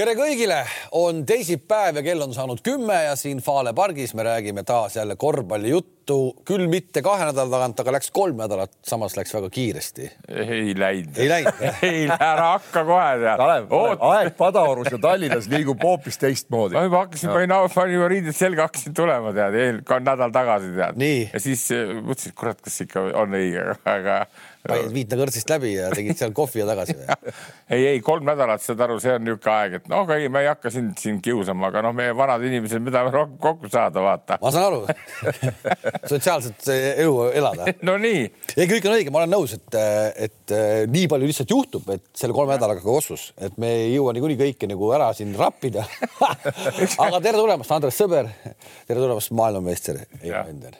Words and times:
tere 0.00 0.14
kõigile, 0.16 0.62
on 0.96 1.24
teisipäev 1.28 1.98
ja 1.98 2.02
kell 2.04 2.24
on 2.24 2.30
saanud 2.32 2.62
kümme 2.64 2.94
ja 3.04 3.16
siin 3.20 3.42
Fale 3.44 3.74
pargis 3.76 4.14
me 4.16 4.24
räägime 4.24 4.62
taas 4.64 4.94
jälle 4.96 5.12
korvpallijuttu, 5.20 6.16
küll 6.48 6.70
mitte 6.72 7.02
kahe 7.04 7.26
nädala 7.28 7.52
tagant, 7.52 7.82
aga 7.82 7.92
läks 7.98 8.08
kolm 8.16 8.38
nädalat, 8.40 8.72
samas 8.86 9.18
läks 9.18 9.34
väga 9.36 9.50
kiiresti. 9.52 10.08
ei 10.46 10.72
läinud. 10.78 11.18
ei 11.20 11.28
läinud 11.28 11.60
ei, 11.90 12.06
ära 12.14 12.46
hakka 12.54 12.84
kohe 12.88 13.10
tead. 13.20 13.44
Aeg 14.08 14.32
Padaorus 14.38 14.88
ja 14.94 15.00
Tallinnas 15.02 15.50
liigub 15.52 15.84
hoopis 15.84 16.16
teistmoodi. 16.22 16.78
ma 16.78 16.86
juba 16.86 17.04
hakkasin, 17.04 17.34
panin, 17.34 17.56
panin 17.74 17.98
juba 17.98 18.08
riided 18.14 18.38
selga, 18.38 18.70
hakkasin 18.70 18.96
tulema 18.96 19.34
tead, 19.36 19.58
eel-, 19.66 19.82
nädal 20.06 20.32
tagasi 20.32 20.72
tead. 20.78 21.04
ja 21.34 21.44
siis 21.44 21.66
äh, 21.76 21.92
mõtlesin, 21.98 22.32
et 22.32 22.40
kurat, 22.40 22.64
kas 22.64 22.80
ikka 22.86 23.04
on 23.20 23.36
õige, 23.36 23.68
aga 23.84 24.22
panid 24.66 24.92
Viitna 24.94 25.18
kõrtsist 25.20 25.50
läbi 25.50 25.72
ja 25.74 25.88
tegid 25.94 26.18
seal 26.18 26.34
kohvi 26.36 26.62
ja 26.62 26.66
tagasi 26.68 26.96
või? 26.98 27.06
ei, 27.74 27.86
ei 27.94 28.00
kolm 28.04 28.26
nädalat, 28.28 28.62
saad 28.64 28.82
aru, 28.84 28.98
see 29.02 29.14
on 29.16 29.24
niisugune 29.24 29.54
aeg, 29.54 29.76
et 29.80 29.88
noh, 29.92 30.10
ei, 30.16 30.28
me 30.32 30.42
ei 30.44 30.50
hakka 30.50 30.72
sind 30.74 30.98
siin 31.00 31.20
kiusama, 31.24 31.70
aga 31.70 31.84
noh, 31.86 31.94
meie 31.96 32.14
vanad 32.16 32.44
inimesed, 32.46 32.82
mida 32.84 33.04
me 33.06 33.14
rohkem 33.14 33.38
kokku 33.42 33.70
saada, 33.72 34.02
vaata. 34.04 34.40
ma 34.42 34.52
saan 34.54 34.66
aru 34.68 34.82
sotsiaalset 36.10 36.70
elu 36.74 37.14
elada. 37.40 37.70
no 37.88 37.96
nii. 38.00 38.26
ei, 38.56 38.68
kõik 38.70 38.90
on 38.90 38.98
õige, 38.98 39.14
ma 39.14 39.22
olen 39.22 39.34
nõus, 39.36 39.56
et, 39.56 39.80
et 40.28 40.56
nii 40.90 41.08
palju 41.10 41.30
lihtsalt 41.30 41.56
juhtub, 41.56 41.88
et 41.96 42.04
selle 42.16 42.36
kolme 42.36 42.56
nädalaga 42.56 42.84
ka 42.84 42.98
otsus, 43.00 43.30
et 43.40 43.56
me 43.60 43.72
ei 43.86 43.94
jõua 43.94 44.14
niikuinii 44.16 44.40
kõike 44.40 44.70
nagu 44.70 44.92
ära 44.96 45.10
siin 45.16 45.32
rappida 45.38 45.86
aga 47.06 47.20
tere 47.22 47.38
tulemast, 47.38 47.72
Andres 47.74 47.98
Sõber. 48.00 48.30
tere 48.86 49.00
tulemast, 49.00 49.32
maailmameister 49.36 50.04
Eino 50.20 50.46
Ender 50.50 50.78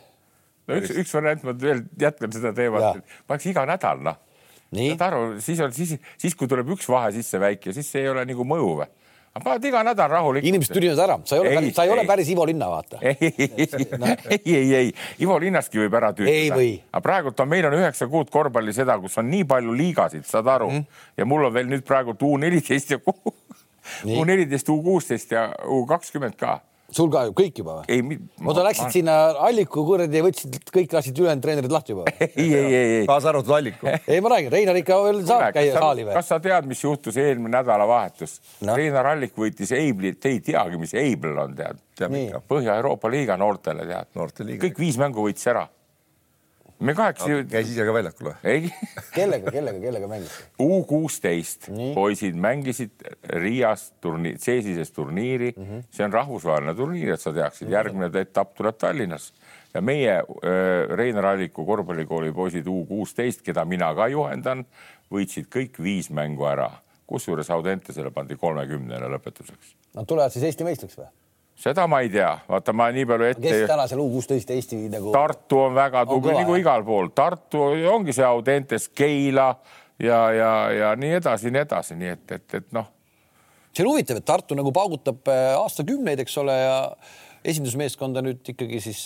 no 0.71 0.81
üks, 0.81 0.95
üks 1.03 1.15
variant, 1.19 1.45
ma 1.49 1.57
veel 1.67 1.85
jätkan 2.01 2.33
seda 2.35 2.55
teemat, 2.57 3.03
paneks 3.31 3.51
iga 3.51 3.67
nädal, 3.69 4.01
noh. 4.07 4.23
saad 4.71 5.05
aru, 5.11 5.27
siis 5.43 5.61
on, 5.67 5.75
siis, 5.77 5.99
siis 6.21 6.39
kui 6.39 6.51
tuleb 6.51 6.73
üks 6.77 6.89
vahe 6.91 7.13
sisse 7.17 7.43
väike, 7.43 7.75
siis 7.77 7.91
see 7.91 8.07
ei 8.07 8.13
ole 8.15 8.25
nagu 8.29 8.47
mõjuv 8.47 8.87
aga 9.31 9.45
paned 9.45 9.67
iga 9.69 9.83
nädal 9.87 10.11
rahulikult. 10.11 10.49
inimesed 10.49 10.75
tüdinevad 10.75 11.03
ära, 11.05 11.17
sa 11.25 11.37
ei 11.37 11.43
ole 11.43 11.51
sa 11.71 11.85
ei, 11.85 11.91
ei 11.91 11.95
ole 11.95 12.05
päris 12.09 12.31
Ivo 12.33 12.47
Linna, 12.49 12.67
vaata. 12.71 12.99
ei, 13.07 13.17
ei, 13.21 14.55
ei, 14.57 14.73
ei, 14.75 14.89
Ivo 15.23 15.37
Linnastki 15.39 15.79
võib 15.85 15.95
ära 16.01 16.11
tüütada. 16.17 16.59
aga 16.91 17.03
praegult 17.05 17.43
on, 17.43 17.51
meil 17.51 17.69
on 17.69 17.77
üheksa 17.79 18.09
kuud 18.11 18.31
korvpalli 18.35 18.75
seda, 18.75 18.99
kus 19.03 19.19
on 19.23 19.31
nii 19.31 19.47
palju 19.51 19.77
liigasid, 19.79 20.27
saad 20.27 20.51
aru 20.51 20.71
mm, 20.71 20.81
-hmm. 20.81 21.05
ja 21.23 21.29
mul 21.31 21.47
on 21.47 21.55
veel 21.55 21.71
nüüd 21.71 21.87
praegult 21.87 22.23
U 22.27 22.37
neliteist 22.43 22.91
ja 22.91 22.99
U 22.99 24.25
neliteist, 24.27 24.69
U 24.69 24.83
kuusteist 24.83 25.31
ja 25.31 25.47
U 25.71 25.85
kakskümmend 25.87 26.35
ka 26.41 26.59
sul 26.95 27.11
ka 27.13 27.25
ju 27.29 27.35
kõik 27.37 27.61
juba 27.63 27.79
või? 27.81 27.97
ei, 27.97 28.19
oota, 28.45 28.65
läksid 28.67 28.87
ma... 28.87 28.93
sinna 28.95 29.17
Alliku 29.49 29.85
kuradi 29.87 30.21
ja 30.21 30.27
võtsid 30.27 30.59
kõik, 30.75 30.93
lasid 30.97 31.19
ülejäänud 31.23 31.45
treenerid 31.45 31.75
lahti 31.75 31.95
juba 31.95 32.07
ei, 32.27 32.29
ei, 32.47 32.53
ei, 32.53 32.93
ei. 33.01 33.09
kaasa 33.11 33.33
arvatud 33.33 33.57
Alliku 33.57 33.91
ei, 33.91 34.21
ma 34.21 34.35
räägin, 34.35 34.53
Reinar 34.55 34.81
ikka 34.83 35.01
veel 35.07 35.21
saab 35.25 35.47
Kuule, 35.47 35.57
käia 35.59 35.75
saali 35.77 36.07
või? 36.07 36.17
kas 36.19 36.31
sa 36.35 36.41
tead, 36.45 36.71
mis 36.71 36.85
juhtus 36.85 37.19
eelmine 37.21 37.55
nädalavahetus 37.59 38.39
no.? 38.61 38.77
Reinar 38.79 39.13
Allik 39.15 39.37
võitis 39.39 39.75
Eibli, 39.77 40.15
te 40.21 40.35
ei 40.35 40.41
teagi, 40.45 40.81
mis 40.81 40.95
Eibl 40.99 41.39
on, 41.41 41.57
tead. 41.59 41.81
Põhja-Euroopa 42.49 43.11
liiga 43.13 43.37
noortele, 43.41 43.85
tead. 43.89 44.57
kõik 44.63 44.81
viis 44.81 44.99
mängu 45.01 45.27
võitis 45.27 45.47
ära 45.51 45.67
me 46.81 46.95
kaheksa 46.97 47.29
no,. 47.29 47.45
käis 47.51 47.71
ise 47.73 47.85
ka 47.87 47.95
väljakul 47.95 48.31
või? 48.31 48.37
ei 48.45 48.73
kellega, 49.17 49.53
kellega, 49.53 49.81
kellega 49.83 50.11
mängis? 50.11 50.37
U 50.63 50.83
kuusteist 50.89 51.71
poisid 51.97 52.39
mängisid 52.41 53.07
Riias 53.37 53.91
turniir, 54.01 54.39
C-sises 54.41 54.93
turniiri 54.97 55.53
mm. 55.57 55.65
-hmm. 55.65 55.89
see 55.95 56.07
on 56.07 56.13
rahvusvaheline 56.17 56.75
turniir, 56.79 57.15
et 57.15 57.21
sa 57.21 57.33
teaksid 57.33 57.67
mm, 57.67 57.71
-hmm. 57.71 57.79
järgmine 57.79 58.25
etapp 58.25 58.55
tuleb 58.57 58.79
Tallinnas 58.81 59.33
ja 59.75 59.83
meie 59.83 60.17
äh, 60.19 60.97
Reinar 60.97 61.27
Alliku 61.35 61.65
korvpallikooli 61.67 62.33
poisid 62.33 62.67
U 62.67 62.85
kuusteist, 62.89 63.43
keda 63.43 63.65
mina 63.65 63.93
ka 63.95 64.09
juhendan, 64.09 64.65
võitsid 65.13 65.51
kõik 65.53 65.83
viis 65.83 66.11
mängu 66.11 66.47
ära, 66.51 66.71
kusjuures 67.07 67.51
Audentesele 67.51 68.11
pandi 68.11 68.37
kolmekümnene 68.37 69.11
lõpetuseks. 69.15 69.75
Nad 69.95 70.07
tulevad 70.07 70.33
siis 70.33 70.45
Eesti 70.51 70.67
meistriks 70.67 70.99
või? 70.99 71.11
Seda 71.61 71.87
ma 71.91 72.01
ei 72.05 72.11
tea, 72.13 72.31
vaata, 72.49 72.75
ma 72.77 72.89
nii 72.95 73.07
palju 73.09 73.29
ette. 73.29 73.43
kes 73.45 73.67
tänasel 73.69 74.01
U 74.01 74.09
kuusteist 74.15 74.51
Eesti 74.55 74.81
nagu. 74.93 75.13
Tartu 75.15 75.65
on 75.67 75.77
väga 75.77 76.07
tubli 76.09 76.35
nagu 76.37 76.57
igal 76.59 76.85
pool, 76.87 77.11
Tartu 77.15 77.67
ongi 77.93 78.15
see 78.17 78.27
Audentes, 78.27 78.89
Keila 78.89 79.51
ja, 80.01 80.21
ja, 80.37 80.53
ja 80.75 80.95
nii 80.97 81.19
edasi, 81.21 81.53
nii 81.53 81.65
edasi, 81.67 81.99
nii 82.01 82.15
et, 82.15 82.25
et, 82.39 82.47
et 82.63 82.71
noh. 82.77 82.89
see 83.75 83.85
on 83.85 83.93
huvitav, 83.93 84.21
et 84.21 84.29
Tartu 84.29 84.57
nagu 84.59 84.73
paugutab 84.75 85.29
äh, 85.33 85.51
aastakümneid, 85.59 86.25
eks 86.25 86.39
ole, 86.43 86.57
ja 86.57 86.79
esindusmeeskonda 87.45 88.25
nüüd 88.25 88.55
ikkagi 88.55 88.81
siis 88.85 89.03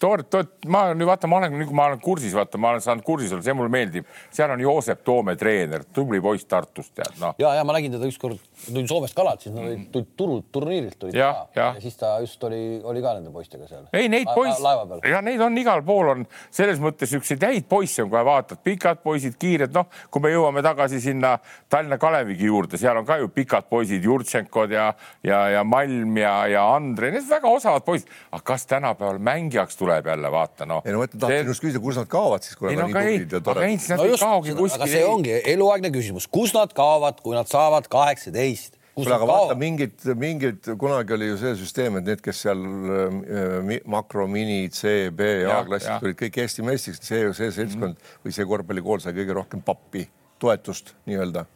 Toort, 0.00 0.30
toort, 0.32 0.52
ma 0.72 0.86
olen, 0.86 1.02
vaata, 1.04 1.28
ma 1.28 1.36
olen, 1.36 1.58
ma 1.76 1.84
olen 1.90 1.98
kursis, 2.00 2.32
vaata, 2.32 2.56
ma 2.56 2.70
olen 2.72 2.80
saanud 2.80 3.04
kursis 3.04 3.34
olla, 3.36 3.44
see 3.44 3.52
mulle 3.52 3.68
meeldib. 3.68 4.06
seal 4.32 4.48
on 4.54 4.60
Joosep 4.62 5.02
Toome 5.04 5.34
treener, 5.36 5.82
tubli 5.92 6.22
poiss 6.24 6.46
Tartust, 6.48 6.94
tead, 6.96 7.18
noh. 7.20 7.34
ja, 7.38 7.50
ja 7.58 7.66
ma 7.68 7.74
nägin 7.76 7.92
teda 7.92 8.08
ükskord, 8.08 8.40
tulin 8.64 8.88
Soomest 8.88 9.12
kalad, 9.14 9.42
siis 9.44 9.52
nad 9.52 9.66
olid, 9.66 9.82
tulid 9.92 10.14
turult, 10.16 10.46
turniirilt 10.56 10.96
tulid 11.02 11.18
ja, 11.18 11.28
ja. 11.52 11.66
ja 11.76 11.82
siis 11.82 11.98
ta 12.00 12.14
just 12.22 12.46
oli, 12.48 12.80
oli 12.80 13.02
ka 13.04 13.12
nende 13.18 13.32
poistega 13.34 13.68
seal. 13.68 13.82
ei, 13.92 14.08
neid 14.08 14.30
poisse, 14.32 14.72
ja 15.10 15.20
neid 15.26 15.44
on 15.44 15.60
igal 15.60 15.84
pool 15.84 16.14
on 16.14 16.24
selles 16.48 16.80
mõttes 16.80 17.12
siukseid 17.12 17.44
häid 17.44 17.68
poisse 17.68 18.06
on, 18.06 18.08
kohe 18.14 18.24
vaatad, 18.24 18.62
pikad 18.64 19.04
poisid, 19.04 19.36
kiired, 19.36 19.76
noh, 19.76 19.92
kui 20.08 20.24
me 20.24 20.32
jõuame 20.32 20.64
tagasi 20.64 21.02
sinna 21.04 21.34
Tallinna 21.68 22.00
Kalevigi 22.00 22.48
juurde, 22.48 22.80
seal 22.80 23.02
on 23.02 23.04
ka 23.04 23.20
ju 23.20 23.28
pikad 23.36 23.68
poisid, 23.68 24.00
Jurtšenkod 24.08 24.72
ja, 24.72 24.88
ja, 25.28 25.44
ja 25.58 25.68
Malm 25.68 26.16
ja, 26.24 26.34
ja 26.56 26.64
Andre, 26.72 27.12
need 27.12 27.28
väga 27.28 27.52
osavad 27.52 27.84
poisid, 27.84 28.08
aga 28.32 28.42
kas 28.54 28.64
tänapäeval 28.72 29.20
mängijaks 29.20 29.73
korraks 29.74 29.76
tuleb 29.76 30.06
jälle 30.06 30.30
vaata 30.30 30.66
noh. 30.66 30.82
ei 30.84 30.92
no 30.92 31.02
ma 31.02 31.08
tahtsin 31.08 31.50
just 31.50 31.62
küsida, 31.62 31.82
kus 31.82 31.98
nad 31.98 32.08
kaovad 32.10 32.44
siis, 32.44 32.56
kui 32.56 32.74
nad 32.74 32.84
on 32.84 32.94
nii 32.94 33.18
tublid 33.18 33.32
ja 33.32 33.40
toredad. 33.40 33.98
no 33.98 34.06
just, 34.06 34.78
aga 34.78 34.88
see 34.88 35.04
ongi 35.06 35.34
eluaegne 35.54 35.90
küsimus, 35.94 36.28
kus 36.30 36.54
nad 36.54 36.72
kaovad, 36.74 37.20
kui 37.24 37.36
nad 37.36 37.50
saavad 37.50 37.88
kaheksateist 37.90 38.78
kuule, 38.94 39.14
aga 39.14 39.26
vaata 39.26 39.56
mingid, 39.58 39.96
mingid, 40.18 40.70
kunagi 40.78 41.16
oli 41.16 41.32
ju 41.32 41.40
see 41.40 41.56
süsteem, 41.64 41.98
et 41.98 42.06
need, 42.06 42.22
kes 42.22 42.44
seal 42.46 42.60
äh, 42.62 43.72
makro, 43.90 44.28
mini, 44.30 44.68
C, 44.70 45.10
B 45.10 45.32
ja 45.42 45.58
A-klassis 45.60 45.98
tulid 46.02 46.20
kõik 46.20 46.38
Eesti 46.44 46.66
meistriks, 46.66 47.02
see, 47.02 47.26
see 47.34 47.50
seltskond 47.50 47.96
mm 47.96 47.98
-hmm. 47.98 48.22
või 48.26 48.38
see 48.38 48.46
korvpallikool 48.52 49.02
sai 49.02 49.16
kõige 49.16 49.34
rohkem 49.40 49.64
pappi, 49.66 50.06
toetust 50.38 50.94
nii-öelda 51.10 51.46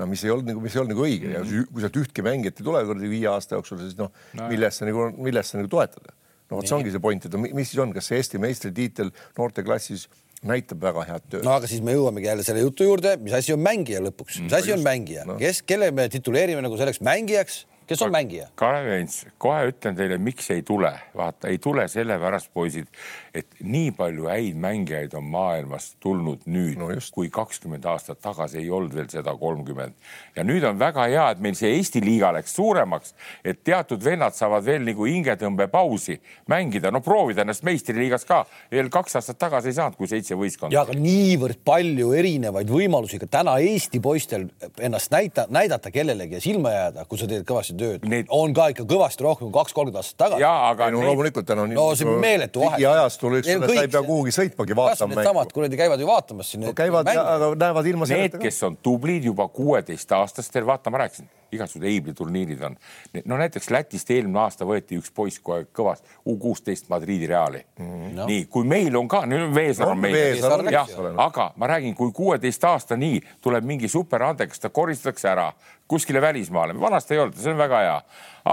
no 0.00 0.06
mis 0.08 0.22
ei 0.24 0.32
olnud 0.32 0.48
nagu, 0.48 0.60
mis 0.64 0.74
ei 0.74 0.80
olnud 0.80 0.94
nagu 0.94 1.04
õige 1.04 1.28
mm 1.28 1.34
-hmm. 1.36 1.56
ja 1.60 1.66
kui 1.72 1.84
sealt 1.84 1.96
ühtki 2.00 2.24
mängijat 2.24 2.60
ei 2.60 2.64
tule 2.64 2.84
kuradi 2.84 3.08
viie 3.08 3.28
aasta 3.28 3.58
jooksul, 3.58 3.78
siis 3.78 3.96
noh 3.96 4.10
no, 4.10 4.48
millest 4.48 4.80
sa 4.80 4.88
nagu, 4.88 5.10
millest 5.16 5.52
sa 5.52 5.60
nagu 5.60 5.68
toetada 5.68 6.16
no 6.52 6.60
vot, 6.60 6.68
see 6.68 6.76
ongi 6.78 6.92
see 6.94 7.02
point, 7.02 7.28
et 7.28 7.38
mis 7.42 7.72
siis 7.72 7.80
on, 7.82 7.94
kas 7.96 8.10
see 8.10 8.20
Eesti 8.20 8.40
meistritiitel 8.42 9.12
noorteklassis 9.38 10.06
näitab 10.46 10.82
väga 10.82 11.04
head 11.08 11.26
tööd. 11.30 11.46
no 11.46 11.54
aga 11.56 11.70
siis 11.70 11.82
me 11.84 11.94
jõuamegi 11.96 12.28
jälle 12.28 12.46
selle 12.46 12.64
jutu 12.64 12.86
juurde, 12.86 13.16
mis 13.22 13.34
asi 13.36 13.54
on 13.54 13.62
mängija 13.62 14.02
lõpuks, 14.04 14.40
mis 14.44 14.56
asi 14.58 14.74
on 14.74 14.82
mängija 14.84 15.26
no., 15.28 15.38
kes, 15.40 15.62
kelle 15.66 15.90
me 15.94 16.08
tituleerime 16.12 16.64
nagu 16.64 16.78
selleks 16.80 17.02
mängijaks 17.04 17.62
kes 17.92 18.02
on 18.06 18.14
mängija? 18.14 18.48
Kalev 18.58 18.88
Jens, 18.90 19.22
kohe 19.42 19.68
ütlen 19.70 19.96
teile, 19.96 20.18
miks 20.18 20.50
ei 20.50 20.62
tule. 20.66 20.92
vaata, 21.16 21.48
ei 21.48 21.58
tule 21.58 21.86
sellepärast, 21.88 22.50
poisid, 22.54 22.88
et 23.34 23.46
nii 23.60 23.92
palju 23.96 24.28
häid 24.28 24.56
mängijaid 24.60 25.14
on 25.16 25.24
maailmast 25.32 25.96
tulnud 26.00 26.46
nüüd 26.50 26.78
no, 26.80 26.88
kui 27.12 27.30
kakskümmend 27.32 27.84
aastat 27.88 28.20
tagasi 28.22 28.60
ei 28.60 28.70
olnud 28.70 28.94
veel 28.96 29.08
seda 29.12 29.34
kolmkümmend. 29.38 29.94
ja 30.36 30.44
nüüd 30.44 30.64
on 30.68 30.78
väga 30.78 31.06
hea, 31.10 31.28
et 31.32 31.40
meil 31.44 31.56
see 31.58 31.72
Eesti 31.76 32.02
liiga 32.04 32.32
läks 32.32 32.54
suuremaks, 32.56 33.14
et 33.44 33.62
teatud 33.64 34.04
vennad 34.04 34.36
saavad 34.36 34.64
veel 34.64 34.84
nagu 34.86 35.06
hingetõmbepausi 35.08 36.18
mängida, 36.48 36.90
no 36.92 37.00
proovida 37.00 37.44
ennast 37.44 37.64
meistriliigas 37.66 38.24
ka. 38.28 38.44
veel 38.70 38.90
kaks 38.92 39.16
aastat 39.20 39.38
tagasi 39.38 39.72
ei 39.72 39.78
saanud, 39.80 39.96
kui 39.96 40.08
seitse 40.08 40.36
võistkonda. 40.38 40.74
ja 40.74 40.84
aga 40.86 40.96
niivõrd 40.96 41.60
palju 41.64 42.12
erinevaid 42.16 42.70
võimalusi 42.70 43.20
ka 43.22 43.30
täna 43.38 43.58
Eesti 43.62 44.00
poistel 44.00 44.48
ennast 44.80 45.12
näita, 45.12 45.46
näidata 45.50 45.90
kellelegi 45.90 46.38
ja 46.38 46.40
silma 46.40 46.72
jääda, 46.72 47.04
kui 47.08 47.20
sa 47.20 47.28
teed 47.30 47.44
kõvasti 47.48 47.76
tööd 47.76 47.81
need... 48.08 48.30
on 48.32 48.54
ka 48.56 48.68
ikka 48.72 48.86
kõvasti 48.88 49.26
rohkem 49.26 49.48
kui 49.48 49.56
kaks-kolmkümmend 49.58 50.00
aastat 50.00 50.18
tagasi. 50.24 50.44
ja 50.44 50.52
aga 50.70 50.90
no, 50.92 51.02
neid... 51.02 51.10
loomulikult 51.10 51.48
täna 51.48 51.66
on. 51.66 51.74
no 51.76 51.88
see 51.98 52.08
on 52.08 52.22
meeletu 52.22 52.64
vahe. 52.64 52.80
ajastul, 52.92 53.38
eks 53.40 53.52
ole, 53.56 53.68
sa 53.68 53.84
ei 53.84 53.92
pea 53.92 54.02
kuhugi 54.06 54.34
sõitmagi 54.38 54.78
vaatama. 54.78 55.18
needsamad 55.18 55.54
kuradi 55.54 55.80
käivad 55.80 56.02
ju 56.02 56.10
vaatamas 56.10 56.54
siin 56.54 56.66
no,. 56.66 56.74
käivad, 56.76 57.12
aga 57.12 57.52
näevad 57.66 57.92
ilma 57.92 58.08
selleta. 58.08 58.38
Need, 58.38 58.48
kes 58.48 58.62
on 58.68 58.80
tublid 58.82 59.30
juba 59.30 59.48
kuueteistaastastel, 59.52 60.66
vaata, 60.68 60.92
ma 60.94 61.04
rääkisin 61.04 61.30
igasugused 61.52 61.88
Eibli 61.88 62.14
turniirid 62.14 62.62
on. 62.62 62.76
no 63.24 63.36
näiteks 63.36 63.70
Lätist 63.70 64.10
eelmine 64.10 64.40
aasta 64.40 64.66
võeti 64.68 64.96
üks 65.00 65.12
poiss 65.14 65.40
kohe 65.42 65.66
kõvasti 65.76 66.08
U 66.26 66.36
kuusteist 66.40 66.88
Madridi 66.88 67.28
Reali 67.28 67.62
mm. 67.78 68.14
No. 68.16 68.26
nii, 68.28 68.46
kui 68.52 68.66
meil 68.68 68.96
on 68.96 69.08
ka, 69.08 69.24
nüüd 69.28 69.46
on 69.48 69.54
Veesaar 69.54 69.92
on 69.92 70.00
meil, 70.00 70.40
jah, 70.72 70.88
aga 71.20 71.50
ma 71.56 71.68
räägin, 71.74 71.94
kui 71.98 72.12
kuueteist 72.16 72.64
aasta 72.68 72.96
nii 72.96 73.20
tuleb 73.44 73.68
mingi 73.68 73.88
superandekas, 73.92 74.60
ta 74.60 74.72
koristatakse 74.72 75.28
ära 75.32 75.50
kuskile 75.88 76.20
välismaale, 76.20 76.80
vanasti 76.80 77.14
ei 77.14 77.20
olnud, 77.20 77.36
see 77.38 77.52
on 77.52 77.58
väga 77.60 77.80
hea. 77.84 77.96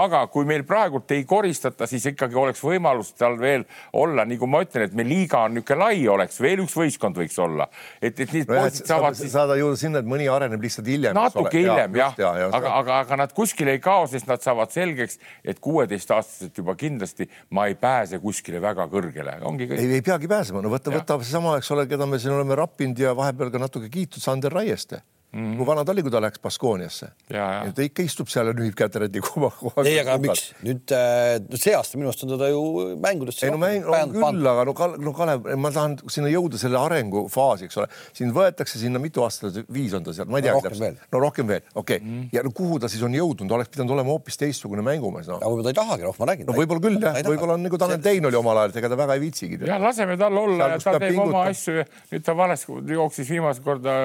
Aga 0.00 0.20
kui 0.30 0.46
meil 0.46 0.62
praegult 0.62 1.10
ei 1.10 1.24
koristata, 1.26 1.86
siis 1.90 2.04
ikkagi 2.06 2.36
oleks 2.38 2.60
võimalus 2.62 3.08
tal 3.18 3.34
veel 3.40 3.64
olla, 3.98 4.22
nagu 4.28 4.46
ma 4.46 4.60
ütlen, 4.62 4.84
et 4.86 4.94
meil 4.94 5.08
liiga 5.10 5.40
on 5.48 5.56
niisugune 5.56 5.80
lai 5.80 6.04
oleks, 6.08 6.38
veel 6.42 6.62
üks 6.62 6.76
võistkond 6.78 7.18
võiks 7.18 7.38
olla, 7.42 7.66
et, 7.98 8.14
et 8.14 8.30
need 8.36 8.46
no, 8.46 8.60
poisid 8.60 8.86
saavad 8.86 9.18
siis.... 9.18 9.32
saada 9.34 9.56
jõuda 9.58 9.80
sinna, 9.80 10.02
et 10.04 10.10
mõni 10.12 10.28
areneb 10.30 10.62
lihtsalt 10.62 10.86
hiljem. 10.90 11.16
natuke 11.18 11.56
hiljem 11.58 11.98
jah. 11.98 12.14
ja, 12.22 12.32
ja, 12.44 12.48
aga, 12.54 12.74
aga, 12.78 13.02
aga 13.06 13.20
nad 13.24 13.34
kuskile 13.34 13.74
ei 13.74 13.82
kao, 13.82 14.06
sest 14.10 14.30
nad 14.30 14.46
saavad 14.46 14.70
selgeks, 14.74 15.18
et 15.42 15.58
kuueteistaastaselt 15.64 16.62
juba 16.62 16.76
kindlasti 16.78 17.26
ma 17.56 17.66
ei 17.70 17.74
pääse 17.74 18.22
kuskile 18.22 18.62
väga 18.62 18.86
kõrgele, 18.92 19.40
ongi 19.42 19.66
kõik. 19.70 19.82
ei, 19.82 19.98
ei 19.98 20.06
peagi 20.06 20.30
pääsema, 20.30 20.62
no 20.62 20.70
võta, 20.70 20.94
võta 20.94 21.18
seesama, 21.24 21.58
eks 21.58 21.74
ole, 21.74 21.90
keda 21.90 22.06
me 22.06 22.22
siin 22.22 22.36
oleme 22.36 22.58
rappinud 22.62 23.00
ja 23.00 23.16
vahepeal 23.18 23.50
ka 23.50 23.64
natuke 23.66 23.90
kiitud, 23.90 24.22
Sander 24.22 24.54
Raieste 24.54 25.02
mm. 25.32 25.56
kui 25.58 25.66
vana 25.66 25.84
ta 25.86 25.94
oli, 25.94 26.04
kui 26.04 26.12
ta 26.12 26.20
läks 26.22 26.40
Baskooniasse. 26.42 27.10
ta 27.30 27.84
ikka 27.84 28.04
istub 28.04 28.30
seal 28.32 28.50
ja 28.50 28.54
nühib 28.56 28.76
käteräti 28.78 29.22
koha 29.24 29.50
koha. 29.60 29.84
ei, 29.86 29.98
aga 30.02 30.16
miks 30.22 30.50
nüüd 30.66 30.94
äh, 30.96 31.36
see 31.60 31.74
aasta 31.76 32.00
minu 32.00 32.10
arust 32.10 32.24
on 32.26 32.32
teda 32.34 32.50
ju 32.50 32.62
mängudesse. 33.02 33.46
ei 33.46 33.54
no 33.54 33.60
mäng 33.62 33.86
on 33.86 34.14
küll, 34.14 34.48
aga 34.52 34.66
no 34.68 34.74
Kalev, 34.76 35.04
no 35.04 35.14
Kalev, 35.16 35.50
ma 35.60 35.72
tahan 35.74 35.98
sinna 36.10 36.30
jõuda 36.32 36.60
selle 36.60 36.80
arengufaasi, 36.80 37.68
eks 37.68 37.80
ole. 37.80 37.88
sind 38.16 38.34
võetakse 38.36 38.80
sinna 38.80 39.02
mitu 39.02 39.24
aastat, 39.26 39.60
viis 39.72 39.94
on 39.96 40.06
ta 40.06 40.14
seal, 40.16 40.30
ma 40.30 40.40
ei 40.40 40.46
tea 40.46 40.56
no, 40.56 40.64
täpselt. 40.64 41.04
no 41.12 41.22
rohkem 41.22 41.50
veel, 41.50 41.64
okei 41.74 42.00
okay. 42.00 42.06
mm.. 42.06 42.28
ja 42.34 42.44
no 42.46 42.54
kuhu 42.56 42.80
ta 42.82 42.90
siis 42.92 43.04
on 43.06 43.14
jõudnud, 43.16 43.54
oleks 43.58 43.72
pidanud 43.74 43.96
olema 43.96 44.14
hoopis 44.14 44.40
teistsugune 44.40 44.84
mängumees 44.86 45.30
no.. 45.30 45.38
aga 45.38 45.50
võib-olla 45.50 45.68
ta 45.68 45.74
ei 45.74 45.80
tahagi, 45.80 46.08
noh, 46.08 46.18
ma 46.20 46.30
räägin. 46.32 46.50
no 46.50 46.58
võib-olla 46.58 46.86
küll 46.86 46.98
jah, 47.06 47.20
võib-olla 47.30 47.58
on 47.58 47.66
nagu 47.68 47.80
Tanel 47.80 48.02
Tein 48.04 48.30
oli 48.30 48.40
omal 48.40 48.62
ajal, 48.64 48.76
ega 48.82 48.92
ta 48.92 49.00
väga 49.00 49.18
ei 49.18 49.24
viitsigi. 49.24 49.60
ja 49.68 49.78
laseme 49.82 50.18
tal 50.20 50.38
olla 50.40 50.72
ja 50.74 50.80
ta 50.82 50.96
teeb 51.02 51.18
oma 51.20 51.46
asju 51.50 51.76
ja 51.80 51.86
nüüd 52.12 52.26
ta 52.26 52.36
valesti 52.36 52.78
jooksis 52.94 53.30
viimast 53.30 53.64
korda 53.64 53.96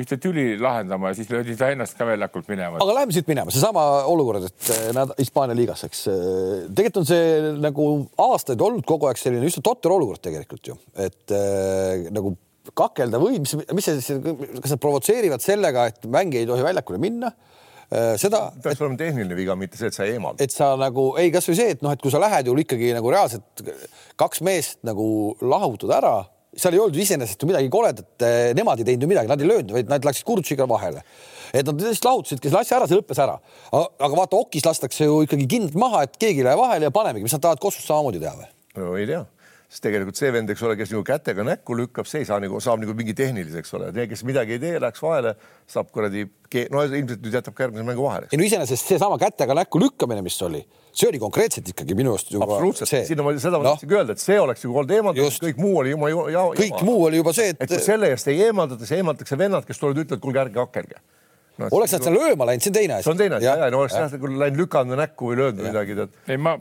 ühte 0.00 0.18
tüli 0.20 0.54
lahendama 0.74 1.10
ja 1.10 1.18
siis 1.18 1.30
löödi 1.32 1.56
ta 1.58 1.70
ennast 1.72 1.96
ka 1.98 2.06
väljakult 2.08 2.48
minema. 2.50 2.80
aga 2.82 2.96
läheme 2.98 3.14
siit 3.14 3.28
minema, 3.30 3.52
seesama 3.54 3.84
olukord, 4.10 4.48
et 4.48 4.70
eh, 4.74 4.90
nad 4.96 5.14
Hispaania 5.18 5.56
liigas, 5.58 5.84
eks 5.88 6.06
eh, 6.10 6.18
tegelikult 6.70 7.02
on 7.02 7.08
see 7.08 7.54
nagu 7.62 7.88
aastaid 8.26 8.64
olnud 8.66 8.86
kogu 8.88 9.08
aeg 9.10 9.20
selline 9.20 9.48
üsna 9.48 9.64
totter 9.64 9.94
olukord 9.94 10.22
tegelikult 10.24 10.72
ju, 10.72 10.78
et 11.06 11.34
äh, 11.34 12.10
nagu 12.14 12.34
kakelda 12.74 13.20
või 13.20 13.42
mis, 13.44 13.52
mis 13.76 13.90
see, 13.90 14.20
kas 14.60 14.72
nad 14.72 14.80
provotseerivad 14.80 15.42
sellega, 15.44 15.88
et 15.92 16.06
mängija 16.10 16.44
ei 16.44 16.48
tohi 16.48 16.64
väljakule 16.64 17.00
minna 17.02 17.28
seda. 18.18 18.46
peaks 18.64 18.80
olema 18.80 18.96
tehniline 18.98 19.36
viga, 19.36 19.54
mitte 19.60 19.76
see, 19.76 19.90
et 19.92 19.96
sa 19.96 20.06
eemaldad. 20.08 20.40
et 20.40 20.54
sa 20.54 20.70
nagu 20.80 21.10
ei, 21.20 21.28
kasvõi 21.34 21.58
see, 21.58 21.74
et 21.76 21.84
noh, 21.84 21.92
et 21.92 22.00
kui 22.00 22.10
sa 22.10 22.22
lähed 22.22 22.48
ju 22.48 22.56
ikkagi 22.64 22.94
nagu 22.96 23.12
reaalselt 23.12 23.62
kaks 24.20 24.40
meest 24.48 24.80
nagu 24.88 25.06
lahutad 25.44 25.92
ära 26.00 26.14
seal 26.56 26.76
ei 26.76 26.82
olnud 26.82 26.98
iseenesest 27.04 27.42
ju 27.42 27.48
midagi 27.50 27.70
koledat, 27.72 28.26
nemad 28.56 28.80
ei 28.80 28.88
teinud 28.88 29.06
ju 29.06 29.10
midagi, 29.10 29.30
nad 29.30 29.42
ei 29.42 29.50
löönud, 29.50 29.74
vaid 29.76 29.92
nad 29.92 30.06
läksid 30.06 30.26
Kurtšiga 30.28 30.68
vahele. 30.70 31.04
et 31.54 31.66
nad 31.66 31.78
lihtsalt 31.78 32.08
lahutasidki 32.08 32.50
selle 32.50 32.64
asja 32.64 32.78
ära, 32.80 32.88
see 32.90 32.98
lõppes 32.98 33.20
ära. 33.22 33.38
aga 33.72 34.14
vaata, 34.14 34.40
okis 34.40 34.66
lastakse 34.66 35.04
ju 35.04 35.22
ikkagi 35.26 35.46
kindlalt 35.46 35.78
maha, 35.78 36.02
et 36.08 36.18
keegi 36.18 36.42
ei 36.42 36.48
lähe 36.48 36.58
vahele 36.58 36.90
ja 36.90 36.94
panemegi, 36.94 37.26
mis 37.26 37.36
nad 37.36 37.44
tahavad 37.44 37.62
Kossust 37.62 37.86
samamoodi 37.90 38.22
teha 38.22 38.34
või? 38.38 38.50
no 38.80 38.96
ei 38.98 39.06
tea 39.10 39.24
sest 39.74 39.82
tegelikult 39.88 40.18
see 40.18 40.30
vend, 40.30 40.50
eks 40.52 40.62
ole, 40.62 40.76
kes 40.78 40.92
nagu 40.94 41.02
kätega 41.08 41.44
näkku 41.46 41.74
lükkab, 41.74 42.06
see 42.06 42.22
ei 42.22 42.28
saa 42.28 42.38
nagu, 42.42 42.60
saab 42.62 42.78
nagu 42.84 42.94
mingi 42.94 43.14
tehnilise, 43.18 43.58
eks 43.58 43.74
ole, 43.74 43.90
kes 44.10 44.22
midagi 44.28 44.54
ei 44.54 44.62
tee, 44.62 44.76
läheks 44.78 45.02
vahele, 45.02 45.34
saab 45.70 45.90
kuradi, 45.94 46.22
no 46.70 46.84
ilmselt 46.84 47.24
nüüd 47.24 47.34
jätab 47.34 47.56
ka 47.56 47.66
järgmise 47.66 47.86
mängu 47.88 48.06
vahele. 48.06 48.30
ei 48.30 48.38
no 48.38 48.46
iseenesest 48.46 48.92
seesama 48.92 49.18
kätega 49.18 49.56
näkku 49.58 49.82
lükkamine, 49.82 50.22
mis 50.22 50.38
oli, 50.46 50.62
see 50.94 51.08
oli 51.10 51.20
konkreetselt 51.22 51.68
ikkagi 51.72 51.96
minu 51.98 52.14
arust 52.14 52.30
juba. 52.30 52.46
absoluutselt, 52.46 52.92
sinna 53.08 53.26
ma 53.26 53.34
seda 53.38 53.58
ma 53.58 53.66
no. 53.66 53.72
tahtsingi 53.74 53.98
öelda, 53.98 54.14
et 54.14 54.22
see 54.22 54.36
oleks 54.40 54.64
ju 54.64 54.74
olnud 54.74 54.94
eemaldatud, 54.94 55.40
kõik 55.48 55.58
muu 55.62 55.80
oli 55.82 55.94
juma, 55.94 56.10
juma. 56.12 56.44
kõik 56.54 56.76
juma. 56.76 56.86
muu 56.86 57.08
oli 57.08 57.20
juba 57.20 57.34
see, 57.36 57.54
et. 57.54 57.64
et 57.64 57.74
kui 57.74 57.82
selle 57.82 58.12
eest 58.14 58.30
ei 58.30 58.44
eemaldata, 58.46 58.86
siis 58.86 59.00
eemaldatakse 59.00 59.38
vennad, 59.40 59.66
kes 59.66 59.82
tulevad, 59.82 60.04
ütlevad, 60.04 60.22
kuulge, 60.22 60.42
ärge 60.44 60.62
hakelge 60.62 61.00
no,. 61.58 61.70
oleks 61.70 61.96
nad 61.96 62.06
seal 62.06 62.16
lööma 62.18 62.48
läinud, 62.50 62.66
see 62.66 62.72
on 62.72 62.78
teine 62.78 62.98
asi. 62.98 63.08
see 63.08 63.14
on 63.14 63.24
teine 63.24 63.40
asi 63.40 63.48
ja, 63.48 63.56
ja, 63.64 63.72
no 63.74 63.82
oleks 63.82 63.98
jah 63.98 64.14
nagu 64.14 64.32
läinud 64.44 64.62
lükanud 64.62 65.02
näkku 65.02 65.32
või 65.32 65.40
löönud 65.42 65.66
midagi, 65.66 65.98
tead. 65.98 66.14
ei, 66.30 66.38
ma 66.38 66.56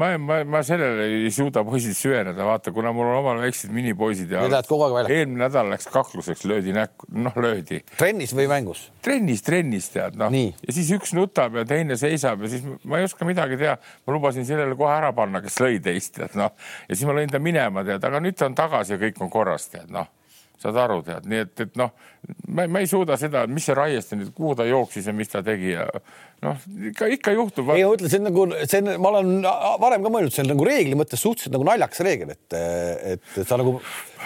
ma, 0.00 0.18
ma, 0.18 0.44
ma 0.44 0.62
sellele 0.64 1.06
ei 1.26 1.30
suuda 1.34 1.62
poisid 1.66 1.96
süveneda, 1.96 2.44
vaata, 2.46 2.72
kuna 2.72 2.92
mul 2.96 3.10
on 3.10 3.18
omal 3.20 3.40
väiksed 3.42 3.72
minipoisid 3.74 4.32
ja 4.32 4.44
eelmine 4.46 5.44
nädal 5.44 5.68
läks 5.72 5.88
kakluseks, 5.92 6.46
löödi 6.48 6.72
näkku, 6.76 7.08
noh, 7.20 7.36
löödi. 7.40 7.82
trennis 7.98 8.32
või 8.36 8.48
mängus? 8.50 8.86
trennis, 9.04 9.44
trennis 9.46 9.90
tead, 9.92 10.16
noh. 10.20 10.32
ja 10.32 10.76
siis 10.76 10.92
üks 10.96 11.12
nutab 11.16 11.58
ja 11.60 11.66
teine 11.68 11.98
seisab 12.00 12.46
ja 12.46 12.52
siis 12.52 12.64
ma 12.84 13.00
ei 13.00 13.08
oska 13.08 13.28
midagi 13.28 13.60
teha. 13.60 13.76
ma 14.06 14.16
lubasin 14.16 14.48
sellele 14.48 14.78
kohe 14.78 14.94
ära 14.94 15.12
panna, 15.16 15.42
kes 15.44 15.60
lõi 15.60 15.82
teist, 15.84 16.14
tead, 16.16 16.38
noh. 16.40 16.56
ja 16.88 16.96
siis 16.96 17.04
ma 17.08 17.18
lõin 17.18 17.32
ta 17.32 17.42
minema, 17.42 17.84
tead, 17.84 18.08
aga 18.08 18.22
nüüd 18.24 18.40
ta 18.40 18.48
on 18.48 18.56
tagasi 18.56 18.96
ja 18.96 19.02
kõik 19.04 19.20
on 19.20 19.32
korras, 19.32 19.68
tead, 19.74 19.92
noh 19.92 20.08
saad 20.60 20.76
aru, 20.76 21.00
tead, 21.04 21.24
nii 21.30 21.38
et, 21.40 21.52
et 21.64 21.78
noh, 21.80 21.92
ma, 22.52 22.66
ma 22.68 22.82
ei 22.82 22.88
suuda 22.90 23.16
seda, 23.20 23.46
mis 23.48 23.64
see 23.64 23.76
Raieste 23.76 24.18
nüüd, 24.18 24.32
kuhu 24.36 24.52
ta 24.58 24.66
jooksis 24.68 25.08
ja 25.08 25.14
mis 25.16 25.32
ta 25.32 25.40
tegi 25.44 25.72
ja 25.72 25.86
noh, 26.44 26.60
ikka, 26.90 27.08
ikka 27.16 27.34
juhtub. 27.36 27.68
ei, 27.74 27.84
ma 27.84 27.96
ütlen, 27.96 28.10
see 28.12 28.20
on 28.20 28.26
nagu, 28.28 28.44
see 28.64 28.80
on, 28.80 28.90
ma 29.02 29.10
olen 29.12 29.32
varem 29.82 30.06
ka 30.06 30.12
mõelnud, 30.12 30.34
see 30.34 30.44
on 30.44 30.50
nagu 30.54 30.66
reegli 30.66 30.96
mõttes 30.98 31.20
suhteliselt 31.20 31.54
nagu 31.54 31.66
naljakas 31.68 32.00
reegel, 32.06 32.32
et, 32.34 32.56
et 33.12 33.40
sa 33.48 33.58
nagu 33.60 33.76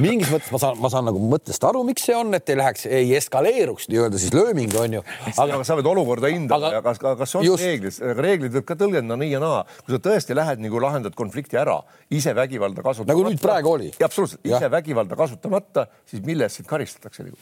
mingis 0.03 0.31
mõttes 0.31 0.53
ma 0.55 0.61
saan, 0.63 0.79
ma 0.83 0.91
saan 0.93 1.09
nagu 1.09 1.23
mõttest 1.33 1.67
aru, 1.67 1.83
miks 1.89 2.07
see 2.07 2.17
on, 2.19 2.31
et 2.39 2.55
ei 2.55 2.59
läheks, 2.61 2.87
ei 2.87 3.11
eskaleeruks 3.19 3.91
nii-öelda 3.91 4.23
siis 4.23 4.35
lööming 4.37 4.75
on 4.79 4.99
ju. 5.01 5.05
aga 5.35 5.61
sa 5.67 5.79
pead 5.79 5.91
olukorda 5.91 6.31
hindama 6.31 6.73
ja 6.77 6.85
kas, 6.87 7.03
kas 7.03 7.37
on 7.41 7.47
just... 7.47 7.67
reeglis, 7.67 8.01
reeglid 8.23 8.55
võib 8.61 8.71
ka 8.71 8.79
tõlgendada 8.79 9.19
nii 9.21 9.35
ja 9.35 9.43
naa. 9.43 9.61
kui 9.83 9.97
sa 9.97 10.03
tõesti 10.09 10.39
lähed 10.39 10.63
nagu 10.63 10.83
lahendad 10.87 11.19
konflikti 11.19 11.59
ära, 11.61 11.81
ise 12.15 12.35
vägivalda 12.37 12.83
kasutamata. 12.83 13.13
nagu 13.13 13.27
nüüd 13.27 13.43
praegu 13.43 13.75
oli. 13.75 13.93
absoluutselt, 13.99 14.43
ise 14.47 14.71
vägivalda 14.71 15.19
kasutamata, 15.19 15.89
siis 16.11 16.23
mille 16.27 16.47
eest 16.47 16.63
sind 16.63 16.71
karistatakse 16.71 17.27
nagu 17.27 17.39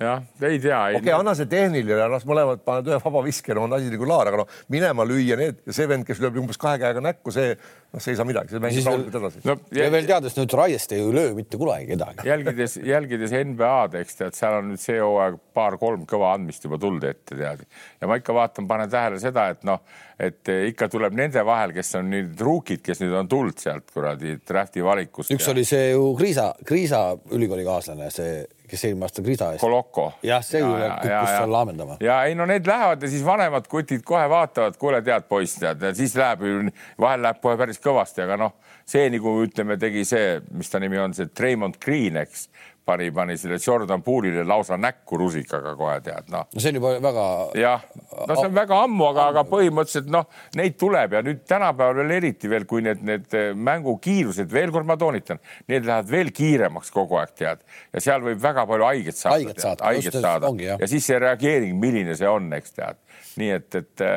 jah, 0.00 0.22
ei 0.42 0.58
tea. 0.58 0.78
okei 0.88 0.98
okay,, 0.98 1.14
anna 1.14 1.34
see 1.38 1.46
tehniline, 1.50 2.08
las 2.10 2.24
mõlemad 2.26 2.62
panevad 2.66 2.90
ühe 2.90 2.98
vaba 3.04 3.20
viske, 3.22 3.54
no 3.54 3.68
on 3.68 3.76
asi 3.76 3.92
nagu 3.92 4.08
laar, 4.10 4.30
aga 4.30 4.40
noh, 4.42 4.54
minema 4.72 5.06
lüüa 5.06 5.38
need 5.38 5.60
ja 5.68 5.76
see 5.76 5.86
vend, 5.90 6.06
kes 6.08 6.22
lööb 6.22 6.40
umbes 6.42 6.58
kahe 6.60 6.80
käega 6.82 7.02
näkku, 7.04 7.30
see, 7.34 7.52
noh, 7.54 8.02
see 8.02 8.14
ei 8.14 8.18
saa 8.18 8.26
midagi, 8.26 8.50
see 8.50 8.62
mängib 8.62 8.88
rahulikult 8.88 9.18
edasi. 9.20 9.42
no 9.46 9.56
ja 9.78 9.86
veel 9.94 10.08
teades 10.08 10.34
nüüd 10.38 10.56
Raiest 10.58 10.94
ei 10.96 11.04
löö 11.14 11.36
mitte 11.38 11.60
kunagi 11.60 11.86
kedagi. 11.92 12.26
jälgides, 12.26 12.74
jälgides 12.82 13.36
NBA-d, 13.38 14.00
eks 14.02 14.18
tead, 14.18 14.38
seal 14.38 14.58
on 14.58 14.72
nüüd 14.72 14.82
see 14.82 14.98
hooaeg 14.98 15.38
paar-kolm 15.54 16.08
kõva 16.10 16.32
andmist 16.34 16.66
juba 16.66 16.80
tulnud 16.82 17.06
ette 17.06 17.38
tead. 17.38 17.62
ja 18.00 18.10
ma 18.10 18.18
ikka 18.18 18.34
vaatan, 18.34 18.66
panen 18.70 18.90
tähele 18.90 19.22
seda, 19.22 19.46
et 19.54 19.62
noh, 19.68 19.78
et 20.18 20.50
ikka 20.72 20.90
tuleb 20.90 21.14
nende 21.14 21.46
vahel, 21.46 21.70
kes 21.76 21.94
on 22.00 22.10
nüüd 22.10 22.42
ruukid, 22.42 22.82
kes 22.82 22.98
nüüd 23.02 23.14
on 23.22 23.30
tulnud 23.30 23.62
sealt 23.62 23.94
kuradi 23.94 24.40
draft'i 24.42 24.82
valikust. 24.82 25.30
üks 25.30 25.46
ja... 25.46 25.54
oli 25.54 25.66
see 25.70 25.92
ju 25.92 26.10
Kriisa, 26.18 26.50
Kriisa 26.66 27.06
ülikoolikaaslane, 27.30 28.10
see 28.14 28.42
kes 28.74 28.84
eelmine 28.88 29.08
aasta 29.08 29.24
Krisa 29.24 29.50
eest. 29.54 29.62
Koloko. 29.62 30.06
jah, 30.26 30.42
see 30.44 30.60
ju 30.62 30.72
kukkus 30.74 31.32
seal 31.32 31.52
laamendama. 31.54 31.96
ja 32.04 32.20
ei 32.28 32.34
no 32.38 32.46
need 32.50 32.66
lähevad 32.68 33.02
ja 33.02 33.10
siis 33.10 33.24
vanemad 33.26 33.68
kutid 33.70 34.04
kohe 34.06 34.26
vaatavad, 34.30 34.78
kuule, 34.80 35.02
tead 35.06 35.28
poiss, 35.30 35.58
tead, 35.62 35.86
siis 35.96 36.16
läheb 36.18 36.44
ju, 36.44 36.60
vahel 37.00 37.24
läheb 37.24 37.40
kohe 37.42 37.58
päris 37.60 37.80
kõvasti, 37.82 38.24
aga 38.26 38.38
noh, 38.40 38.56
see 38.88 39.06
nagu 39.14 39.38
ütleme, 39.44 39.78
tegi 39.80 40.04
see, 40.08 40.38
mis 40.52 40.70
ta 40.72 40.82
nimi 40.82 41.00
on, 41.00 41.16
see 41.16 41.30
Treimond 41.32 41.80
Green, 41.82 42.18
eks 42.20 42.48
pani, 42.84 43.10
pani 43.10 43.36
selle 43.40 43.58
Jordan 43.66 44.02
Poole'ile 44.02 44.44
lausa 44.46 44.76
näkku 44.80 45.18
rusikaga 45.18 45.74
kohe 45.76 45.96
tead 46.04 46.30
noh. 46.32 46.46
no 46.54 46.60
see 46.62 46.72
on 46.72 46.78
juba 46.80 46.92
väga. 47.02 47.26
jah, 47.58 47.84
no 48.28 48.36
see 48.36 48.48
on 48.48 48.54
väga 48.56 48.80
ammu, 48.86 49.06
aga, 49.10 49.26
aga 49.32 49.44
põhimõtteliselt 49.48 50.10
noh, 50.12 50.28
neid 50.58 50.78
tuleb 50.80 51.16
ja 51.16 51.24
nüüd 51.26 51.42
tänapäeval 51.48 52.00
veel 52.02 52.16
eriti 52.18 52.50
veel, 52.50 52.68
kui 52.70 52.84
need, 52.84 53.02
need 53.06 53.36
mängukiirused, 53.70 54.50
veel 54.52 54.74
kord 54.74 54.88
ma 54.88 54.98
toonitan, 55.00 55.42
need 55.72 55.88
lähevad 55.88 56.10
veel 56.10 56.32
kiiremaks 56.36 56.92
kogu 56.94 57.20
aeg 57.20 57.36
tead 57.38 57.64
ja 57.94 58.04
seal 58.04 58.24
võib 58.24 58.42
väga 58.42 58.66
palju 58.70 58.88
haiget 58.90 59.20
saada. 59.20 59.38
haiget 59.40 59.64
saada, 59.66 59.90
haiget 59.90 60.20
saada. 60.20 60.54
ja 60.74 60.90
siis 60.90 61.08
see 61.08 61.20
reageering, 61.22 61.78
milline 61.80 62.16
see 62.18 62.30
on, 62.30 62.52
eks 62.58 62.76
tead, 62.76 63.00
nii 63.40 63.54
et, 63.58 63.80
et 63.80 64.08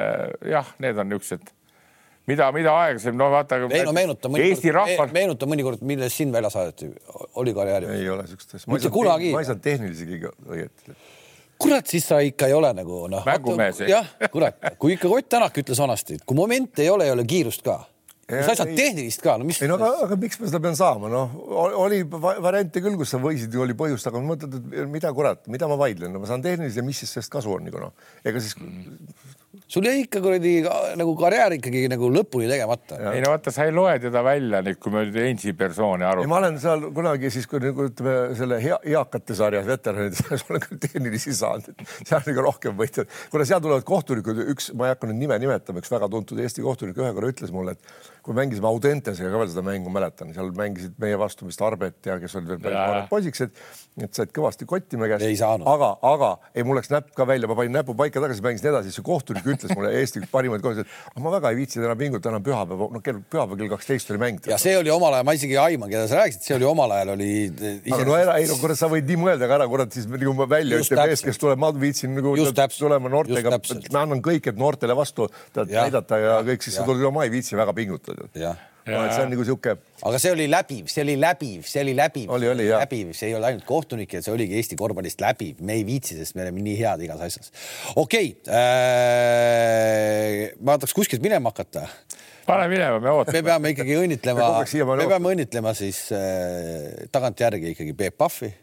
jah, 0.52 0.76
need 0.84 1.00
on 1.00 1.16
niisugused 1.16 1.57
mida, 2.28 2.48
mida 2.56 2.74
aeglasem, 2.84 3.18
no 3.18 3.30
vaata. 3.32 3.60
ei 3.72 3.84
no 3.88 3.94
meenuta 3.96 4.32
mõnikord, 4.32 4.72
rahvas... 4.78 5.14
meenuta 5.16 5.50
mõnikord, 5.50 5.84
millest 5.88 6.22
sind 6.22 6.36
välja 6.36 6.52
saadeti, 6.54 6.90
oli 7.40 7.54
karjääri. 7.56 7.92
ei 8.02 8.10
ole 8.14 8.28
siukest 8.30 8.58
asja. 8.60 8.72
mitte 8.74 8.94
kunagi. 8.94 9.34
ma 9.36 9.44
ei 9.44 9.50
saanud 9.50 9.66
tehnilisi 9.66 10.08
kõige 10.14 10.34
õieti. 10.48 10.98
kurat, 11.58 11.88
siis 11.90 12.08
sa 12.08 12.22
ikka 12.24 12.50
ei 12.52 12.58
ole 12.58 12.74
nagu 12.78 13.06
noh. 13.12 13.28
mängumees. 13.28 13.84
jah, 13.88 14.10
kurat, 14.34 14.60
kui 14.80 14.98
ikka 14.98 15.12
Ott 15.12 15.30
Tänak 15.32 15.62
ütles 15.64 15.80
vanasti, 15.82 16.20
et 16.20 16.28
kui 16.28 16.38
momente 16.38 16.84
ei 16.84 16.92
ole, 16.94 17.08
ei 17.08 17.16
ole 17.16 17.28
kiirust 17.28 17.66
ka 17.66 17.82
Ja, 18.28 18.42
sa 18.44 18.52
ei 18.52 18.58
saanud 18.60 18.76
tehnilist 18.76 19.22
ka, 19.24 19.38
no 19.40 19.46
mis. 19.48 19.62
ei 19.64 19.70
no 19.72 19.78
aga, 19.78 19.88
aga 20.04 20.16
miks 20.20 20.36
ma 20.42 20.50
seda 20.50 20.60
pean 20.60 20.74
saama, 20.76 21.08
noh, 21.08 21.36
oli 21.80 22.02
variante 22.12 22.82
küll, 22.84 22.98
kus 23.00 23.14
sa 23.14 23.22
võisid 23.24 23.54
ju 23.56 23.62
oli 23.64 23.72
põhjust, 23.80 24.10
aga 24.10 24.20
ma 24.20 24.34
mõtlen, 24.34 24.58
et 24.68 24.90
mida 24.92 25.14
kurat, 25.16 25.46
mida 25.48 25.70
ma 25.72 25.78
vaidlen 25.80 26.12
no,, 26.12 26.20
ma 26.20 26.28
saan 26.28 26.44
tehnilist 26.44 26.76
ja 26.76 26.84
mis 26.84 27.00
siis 27.00 27.14
sellest 27.16 27.32
kasu 27.32 27.54
on 27.56 27.64
nagu 27.70 27.80
noh, 27.86 28.10
ega 28.28 28.42
siis 28.44 28.58
sul 29.68 29.86
jäi 29.88 30.02
ikka 30.04 30.20
kuradi 30.22 30.54
nagu 31.00 31.14
karjäär 31.18 31.56
ikkagi 31.58 31.86
nagu 31.92 32.10
lõpuni 32.12 32.50
tegemata. 32.50 32.98
ei 33.14 33.22
no 33.24 33.32
vaata, 33.32 33.52
sa 33.54 33.66
ei 33.68 33.74
loe 33.76 33.96
teda 34.04 34.24
välja 34.26 34.60
nüüd, 34.66 34.80
kui 34.84 34.94
me 34.94 35.06
nüüd 35.08 35.20
Ainsi 35.24 35.54
persooni 35.58 36.06
arutame. 36.08 36.30
ma 36.32 36.40
olen 36.42 36.60
seal 36.62 36.84
kunagi 36.96 37.32
siis, 37.34 37.48
kui 37.50 37.62
nagu 37.64 37.88
ütleme 37.88 38.36
selle 38.38 38.60
hea, 38.64 38.80
eakate 38.94 39.38
sarjas 39.38 39.68
veteranide 39.68 40.20
sarjas 40.20 40.46
olen 40.52 40.66
küll 40.68 40.84
tehnilisi 40.84 41.36
saanud, 41.38 41.72
et 41.72 41.96
seal 42.04 42.20
on 42.20 42.34
ikka 42.34 42.46
rohkem 42.50 42.78
võitjad. 42.80 43.16
kuna 43.32 43.48
seal 43.48 43.64
tulevad 43.64 43.88
kohtunikud, 43.88 44.44
üks, 44.56 44.70
ma 44.76 44.90
ei 44.90 44.96
hakka 44.96 45.12
nüüd 45.12 45.24
nime 45.24 45.40
nimetama, 45.42 45.84
üks 45.84 45.92
väga 45.96 46.12
tuntud 46.12 46.44
Eesti 46.44 46.66
kohtunik 46.66 47.00
ühe 47.00 47.16
korra 47.16 47.32
ütles 47.32 47.56
mulle, 47.56 47.78
et 47.78 48.14
kui 48.28 48.36
mängisime 48.36 48.68
Audentesega 48.68 49.32
ka 49.32 49.40
veel 49.40 49.52
seda 49.54 49.64
mängu, 49.64 49.92
mäletan, 49.94 50.34
seal 50.36 50.52
mängisid 50.56 50.98
meie 51.00 51.16
vastu 51.20 51.48
vist 51.48 51.62
Arbet 51.64 52.10
ja 52.10 52.18
kes 52.20 52.36
olid 52.36 52.52
veel 52.52 52.60
päris 52.66 52.80
noored 52.82 53.08
poisikesed, 53.12 53.54
et 54.04 54.20
said 54.20 54.34
kõvasti 54.36 54.68
kotti 54.68 55.00
me 55.00 55.08
käest. 55.08 55.44
aga, 55.48 55.94
aga 56.12 56.34
ei, 56.52 56.66
mul 56.68 56.76
läks 56.82 56.92
näpp 56.92 57.14
ka 57.16 57.28
välja, 57.30 57.48
ma 57.48 57.56
panin 57.56 57.78
näpu 57.80 57.96
paika 57.98 58.20
tagasi, 58.24 58.44
mängisin 58.44 58.74
edasi, 58.74 58.92
siis 58.92 59.00
see 59.00 59.08
kohtunik 59.08 59.47
ütles 59.56 59.74
mulle 59.78 59.94
Eesti 60.00 60.22
üks 60.22 60.32
parimaid 60.32 60.64
kohtusid, 60.64 60.88
et 60.88 61.24
ma 61.24 61.34
väga 61.34 61.52
ei 61.54 61.60
viitsi 61.62 61.82
täna 61.82 61.96
pingutada, 62.00 62.32
täna 62.32 62.42
pühapäev, 62.44 62.84
no 62.94 63.02
kell 63.04 63.22
pühapäev 63.24 63.62
kell 63.62 63.72
kaksteist 63.74 64.12
oli 64.14 64.22
mäng. 64.22 64.50
ja 64.50 64.60
see 64.62 64.76
oli 64.80 64.94
omal 64.94 65.18
ajal, 65.18 65.28
ma 65.28 65.36
isegi 65.38 65.58
ei 65.58 65.62
aima, 65.64 65.90
keda 65.92 66.06
sa 66.12 66.22
rääkisid, 66.22 66.46
see 66.48 66.56
oli 66.58 66.70
omal 66.70 66.96
ajal 66.98 67.14
oli. 67.16 67.32
aga 67.92 68.08
no 68.08 68.18
ära, 68.20 68.38
ei 68.42 68.50
no 68.52 68.60
kurat, 68.62 68.80
sa 68.80 68.92
võid 68.92 69.10
nii 69.10 69.20
mõelda 69.24 69.50
ka 69.50 69.60
ära, 69.60 69.68
kurat, 69.72 69.94
siis 69.96 70.08
nagu 70.12 70.48
välja 70.48 70.82
ütleb 70.84 71.04
mees, 71.04 71.26
kes 71.26 71.42
tuleb, 71.42 71.62
ma 71.62 71.74
viitsin 71.76 72.16
nagu 72.18 72.36
tulema 72.78 73.12
noortega, 73.12 73.58
ma 73.94 74.06
annan 74.06 74.24
kõik, 74.26 74.52
et 74.52 74.60
noortele 74.60 74.96
vastu 74.98 75.30
näidata 75.58 76.24
ja 76.24 76.40
kõik, 76.48 76.66
siis 76.66 76.80
sa 76.80 76.88
tuled, 76.88 77.06
ma 77.14 77.28
ei 77.28 77.34
viitsi 77.34 77.60
väga 77.60 77.76
pingutada 77.78 78.32
tead. 78.88 78.98
jah, 78.98 79.14
see 79.14 79.26
on 79.28 79.32
nagu 79.36 79.46
sihuke, 79.48 79.76
aga 80.10 80.22
see 80.24 80.34
oli 80.34 80.48
läbiv, 80.52 80.90
see 80.92 81.04
oli 81.06 81.16
läbiv, 81.22 81.68
see 81.70 81.84
oli 81.86 81.96
läbiv, 81.98 82.32
Oli, 82.38 82.50
oli, 82.54 82.68
jah. 82.70 82.82
läbiv, 82.86 83.14
see 83.18 83.30
ei 83.32 83.38
olnud 83.38 83.50
ainult 83.52 83.68
kohtunike, 83.70 84.22
see 84.26 84.34
oligi 84.34 84.58
Eesti 84.60 84.80
korvpallist 84.80 85.22
läbiv, 85.24 85.62
me 85.68 85.78
ei 85.78 85.86
viitsi, 85.88 86.18
sest 86.20 86.38
me 86.38 86.46
oleme 86.48 86.64
nii 86.66 86.78
head 86.82 87.04
igas 87.08 87.24
asjas. 87.28 87.52
okei 88.00 88.34
äh,, 88.48 90.54
ma 90.62 90.78
tahaks 90.80 90.96
kuskilt 90.98 91.24
minema 91.24 91.52
hakata 91.54 91.88
pane 92.48 92.68
minema, 92.72 93.00
me 93.00 93.10
me 93.10 93.16
ootame. 93.20 93.44
peame 93.44 93.74
ikkagi 93.76 93.98
õnnitlema 94.00 94.48
Me 94.64 94.86
me 95.02 95.08
peame 95.12 95.34
õnnitlema 95.36 95.74
siis 95.76 96.06
äh, 96.16 97.08
tagantjärgi 97.12 97.74
ikkagi 97.76 97.94
Peep 97.98 98.16
Pahvi, 98.18 98.54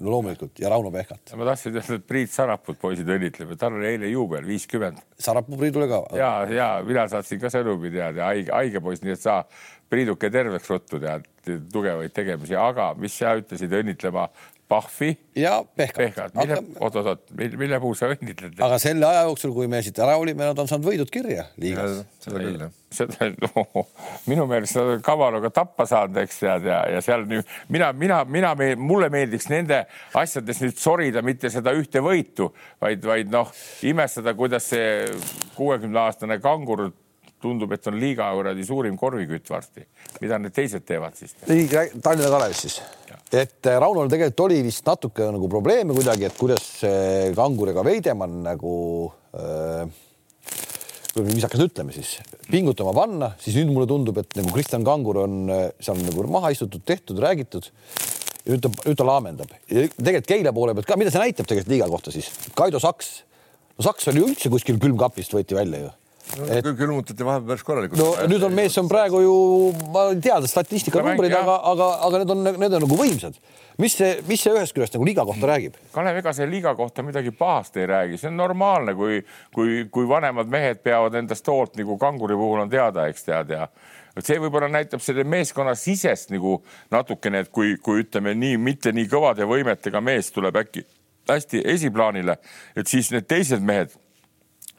no 0.00 0.14
loomulikult 0.14 0.60
ja 0.60 0.70
Rauno 0.72 0.90
Pehkat. 0.94 1.34
ma 1.36 1.48
tahtsin 1.50 1.74
öelda, 1.74 1.96
et 1.96 2.06
Priit 2.08 2.32
Saraput 2.32 2.78
poisid 2.80 3.08
õnnitleme, 3.10 3.56
tal 3.60 3.76
oli 3.78 3.88
eile 3.92 4.10
juubel 4.10 4.46
viiskümmend 4.48 5.02
Sarapuu 5.18 5.58
Priidule 5.60 5.88
ka. 5.90 6.02
ja, 6.16 6.30
ja 6.50 6.70
mina 6.86 7.06
saatsin 7.12 7.40
ka 7.42 7.52
sõnumi 7.52 7.92
tead 7.92 8.20
ja 8.20 8.30
haige, 8.30 8.52
haige 8.54 8.82
poiss, 8.84 9.04
nii 9.04 9.16
et 9.16 9.22
sa 9.22 9.42
Priiduke 9.90 10.28
terveks 10.30 10.68
ruttu 10.70 11.00
tead, 11.02 11.24
tugevaid 11.72 12.12
tegemisi, 12.14 12.54
aga 12.54 12.92
mis 12.94 13.16
sa 13.18 13.32
ütlesid 13.40 13.72
õnnitlema 13.74 14.28
Pahvi, 14.70 15.10
ja 15.34 15.56
Pehkat 15.76 15.96
Pehkat, 15.98 16.34
mille 16.38 16.54
aga,, 16.54 16.82
oot-oot-oot, 16.86 17.32
mille 17.58 17.80
puhul 17.82 17.96
sa 17.98 18.10
õnnitled? 18.12 18.54
aga 18.62 18.76
selle 18.78 19.08
aja 19.08 19.24
jooksul, 19.26 19.50
kui 19.56 19.66
me 19.70 19.80
siit 19.82 19.98
ära 19.98 20.14
olime, 20.20 20.46
nad 20.46 20.58
on 20.62 20.70
saanud 20.70 20.86
võidud 20.86 21.10
kirja 21.10 21.48
liigas. 21.60 22.04
seda 22.22 22.42
küll 22.44 22.62
jah. 22.62 22.70
seda 22.94 23.30
no, 23.46 23.84
minu 24.30 24.46
meelest 24.50 24.78
nad 24.78 24.92
on 24.94 25.02
Kavaroga 25.06 25.50
tappa 25.54 25.88
saanud, 25.90 26.20
eks 26.22 26.38
tead 26.44 26.70
ja, 26.70 26.80
ja 26.94 27.02
seal 27.02 27.26
nüüd 27.30 27.50
mina, 27.72 27.90
mina, 27.98 28.22
mina, 28.30 28.54
mulle 28.78 29.10
meeldiks 29.10 29.50
nende 29.50 29.82
asjades 30.20 30.62
nüüd 30.62 30.78
sorida, 30.78 31.24
mitte 31.26 31.50
seda 31.50 31.74
ühte 31.74 32.04
võitu, 32.06 32.52
vaid, 32.82 33.02
vaid 33.10 33.34
noh, 33.34 33.50
imestada, 33.90 34.36
kuidas 34.38 34.70
see 34.70 35.06
kuuekümne 35.58 36.06
aastane 36.06 36.38
kangur 36.42 36.92
tundub, 37.40 37.72
et 37.74 37.86
on 37.88 37.98
liiga 37.98 38.28
kuradi 38.36 38.64
suurim 38.66 38.96
korvikütt 39.00 39.50
varsti. 39.50 39.86
mida 40.20 40.38
need 40.38 40.54
teised 40.54 40.86
teevad 40.86 41.16
siis? 41.18 41.34
nii, 41.48 41.66
Tallinna 42.02 42.30
Kalevis 42.36 42.66
siis, 42.66 42.80
et 43.36 43.66
äh, 43.68 43.78
Raunol 43.78 44.10
tegelikult 44.10 44.46
oli 44.48 44.60
vist 44.66 44.86
natuke 44.88 45.28
nagu 45.30 45.48
probleeme 45.50 45.94
kuidagi, 45.94 46.26
et 46.26 46.38
kuidas 46.38 46.64
see 46.80 47.30
Kangur 47.36 47.70
ega 47.72 47.84
Veidemann 47.86 48.40
nagu 48.46 48.74
äh,, 49.36 49.84
mis 51.20 51.44
hakkas 51.46 51.62
ütlema 51.66 51.94
siis, 51.94 52.16
pingutama 52.50 52.94
panna, 52.96 53.32
siis 53.42 53.58
nüüd 53.58 53.70
mulle 53.74 53.88
tundub, 53.90 54.18
et 54.22 54.34
nagu 54.38 54.50
Kristjan 54.54 54.86
Kangur 54.86 55.22
on 55.24 55.40
äh, 55.52 55.68
seal 55.82 56.02
nagu 56.02 56.26
maha 56.30 56.52
istutud, 56.54 56.82
tehtud, 56.86 57.22
räägitud. 57.22 57.70
nüüd 58.50 58.62
ta, 58.64 58.70
nüüd 58.72 58.96
ta 58.96 59.04
laamendab 59.06 59.50
tegelikult 59.68 60.28
Keila 60.30 60.52
poole 60.56 60.74
pealt 60.74 60.88
ka, 60.88 60.96
mida 60.98 61.12
see 61.12 61.22
näitab 61.22 61.46
tegelikult 61.46 61.74
liiga 61.74 61.90
kohta 61.92 62.14
siis, 62.14 62.32
Kaido 62.56 62.80
Saks, 62.82 63.20
no 63.76 63.86
Saks 63.86 64.10
oli 64.10 64.24
üldse 64.26 64.50
kuskil 64.50 64.80
külmkapist 64.80 65.36
võeti 65.36 65.58
välja 65.58 65.84
ju 65.84 65.96
et... 66.38 66.64
küll 66.64 66.76
külmutati 66.78 67.26
vahepeal 67.26 67.48
päris 67.52 67.64
korralikult. 67.66 68.00
no 68.00 68.28
nüüd 68.30 68.44
on 68.46 68.54
mees 68.56 68.76
on 68.80 68.88
praegu 68.90 69.22
ju, 69.24 69.34
ma 69.94 70.06
ei 70.10 70.20
tea 70.24 70.38
statistika 70.50 71.02
jah. 71.02 71.40
aga, 71.40 71.56
aga, 71.72 71.88
aga 72.08 72.22
need 72.22 72.34
on, 72.34 72.44
need 72.48 72.76
on 72.78 72.84
nagu 72.86 72.98
võimsad. 72.98 73.38
mis 73.80 73.96
see, 73.98 74.18
mis 74.28 74.42
see 74.44 74.54
ühest 74.54 74.76
küljest 74.76 74.96
nagu 74.96 75.06
liiga 75.08 75.24
kohta 75.28 75.50
räägib? 75.50 75.78
Kalev, 75.94 76.20
ega 76.22 76.34
see 76.36 76.48
liiga 76.50 76.74
kohta 76.78 77.04
midagi 77.06 77.32
pahast 77.36 77.78
ei 77.80 77.88
räägi, 77.90 78.20
see 78.20 78.30
on 78.30 78.38
normaalne, 78.40 78.94
kui, 78.98 79.22
kui, 79.54 79.86
kui 79.92 80.08
vanemad 80.08 80.50
mehed 80.52 80.84
peavad 80.84 81.16
endast 81.20 81.48
hoolt 81.50 81.78
nagu 81.80 81.98
kanguri 82.00 82.38
puhul 82.38 82.64
on 82.66 82.72
teada, 82.72 83.08
eks 83.10 83.26
tead 83.28 83.56
ja 83.56 83.66
et 84.16 84.26
see 84.26 84.40
võib-olla 84.42 84.68
näitab 84.70 85.02
selle 85.04 85.24
meeskonna 85.24 85.76
sisest 85.78 86.32
nagu 86.34 86.58
natukene, 86.92 87.44
et 87.44 87.52
kui, 87.54 87.76
kui 87.82 88.02
ütleme 88.04 88.34
nii, 88.36 88.58
mitte 88.60 88.92
nii 88.94 89.06
kõvade 89.10 89.46
võimetega 89.48 90.02
mees 90.04 90.32
tuleb 90.34 90.58
äkki 90.60 90.84
hästi 91.30 91.62
esiplaanile, 91.64 92.36
et 92.76 92.90
siis 92.90 93.10
need 93.14 93.28
teised 93.30 93.62
mehed 93.62 93.94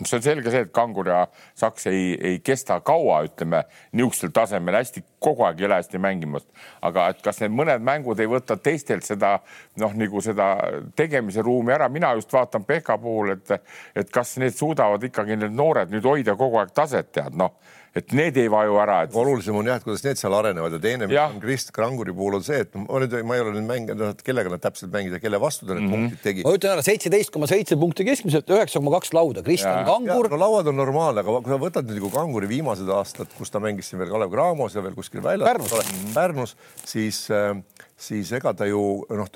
see 0.06 0.18
on 0.18 0.24
selge 0.26 0.52
see, 0.54 0.66
et 0.66 0.72
Kangur 0.74 1.10
ja 1.12 1.22
Saks 1.58 1.88
ei, 1.92 2.14
ei 2.18 2.40
kesta 2.44 2.80
kaua, 2.86 3.22
ütleme 3.28 3.64
niisugusel 3.92 4.34
tasemel 4.36 4.78
hästi 4.80 5.04
kogu 5.22 5.46
aeg 5.46 5.62
ei 5.62 5.68
ole 5.68 5.80
hästi 5.80 6.02
mängimas. 6.02 6.48
aga 6.82 7.08
et 7.14 7.22
kas 7.22 7.42
need 7.42 7.54
mõned 7.56 7.84
mängud 7.86 8.20
ei 8.20 8.30
võta 8.30 8.58
teistelt 8.58 9.06
seda 9.06 9.38
noh, 9.82 9.94
nagu 9.98 10.22
seda 10.22 10.54
tegemise 10.96 11.44
ruumi 11.46 11.74
ära, 11.76 11.90
mina 11.90 12.14
just 12.18 12.34
vaatan 12.34 12.66
Pehka 12.66 12.98
puhul, 12.98 13.36
et, 13.36 13.52
et 13.96 14.10
kas 14.12 14.38
need 14.42 14.56
suudavad 14.58 15.04
ikkagi 15.04 15.38
need 15.38 15.54
noored 15.56 15.94
nüüd 15.94 16.06
hoida 16.06 16.36
kogu 16.40 16.62
aeg 16.62 16.74
taset, 16.76 17.12
tead 17.14 17.38
noh, 17.38 17.56
et 17.92 18.14
need 18.16 18.38
ei 18.40 18.48
vaju 18.52 18.78
ära, 18.80 19.02
et 19.04 19.16
olulisem 19.20 19.56
on 19.60 19.68
jah, 19.68 19.80
et 19.80 19.84
kuidas 19.84 20.04
need 20.06 20.20
seal 20.20 20.36
arenevad 20.38 20.78
ja 20.78 20.80
teine, 20.84 21.10
mis 21.12 21.20
on 21.20 21.42
Krist 21.44 21.74
Kranguri 21.76 22.14
puhul 22.16 22.38
on 22.38 22.46
see, 22.46 22.62
et 22.64 22.78
ma 22.80 23.02
nüüd, 23.04 23.16
ma 23.28 23.36
ei 23.36 23.44
ole 23.44 23.56
nüüd 23.58 23.68
mänginud, 23.68 24.22
kellega 24.24 24.54
nad 24.54 24.64
täpselt 24.64 24.94
mängisid 24.94 25.18
ja 25.18 25.22
kelle 25.24 25.42
vastu 25.44 25.68
ta 25.68 25.76
need 25.76 25.84
mm 25.84 25.92
-hmm. 25.92 26.06
punktid 26.12 26.24
tegi. 26.24 26.46
ma 26.48 26.54
ütlen 26.56 26.76
ära 26.78 26.86
seitseteist 26.88 27.34
koma 27.36 27.50
seitse 27.52 27.76
punkti 27.82 28.06
keskmiselt, 28.08 28.48
üheksa 28.48 28.80
koma 28.80 28.96
kaks 28.96 29.12
lauda, 29.18 29.44
Kristjan. 29.44 29.84
Kangur. 29.86 30.30
no 30.32 30.40
lauad 30.40 30.72
on 30.72 30.80
normaalne, 30.80 31.20
aga 31.20 31.42
kui 31.42 31.52
sa 31.52 31.60
võtad 31.60 31.90
nüüd 31.90 32.00
nagu 32.00 32.12
Kanguri 32.16 32.48
viimased 32.48 32.88
aastad, 32.88 33.28
kus 33.38 33.52
ta 33.52 33.60
mängis 33.60 33.92
siin 33.92 34.00
veel 34.00 34.10
Kalev 34.10 34.32
Cramos 34.32 34.76
ja 34.76 34.84
veel 34.84 34.96
kuskil 34.96 35.24
väljas, 35.24 35.52
Pärnus. 35.52 36.14
Pärnus, 36.14 36.56
siis, 36.86 37.28
siis 37.98 38.32
ega 38.32 38.54
ta 38.54 38.66
ju 38.66 39.04
noh, 39.10 39.28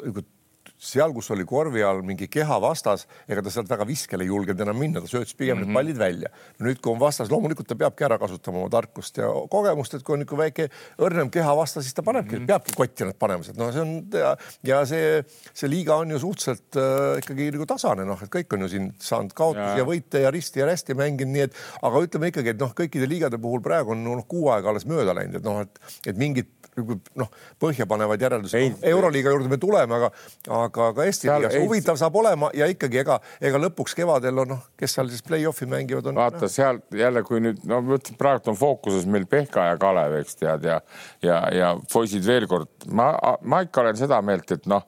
seal, 0.85 1.13
kus 1.15 1.31
oli 1.35 1.45
korvi 1.47 1.83
all 1.85 2.01
mingi 2.05 2.27
keha 2.31 2.57
vastas, 2.63 3.05
ega 3.27 3.43
ta 3.45 3.53
sealt 3.53 3.69
väga 3.71 3.87
viskele 3.87 4.25
ei 4.25 4.31
julgenud 4.31 4.61
enam 4.65 4.77
minna, 4.79 5.01
ta 5.03 5.09
söötis 5.09 5.35
pigem 5.37 5.57
mm 5.57 5.63
-hmm. 5.63 5.67
need 5.67 5.79
pallid 5.79 5.97
välja. 5.97 6.29
nüüd, 6.59 6.81
kui 6.81 6.93
on 6.93 6.99
vastas, 6.99 7.31
loomulikult 7.31 7.67
ta 7.67 7.75
peabki 7.75 8.05
ära 8.05 8.17
kasutama 8.21 8.63
oma 8.63 8.69
tarkust 8.69 9.17
ja 9.17 9.29
kogemust, 9.49 9.93
et 9.93 10.03
kui 10.03 10.13
on 10.13 10.19
niisugune 10.19 10.43
väike 10.43 10.69
õrnem 10.99 11.29
keha 11.31 11.55
vastas, 11.55 11.83
siis 11.83 11.93
ta 11.93 12.03
panebki 12.03 12.35
mm, 12.35 12.41
-hmm. 12.41 12.47
peabki 12.47 12.75
kotti 12.75 13.05
nad 13.05 13.17
panema, 13.19 13.43
sest 13.43 13.57
noh, 13.57 13.71
see 13.73 13.81
on 13.81 14.07
ja, 14.13 14.35
ja 14.63 14.85
see, 14.85 15.23
see 15.53 15.69
liiga 15.69 15.95
on 15.95 16.11
ju 16.11 16.19
suhteliselt 16.19 16.75
äh, 16.75 17.17
ikkagi 17.21 17.51
nagu 17.51 17.65
tasane, 17.65 18.05
noh, 18.05 18.19
et 18.21 18.29
kõik 18.29 18.53
on 18.53 18.61
ju 18.61 18.69
siin 18.69 18.93
saanud 18.99 19.33
kaotusi 19.33 19.79
ja, 19.79 19.85
Ja. 19.85 19.85
võite 19.85 20.21
ja 20.21 20.31
risti 20.31 20.59
ja 20.59 20.65
rästi 20.65 20.95
mänginud, 20.97 21.33
nii 21.33 21.41
et 21.41 21.53
aga 21.81 22.01
ütleme 22.07 22.31
ikkagi, 22.31 22.49
et 22.55 22.59
noh, 22.59 22.73
kõikide 22.73 23.09
liigade 23.09 23.37
puhul 23.41 23.61
praegu 23.61 23.91
on 23.91 24.03
noh, 24.03 24.25
kuu 24.27 24.49
aega 24.49 24.69
alles 24.69 24.85
mööda 24.85 25.15
läinud, 25.15 25.35
et 25.35 25.43
noh, 25.43 25.61
et, 25.61 25.79
et 26.07 26.17
mingid 26.17 26.47
nagu, 26.75 26.97
noh, 27.19 27.31
põhjapanevad 27.61 28.21
järeldused 28.21 28.59
Ei-, 28.59 28.73
euroliiga 28.91 29.33
juurde 29.33 29.51
me 29.51 29.59
tuleme, 29.61 29.99
aga, 29.99 30.09
aga 30.57 30.74
ka 30.75 31.05
Eesti 31.05 31.29
Seal 31.29 31.45
liigas. 31.45 31.57
Huvitav 31.63 31.99
saab 31.99 32.15
olema 32.19 32.49
ja 32.57 32.67
ikkagi 32.71 33.01
ega, 33.01 33.19
ega 33.41 33.61
lõpuks 33.61 33.95
kevadel 33.97 34.43
on 34.43 34.53
noh, 34.55 34.63
kes 34.79 34.97
seal 34.97 35.09
siis 35.11 35.23
play-off'i 35.25 35.67
mängivad, 35.69 36.11
on 36.11 36.19
vaata 36.19 36.49
sealt 36.51 36.95
jälle, 36.95 37.23
kui 37.27 37.41
nüüd 37.43 37.63
no 37.69 37.81
ma 37.85 37.99
ütlen, 37.99 38.17
praegu 38.19 38.51
on 38.53 38.59
fookuses 38.59 39.07
meil 39.09 39.27
Pehka 39.29 39.69
ja 39.71 39.77
Kalev, 39.81 40.17
eks 40.21 40.39
tead 40.41 40.67
ja, 40.67 40.79
ja, 41.25 41.41
ja 41.55 41.73
poisid 41.91 42.25
veel 42.27 42.47
kord, 42.51 42.71
ma, 42.91 43.13
ma 43.43 43.63
ikka 43.65 43.85
olen 43.85 43.99
seda 43.99 44.21
meelt, 44.25 44.51
et 44.55 44.67
noh, 44.69 44.83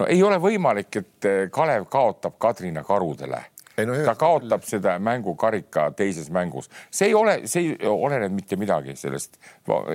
no 0.00 0.08
ei 0.12 0.22
ole 0.22 0.40
võimalik, 0.42 1.02
et 1.02 1.28
eh, 1.28 1.44
Kalev 1.52 1.88
kaotab 1.92 2.40
Kadrina 2.42 2.84
karudele. 2.86 3.44
Ei 3.76 3.84
no 3.84 3.92
ta 4.06 4.14
kaotab 4.16 4.62
seda 4.64 4.94
mängukarika 5.04 5.90
teises 5.96 6.30
mängus, 6.32 6.70
see 6.88 7.10
ei 7.10 7.14
ole, 7.14 7.34
see 7.44 7.74
ei 7.74 7.90
olene 7.90 8.30
mitte 8.32 8.56
midagi 8.56 8.96
sellest. 8.96 9.36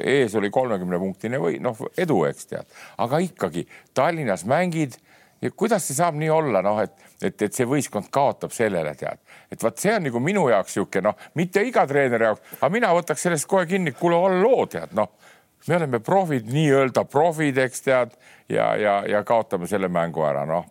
ees 0.03 0.35
oli 0.37 0.51
kolmekümne 0.53 0.99
punktine 1.01 1.39
või 1.41 1.57
noh, 1.59 1.79
edu, 1.97 2.19
eks 2.29 2.51
tead, 2.51 2.75
aga 3.01 3.21
ikkagi 3.25 3.65
Tallinnas 3.97 4.45
mängid 4.45 4.99
ja 5.41 5.51
kuidas 5.51 5.87
see 5.87 5.97
saab 5.97 6.17
nii 6.19 6.29
olla, 6.33 6.61
noh, 6.65 6.81
et, 6.83 6.93
et, 7.21 7.41
et 7.47 7.53
see 7.53 7.67
võistkond 7.69 8.11
kaotab 8.13 8.53
sellele 8.55 8.93
tead, 8.99 9.21
et 9.51 9.63
vot 9.63 9.77
see 9.77 9.95
on 9.95 10.05
nagu 10.07 10.21
minu 10.23 10.47
jaoks 10.51 10.75
niisugune 10.75 11.09
noh, 11.09 11.27
mitte 11.39 11.63
iga 11.67 11.85
treeneri 11.89 12.29
jaoks, 12.29 12.57
aga 12.59 12.71
mina 12.73 12.91
võtaks 12.97 13.27
sellest 13.27 13.49
kohe 13.49 13.65
kinni, 13.69 13.95
kuule, 13.97 14.19
ole 14.19 14.41
loo 14.41 14.67
tead, 14.69 14.93
noh, 14.97 15.09
me 15.67 15.77
oleme 15.77 16.01
profid, 16.01 16.47
nii-öelda 16.49 17.05
profid, 17.09 17.57
eks 17.65 17.87
tead 17.87 18.13
ja, 18.49 18.73
ja, 18.77 19.01
ja 19.07 19.23
kaotame 19.23 19.69
selle 19.69 19.89
mängu 19.91 20.25
ära, 20.25 20.45
noh 20.49 20.69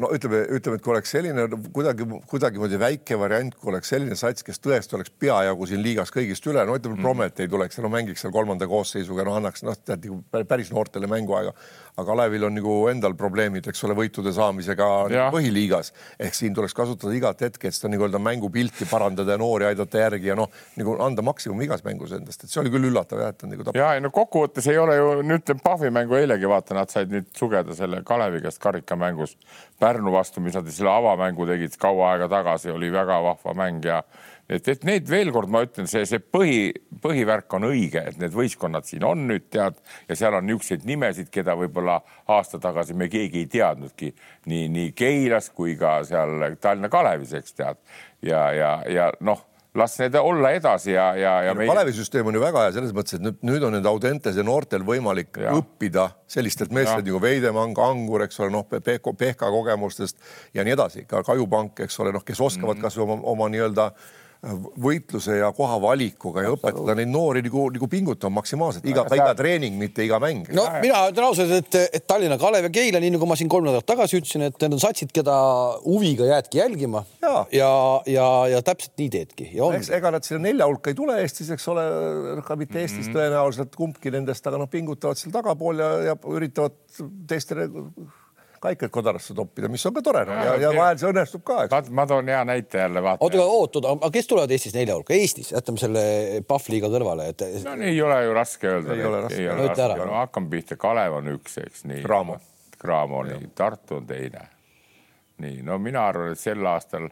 no 0.00 0.10
ütleme, 0.14 0.42
ütleme, 0.56 0.78
et 0.78 0.84
kui 0.84 0.92
oleks 0.94 1.12
selline 1.14 1.46
kuidagi, 1.74 2.06
kuidagimoodi 2.30 2.78
väike 2.80 3.18
variant, 3.20 3.54
kui 3.58 3.72
oleks 3.72 3.92
selline 3.92 4.16
sats, 4.18 4.44
kes 4.46 4.62
tõesti 4.64 4.96
oleks 4.98 5.12
peajagu 5.20 5.68
siin 5.68 5.82
liigas 5.84 6.12
kõigist 6.14 6.46
üle, 6.50 6.64
no 6.66 6.76
ütleme 6.78 6.96
mm., 6.96 7.04
Promet 7.04 7.42
ei 7.42 7.50
tuleks, 7.50 7.78
no 7.82 7.90
mängiks 7.92 8.24
seal 8.24 8.32
kolmanda 8.34 8.68
koosseisuga, 8.70 9.24
no 9.26 9.36
annaks 9.38 9.64
noh, 9.66 9.76
tead 9.78 10.06
nagu 10.06 10.44
päris 10.48 10.72
noortele 10.74 11.10
mänguaega. 11.10 11.54
aga 11.98 12.06
Kalevil 12.06 12.44
on 12.46 12.54
nagu 12.54 12.74
endal 12.92 13.14
probleemid, 13.18 13.66
eks 13.70 13.82
ole, 13.86 13.96
võitude 13.98 14.30
saamisega 14.34 14.86
põhiliigas 15.34 15.92
ehk 16.22 16.36
siin 16.36 16.54
tuleks 16.54 16.76
kasutada 16.76 17.14
igat 17.16 17.42
hetke, 17.42 17.68
et 17.68 17.74
seda 17.74 17.90
nii-öelda 17.90 18.20
mängupilti 18.22 18.86
parandada 18.90 19.34
ja 19.34 19.40
noori 19.40 19.66
aidata 19.70 20.04
järgi 20.04 20.30
ja 20.30 20.36
noh, 20.38 20.52
nagu 20.78 20.94
anda 21.02 21.24
maksimum 21.26 21.60
igas 21.66 21.82
mängus 21.86 22.14
endast, 22.14 22.44
et 22.44 22.52
see 22.52 22.62
oli 22.62 22.70
küll 22.74 22.90
üllatav 22.90 23.22
jah, 23.24 23.34
et 23.34 23.40
ta 23.40 23.50
nagu 23.50 23.66
tap- 23.66 23.78
ja 23.78 23.90
ei 23.96 24.04
no 24.04 24.12
kokkuvõttes 24.14 24.70
ei 24.70 24.78
ole 24.78 24.98
ju 24.98 25.10
nüüd 25.26 25.54
Pahvi 25.64 25.90
mängu 25.90 26.14
eilegi 26.18 26.46
vaata, 26.48 26.76
nad 26.76 26.92
said 26.92 27.10
nüüd 27.10 27.32
sugeda 27.36 27.74
selle 27.74 28.04
Kalevi 28.06 28.44
käest 28.44 28.62
karikamängus 28.62 29.34
Pärnu 29.88 30.12
vastu, 30.12 30.44
mis 30.44 30.56
nad 30.58 30.68
selle 30.72 30.92
avamängu 30.92 31.46
tegid 31.48 31.76
kaua 31.80 32.12
aega 32.12 32.28
tagasi, 32.28 32.72
oli 32.74 32.92
väga 32.92 33.22
vahva 33.24 33.54
mäng 33.56 33.86
ja 33.88 34.02
et, 34.48 34.68
et 34.68 34.84
need 34.88 35.08
veel 35.08 35.30
kord 35.32 35.50
ma 35.52 35.62
ütlen, 35.64 35.88
see, 35.90 36.04
see 36.08 36.20
põhi, 36.20 36.70
põhivärk 37.02 37.56
on 37.58 37.68
õige, 37.68 38.02
et 38.10 38.20
need 38.20 38.34
võistkonnad 38.36 38.88
siin 38.88 39.04
on 39.08 39.26
nüüd 39.30 39.48
tead 39.52 39.78
ja 40.08 40.18
seal 40.18 40.38
on 40.38 40.48
niisuguseid 40.48 40.86
nimesid, 40.88 41.30
keda 41.32 41.56
võib-olla 41.58 41.98
aasta 42.34 42.60
tagasi 42.62 42.96
me 42.98 43.10
keegi 43.12 43.44
ei 43.44 43.50
teadnudki. 43.52 44.12
Nii, 44.48 44.68
nii 44.72 44.94
Keilas 44.98 45.50
kui 45.54 45.76
ka 45.80 45.98
seal 46.08 46.56
Tallinna 46.60 46.90
Kalevis, 46.92 47.34
eks 47.38 47.56
tead. 47.58 47.80
Ja, 48.24 48.48
ja, 48.56 48.72
ja 48.90 49.10
noh, 49.24 49.44
las 49.78 49.96
need 50.00 50.14
olla 50.20 50.52
edasi 50.56 50.92
ja, 50.92 51.08
ja, 51.16 51.34
ja 51.46 51.54
no,. 51.54 51.66
Kalevi 51.66 51.94
süsteem 51.96 52.26
on 52.28 52.38
ju 52.38 52.42
väga 52.42 52.66
hea 52.66 52.74
selles 52.76 52.94
mõttes, 52.96 53.18
et 53.18 53.24
nüüd, 53.24 53.40
nüüd 53.46 53.66
on 53.68 53.76
nüüd 53.78 53.88
Audentese 53.88 54.44
noortel 54.46 54.84
võimalik 54.86 55.38
Ja. 55.38 55.52
õppida 55.54 56.08
sellistelt 56.26 56.72
meestelt 56.74 57.06
nagu 57.06 57.20
Veidemann, 57.22 57.74
Kangur, 57.76 58.24
eks 58.26 58.40
ole, 58.42 58.50
noh, 58.52 58.64
Pehko, 58.68 59.14
Pehka 59.14 59.50
kogemustest 59.54 60.16
ja 60.54 60.64
nii 60.66 60.74
edasi, 60.74 61.04
ka 61.08 61.22
Kajupank, 61.26 61.84
eks 61.86 62.00
ole, 62.02 62.12
noh, 62.16 62.24
kes 62.24 62.40
oskavad 62.40 62.76
mm 62.76 62.80
-hmm. 62.80 62.88
kasvõi 62.88 63.04
oma, 63.06 63.20
oma 63.34 63.48
nii-öelda 63.54 63.92
võitluse 64.38 65.34
ja 65.40 65.48
koha 65.54 65.80
valikuga 65.82 66.44
ja 66.44 66.52
õpetada 66.54 66.94
neid 66.94 67.10
noori 67.10 67.42
nagu, 67.42 67.64
nagu 67.74 67.88
pingutama 67.90 68.38
maksimaalselt 68.38 68.84
iga, 68.86 69.02
iga 69.16 69.32
treening, 69.38 69.74
mitte 69.80 70.04
iga 70.06 70.20
mäng. 70.22 70.46
no 70.54 70.66
mina 70.82 71.00
ütlen 71.10 71.26
ausalt, 71.26 71.54
et, 71.56 71.78
et 71.98 72.06
Tallinna 72.06 72.38
Kalev 72.38 72.68
ja 72.68 72.70
Keila, 72.74 73.00
nii 73.02 73.16
nagu 73.16 73.26
ma 73.26 73.34
siin 73.38 73.50
kolm 73.50 73.66
nädalat 73.66 73.88
tagasi 73.88 74.20
ütlesin, 74.20 74.46
et 74.46 74.60
need 74.62 74.76
on 74.76 74.82
satsid, 74.82 75.10
keda 75.14 75.34
huviga 75.82 76.28
jäädki 76.30 76.62
jälgima 76.62 77.02
ja, 77.24 77.32
ja, 77.50 77.72
ja, 78.06 78.28
ja 78.54 78.62
täpselt 78.62 78.94
nii 79.02 79.10
teedki. 79.16 79.50
ega 79.98 80.14
nad 80.14 80.28
sinna 80.28 80.44
nelja 80.46 80.70
hulka 80.70 80.94
ei 80.94 81.00
tule 81.00 81.18
Eestis, 81.24 81.50
eks 81.56 81.66
ole, 81.74 81.88
ka 82.46 82.56
mitte 82.60 82.78
Eestis 82.78 83.08
mm 83.08 83.10
-hmm. 83.10 83.18
tõenäoliselt 83.18 83.74
kumbki 83.74 84.14
nendest, 84.14 84.46
aga 84.46 84.62
noh, 84.62 84.70
pingutavad 84.70 85.18
seal 85.18 85.34
tagapool 85.34 85.82
ja, 85.82 85.90
ja 86.12 86.16
üritavad 86.30 86.78
teistele 87.26 87.66
kaikaid 88.60 88.92
kodarasse 88.92 89.34
toppida, 89.36 89.70
mis 89.72 89.84
on 89.88 89.94
ka 89.96 90.02
tore 90.04 90.24
ja, 90.26 90.54
ja 90.60 90.72
vahel 90.74 90.98
see 91.00 91.08
õnnestub 91.12 91.44
ka. 91.46 91.82
ma 91.94 92.06
toon 92.10 92.28
hea 92.28 92.40
näite 92.48 92.82
jälle. 92.82 93.02
oota, 93.14 93.44
oot, 93.44 93.78
oot, 93.80 93.88
aga 93.94 94.10
kes 94.14 94.30
tulevad 94.30 94.52
Eestis 94.54 94.76
nelja 94.76 94.96
hulka? 94.98 95.14
Eestis, 95.14 95.52
jätame 95.54 95.80
selle 95.82 96.04
Pahvliiga 96.48 96.90
kõrvale, 96.92 97.30
et. 97.32 97.46
no 97.64 97.74
ei 97.78 98.02
ole 98.02 98.20
ju 98.24 98.36
raske 98.36 98.70
öelda. 98.70 98.94
ei 98.94 99.06
ole 99.06 99.24
raske. 99.26 99.48
No, 99.98 100.04
no 100.04 100.20
hakkame 100.20 100.52
pihta, 100.52 100.78
Kalev 100.80 101.18
on 101.20 101.32
üks, 101.36 101.58
eks 101.62 101.84
nii. 101.88 102.02
Graamo. 102.06 102.38
Graamo, 102.78 103.24
nii, 103.26 103.50
Tartu 103.58 103.98
on 103.98 104.06
teine. 104.06 104.46
nii, 105.42 105.62
no 105.66 105.78
mina 105.82 106.08
arvan, 106.10 106.34
et 106.34 106.40
sel 106.40 106.66
aastal 106.66 107.08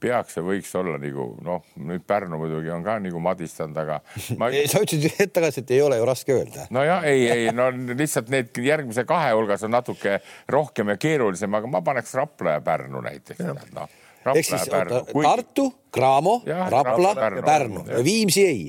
peaks 0.00 0.38
ja 0.38 0.44
võiks 0.44 0.70
olla 0.78 0.98
nagu 1.00 1.26
noh, 1.44 1.62
nüüd 1.80 2.04
Pärnu 2.08 2.38
muidugi 2.40 2.72
on 2.72 2.84
ka 2.86 2.96
nagu 3.02 3.20
madistanud, 3.22 3.76
aga 3.82 4.00
ma... 4.40 4.50
sa 4.72 4.82
ütlesid 4.82 5.16
hetk 5.18 5.34
tagasi, 5.36 5.64
et 5.64 5.72
ei 5.76 5.82
ole 5.84 6.00
ju 6.00 6.08
raske 6.08 6.34
öelda. 6.34 6.66
nojah, 6.74 7.06
ei, 7.10 7.26
ei 7.30 7.54
no 7.54 7.68
lihtsalt 7.92 8.32
need 8.32 8.60
järgmise 8.64 9.04
kahe 9.08 9.32
hulgas 9.36 9.64
on 9.66 9.74
natuke 9.76 10.18
rohkem 10.50 10.94
ja 10.94 11.00
keerulisem, 11.00 11.54
aga 11.58 11.70
ma 11.70 11.82
paneks 11.86 12.14
Rapla 12.18 12.58
ja 12.58 12.64
Pärnu 12.64 13.04
näiteks. 13.04 13.44
No, 13.76 13.86
ehk 14.34 14.44
siis 14.44 14.68
oota, 14.68 15.04
Kui... 15.12 15.24
Tartu, 15.24 15.70
Graamo, 15.92 16.40
Rapla, 16.46 17.14
Pärnu, 17.16 17.46
Pärnu 17.46 17.86
ja 17.88 18.04
Viimsi 18.04 18.44
ei. 18.46 18.66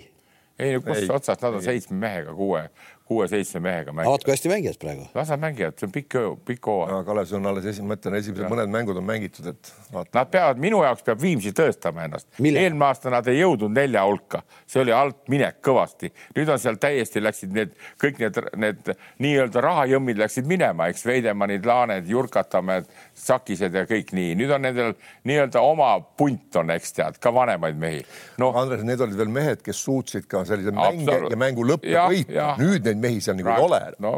ei 0.60 0.78
no 0.78 0.86
kust 0.86 1.10
otsast, 1.10 1.42
nad 1.44 1.60
on 1.60 1.64
seitsme 1.64 1.98
mehega 2.00 2.36
kuue, 2.36 2.68
kuue-seitsme 3.12 3.60
mehega 3.60 3.92
mängivad. 3.92 4.12
vaat 4.12 4.24
kui 4.24 4.34
hästi 4.34 4.50
mängivad 4.52 4.80
praegu. 4.80 5.08
las 5.16 5.30
nad 5.30 5.40
mängivad, 5.40 5.76
see 5.80 5.88
on 5.88 5.94
pikk, 5.96 6.18
pikk 6.48 6.70
hooaeg. 6.72 7.06
Kalev, 7.06 7.28
see 7.28 7.38
on 7.38 7.50
alles 7.52 7.68
esimene, 7.68 7.92
ma 7.92 7.98
ütlen, 8.00 8.18
esimesed 8.22 8.46
ja. 8.46 8.52
mõned 8.52 8.72
mängud 8.72 9.00
on 9.02 9.08
mängitud, 9.08 9.50
et 9.52 9.72
vaata. 9.92 10.12
Nad 10.16 10.32
peavad, 10.32 10.62
minu 10.64 10.82
jaoks 10.86 11.04
peab 11.08 11.22
Viimsi 11.22 11.52
tõestama 11.58 12.06
ennast. 12.08 12.30
eelmine 12.40 12.88
aasta 12.88 13.12
nad 13.12 13.28
ei 13.28 13.42
jõudnud 13.42 13.74
nelja 13.76 14.06
hulka, 14.08 14.44
see 14.70 14.84
oli 14.84 14.96
altminek 14.96 15.60
kõvasti. 15.66 16.12
nüüd 16.38 16.54
on 16.54 16.62
seal 16.62 16.80
täiesti 16.82 17.24
läksid 17.24 17.56
need 17.56 17.76
kõik 18.02 18.22
need, 18.22 18.40
need 18.64 18.94
nii-öelda 19.26 19.66
rahajõmmid 19.68 20.22
läksid 20.22 20.48
minema, 20.48 20.88
eks 20.92 21.06
Veidemannid, 21.06 21.68
Laaned, 21.68 22.08
Jurkatamäed, 22.10 22.88
Sakised 23.14 23.76
ja 23.76 23.86
kõik 23.90 24.16
nii. 24.16 24.36
nüüd 24.40 24.56
on 24.56 24.64
nendel 24.68 24.96
nii-öelda 25.28 25.64
oma 25.66 25.92
punt 26.00 26.56
on, 26.62 26.72
eks 26.78 26.96
tead, 26.98 27.20
ka 27.22 27.34
vanemaid 27.36 27.80
mehi 27.82 28.02
no.. 28.42 28.54
Andres, 28.62 28.86
need 28.88 29.02
olid 29.04 29.20
veel 29.20 29.32
mehed, 29.34 29.62
kes 29.66 29.84
suutsid 29.84 30.28
ka 30.32 30.46
sellise 30.48 30.74
mänge 30.76 31.20
ja 31.28 31.40
mängu 31.40 31.66
lõppe 31.68 31.92
võita. 31.92 32.54
nüüd 32.62 32.86
neid 32.88 33.01
mehi 33.02 33.22
seal 33.24 33.38
nagu 33.40 33.52
ei 33.54 33.66
ole. 33.66 33.80
no 34.04 34.14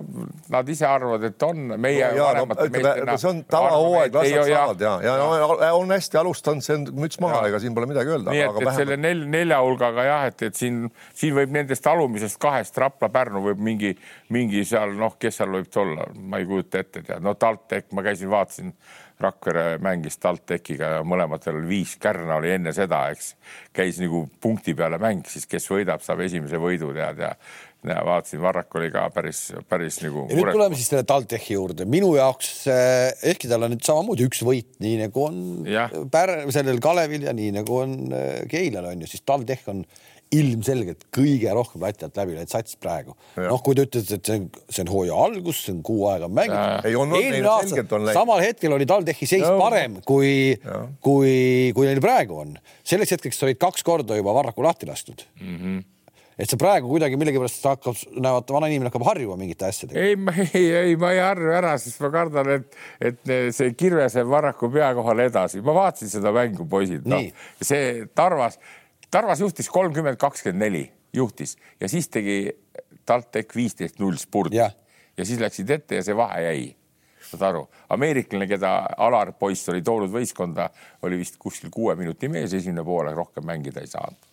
nad 0.53 0.69
ise 0.69 0.87
arvavad, 0.87 1.27
et 1.29 1.45
on 1.47 1.75
meie 1.81 2.09
no, 2.15 2.27
vanemate 2.29 2.67
no, 2.67 2.73
meestena. 2.75 3.17
see 3.21 3.29
on 3.31 3.41
tavahooaeg, 3.53 4.17
las 4.17 4.31
nad 4.33 4.49
saavad 4.49 4.83
ja, 4.85 4.93
ja, 5.05 5.15
ja 5.67 5.71
on 5.77 5.93
hästi 5.95 6.19
alustanud, 6.21 6.65
see 6.65 6.77
on 6.79 6.87
müts 7.03 7.21
maha, 7.23 7.43
ega 7.49 7.61
siin 7.63 7.77
pole 7.77 7.89
midagi 7.89 8.13
öelda. 8.15 8.33
nii 8.33 8.45
et, 8.47 8.59
et 8.63 8.79
selle 8.79 8.97
nel, 8.99 9.23
nelja 9.33 9.61
hulgaga 9.63 10.07
jah, 10.07 10.27
et, 10.31 10.47
et 10.49 10.59
siin, 10.59 10.83
siin 11.17 11.37
võib 11.37 11.55
nendest 11.55 11.87
alumisest 11.89 12.41
kahest 12.43 12.77
Rapla-Pärnu 12.83 13.43
võib 13.49 13.63
mingi, 13.63 13.93
mingi 14.33 14.65
seal 14.67 14.95
noh, 14.99 15.17
kes 15.19 15.41
seal 15.41 15.53
võib 15.57 15.79
olla, 15.83 16.09
ma 16.19 16.41
ei 16.41 16.49
kujuta 16.49 16.83
ette, 16.83 17.01
tead, 17.01 17.23
no 17.23 17.37
TalTech, 17.39 17.91
ma 17.95 18.05
käisin, 18.05 18.31
vaatasin 18.33 18.75
Rakvere 19.23 19.77
mängis 19.83 20.17
TalTechiga 20.17 20.89
ja 20.97 21.03
mõlematel 21.07 21.59
oli 21.59 21.69
viis, 21.69 21.93
Kärna 22.01 22.39
oli 22.41 22.49
enne 22.55 22.73
seda, 22.75 23.05
eks, 23.13 23.33
käis 23.75 23.99
nagu 24.01 24.25
punkti 24.41 24.73
peale 24.77 24.97
mäng, 25.01 25.27
siis 25.29 25.45
kes 25.49 25.69
võidab, 25.71 26.01
saab 26.03 26.23
esimese 26.25 26.59
võidu 26.61 26.89
tead 26.95 27.21
ja 27.23 27.31
ja 27.87 27.99
vaatasin, 28.05 28.41
Varrak 28.43 28.75
oli 28.79 28.89
ka 28.93 29.07
päris, 29.13 29.41
päris 29.69 29.99
nagu. 30.03 30.25
ja 30.29 30.37
nüüd 30.37 30.51
tuleme 30.55 30.79
siis 30.79 30.89
selle 30.91 31.03
TalTechi 31.07 31.57
juurde, 31.57 31.87
minu 31.89 32.13
jaoks 32.15 32.53
ehkki 32.69 33.51
tal 33.51 33.67
on 33.67 33.75
nüüd 33.75 33.83
samamoodi 33.85 34.27
üks 34.29 34.43
võit, 34.45 34.71
nii 34.83 35.01
nagu 35.05 35.27
on 35.27 35.43
Pär-, 36.13 36.39
sellel 36.55 36.81
Kalevil 36.83 37.27
ja 37.27 37.35
nii 37.35 37.51
nagu 37.59 37.83
on 37.83 37.99
äh, 38.15 38.41
Keilal 38.51 38.91
on 38.93 39.03
ju, 39.03 39.11
siis 39.11 39.25
TalTech 39.27 39.69
on 39.73 39.83
ilmselgelt 40.33 41.05
kõige 41.13 41.51
rohkem 41.53 41.83
lati 41.83 42.07
alt 42.07 42.17
läbi 42.17 42.33
läinud 42.37 42.51
sats 42.51 42.77
praegu. 42.81 43.15
noh, 43.37 43.61
kui 43.61 43.77
te 43.77 43.85
ütlete, 43.85 44.17
et 44.17 44.29
see 44.29 44.39
on, 44.39 44.47
see 44.65 44.85
on 44.85 44.91
hooaja 44.93 45.19
algus, 45.27 45.61
see 45.67 45.75
on 45.75 45.83
kuu 45.85 46.07
aega 46.09 46.29
mängitud. 46.31 46.89
eelmine 46.89 47.51
aasta 47.51 48.01
samal 48.15 48.41
hetkel 48.41 48.73
oli 48.73 48.87
TalTechi 48.89 49.29
seis 49.29 49.45
no. 49.45 49.57
parem 49.61 49.99
kui, 50.07 50.55
kui, 51.05 51.33
kui 51.75 51.89
neil 51.89 52.01
praegu 52.03 52.41
on. 52.45 52.57
selleks 52.81 53.17
hetkeks 53.17 53.43
olid 53.45 53.61
kaks 53.61 53.85
korda 53.85 54.17
juba 54.17 54.35
Varraku 54.39 54.65
lahti 54.65 54.89
lastud 54.89 55.27
mm. 55.39 55.57
-hmm 55.57 55.81
et 56.37 56.49
see 56.49 56.59
praegu 56.59 56.89
kuidagi 56.89 57.17
millegipärast 57.19 57.65
hakkab, 57.67 57.99
näevad, 58.15 58.49
vana 58.55 58.69
inimene 58.71 58.89
hakkab 58.89 59.05
harjuma 59.07 59.37
mingite 59.39 59.67
asjadega. 59.69 60.01
ei, 60.01 60.17
ma 60.17 60.33
ei, 60.43 60.65
ei, 60.79 60.95
ma 60.99 61.13
ei 61.13 61.21
harju 61.21 61.53
ära, 61.53 61.75
sest 61.81 62.01
ma 62.03 62.09
kardan, 62.13 62.51
et, 62.57 62.77
et 63.11 63.33
see 63.55 63.73
kirves 63.77 64.17
jääb 64.17 64.31
Varraku 64.31 64.71
pea 64.73 64.89
kohale 64.97 65.27
edasi. 65.29 65.61
ma 65.65 65.75
vaatasin 65.77 66.11
seda 66.15 66.33
mängu, 66.35 66.67
poisid, 66.69 67.07
noh, 67.09 67.25
see 67.61 68.07
Tarvas, 68.17 68.59
Tarvas 69.13 69.43
juhtis 69.43 69.69
kolmkümmend, 69.73 70.17
kakskümmend 70.21 70.65
neli, 70.65 70.85
juhtis 71.13 71.57
ja 71.81 71.89
siis 71.91 72.09
tegi 72.09 72.37
TalTech 73.05 73.55
viisteist 73.55 73.99
null 74.01 74.17
spurt 74.17 74.55
ja. 74.55 74.71
ja 75.17 75.27
siis 75.27 75.41
läksid 75.43 75.69
ette 75.75 75.99
ja 75.99 76.05
see 76.05 76.17
vahe 76.17 76.41
jäi 76.47 76.63
saad 77.23 77.47
aru, 77.49 77.63
ameeriklane, 77.93 78.45
keda 78.49 78.73
Alar 79.01 79.31
poiss 79.39 79.69
oli 79.71 79.81
toonud 79.85 80.11
võistkonda, 80.13 80.67
oli 81.05 81.17
vist 81.21 81.39
kuskil 81.41 81.71
kuue 81.73 81.95
minuti 81.97 82.29
mees, 82.29 82.53
esimene 82.53 82.85
poole 82.85 83.13
rohkem 83.15 83.45
mängida 83.47 83.81
ei 83.81 83.89
saanud 83.89 84.32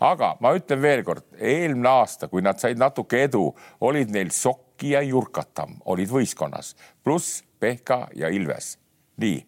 aga 0.00 0.34
ma 0.40 0.52
ütlen 0.56 0.82
veelkord, 0.82 1.24
eelmine 1.38 1.90
aasta, 2.00 2.28
kui 2.28 2.42
nad 2.44 2.60
said 2.60 2.80
natuke 2.80 3.24
edu, 3.28 3.50
olid 3.80 4.12
neil 4.14 4.32
Sokki 4.34 4.94
ja 4.94 5.02
Jurkatam 5.02 5.78
olid 5.86 6.10
võistkonnas, 6.12 6.74
pluss 7.04 7.42
Pehka 7.58 8.06
ja 8.14 8.28
Ilves. 8.28 8.76
nii, 9.18 9.40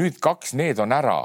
nüüd 0.00 0.16
kaks 0.24 0.54
need 0.56 0.78
on 0.80 0.92
ära 0.96 1.20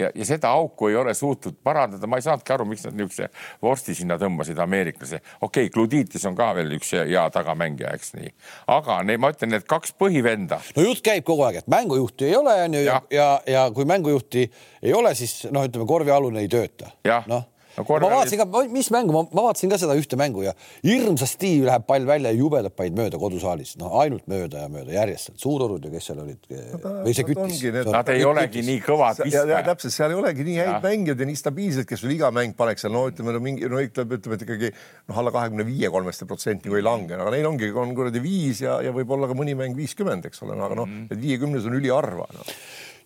ja, 0.00 0.10
ja 0.14 0.26
seda 0.26 0.48
auku 0.48 0.88
ei 0.88 0.96
ole 0.96 1.14
suutnud 1.14 1.58
parandada, 1.64 2.06
ma 2.06 2.18
ei 2.18 2.24
saanudki 2.24 2.54
aru, 2.54 2.66
miks 2.68 2.84
nad 2.86 2.96
niisuguse 2.96 3.28
vorsti 3.62 3.94
sinna 3.98 4.16
tõmbasid, 4.20 4.58
ameeriklase. 4.62 5.20
okei 5.40 5.66
okay,, 5.66 5.72
Gluditis 5.74 6.24
on 6.28 6.36
ka 6.38 6.50
veel 6.56 6.72
üks 6.78 6.92
hea 6.96 7.26
tagamängija, 7.34 7.92
eks 7.98 8.14
nii, 8.16 8.32
aga 8.76 9.00
ne, 9.06 9.18
ma 9.20 9.32
ütlen, 9.34 9.52
need 9.54 9.66
kaks 9.70 9.94
põhivenda. 10.00 10.60
no 10.76 10.86
jutt 10.86 11.04
käib 11.06 11.26
kogu 11.28 11.46
aeg, 11.46 11.60
et 11.62 11.70
mängujuhti 11.70 12.30
ei 12.30 12.36
ole, 12.38 12.56
onju, 12.66 12.84
ja, 12.86 12.98
ja, 13.10 13.20
ja, 13.20 13.30
ja 13.54 13.68
kui 13.76 13.88
mängujuhti 13.88 14.46
ei 14.82 14.96
ole, 14.96 15.14
siis 15.18 15.44
noh, 15.52 15.66
ütleme 15.68 15.88
korvialune 15.88 16.44
ei 16.44 16.52
tööta. 16.52 16.94
noh 17.04 17.26
no, 17.30 17.42
korra... 17.78 18.06
ma 18.06 18.20
vaatasin 18.20 18.40
ka, 18.40 18.62
mis 18.72 18.90
mängu, 18.94 19.14
ma 19.14 19.44
vaatasin 19.46 19.72
ka 19.72 19.78
seda 19.80 19.96
ühte 19.98 20.18
mängu 20.20 20.44
ja 20.44 20.54
hirmsasti 20.84 21.52
läheb 21.66 21.86
pall 21.88 22.06
välja 22.08 22.32
ja 22.32 22.38
jubedalt 22.38 22.76
panid 22.78 22.96
mööda 22.98 23.20
kodusaalis, 23.20 23.76
noh 23.80 23.94
ainult 24.02 24.26
mööda 24.30 24.64
ja 24.64 24.70
mööda 24.72 24.94
järjest, 24.94 25.32
Suurorud 25.40 25.84
ja 25.86 25.92
kes 25.92 26.10
seal 26.10 26.22
olid 26.24 26.50
või 26.50 27.14
see 27.16 27.26
küttis. 27.28 27.62
Nad 27.90 28.10
ei 28.12 28.24
olegi 28.26 28.64
nii 28.66 28.82
kõvad 28.84 29.22
viskajad. 29.24 29.70
täpselt, 29.70 29.94
seal 29.94 30.14
ei 30.14 30.20
olegi 30.20 30.46
nii 30.46 30.58
häid 30.60 30.84
mängijaid 30.84 31.24
ja 31.24 31.30
nii 31.30 31.40
stabiilsed, 31.40 31.88
kes 31.88 32.04
sul 32.04 32.14
iga 32.14 32.32
mäng 32.34 32.56
paneks 32.58 32.86
seal, 32.86 32.94
no 32.94 33.06
ütleme 33.10 33.34
no 33.36 33.42
mingi, 33.44 33.68
no 33.70 33.80
ütleme, 33.82 34.20
ütleme, 34.20 34.38
et 34.38 34.46
ikkagi 34.46 34.72
noh, 34.72 35.20
alla 35.22 35.34
kahekümne 35.34 35.66
viie 35.68 35.90
kolmeste 35.92 36.28
protsenti 36.30 36.70
kui 36.70 36.80
ei 36.80 36.86
lange, 36.86 37.16
aga 37.16 37.32
neil 37.34 37.48
ongi, 37.50 37.70
on 37.72 37.94
kuradi 37.96 38.22
viis 38.24 38.64
ja, 38.64 38.80
ja 38.84 38.94
võib-olla 38.96 39.30
ka 39.30 39.36
mõni 39.38 39.56
mäng 39.58 39.78
viiskümmend, 39.78 40.28
eks 40.30 40.44
ole, 40.46 40.58
aga 40.58 40.80
noh, 40.82 40.96
et 41.08 41.18
viiekümnes 41.20 41.68
on 41.70 41.76
üliharva 41.78 42.28
no.. 42.34 42.48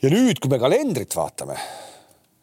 ja 0.03 0.13
nüüd, 0.13 0.41
kui 0.43 0.53
me 0.53 0.61
kalendrit 0.63 1.17
vaatame 1.17 1.59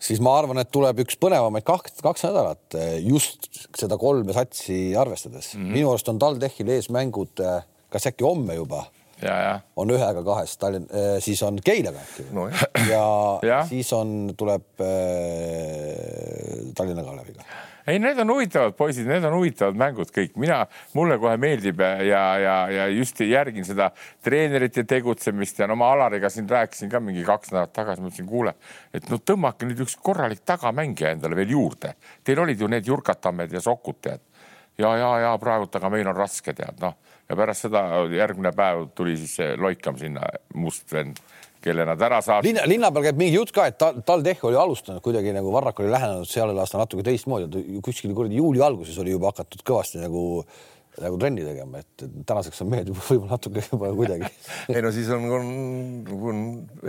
siis 0.01 0.21
ma 0.23 0.33
arvan, 0.39 0.61
et 0.61 0.71
tuleb 0.73 1.03
üks 1.05 1.17
põnevamaid 1.21 1.65
kaks, 1.67 1.99
kaks 2.03 2.25
nädalat 2.27 2.77
eh, 2.79 2.95
just 3.05 3.49
seda 3.77 3.97
kolme 4.01 4.33
satsi 4.35 4.95
arvestades 4.97 5.53
mm. 5.55 5.61
-hmm. 5.61 5.77
minu 5.77 5.91
arust 5.91 6.09
on 6.09 6.19
TalTechil 6.21 6.73
ees 6.75 6.89
mängud, 6.93 7.39
eh, 7.39 7.61
kas 7.89 8.09
äkki 8.11 8.27
homme 8.27 8.57
juba? 8.57 8.85
on 9.77 9.91
ühega 9.93 10.23
kahest 10.25 10.59
Tallinn, 10.59 10.87
eh, 10.89 11.19
siis 11.21 11.43
on 11.45 11.59
Keilaga 11.63 11.99
äkki 12.01 12.23
no, 12.33 12.47
ja, 12.89 13.03
ja 13.45 13.59
siis 13.69 13.93
on, 13.93 14.33
tuleb 14.37 14.81
äh, 14.81 14.87
Tallinna 16.75 17.03
Kaleviga 17.05 17.45
ei, 17.87 17.99
need 17.99 18.19
on 18.21 18.29
huvitavad 18.33 18.75
poisid, 18.77 19.07
need 19.09 19.25
on 19.27 19.35
huvitavad 19.37 19.77
mängud 19.79 20.11
kõik, 20.13 20.35
mina, 20.41 20.61
mulle 20.97 21.17
kohe 21.21 21.35
meeldib 21.41 21.81
ja, 21.81 22.23
ja, 22.41 22.55
ja 22.71 22.87
just 22.93 23.19
järgin 23.25 23.65
seda 23.67 23.91
treenerite 24.23 24.83
tegutsemist 24.87 25.61
ja 25.61 25.69
no 25.69 25.77
ma 25.79 25.91
Alariga 25.95 26.29
siin 26.31 26.49
rääkisin 26.49 26.91
ka 26.91 27.01
mingi 27.03 27.23
kaks 27.27 27.53
nädalat 27.53 27.73
tagasi, 27.75 28.03
ma 28.03 28.11
ütlesin, 28.11 28.29
kuule, 28.29 28.55
et 28.93 29.09
no 29.11 29.19
tõmmake 29.19 29.69
nüüd 29.69 29.85
üks 29.85 29.97
korralik 30.03 30.43
tagamängija 30.45 31.15
endale 31.15 31.37
veel 31.39 31.55
juurde. 31.55 31.95
Teil 32.23 32.41
olid 32.43 32.61
ju 32.61 32.69
need 32.71 32.87
Jurkatamed 32.87 33.53
ja 33.53 33.61
Sokud, 33.63 34.01
tead. 34.01 34.21
ja, 34.77 34.95
ja, 34.97 35.11
ja 35.25 35.35
praegult, 35.41 35.75
aga 35.75 35.89
meil 35.93 36.07
on 36.07 36.17
raske, 36.17 36.53
tead, 36.57 36.79
noh. 36.81 36.97
ja 37.29 37.35
pärast 37.37 37.67
seda 37.67 37.83
järgmine 38.11 38.51
päev 38.55 38.87
tuli 38.95 39.17
siis 39.17 39.35
see 39.39 39.55
Loikam 39.57 39.97
sinna, 39.97 40.25
must 40.53 40.91
vend 40.93 41.19
kelle 41.61 41.85
nad 41.85 42.01
ära 42.01 42.19
saavad. 42.25 42.47
linna, 42.47 42.65
linna 42.69 42.91
peal 42.93 43.07
käib 43.09 43.21
mingi 43.21 43.37
jutt 43.37 43.53
ka, 43.55 43.67
et 43.69 43.77
TalTech 43.79 44.43
oli 44.49 44.59
alustanud 44.59 45.03
kuidagi 45.05 45.33
nagu 45.35 45.53
Varrak 45.53 45.79
oli 45.83 45.93
lähenenud 45.93 46.29
sellel 46.29 46.59
aastal 46.61 46.83
natuke 46.83 47.05
teistmoodi, 47.05 47.79
kuskil 47.85 48.15
kuradi 48.17 48.41
juuli 48.41 48.63
alguses 48.65 48.97
oli 49.01 49.13
juba 49.13 49.31
hakatud 49.33 49.65
kõvasti 49.67 50.01
nagu 50.01 50.43
nagu 50.99 51.15
trenni 51.21 51.43
tegema, 51.45 51.79
et 51.79 52.03
tänaseks 52.27 52.61
on 52.65 52.69
mehed 52.73 52.89
juba 52.91 53.03
võib-olla 53.05 53.37
natuke 53.37 53.63
juba 53.63 53.93
kuidagi. 53.95 54.27
ei 54.73 54.83
no 54.83 54.91
siis 54.91 55.07
on, 55.15 55.29
on, 55.37 55.47
on 56.33 56.43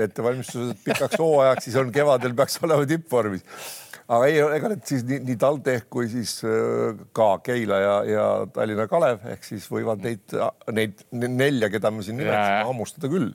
ettevalmistused 0.07 0.83
pikaks 0.83 1.21
hooajaks, 1.23 1.69
siis 1.69 1.79
on 1.79 1.93
kevadel 1.95 2.35
peaks 2.39 2.59
olema 2.67 2.89
tippvormis. 2.89 3.47
aga 4.03 4.27
ei, 4.27 4.41
ega 4.59 4.73
need 4.73 4.85
siis 4.91 5.07
nii, 5.07 5.21
nii 5.29 5.39
TalTech 5.41 5.87
kui 5.93 6.11
siis 6.11 6.35
äh, 6.49 6.99
ka 7.15 7.29
Keila 7.47 7.79
ja, 7.79 7.95
ja 8.09 8.27
Tallinna 8.53 8.89
Kalev 8.91 9.23
ehk 9.37 9.47
siis 9.47 9.71
võivad 9.71 10.03
neid, 10.03 10.35
neid 10.75 11.07
nelja, 11.13 11.71
keda 11.73 11.95
me 11.95 12.03
siin 12.03 12.19
nimetasime, 12.19 12.67
hammustada 12.73 13.13
küll 13.13 13.31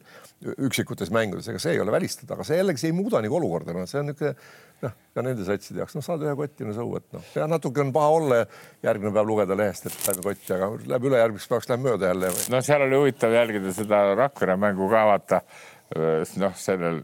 üksikutes 0.46 1.10
mängudes, 1.14 1.48
ega 1.50 1.60
see 1.62 1.74
ei 1.74 1.82
ole 1.82 1.94
välistatud, 1.94 2.30
aga 2.36 2.46
see 2.46 2.60
jällegi 2.60 2.82
see 2.82 2.92
ei 2.92 2.96
muuda 2.96 3.22
nagu 3.24 3.40
olukorda, 3.40 3.74
noh, 3.74 3.88
see 3.90 4.02
on 4.02 4.12
niisugune 4.12 4.36
noh, 4.84 4.94
ka 5.18 5.24
nende 5.26 5.46
satside 5.48 5.82
jaoks, 5.82 5.96
noh, 5.98 6.06
saad 6.06 6.26
ühe 6.26 6.36
kotti, 6.38 6.68
no 6.68 6.76
so 6.78 6.86
what, 6.86 7.08
noh, 7.16 7.26
ja 7.34 7.48
natuke 7.50 7.82
on 7.82 7.94
paha 7.96 8.12
olla 8.20 8.40
ja 8.44 8.48
järgmine 8.86 9.14
päev 9.16 9.32
lugeda 9.32 9.58
lehest, 9.58 9.90
et 9.90 9.98
saime 10.06 10.22
kotti, 10.26 10.52
aga 10.54 10.70
läheb 10.84 11.10
ülejärgmiseks 11.10 11.50
päevaks 11.50 11.72
läheb 11.72 11.86
mööda 11.88 12.12
jälle. 12.14 12.32
no 12.54 12.62
seal 12.70 12.86
oli 12.86 13.02
huvitav 13.02 13.34
jälgida 13.34 13.74
seda 13.74 14.04
Rakvere 14.14 14.58
mängu 14.62 14.90
ka 14.94 15.06
vaata, 15.10 15.42
noh, 16.44 16.58
sellel 16.62 17.02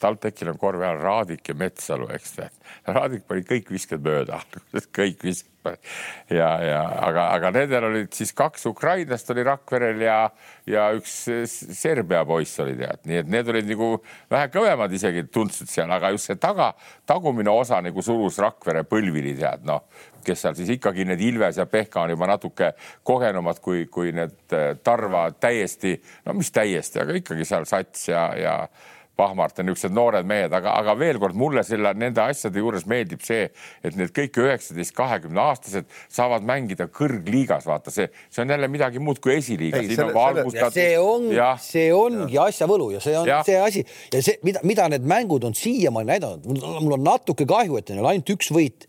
TalTechil 0.00 0.52
on 0.52 0.58
korvi 0.58 0.86
all 0.86 1.02
Raadik 1.02 1.52
ja 1.52 1.58
Metsalu, 1.58 2.08
eks 2.14 2.34
tead. 2.38 2.58
Raadik 2.88 3.26
pani 3.28 3.46
kõik 3.48 3.72
visked 3.74 4.02
mööda 4.04 4.40
kõik 4.98 5.24
visked 5.26 5.58
ja, 6.30 6.48
ja 6.62 6.80
aga, 7.08 7.24
aga 7.34 7.50
nendel 7.54 7.88
olid 7.90 8.12
siis 8.14 8.32
kaks 8.36 8.66
ukrainlast 8.70 9.30
oli 9.34 9.44
Rakverel 9.46 10.02
ja, 10.02 10.18
ja 10.68 10.88
üks 10.96 11.14
Serbia 11.48 12.24
poiss 12.28 12.60
oli 12.62 12.76
tead, 12.78 13.02
nii 13.08 13.22
et 13.22 13.32
need 13.32 13.50
olid 13.52 13.68
nagu 13.68 13.90
vähe 14.30 14.50
kõvemad 14.54 14.94
isegi 14.94 15.26
tundsid 15.32 15.70
seal, 15.70 15.90
aga 15.94 16.12
just 16.14 16.30
see 16.30 16.38
taga, 16.40 16.70
tagumine 17.08 17.52
osa 17.52 17.82
nagu 17.84 18.04
surus 18.04 18.40
Rakvere 18.42 18.84
põlvili 18.88 19.34
tead, 19.38 19.66
noh, 19.68 19.84
kes 20.24 20.44
seal 20.44 20.58
siis 20.58 20.70
ikkagi 20.76 21.06
need 21.08 21.22
Ilves 21.24 21.60
ja 21.60 21.66
Pehka 21.70 22.04
on 22.04 22.14
juba 22.14 22.28
natuke 22.30 22.72
kogenumad 23.06 23.62
kui, 23.64 23.86
kui 23.92 24.12
need 24.16 24.36
Tarva 24.84 25.28
täiesti, 25.40 25.96
no 26.26 26.36
mis 26.38 26.52
täiesti, 26.54 27.02
aga 27.02 27.18
ikkagi 27.18 27.48
seal 27.48 27.66
sats 27.68 28.08
ja, 28.12 28.28
ja 28.38 28.54
Pahmart 29.18 29.58
ja 29.58 29.64
niisugused 29.66 29.94
noored 29.94 30.26
mehed, 30.28 30.52
aga, 30.54 30.76
aga 30.78 30.94
veel 30.98 31.18
kord 31.18 31.34
mulle 31.38 31.64
selle, 31.66 31.90
nende 31.98 32.22
asjade 32.22 32.60
juures 32.62 32.84
meeldib 32.90 33.24
see, 33.26 33.48
et 33.82 33.96
need 33.98 34.12
kõik 34.14 34.38
üheksateist, 34.44 34.94
kahekümne 34.94 35.42
aastased 35.42 35.88
saavad 36.06 36.46
mängida 36.46 36.86
kõrgliigas, 36.94 37.66
vaata 37.66 37.90
see, 37.94 38.06
see 38.30 38.44
on 38.44 38.54
jälle 38.54 38.70
midagi 38.70 39.02
muud 39.02 39.18
kui 39.24 39.34
esiliiga. 39.34 39.82
see 40.76 40.92
on, 41.02 41.28
see 41.62 41.88
ongi 41.94 42.38
asja 42.44 42.68
võlu 42.70 42.92
ja 42.94 43.02
see 43.02 43.16
on 43.18 43.26
ja. 43.26 43.40
see 43.46 43.58
asi 43.58 43.84
ja 44.14 44.22
see, 44.22 44.38
mida, 44.46 44.62
mida 44.66 44.86
need 44.94 45.08
mängud 45.10 45.46
on 45.48 45.56
siiamaani 45.58 46.14
näidanud, 46.14 46.46
mul 46.78 46.98
on 47.00 47.06
natuke 47.10 47.48
kahju, 47.48 47.80
et 47.80 47.90
neil 47.90 48.04
on 48.04 48.12
ainult 48.12 48.36
üks 48.38 48.52
võit. 48.54 48.86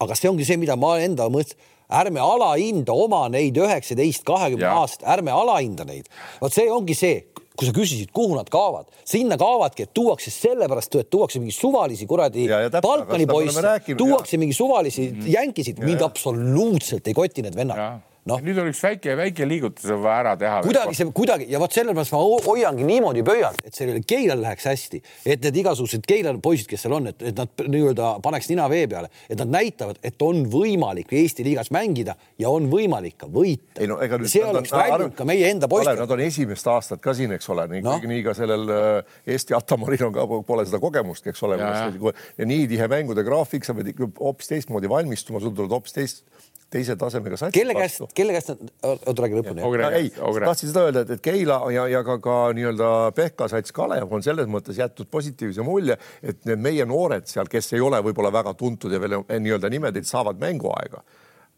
aga 0.00 0.16
see 0.16 0.30
ongi 0.30 0.46
see, 0.48 0.56
mida 0.56 0.78
ma 0.80 0.96
enda 1.02 1.28
mõttes 1.32 1.58
ärme 1.88 2.20
alahinda 2.20 2.92
oma 2.92 3.26
neid 3.32 3.56
üheksateist, 3.56 4.24
kahekümne 4.28 4.68
aastat, 4.80 5.06
ärme 5.08 5.32
alahinda 5.32 5.84
neid. 5.88 6.08
vot 6.40 6.54
see 6.54 6.68
ongi 6.72 6.96
see, 6.96 7.20
kui 7.58 7.66
sa 7.66 7.74
küsisid, 7.74 8.12
kuhu 8.14 8.36
nad 8.38 8.48
kaovad, 8.52 8.86
sinna 9.08 9.38
kaovadki, 9.40 9.88
et 9.88 9.94
tuuakse 9.94 10.30
sellepärast, 10.30 10.94
et 11.02 11.10
tuuakse 11.10 11.40
mingi 11.42 11.54
suvalisi 11.56 12.06
kuradi 12.06 12.46
Balkani 12.82 13.26
poisse, 13.26 13.64
tuuakse 13.98 14.38
mingi 14.38 14.54
suvalisi 14.54 15.08
mm 15.08 15.20
-hmm. 15.20 15.32
jänkisid, 15.34 15.82
mind 15.82 16.04
absoluutselt 16.06 17.08
ei 17.08 17.14
koti 17.14 17.42
need 17.42 17.56
vennad 17.56 18.07
no.. 18.28 18.38
nüüd 18.44 18.58
on 18.60 18.68
üks 18.70 18.80
väike, 18.84 19.14
väike 19.18 19.46
liigutus 19.48 19.88
on 19.92 20.02
vaja 20.04 20.22
ära 20.22 20.34
teha. 20.40 20.60
kuidagi 20.66 20.96
see, 20.98 21.08
kuidagi 21.14 21.48
ja 21.52 21.60
vot 21.62 21.74
sellepärast 21.74 22.14
ma 22.14 22.20
hoiangi 22.46 22.86
niimoodi 22.88 23.24
pöialt, 23.26 23.62
et 23.66 23.76
sellele 23.76 24.02
Keilal 24.08 24.42
läheks 24.44 24.68
hästi, 24.68 25.00
et 25.24 25.44
need 25.44 25.60
igasugused 25.62 26.04
Keila 26.08 26.34
poisid, 26.42 26.68
kes 26.70 26.84
seal 26.84 26.96
on, 26.98 27.10
et, 27.10 27.24
et 27.30 27.38
nad 27.38 27.64
nii-öelda 27.64 28.10
paneks 28.24 28.50
nina 28.52 28.68
vee 28.70 28.86
peale, 28.90 29.10
et 29.28 29.38
nad 29.40 29.52
näitavad, 29.58 30.00
et 30.04 30.24
on 30.24 30.44
võimalik 30.52 31.12
Eesti 31.18 31.46
liigas 31.46 31.72
mängida 31.74 32.16
ja 32.40 32.52
on 32.52 32.68
võimalik 32.70 33.18
ka 33.22 33.28
võita. 33.32 33.86
No, 33.88 33.98
see 34.28 34.44
oleks 34.44 34.72
väljunud 34.74 35.16
ka 35.18 35.26
meie 35.28 35.48
enda 35.50 35.70
poistel. 35.70 35.98
Nad 35.98 36.12
on 36.14 36.22
esimest 36.22 36.68
aastat 36.70 37.02
ka 37.04 37.14
siin, 37.16 37.32
eks 37.36 37.48
ole, 37.54 37.66
nii 37.72 37.84
no., 37.86 37.96
nii 38.08 38.22
ka 38.26 38.34
sellel 38.36 38.74
äh, 38.74 39.16
Eesti 39.34 39.56
Atamaril 39.56 40.08
on 40.08 40.16
ka, 40.16 40.26
pole 40.46 40.66
seda 40.68 40.80
kogemustki, 40.82 41.32
eks 41.32 41.44
ole. 41.48 41.58
ja, 41.60 41.88
nii 42.48 42.68
tihe 42.70 42.90
mängude 42.90 43.24
graafik, 43.26 43.66
sa 43.66 43.76
pead 43.76 43.92
ikka 43.94 44.10
hoopis 44.20 44.52
teistmoodi 44.52 44.90
valmistuma, 44.90 45.42
sul 45.42 45.54
tuleb 45.56 45.74
hoopis 45.78 45.96
teist 45.96 46.24
teise 46.72 46.96
tasemega 47.00 47.38
sats. 47.40 47.54
kelle 47.54 47.74
käest, 47.76 48.02
kelle 48.16 48.34
käest 48.36 48.52
nad, 48.52 48.72
oota 48.84 49.24
räägi 49.24 49.38
lõpuni. 49.38 49.64
ei, 49.96 50.10
tahtsin 50.12 50.70
seda 50.70 50.84
öelda, 50.88 51.04
et, 51.06 51.12
et 51.16 51.22
Keila 51.24 51.60
ja, 51.72 51.86
ja 51.88 52.02
ka, 52.06 52.18
ka 52.24 52.36
nii-öelda 52.56 52.90
Pehka 53.16 53.48
sats 53.52 53.72
Kalev 53.76 54.12
on 54.12 54.24
selles 54.24 54.50
mõttes 54.50 54.80
jätnud 54.80 55.08
positiivse 55.10 55.64
mulje, 55.66 55.96
et 56.22 56.44
need 56.48 56.60
meie 56.64 56.88
noored 56.88 57.28
seal, 57.30 57.48
kes 57.50 57.72
ei 57.76 57.84
ole 57.84 58.02
võib-olla 58.04 58.32
väga 58.34 58.52
tuntud 58.58 58.92
ja 58.92 59.00
veel 59.00 59.20
nii-öelda 59.24 59.72
nimesid, 59.72 60.08
saavad 60.08 60.40
mänguaega 60.42 61.04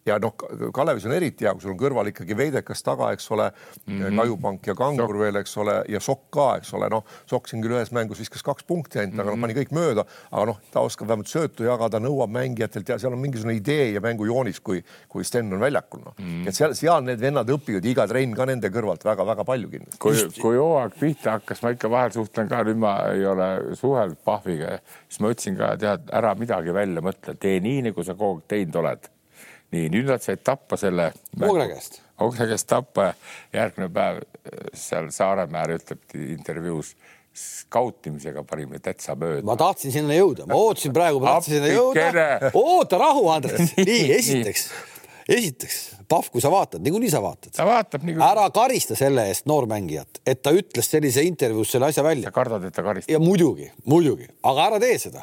ja 0.07 0.17
noh, 0.23 0.35
Kalevis 0.75 1.05
on 1.09 1.15
eriti 1.15 1.45
hea, 1.45 1.53
kui 1.55 1.65
sul 1.65 1.75
on 1.75 1.81
kõrval 1.81 2.09
ikkagi 2.11 2.37
Veidekas 2.37 2.83
taga, 2.85 3.11
eks 3.15 3.27
ole 3.35 3.51
mm, 3.51 3.99
-hmm. 3.99 4.21
Kajupank 4.21 4.71
ja 4.71 4.75
Kangur 4.79 5.19
veel, 5.21 5.37
eks 5.43 5.57
ole, 5.61 5.77
ja 5.93 6.01
Sokk 6.01 6.31
ka, 6.33 6.47
eks 6.61 6.73
ole, 6.79 6.89
noh, 6.93 7.05
Sokk 7.29 7.51
siin 7.51 7.63
küll 7.63 7.77
ühes 7.77 7.93
mängus 7.93 8.23
viskas 8.23 8.43
kaks 8.47 8.65
punkti 8.65 8.99
ainult 8.99 9.15
mm, 9.15 9.21
-hmm. 9.21 9.29
aga 9.29 9.37
noh, 9.37 9.41
pani 9.45 9.59
kõik 9.59 9.75
mööda, 9.77 10.07
aga 10.31 10.47
noh, 10.53 10.61
ta 10.73 10.81
oskab 10.87 11.11
vähemalt 11.11 11.29
söötu 11.29 11.69
jagada, 11.69 12.01
nõuab 12.01 12.33
mängijatelt 12.33 12.89
ja 12.89 12.99
seal 12.99 13.13
on 13.13 13.21
mingisugune 13.21 13.59
idee 13.59 13.91
ja 13.93 14.01
mängujoonis, 14.01 14.61
kui, 14.61 14.83
kui 15.09 15.25
Sten 15.25 15.53
on 15.53 15.61
väljakul, 15.61 16.01
noh 16.05 16.15
mm 16.19 16.25
-hmm. 16.25 16.49
et 16.49 16.55
seal, 16.55 16.75
seal 16.75 17.05
need 17.05 17.21
vennad 17.21 17.49
õpivad 17.49 17.85
iga 17.85 18.07
trenn 18.09 18.35
ka 18.35 18.47
nende 18.47 18.73
kõrvalt 18.73 19.05
väga-väga 19.05 19.45
palju 19.45 19.69
kindlasti. 19.69 19.99
kui, 20.01 20.17
kui 20.41 20.57
hooaeg 20.57 20.97
pihta 21.01 21.37
hakkas, 21.39 21.63
ma 21.63 21.77
ikka 21.77 21.91
vahel 21.91 22.13
suhtlen 22.13 22.49
ka, 22.49 22.65
nüüd 22.65 22.81
ma 22.81 22.97
ei 23.13 23.27
ole 23.27 23.77
suhelnud 23.77 24.17
Pahviga, 24.25 24.79
siis 25.09 25.21
ma 25.21 25.29
ütlesin 25.29 25.57
ka, 25.57 25.77
tead, 25.77 26.09
ära 26.13 26.35
midagi 26.35 26.73
välja 26.75 27.01
mõtle, 27.01 27.37
tee 27.37 27.61
nii, 27.61 27.83
nagu 27.91 28.05
sa 28.05 28.15
kogu 28.15 28.41
aeg 28.41 28.49
teinud 28.49 28.77
oled 28.77 29.11
nii, 29.75 29.91
nüüd 29.93 30.11
nad 30.11 30.25
said 30.25 30.43
tappa 30.47 30.79
selle. 30.81 31.11
Ogre 31.41 31.69
käest. 31.71 32.01
Ogre 32.21 32.49
käest 32.51 32.69
tappa 32.71 33.11
ja 33.11 33.15
järgmine 33.63 33.89
päev 33.95 34.21
äh, 34.23 34.69
seal 34.77 35.11
Saaremäel 35.15 35.79
ütleb 35.79 36.19
intervjuus 36.21 36.95
skautimisega 37.41 38.43
panime 38.45 38.81
täitsa 38.83 39.15
mööda. 39.19 39.45
ma 39.47 39.55
tahtsin 39.59 39.93
sinna 39.95 40.17
jõuda, 40.17 40.49
ma 40.51 40.57
ootasin 40.59 40.95
praegu, 40.95 41.21
ma 41.23 41.37
tahtsin 41.37 41.61
sinna 41.61 41.71
jõuda. 41.71 42.51
oota 42.59 42.99
rahu, 42.99 43.29
Andres. 43.31 43.75
nii, 43.79 44.07
esiteks, 44.17 44.67
esiteks, 45.31 45.79
Pahv, 46.11 46.27
kui 46.33 46.43
sa 46.43 46.51
vaatad, 46.51 46.83
niikuinii 46.83 47.11
sa 47.13 47.21
vaatad. 47.23 47.53
ta 47.55 47.67
vaatab 47.67 48.03
niikuinii. 48.03 48.27
ära 48.27 48.49
karista 48.55 48.97
selle 48.99 49.29
eest 49.31 49.47
noormängijat, 49.51 50.23
et 50.27 50.43
ta 50.43 50.53
ütles 50.55 50.91
sellise 50.91 51.23
intervjuus 51.27 51.75
selle 51.75 51.91
asja 51.91 52.05
välja. 52.05 52.31
sa 52.31 52.35
kardad, 52.35 52.65
et 52.67 52.75
ta 52.75 52.83
karistab? 52.83 53.13
ja 53.13 53.21
muidugi, 53.23 53.71
muidugi, 53.85 54.27
aga 54.43 54.67
ära 54.71 54.81
tee 54.83 54.99
seda 54.99 55.23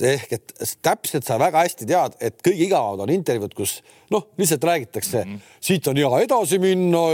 ehk 0.00 0.32
et 0.36 0.52
täpselt 0.84 1.26
sa 1.26 1.38
väga 1.40 1.64
hästi 1.64 1.88
tead, 1.88 2.16
et 2.24 2.38
kõige 2.44 2.66
igavamad 2.66 3.04
on 3.04 3.12
intervjuud, 3.14 3.54
kus 3.56 3.78
noh, 4.12 4.26
lihtsalt 4.40 4.64
räägitakse 4.64 5.24
mm, 5.24 5.34
-hmm. 5.34 5.56
siit 5.60 5.86
on 5.88 5.96
hea 5.96 6.20
edasi 6.24 6.58
minna. 6.58 7.04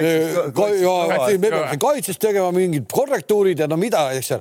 ja 0.00 1.38
me 1.38 1.50
peame 1.50 1.78
kaitses 1.78 2.18
tegema 2.18 2.52
mingid 2.52 2.88
korrektuurid 2.92 3.58
ja 3.58 3.68
no 3.68 3.76
mida, 3.76 4.10
eks 4.12 4.28
seal. 4.34 4.40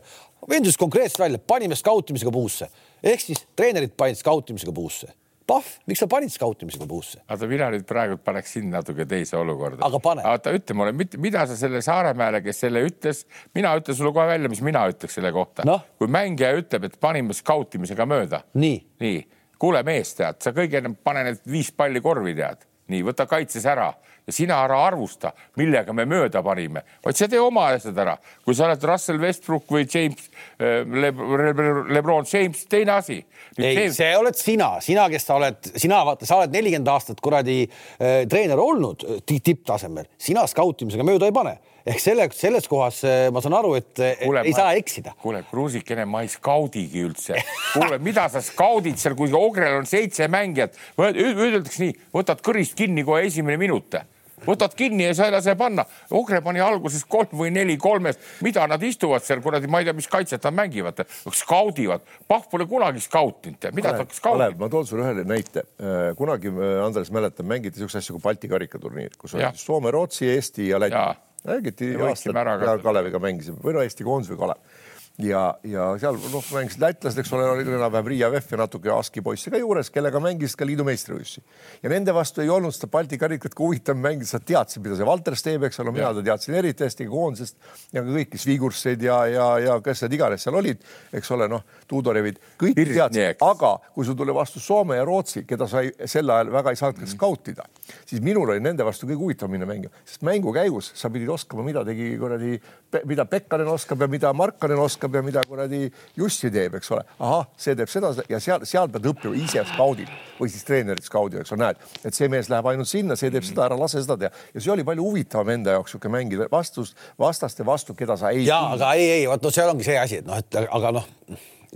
vendus 0.50 0.78
konkreetselt 0.78 1.20
välja, 1.20 1.40
panime 1.40 1.76
skautimisega 1.76 2.32
puusse 2.32 2.70
ehk 3.04 3.22
siis 3.22 3.46
treenerid 3.56 3.92
panid 3.98 4.16
skautimisega 4.16 4.72
puusse 4.72 5.08
Pahv, 5.50 5.70
miks 5.90 6.04
sa 6.04 6.08
panid 6.10 6.30
skautimisega 6.34 6.86
puusse? 6.90 7.24
oota, 7.26 7.48
mina 7.50 7.72
nüüd 7.74 7.86
praegu 7.90 8.20
paneks 8.22 8.54
sind 8.58 8.70
natuke 8.74 9.08
teise 9.10 9.38
olukorda. 9.40 9.82
aga 9.88 10.02
pane. 10.04 10.26
oota, 10.30 10.54
ütle 10.54 10.78
mulle, 10.78 11.08
mida 11.18 11.46
sa 11.50 11.58
selle 11.58 11.82
Saaremäele, 11.86 12.44
kes 12.46 12.62
selle 12.66 12.84
ütles, 12.86 13.24
mina 13.58 13.74
ütlen 13.80 13.98
sulle 13.98 14.14
kohe 14.14 14.28
välja, 14.30 14.52
mis 14.52 14.62
mina 14.66 14.86
ütleks 14.92 15.18
selle 15.18 15.34
kohta 15.34 15.66
no?. 15.68 15.80
kui 15.98 16.12
mängija 16.12 16.54
ütleb, 16.60 16.86
et 16.90 17.00
panime 17.02 17.34
skautimisega 17.38 18.06
mööda. 18.10 18.44
nii, 18.62 18.80
nii., 19.02 19.20
kuule 19.60 19.82
mees, 19.88 20.14
tead, 20.16 20.38
sa 20.44 20.54
kõige 20.56 20.80
enam 20.84 20.96
pane 21.04 21.26
need 21.32 21.42
viis 21.50 21.74
palli 21.76 22.02
korvi, 22.04 22.36
tead, 22.38 22.69
nii 22.90 23.04
võta 23.08 23.28
kaitses 23.30 23.66
ära 23.70 23.92
ja 24.30 24.34
sina 24.34 24.60
ära 24.64 24.78
arvusta, 24.86 25.32
millega 25.58 25.94
me 25.96 26.06
mööda 26.10 26.42
panime, 26.46 26.84
vaid 27.06 27.18
sa 27.18 27.28
tee 27.30 27.40
oma 27.42 27.66
asjad 27.74 27.98
ära. 27.98 28.16
kui 28.46 28.56
sa 28.56 28.68
oled 28.68 28.84
Russell 28.86 29.22
Westbrook 29.22 29.72
või 29.74 29.88
James 29.90 30.28
äh, 30.60 30.84
Le, 30.86 31.12
Le, 31.12 31.54
Lebron 31.96 32.28
James, 32.30 32.66
teine 32.70 32.94
asi. 33.00 33.18
ei 33.58 33.74
James..., 33.74 33.98
see 33.98 34.12
oled 34.18 34.38
sina, 34.38 34.70
sina, 34.86 35.08
kes 35.10 35.26
sa 35.26 35.40
oled, 35.40 35.72
sina 35.76 36.04
vaata, 36.06 36.30
sa 36.30 36.42
oled 36.42 36.54
nelikümmend 36.54 36.94
aastat 36.94 37.22
kuradi 37.26 37.64
äh, 37.66 38.22
treener 38.30 38.62
olnud 38.62 39.08
äh, 39.08 39.24
tipptasemel, 39.26 40.12
sina 40.22 40.46
skautimisega 40.48 41.06
mööda 41.08 41.30
ei 41.30 41.36
pane 41.36 41.58
ehk 41.90 42.04
selle, 42.04 42.30
selles 42.36 42.70
kohas 42.72 43.02
äh, 43.08 43.28
ma 43.34 43.42
saan 43.44 43.58
aru, 43.60 43.74
et 43.80 43.94
kuule, 43.96 44.44
ei 44.46 44.54
ma, 44.54 44.60
saa 44.62 44.76
eksida. 44.80 45.16
kuule, 45.22 45.44
Kruusikene, 45.50 46.06
ma 46.10 46.24
ei 46.26 46.32
skaudigi 46.32 47.04
üldse. 47.08 47.42
kuule, 47.74 47.98
mida 48.04 48.28
sa 48.32 48.44
skaudid 48.46 49.02
seal, 49.02 49.18
kui 49.20 49.34
Ogrel 49.36 49.82
on 49.82 49.90
seitse 49.90 50.30
mängijat, 50.32 50.78
öeldakse 51.00 51.86
nii, 51.86 51.98
võtad 52.16 52.46
kõrist 52.46 52.78
kinni 52.80 53.06
kohe 53.08 53.26
esimene 53.30 53.60
minut 53.62 54.00
võtad 54.46 54.76
kinni 54.78 55.06
ja 55.08 55.14
sa 55.18 55.28
ei 55.28 55.34
lase 55.34 55.56
panna. 55.60 55.86
Ogre 56.16 56.42
pani 56.46 56.62
alguses 56.64 57.06
kolm 57.10 57.32
või 57.42 57.52
neli 57.54 57.78
kolmest, 57.82 58.22
mida 58.46 58.66
nad 58.70 58.84
istuvad 58.86 59.26
seal 59.26 59.44
kuradi, 59.44 59.70
ma 59.72 59.82
ei 59.82 59.90
tea, 59.90 59.96
mis 59.98 60.10
kaitset 60.12 60.46
nad 60.48 60.58
mängivad, 60.58 61.04
skaudivad. 61.42 62.06
Pahv 62.30 62.50
pole 62.52 62.68
kunagi 62.70 63.04
skautinud, 63.04 63.70
mida 63.76 63.96
ta 63.98 64.08
skaudib? 64.16 64.60
ma 64.60 64.70
toon 64.72 64.88
sulle 64.88 65.08
ühe 65.08 65.26
näite. 65.28 65.66
Äh, 65.80 66.12
kunagi, 66.20 66.52
äh, 66.52 66.84
Andres 66.86 67.12
mäletab, 67.16 67.48
mängiti 67.50 67.80
niisuguseid 67.80 68.04
asju 68.04 68.18
kui 68.18 68.28
Balti 68.28 68.52
karikaturniir, 68.52 69.18
kus 69.20 69.36
oli 69.36 69.50
Soome, 69.60 69.92
Rootsi, 69.94 70.30
Eesti 70.30 70.72
ja 70.72 70.80
Läti. 70.82 71.28
Mängiti 71.48 71.94
aastat 71.96 72.84
Kaleviga 72.84 73.22
mängisime. 73.24 73.62
Või 73.64 73.78
no 73.78 73.84
Eesti 73.86 74.08
koondis 74.08 74.32
või 74.34 74.42
Kalev 74.44 74.79
ja, 75.20 75.42
ja 75.68 75.86
seal 76.00 76.18
noh, 76.32 76.46
mängisid 76.54 76.82
lätlased, 76.84 77.20
eks 77.20 77.32
ole, 77.36 77.48
oli 77.52 77.66
enam-vähem 77.68 78.08
Riia 78.14 78.30
VEF 78.32 78.54
ja 78.54 78.60
natuke 78.62 78.92
ASK-i 78.94 79.24
poisse 79.24 79.52
ka 79.52 79.60
juures, 79.60 79.90
kellega 79.92 80.22
mängisid 80.24 80.60
ka 80.60 80.68
liidu 80.68 80.86
meistrivõistlusi. 80.88 81.44
ja 81.84 81.92
nende 81.92 82.14
vastu 82.16 82.44
ei 82.44 82.52
olnud 82.54 82.76
seda 82.76 82.88
Balti 82.94 83.20
karikat 83.20 83.56
ka 83.56 83.64
huvitav 83.64 84.00
mängida, 84.00 84.30
sa 84.30 84.40
teadsid, 84.40 84.84
mida 84.86 84.96
see 84.96 85.08
Valters 85.08 85.44
teeb, 85.44 85.66
eks 85.68 85.82
ole, 85.84 85.94
mina 85.96 86.14
ta 86.16 86.24
teadsin 86.24 86.56
eriti 86.62 86.88
hästi 86.88 87.10
koondisest 87.10 87.58
ja 87.96 88.04
ka 88.04 88.16
kõiki 88.16 88.42
Vigurseid 88.50 89.04
ja, 89.04 89.20
ja, 89.30 89.50
ja 89.66 89.76
kes 89.84 90.06
need 90.06 90.16
iganes 90.20 90.46
seal 90.48 90.60
olid, 90.60 90.88
eks 91.20 91.32
ole, 91.36 91.50
noh, 91.52 91.66
Tudorevid, 91.90 92.40
kõik 92.62 92.80
teadsid, 92.80 93.44
aga 93.44 93.74
kui 93.94 94.08
sul 94.08 94.18
tuli 94.18 94.36
vastu 94.36 94.64
Soome 94.64 95.00
ja 95.02 95.06
Rootsi, 95.08 95.44
keda 95.50 95.68
sa 95.70 95.84
ei, 95.84 95.92
sel 96.08 96.32
ajal 96.32 96.54
väga 96.54 96.72
ei 96.72 96.80
saanud 96.80 97.02
mm 97.02 97.06
-hmm. 97.06 97.16
skautida, 97.18 97.68
siis 98.06 98.24
minul 98.24 98.50
oli 98.50 98.64
nende 98.64 98.86
vastu 98.88 99.08
kõige 99.08 99.20
huvitavam 99.20 99.52
minna 99.52 99.68
mängima, 99.68 99.92
sest 100.06 100.24
mängu 100.24 100.54
käigus 100.54 100.92
sa 100.96 101.10
pidid 101.10 101.30
oskama, 101.30 101.64
mida 101.64 101.84
tegi 101.86 102.16
kuradi, 102.18 102.62
mida 103.06 103.26
Pekkanen 103.26 103.68
oskab 103.68 104.02
ja 104.02 104.08
mida 104.08 104.34
Markanen 104.34 104.80
oskab 104.80 105.09
ja 105.16 105.24
mida 105.26 105.44
kuradi 105.48 105.88
Jussi 106.18 106.52
teeb, 106.54 106.78
eks 106.80 106.92
ole. 106.96 107.04
ahah, 107.20 107.48
see 107.58 107.76
teeb 107.78 107.92
seda 107.92 108.14
ja 108.30 108.40
seal, 108.44 108.66
seal 108.70 108.90
pead 108.94 109.10
õppima 109.12 109.38
ise 109.40 109.64
skaudil 109.74 110.10
või 110.40 110.52
siis 110.54 110.66
treenerit 110.68 111.06
skaudil, 111.06 111.42
eks 111.44 111.54
ole, 111.56 111.66
näed, 111.66 111.84
et 112.04 112.18
see 112.18 112.32
mees 112.32 112.50
läheb 112.52 112.72
ainult 112.72 112.90
sinna, 112.90 113.18
see 113.20 113.32
teeb 113.34 113.46
seda, 113.48 113.68
ära 113.70 113.80
lase 113.80 114.04
seda 114.04 114.18
teha 114.20 114.34
ja 114.56 114.64
see 114.64 114.74
oli 114.74 114.88
palju 114.88 115.06
huvitavam 115.06 115.54
enda 115.56 115.78
jaoks 115.78 115.96
sihuke 115.96 116.12
mängida 116.14 116.50
vastus, 116.52 116.96
vastaste 117.20 117.66
vastu, 117.68 117.98
keda 117.98 118.18
sa 118.20 118.34
ei. 118.36 118.46
ja, 118.48 118.62
aga 118.76 118.94
ei, 118.98 119.10
ei, 119.20 119.30
vot 119.30 119.44
no 119.44 119.54
seal 119.54 119.72
ongi 119.74 119.88
see 119.88 120.00
asi, 120.00 120.22
et 120.24 120.30
noh, 120.30 120.40
et 120.40 120.62
aga 120.66 121.00
noh 121.00 121.08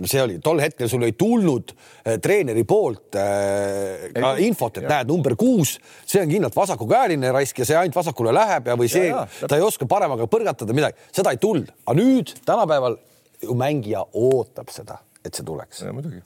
no 0.00 0.10
see 0.10 0.22
oli 0.22 0.38
tol 0.42 0.60
hetkel, 0.62 0.88
sul 0.90 1.06
ei 1.06 1.14
tulnud 1.18 1.72
äh, 1.74 2.18
treeneri 2.22 2.64
poolt 2.66 3.18
äh, 3.20 4.10
ka 4.14 4.34
ei, 4.34 4.48
infot, 4.48 4.80
et 4.80 4.86
jah. 4.86 4.96
näed, 4.96 5.10
number 5.10 5.36
kuus, 5.38 5.76
see 6.06 6.22
on 6.22 6.30
kindlalt 6.30 6.56
vasakukäeline 6.56 7.30
raisk 7.34 7.62
ja 7.62 7.68
see 7.68 7.78
ainult 7.78 7.98
vasakule 7.98 8.34
läheb 8.34 8.70
ja, 8.70 8.78
või 8.80 8.90
see, 8.90 9.12
ta 9.44 9.58
ei 9.58 9.64
oska 9.64 9.88
paremaga 9.90 10.26
põrgatada 10.30 10.76
midagi, 10.76 10.98
seda 11.14 11.34
ei 11.34 11.42
tulnud, 11.42 11.70
aga 11.86 11.98
nüüd 12.00 12.34
tänapäeval 12.42 12.98
ju 13.44 13.56
mängija 13.58 14.04
ootab 14.12 14.72
seda, 14.74 14.98
et 15.24 15.34
see 15.34 15.46
tuleks. 15.46 15.84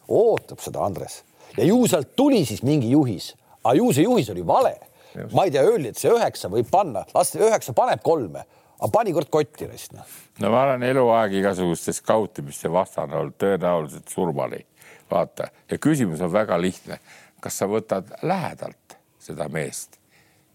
ootab 0.08 0.62
seda, 0.64 0.84
Andres 0.84 1.22
ja 1.56 1.64
ju 1.64 1.80
sealt 1.88 2.14
tuli 2.16 2.44
siis 2.46 2.62
mingi 2.62 2.90
juhis, 2.90 3.32
aga 3.62 3.74
ju 3.78 3.90
see 3.92 4.06
juhis 4.06 4.30
oli 4.34 4.46
vale. 4.46 4.76
ma 5.32 5.44
ei 5.44 5.50
tea, 5.50 5.64
öeldi, 5.64 5.92
et 5.92 5.98
see 5.98 6.12
üheksa 6.12 6.50
võib 6.52 6.68
panna, 6.70 7.02
las 7.14 7.34
üheksa 7.34 7.72
paneb 7.74 8.02
kolme 8.04 8.44
aga 8.78 8.90
pani 8.94 9.12
kord 9.14 9.30
kotti 9.32 9.66
raisk 9.66 9.94
noh. 9.96 10.16
no 10.42 10.50
ma 10.54 10.64
olen 10.68 10.84
eluaeg 10.86 11.38
igasuguste 11.40 11.94
skautimiste 11.96 12.70
vastane 12.72 13.16
olnud 13.18 13.38
tõenäoliselt 13.40 14.12
surmani. 14.12 14.60
vaata 15.10 15.48
ja 15.70 15.78
küsimus 15.78 16.20
on 16.22 16.32
väga 16.32 16.60
lihtne. 16.60 17.00
kas 17.40 17.58
sa 17.58 17.66
võtad 17.66 18.12
lähedalt 18.22 18.98
seda 19.18 19.48
meest? 19.48 19.98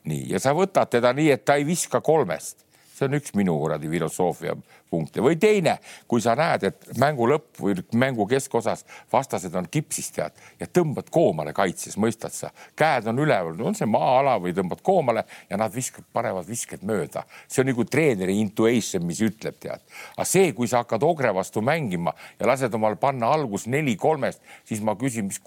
nii, 0.03 0.29
ja 0.31 0.39
sa 0.39 0.53
võtad 0.55 0.91
teda 0.91 1.13
nii, 1.13 1.31
et 1.31 1.45
ta 1.45 1.59
ei 1.59 1.67
viska 1.67 2.01
kolmest 2.01 2.63
see 2.93 3.09
on 3.09 3.19
üks 3.19 3.35
minu 3.35 3.57
kuradi 3.59 3.89
filosoofia 3.89 4.55
punkte 4.93 5.23
või 5.23 5.37
teine, 5.41 5.77
kui 6.09 6.21
sa 6.21 6.35
näed, 6.37 6.67
et 6.69 6.91
mängu 7.01 7.27
lõpp 7.29 7.61
või 7.63 7.75
mängu 7.97 8.27
keskosas 8.29 8.85
vastased 9.11 9.53
on 9.57 9.67
kipsis 9.71 10.11
tead 10.13 10.37
ja 10.59 10.69
tõmbad 10.69 11.09
koomale 11.13 11.53
kaitses, 11.55 11.97
mõistad 12.01 12.35
sa, 12.35 12.51
käed 12.79 13.07
on 13.09 13.21
üleval, 13.23 13.57
on 13.65 13.77
see 13.77 13.89
maa-ala 13.89 14.37
või 14.43 14.55
tõmbad 14.55 14.83
koomale 14.85 15.25
ja 15.49 15.59
nad 15.59 15.73
viskavad, 15.73 16.09
panevad 16.13 16.49
visked 16.49 16.83
mööda. 16.85 17.25
see 17.47 17.63
on 17.63 17.71
nagu 17.71 17.85
treeneri 17.85 18.39
intuition, 18.41 19.05
mis 19.07 19.21
ütleb, 19.25 19.57
tead. 19.59 19.81
aga 20.15 20.27
see, 20.27 20.51
kui 20.53 20.69
sa 20.69 20.83
hakkad 20.83 21.03
Ogre 21.03 21.33
vastu 21.35 21.61
mängima 21.61 22.13
ja 22.39 22.49
lased 22.49 22.73
omal 22.73 22.97
panna 23.01 23.31
algus 23.33 23.67
neli 23.67 23.95
kolmest, 23.95 24.41
siis 24.67 24.81
ma 24.81 24.95
küsin, 24.99 25.29
mis, 25.29 25.41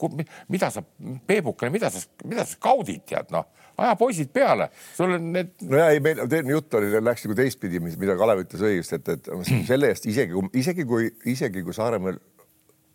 mida 0.49 0.71
sa, 0.71 0.83
Peebukene, 1.27 1.71
mida 1.73 1.91
sa, 1.91 2.03
mida 2.25 2.45
sa 2.45 2.57
skaudid, 2.57 3.05
tead 3.07 3.33
noh 3.35 3.47
aja 3.77 3.97
poisid 3.99 4.31
peale, 4.33 4.69
sul 4.97 5.17
on 5.17 5.33
need. 5.35 5.53
no 5.69 5.81
ja 5.81 5.91
ei, 5.93 6.01
meil 6.01 6.53
jutt 6.55 6.75
oli, 6.79 6.91
läks 7.03 7.27
nagu 7.27 7.37
teistpidi, 7.37 7.81
mida 7.85 8.17
Kalev 8.19 8.41
ütles 8.47 8.63
õigesti, 8.65 9.01
et, 9.01 9.11
et 9.17 9.29
selle 9.45 9.93
eest 9.93 10.09
isegi, 10.11 10.47
isegi 10.57 10.87
kui, 10.89 11.11
isegi 11.33 11.65
kui 11.67 11.77
Saaremaal 11.77 12.19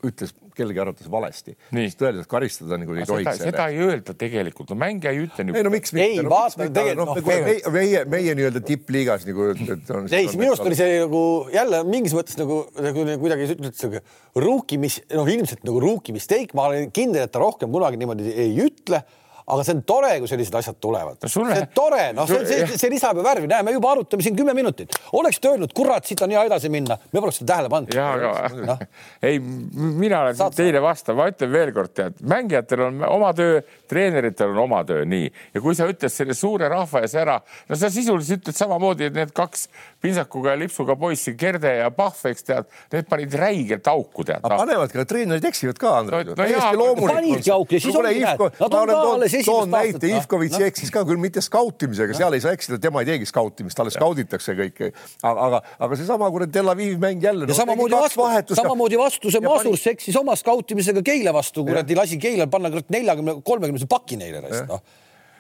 ütles 0.08 0.32
kellegi 0.58 0.82
arvates 0.82 1.08
valesti, 1.12 1.54
siis 1.69 1.95
tõeliselt 1.99 2.30
karistada 2.30 2.77
nagu 2.82 2.95
ei 2.97 3.06
tohiks. 3.08 3.38
seda, 3.43 3.67
ei 3.71 3.84
öelda 3.86 4.15
tegelikult, 4.17 4.71
no 4.73 4.77
mängija 4.82 5.13
ei 5.13 5.21
ütle. 5.25 5.45
ei 5.54 5.65
no 5.65 5.71
miks 5.73 5.93
mitte? 5.95 6.08
ei 6.08 6.23
no,, 6.25 6.32
vaata 6.34 6.67
tegelikult 6.73 7.12
noh, 7.12 7.21
meie, 7.27 7.43
meie, 7.45 7.62
meie, 7.75 8.01
meie 8.10 8.36
nii-öelda 8.39 8.63
tippliigas 8.65 9.27
nagu. 9.30 9.51
ei, 9.54 10.27
minu 10.34 10.49
arust 10.49 10.65
oli 10.65 10.80
see 10.80 10.97
nagu 11.04 11.23
jälle 11.54 11.84
mingis 11.88 12.17
mõttes 12.17 12.39
nagu, 12.41 12.63
nagu 12.82 13.06
kuidagi 13.21 13.49
ütled, 13.56 14.01
rookie, 14.41 14.82
mis 14.82 14.99
noh, 15.13 15.30
ilmselt 15.38 15.65
nagu 15.67 15.84
rookie 15.84 16.17
mistake, 16.17 16.58
ma 16.58 16.69
olen 16.71 16.91
kindel, 16.95 17.27
et 17.27 17.34
ta 17.34 17.43
rohkem 17.43 17.71
kunagi 17.73 18.01
niimoodi 18.01 18.34
ei 18.34 18.58
ütle 18.65 19.04
aga 19.47 19.63
see 19.65 19.75
on 19.75 19.84
tore, 19.88 20.12
kui 20.21 20.30
sellised 20.30 20.56
asjad 20.60 20.77
tulevad 20.84 21.17
no. 21.21 21.30
Sulle... 21.32 21.56
see 21.56 21.65
on 21.65 21.73
tore, 21.75 22.01
noh, 22.17 22.30
see, 22.30 22.45
see, 22.47 22.80
see 22.80 22.91
lisab 22.93 23.17
ju 23.19 23.25
värvi, 23.25 23.49
näe, 23.51 23.65
me 23.65 23.73
juba 23.75 23.91
arutame 23.95 24.25
siin 24.25 24.38
kümme 24.38 24.54
minutit. 24.58 24.93
oleks 25.17 25.39
ta 25.41 25.51
öelnud, 25.54 25.73
kurat, 25.75 26.06
siit 26.08 26.21
on 26.25 26.34
hea 26.34 26.43
edasi 26.49 26.71
minna, 26.73 26.97
me 27.12 27.23
poleks 27.23 27.41
seda 27.41 27.54
tähele 27.56 27.71
pannud. 27.73 27.95
ja, 27.95 28.08
aga 28.15 28.65
no. 28.67 28.77
ei, 29.27 29.39
mina 29.41 30.21
olen 30.25 30.38
Saad 30.41 30.56
teile 30.58 30.82
vastu, 30.84 31.15
ma 31.17 31.27
ütlen 31.32 31.51
veelkord, 31.54 31.93
tead, 31.97 32.21
mängijatel 32.27 32.86
on 32.88 33.01
oma 33.10 33.32
töö, 33.38 33.62
treeneritel 33.91 34.54
on 34.54 34.63
oma 34.65 34.84
töö, 34.88 35.06
nii. 35.10 35.32
ja 35.56 35.63
kui 35.63 35.77
sa 35.77 35.89
ütled 35.91 36.13
selle 36.13 36.38
suure 36.38 36.69
rahva 36.71 37.04
ees 37.06 37.15
ära, 37.19 37.39
no 37.69 37.80
sa 37.80 37.91
sisuliselt 37.93 38.45
ütled 38.45 38.58
samamoodi, 38.58 39.10
et 39.10 39.17
need 39.17 39.34
kaks 39.36 39.67
pintsakuga 40.01 40.56
ja 40.56 40.62
lipsuga 40.62 40.95
poissi, 40.99 41.36
Gerde 41.39 41.75
ja 41.82 41.89
Pahv, 41.93 42.23
eks 42.32 42.47
tead, 42.47 42.69
need 42.93 43.10
panid 43.10 43.36
räigelt 43.38 43.88
auku, 43.91 44.25
tead 44.27 44.43
no.. 44.43 44.58
panevad 44.63 44.93
ka, 44.93 45.06
treenerid 45.10 45.45
eksivad 45.51 45.82
ka, 45.82 45.97
Andres 46.01 46.32
no,. 46.32 46.36
No, 46.41 46.95
panidki 47.01 47.51
auku 47.54 47.75
ja 47.75 47.82
siis 47.84 47.95
ongi 47.95 48.21
näed, 48.23 48.41
nad 48.60 48.75
on 48.77 48.89
ka 48.91 48.99
alles 49.13 49.30
toon 49.45 49.71
näite, 49.71 50.09
Ivkovitš 50.11 50.57
no. 50.57 50.69
eksis 50.69 50.93
ka 50.93 51.03
küll 51.07 51.19
mitte 51.21 51.43
skautimisega 51.43 52.13
no., 52.13 52.19
seal 52.19 52.37
ei 52.37 52.43
saa 52.43 52.55
eksida, 52.57 52.79
tema 52.81 53.03
ei 53.03 53.11
teegi 53.11 53.27
skautimist, 53.29 53.77
talle 53.77 53.93
skauditakse 53.93 54.55
kõike. 54.57 54.91
aga, 55.21 55.47
aga, 55.47 55.61
aga 55.87 55.99
seesama 55.99 56.31
kuradi 56.33 56.55
Tel 56.57 56.73
Avivi 56.73 56.97
mäng 57.01 57.23
jälle. 57.23 57.49
no, 57.49 57.57
samamoodi 57.57 57.97
vastu, 57.97 58.57
samamoodi 58.57 58.99
vastu 59.01 59.33
see 59.33 59.43
Masurs 59.45 59.85
eksis 59.93 60.17
oma 60.21 60.35
skautimisega 60.39 61.03
Keila 61.05 61.35
vastu, 61.35 61.65
kuradi 61.67 61.97
lasi 61.97 62.19
Keilal 62.21 62.51
panna 62.51 62.71
neljakümne, 62.71 63.39
kolmekümnese 63.45 63.89
paki 63.91 64.19
neile, 64.21 64.43
noh. 64.69 64.83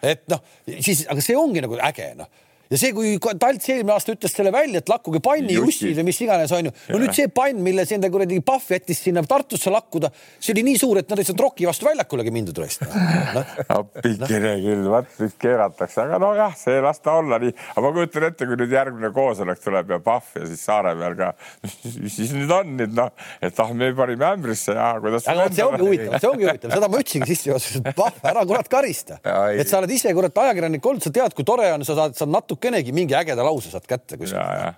et 0.01 0.23
noh, 0.31 0.45
siis, 0.77 1.05
aga 1.11 1.23
see 1.23 1.37
ongi 1.37 1.63
nagu 1.63 1.79
äge, 1.91 2.13
noh 2.19 2.31
ja 2.71 2.79
see, 2.79 2.93
kui 2.95 3.17
Talts 3.19 3.67
eelmine 3.71 3.93
aasta 3.95 4.13
ütles 4.15 4.33
selle 4.35 4.51
välja, 4.53 4.79
et 4.81 4.89
lakkuge 4.89 5.19
panni 5.23 5.55
Jussid 5.57 5.97
või 5.99 6.07
mis 6.07 6.19
iganes 6.23 6.51
onju. 6.55 6.71
no 6.93 6.99
nüüd 7.01 7.15
see 7.15 7.27
pann, 7.33 7.59
mille 7.63 7.83
see 7.87 7.97
enda 7.97 8.09
kuradi 8.13 8.39
Pahv 8.45 8.69
jättis 8.71 9.01
sinna 9.03 9.23
Tartusse 9.27 9.73
lakkuda, 9.73 10.11
see 10.39 10.55
oli 10.55 10.63
nii 10.69 10.79
suur, 10.79 11.01
et 11.01 11.11
nad 11.11 11.19
saanud 11.19 11.43
Rocki 11.43 11.67
vastu 11.67 11.87
väljakulegi 11.89 12.33
mindud 12.33 12.61
raisk 12.61 12.85
no.. 13.35 13.43
appikene 13.75 14.53
no. 14.55 14.61
küll, 14.63 14.87
vaat 14.93 15.19
nüüd 15.19 15.35
keeratakse, 15.41 16.05
aga 16.05 16.19
nojah, 16.23 16.55
see 16.59 16.79
las 16.83 17.03
ta 17.03 17.17
olla 17.19 17.41
nii. 17.43 17.55
aga 17.75 17.83
ma 17.85 17.93
kujutan 17.97 18.27
ette, 18.29 18.47
kui 18.47 18.59
nüüd 18.61 18.75
järgmine 18.77 19.11
koosolek 19.15 19.63
tuleb 19.65 19.95
ja 19.95 19.99
Pahv 20.07 20.39
ja 20.39 20.47
siis 20.53 20.63
Saaremäel 20.69 21.17
ka, 21.19 21.33
mis 21.65 22.15
siis 22.15 22.31
nüüd 22.37 22.55
on 22.55 22.75
nüüd 22.79 22.95
noh, 22.95 23.11
et 23.43 23.59
ah, 23.59 23.75
me 23.75 23.91
panime 23.97 24.29
ämbrisse 24.31 24.77
ja 24.77 24.93
kuidas. 25.03 25.27
aga 25.27 25.49
vot 25.49 25.59
see 25.59 25.67
ongi 25.67 25.83
huvitav, 25.83 26.17
see 26.23 26.31
ongi 26.31 26.47
huvitav, 26.47 26.75
seda 26.77 26.91
ma 26.91 27.03
ütlesingi 27.03 27.31
sissejuhatuses, 27.33 27.83
et 27.83 27.99
Pahv, 27.99 28.23
ära 28.31 28.47
kurat 28.47 28.71
karista. 28.71 29.19
et 29.51 29.67
sa 29.67 29.81
oled 29.81 29.91
ise 29.91 30.15
kurat 30.15 30.43
ajakirjanik 30.45 30.91
olnud, 30.93 31.03
sa 31.03 31.13
tead, 31.13 31.35
kui 31.35 31.47
tore 31.47 31.67
on, 31.75 31.83
sa 31.87 31.97
saad, 31.97 32.15
saad 32.17 32.31
natuke 32.31 32.60
natukenegi 32.61 32.91
mingi 32.93 33.15
ägeda 33.15 33.43
lause 33.43 33.71
saad 33.71 33.87
kätte 33.87 34.17
kuskilt. 34.17 34.77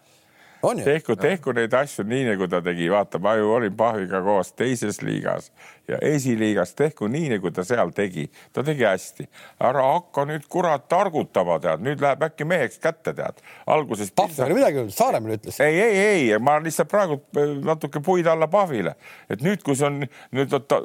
Tehku, 0.83 1.15
tehku 1.19 1.51
neid 1.51 1.73
asju 1.75 2.05
nii, 2.07 2.23
nagu 2.29 2.47
ta 2.47 2.61
tegi, 2.63 2.87
vaata, 2.89 3.19
ma 3.19 3.35
ju 3.35 3.49
olin 3.51 3.73
Pahviga 3.75 4.21
koos 4.23 4.53
teises 4.55 5.01
liigas 5.03 5.51
ja 5.87 5.97
esiliigas, 6.01 6.73
tehku 6.75 7.07
nii, 7.11 7.27
nagu 7.35 7.51
ta 7.51 7.63
seal 7.67 7.91
tegi, 7.95 8.29
ta 8.53 8.63
tegi 8.63 8.85
hästi. 8.87 9.25
ära 9.63 9.83
hakka 9.93 10.23
nüüd 10.29 10.45
kurat 10.51 10.85
targutama, 10.87 11.57
tead, 11.59 11.83
nüüd 11.83 12.01
läheb 12.03 12.23
äkki 12.23 12.47
meheks 12.47 12.79
kätte, 12.79 13.11
tead. 13.13 13.41
alguses. 13.67 14.11
Pahv 14.15 14.31
ei 14.37 14.45
ole 14.45 14.57
midagi 14.61 14.79
öelnud, 14.79 14.95
Saaremäe 14.95 15.35
ütles. 15.37 15.59
ei, 15.59 15.81
ei, 15.81 15.97
ei, 15.97 16.39
ma 16.39 16.55
lihtsalt 16.63 16.89
praegu 16.91 17.19
äh, 17.37 17.51
natuke 17.65 17.99
puid 17.99 18.27
alla 18.31 18.47
Pahvile, 18.47 18.95
et 19.29 19.43
nüüd, 19.43 19.63
kui 19.65 19.75
see 19.75 19.89
on 19.89 19.99
nüüd 20.31 20.55
ta, 20.69 20.79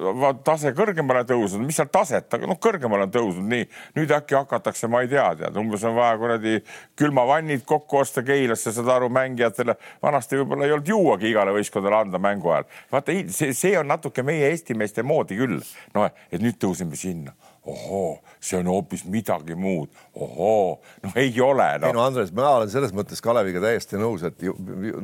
tase 0.45 0.75
kõrgemale 0.75 1.23
tõusnud, 1.29 1.63
mis 1.67 1.79
seal 1.79 1.93
taset, 1.95 2.27
aga 2.35 2.51
noh, 2.51 2.59
kõrgemale 2.59 3.07
on 3.07 3.15
tõusnud, 3.15 3.47
nii 3.55 3.69
nüüd 4.01 4.17
äkki 4.19 4.35
hakatakse, 4.35 4.91
ma 4.91 5.05
ei 5.07 5.13
tea, 5.15 5.29
tead, 5.39 5.63
umbes 5.63 5.87
on 5.87 5.95
vaja 5.95 6.19
kuradi 6.19 6.57
külmavannid 6.99 7.63
kokku 7.69 8.03
osta 8.03 8.27
Keilasse, 8.27 8.75
saad 8.75 8.91
aru, 8.97 9.13
mängijatele. 9.15 9.79
vanasti 10.03 10.43
võib-olla 10.43 10.67
ei 10.67 10.75
olnud 10.75 10.91
juuagi 10.91 11.31
igale 11.31 11.55
võistkonnale 11.55 12.03
anda 12.03 12.19
mängu 12.19 12.51
ajal. 12.51 12.69
vaata, 12.93 13.15
see, 13.31 13.55
see 13.55 13.79
on 13.79 13.87
natuke 13.95 14.27
meie 14.27 14.51
Eesti 14.51 14.75
mees 14.75 14.88
meeste 14.89 15.05
moodi 15.05 15.37
küll. 15.39 15.61
noh, 15.95 16.09
et 16.33 16.43
nüüd 16.43 16.59
tõuseme 16.61 16.97
sinna, 16.97 17.35
ohoo, 17.69 18.19
see 18.41 18.59
on 18.59 18.71
hoopis 18.73 19.05
midagi 19.05 19.57
muud, 19.59 19.93
ohoo, 20.17 20.79
no 21.05 21.13
ei 21.15 21.33
ole 21.45 21.71
no.. 21.79 21.91
ei 21.91 21.97
no 21.97 22.05
Andres, 22.05 22.33
mina 22.33 22.57
olen 22.59 22.73
selles 22.73 22.95
mõttes 22.97 23.23
Kaleviga 23.25 23.63
täiesti 23.63 24.01
nõus, 24.01 24.25
et 24.25 24.43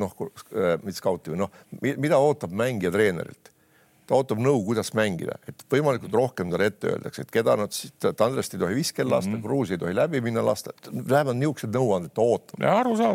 noh, 0.00 0.14
mitte 0.84 0.98
skauti 0.98 1.34
või 1.34 1.44
noh, 1.44 1.58
mida 1.82 2.20
ootab 2.20 2.54
mängija 2.56 2.92
treenerilt 2.94 3.53
ta 4.08 4.16
ootab 4.18 4.40
nõu, 4.42 4.60
kuidas 4.66 4.92
mängida, 4.96 5.38
et 5.48 5.64
võimalikult 5.72 6.12
rohkem 6.14 6.50
talle 6.52 6.68
ette 6.68 6.90
öeldakse, 6.92 7.24
et 7.24 7.30
keda 7.32 7.56
nad 7.56 7.72
siis, 7.72 7.92
Andrest 8.12 8.54
ei 8.54 8.60
tohi 8.60 8.76
viskel 8.76 9.08
lasta 9.08 9.30
mm, 9.30 9.38
-hmm. 9.38 9.44
Kruusi 9.44 9.76
ei 9.76 9.80
tohi 9.80 9.94
läbi 9.96 10.20
minna 10.24 10.44
lasta, 10.44 10.74
vähemalt 10.92 11.38
niisugused 11.40 11.72
nõuanded 11.72 12.12
ta 12.14 12.22
ootab. 12.22 12.60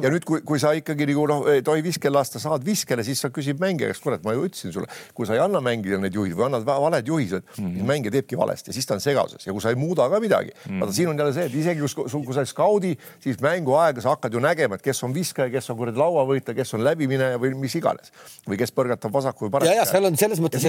ja 0.04 0.12
nüüd, 0.14 0.26
kui, 0.26 0.42
kui 0.42 0.60
sa 0.60 0.74
ikkagi 0.78 1.08
nagu 1.12 1.28
noh, 1.30 1.48
ei 1.54 1.62
tohi 1.66 1.84
viskel 1.86 2.14
lasta, 2.14 2.42
saad 2.42 2.66
viskele, 2.66 3.04
siis 3.04 3.22
sa 3.22 3.30
küsid 3.30 3.62
mängija 3.62 3.92
käest, 3.92 4.04
kurat, 4.04 4.24
ma 4.26 4.34
ju 4.34 4.48
ütlesin 4.50 4.74
sulle, 4.74 4.90
kui 5.14 5.30
sa 5.30 5.38
ei 5.38 5.44
anna 5.44 5.62
mängida 5.62 6.00
need 6.02 6.18
juhid 6.18 6.34
või 6.38 6.48
annad 6.50 6.66
valed 6.66 7.08
juhised 7.08 7.44
mm, 7.44 7.66
-hmm. 7.66 7.74
siis 7.78 7.90
mängija 7.92 8.12
teebki 8.18 8.38
valesti 8.38 8.70
ja 8.70 8.74
siis 8.74 8.86
ta 8.90 8.98
on 8.98 9.04
segaduses 9.04 9.46
ja 9.46 9.54
kui 9.54 9.62
sa 9.62 9.70
ei 9.70 9.80
muuda 9.80 10.10
ka 10.10 10.20
midagi 10.20 10.52
mm, 10.52 10.72
-hmm. 10.72 10.80
vaata 10.80 10.94
siin 10.94 11.10
on 11.10 11.18
jälle 11.18 11.34
see, 11.34 11.46
et 11.46 11.54
isegi 11.54 11.80
kui, 11.80 12.24
kui 12.26 12.34
sa 12.34 12.46
skaudi, 12.46 12.98
siis 13.20 13.40
mänguaega 13.42 14.02
sa 14.02 14.16
hakkad 14.16 14.34
ju 14.34 14.40
nägema, 14.40 14.76
et 14.76 14.82
kes 14.82 15.04
on 15.04 15.14
viskaja, 15.14 15.50
kes 15.50 15.70
on 15.70 15.78
kuradi 15.78 15.98
lauavõitja, 15.98 16.54
kes 16.58 16.74
on 16.74 16.84
läbimineja 16.84 17.38
või 17.38 17.54
mis 17.56 17.76
iganes 17.76 18.14
või 18.48 18.58
kes 18.58 18.74
põrgatab 18.74 19.14
vasaku 19.14 19.46
või 19.46 19.52
paremini. 19.52 19.76
ja, 19.76 19.84
ja 19.84 19.90
seal 19.90 20.06
on 20.06 20.18
selles 20.18 20.42
mõttes 20.42 20.66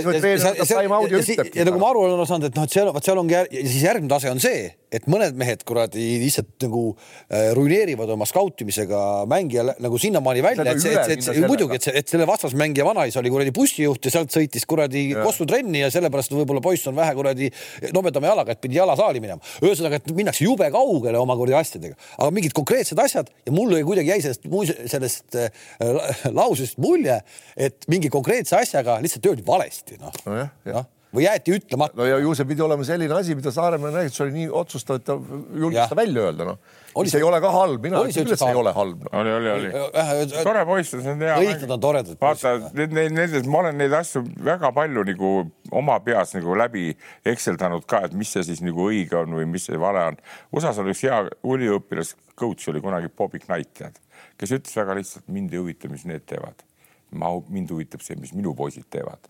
ja 1.57 1.67
nagu 1.69 1.81
ma 1.81 1.91
aru 1.93 2.05
olen 2.09 2.27
saanud, 2.29 2.51
et 2.51 2.59
noh, 2.59 2.67
et 2.69 2.77
seal, 2.77 2.91
vot 2.95 3.07
seal 3.07 3.21
ongi 3.21 3.37
ja 3.37 3.45
siis 3.51 3.83
järgmine 3.85 4.11
tase 4.11 4.31
on 4.33 4.43
see, 4.43 4.69
et 4.91 5.07
mõned 5.11 5.37
mehed 5.39 5.63
kuradi 5.67 6.07
lihtsalt 6.23 6.65
nagu 6.65 6.83
äh, 6.91 7.51
ruineerivad 7.57 8.11
oma 8.11 8.27
skautimisega 8.29 9.03
mängija 9.31 9.67
nagu 9.79 10.01
sinnamaani 10.03 10.43
välja, 10.45 10.67
et 10.73 10.83
see, 10.83 10.95
et, 10.97 11.15
et, 11.15 11.29
et 11.35 11.47
muidugi, 11.47 11.79
et 11.79 12.01
et 12.01 12.09
selle 12.11 12.27
vastasmängija 12.29 12.85
vanaisa 12.87 13.21
oli 13.21 13.31
kuradi 13.33 13.53
bussijuht 13.55 14.07
ja 14.07 14.15
sealt 14.15 14.35
sõitis 14.35 14.67
kuradi 14.69 15.11
Kossu 15.21 15.47
trenni 15.49 15.83
ja 15.83 15.91
sellepärast 15.93 16.33
võib-olla 16.35 16.63
poiss 16.65 16.89
on 16.91 16.97
vähe 16.97 17.15
kuradi 17.17 17.51
nobedama 17.95 18.31
jalaga, 18.33 18.55
et 18.55 18.63
pidi 18.63 18.79
jalasaali 18.79 19.23
minema. 19.23 19.43
ühesõnaga, 19.63 20.01
et 20.01 20.11
minnakse 20.17 20.45
jube 20.45 20.71
kaugele 20.73 21.21
oma 21.21 21.37
kuradi 21.39 21.59
asjadega, 21.61 21.99
aga 22.19 22.31
mingid 22.35 22.55
konkreetsed 22.57 22.99
asjad 23.03 23.31
ja 23.47 23.55
mulle 23.55 23.83
kuidagi 23.87 24.15
jäi 24.15 24.21
sellest, 24.25 24.49
sellest 24.91 25.39
äh, 25.39 26.25
lausest 26.41 26.81
mulje, 26.83 27.21
et 27.57 27.87
mingi 27.91 28.11
konkreetse 28.13 28.59
asjaga 28.59 28.99
lihtsalt 29.05 29.31
öeldi 29.31 29.47
valesti, 29.47 30.00
noh 30.01 30.23
no, 30.27 30.49
no 30.65 30.87
või 31.15 31.25
jäeti 31.25 31.55
ütlemata? 31.59 31.97
no 31.99 32.07
ja 32.07 32.19
ju 32.23 32.33
see 32.39 32.47
pidi 32.47 32.63
olema 32.63 32.85
selline 32.87 33.15
asi, 33.17 33.35
mida 33.35 33.51
Saaremaa 33.55 33.91
rääkis, 33.95 34.15
see 34.17 34.25
oli 34.27 34.35
nii 34.37 34.51
otsustav, 34.61 35.01
et 35.01 35.07
ta 35.09 35.17
julges 35.19 35.89
seda 35.89 35.99
välja 35.99 36.27
öelda, 36.29 36.47
noh. 36.47 36.77
mis 37.01 37.15
ei 37.19 37.25
ole 37.27 37.41
ka 37.43 37.51
halb, 37.55 37.83
mina 37.83 38.03
ütlen 38.05 38.29
küll, 38.29 38.35
et 38.37 38.43
see 38.43 38.53
ei 38.53 38.61
ole 38.61 38.75
halb 38.77 39.03
no.. 39.07 39.11
oli, 39.21 39.33
oli, 39.39 39.51
oli. 39.55 40.29
tore 40.47 40.63
poiss, 40.69 40.95
see 40.95 41.15
on 41.15 41.25
hea. 41.27 41.39
kõik 41.41 41.65
nad 41.65 41.75
on 41.77 41.83
toredad. 41.87 42.21
vaata, 42.21 42.53
need, 42.79 42.95
need, 43.17 43.35
ma 43.51 43.65
olen 43.65 43.81
neid 43.83 43.97
asju 43.99 44.23
väga 44.51 44.71
palju 44.77 45.05
nagu 45.11 45.33
oma 45.83 45.99
peas 46.07 46.37
nagu 46.37 46.55
läbi 46.59 46.93
ekseldanud 47.33 47.89
ka, 47.91 48.05
et 48.07 48.15
mis 48.21 48.31
see 48.37 48.47
siis 48.47 48.63
nagu 48.67 48.87
õige 48.87 49.19
on 49.19 49.35
või 49.41 49.49
mis 49.51 49.67
see 49.67 49.79
vale 49.81 50.07
on. 50.13 50.21
USA-s 50.55 50.79
oli 50.83 50.95
üks 50.95 51.03
hea 51.09 51.21
üliõpilas, 51.43 52.15
coach 52.39 52.71
oli 52.71 52.83
kunagi 52.83 53.11
Bobby 53.11 53.43
Knight, 53.43 53.75
tead, 53.83 53.99
kes 54.39 54.55
ütles 54.61 54.79
väga 54.79 54.99
lihtsalt, 54.99 55.27
mind 55.31 55.55
ei 55.55 55.63
huvita, 55.63 55.91
mis 55.91 56.07
need 56.07 56.27
teevad. 56.31 56.67
ma, 57.19 57.35
mind 57.51 57.75
huvitab 57.75 58.07
see, 58.07 58.15
mis 58.15 58.31
minu 58.31 58.55
poisid 58.55 58.87
teevad 58.87 59.27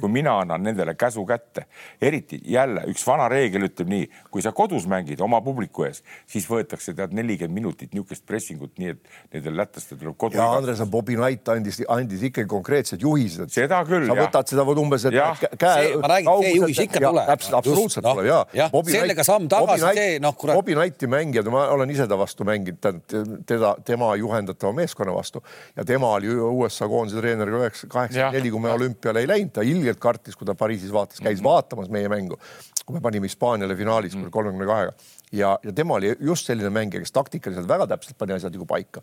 kui 0.00 0.10
mina 0.12 0.38
annan 0.42 0.62
nendele 0.64 0.94
käsu 0.98 1.24
kätte, 1.28 1.66
eriti 2.02 2.40
jälle 2.44 2.84
üks 2.90 3.04
vana 3.06 3.28
reegel 3.30 3.68
ütleb 3.68 3.90
nii, 3.90 4.08
kui 4.30 4.42
sa 4.44 4.52
kodus 4.56 4.86
mängid 4.90 5.20
oma 5.24 5.40
publiku 5.44 5.86
ees, 5.86 6.02
siis 6.30 6.48
võetakse 6.50 6.94
tead 6.96 7.14
nelikümmend 7.16 7.54
minutit 7.60 7.94
niisugust 7.94 8.26
pressingut, 8.26 8.72
nii 8.80 8.94
et 8.94 9.10
nendel 9.34 9.56
lätlastel 9.60 9.98
tuleb 10.00 10.16
kodu. 10.20 10.38
ja 10.38 10.48
Andres 10.56 10.82
Bobby 10.90 11.16
Knight 11.18 11.48
andis, 11.52 11.80
andis 11.88 12.24
ikkagi 12.30 12.48
konkreetsed 12.50 13.02
juhised. 13.02 13.52
seda 13.52 13.82
küll. 13.88 14.06
sa 14.08 14.16
võtad 14.18 14.52
seda 14.52 14.66
umbes, 14.70 15.04
et 15.08 15.16
ja. 15.16 15.30
käe. 15.58 15.94
ma 16.00 16.12
räägin, 16.14 16.32
see 16.44 16.54
juhis 16.56 16.82
ikka 16.86 17.04
tuleb. 17.04 17.30
täpselt, 17.32 17.58
absoluutselt 17.60 18.06
no, 18.06 18.14
tuleb 18.18 18.30
ja, 18.30 18.40
ja. 18.62 18.70
sellega 18.90 19.26
samm 19.26 19.48
tagasi, 19.50 19.86
see 19.98 20.18
noh, 20.22 20.36
kurat. 20.38 20.58
Bobby 20.58 20.76
Knighti 20.78 21.10
mängijad, 21.10 21.50
ma 21.52 21.66
olen 21.74 21.92
ise 21.92 22.08
ta 22.10 22.18
vastu 22.20 22.46
mänginud, 22.48 22.80
tähendab 22.80 23.46
teda, 23.46 23.74
tema 23.86 24.12
juhendatava 24.18 24.72
meeskonna 24.76 25.14
vastu 25.14 25.42
ja 25.76 25.84
tema 25.84 26.14
oli 26.16 26.32
USA 26.34 26.88
koondise 26.88 27.20
treener 27.20 27.50
üheksa, 27.60 27.88
kaheksakümmend 27.90 28.38
neli, 28.38 28.52
kui 28.54 28.64
me 28.64 28.72
olümpiale 28.74 29.24
ei 29.24 29.30
läinud, 29.30 29.59
ta 29.60 29.68
ilgelt 29.68 30.00
kartis, 30.02 30.36
kui 30.36 30.48
ta 30.48 30.56
Pariisis 30.58 30.92
vaatas, 30.92 31.20
käis 31.20 31.38
mm 31.38 31.44
-hmm. 31.44 31.52
vaatamas 31.52 31.92
meie 31.92 32.08
mängu, 32.08 32.40
kui 32.84 32.96
me 32.96 33.04
panime 33.04 33.28
Hispaaniale 33.28 33.76
finaalis 33.76 34.16
mm 34.16 34.24
-hmm. 34.24 34.30
kolmekümne 34.30 34.66
kahega 34.66 34.92
ja, 35.32 35.58
ja 35.62 35.72
tema 35.72 35.94
oli 35.94 36.14
just 36.20 36.46
selline 36.46 36.70
mängija, 36.70 37.00
kes 37.00 37.12
taktikaliselt 37.12 37.68
väga 37.68 37.86
täpselt 37.86 38.18
pani 38.18 38.34
asjad 38.34 38.54
nagu 38.54 38.66
paika 38.66 39.02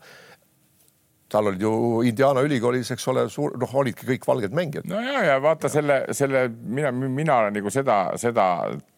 tal 1.29 1.47
olid 1.47 1.61
ju 1.61 1.71
Indiana 2.07 2.41
ülikoolis, 2.45 2.89
eks 2.93 3.07
ole, 3.11 3.25
suur, 3.31 3.55
noh, 3.59 3.73
olidki 3.81 4.07
kõik 4.07 4.27
valged 4.27 4.53
mängijad. 4.55 4.87
no 4.87 5.01
ja, 5.03 5.23
ja 5.27 5.35
vaata 5.43 5.69
selle, 5.71 5.99
selle 6.15 6.45
mina, 6.63 6.91
mina 6.91 7.35
olen 7.41 7.57
nagu 7.59 7.71
seda, 7.73 7.97
seda 8.19 8.45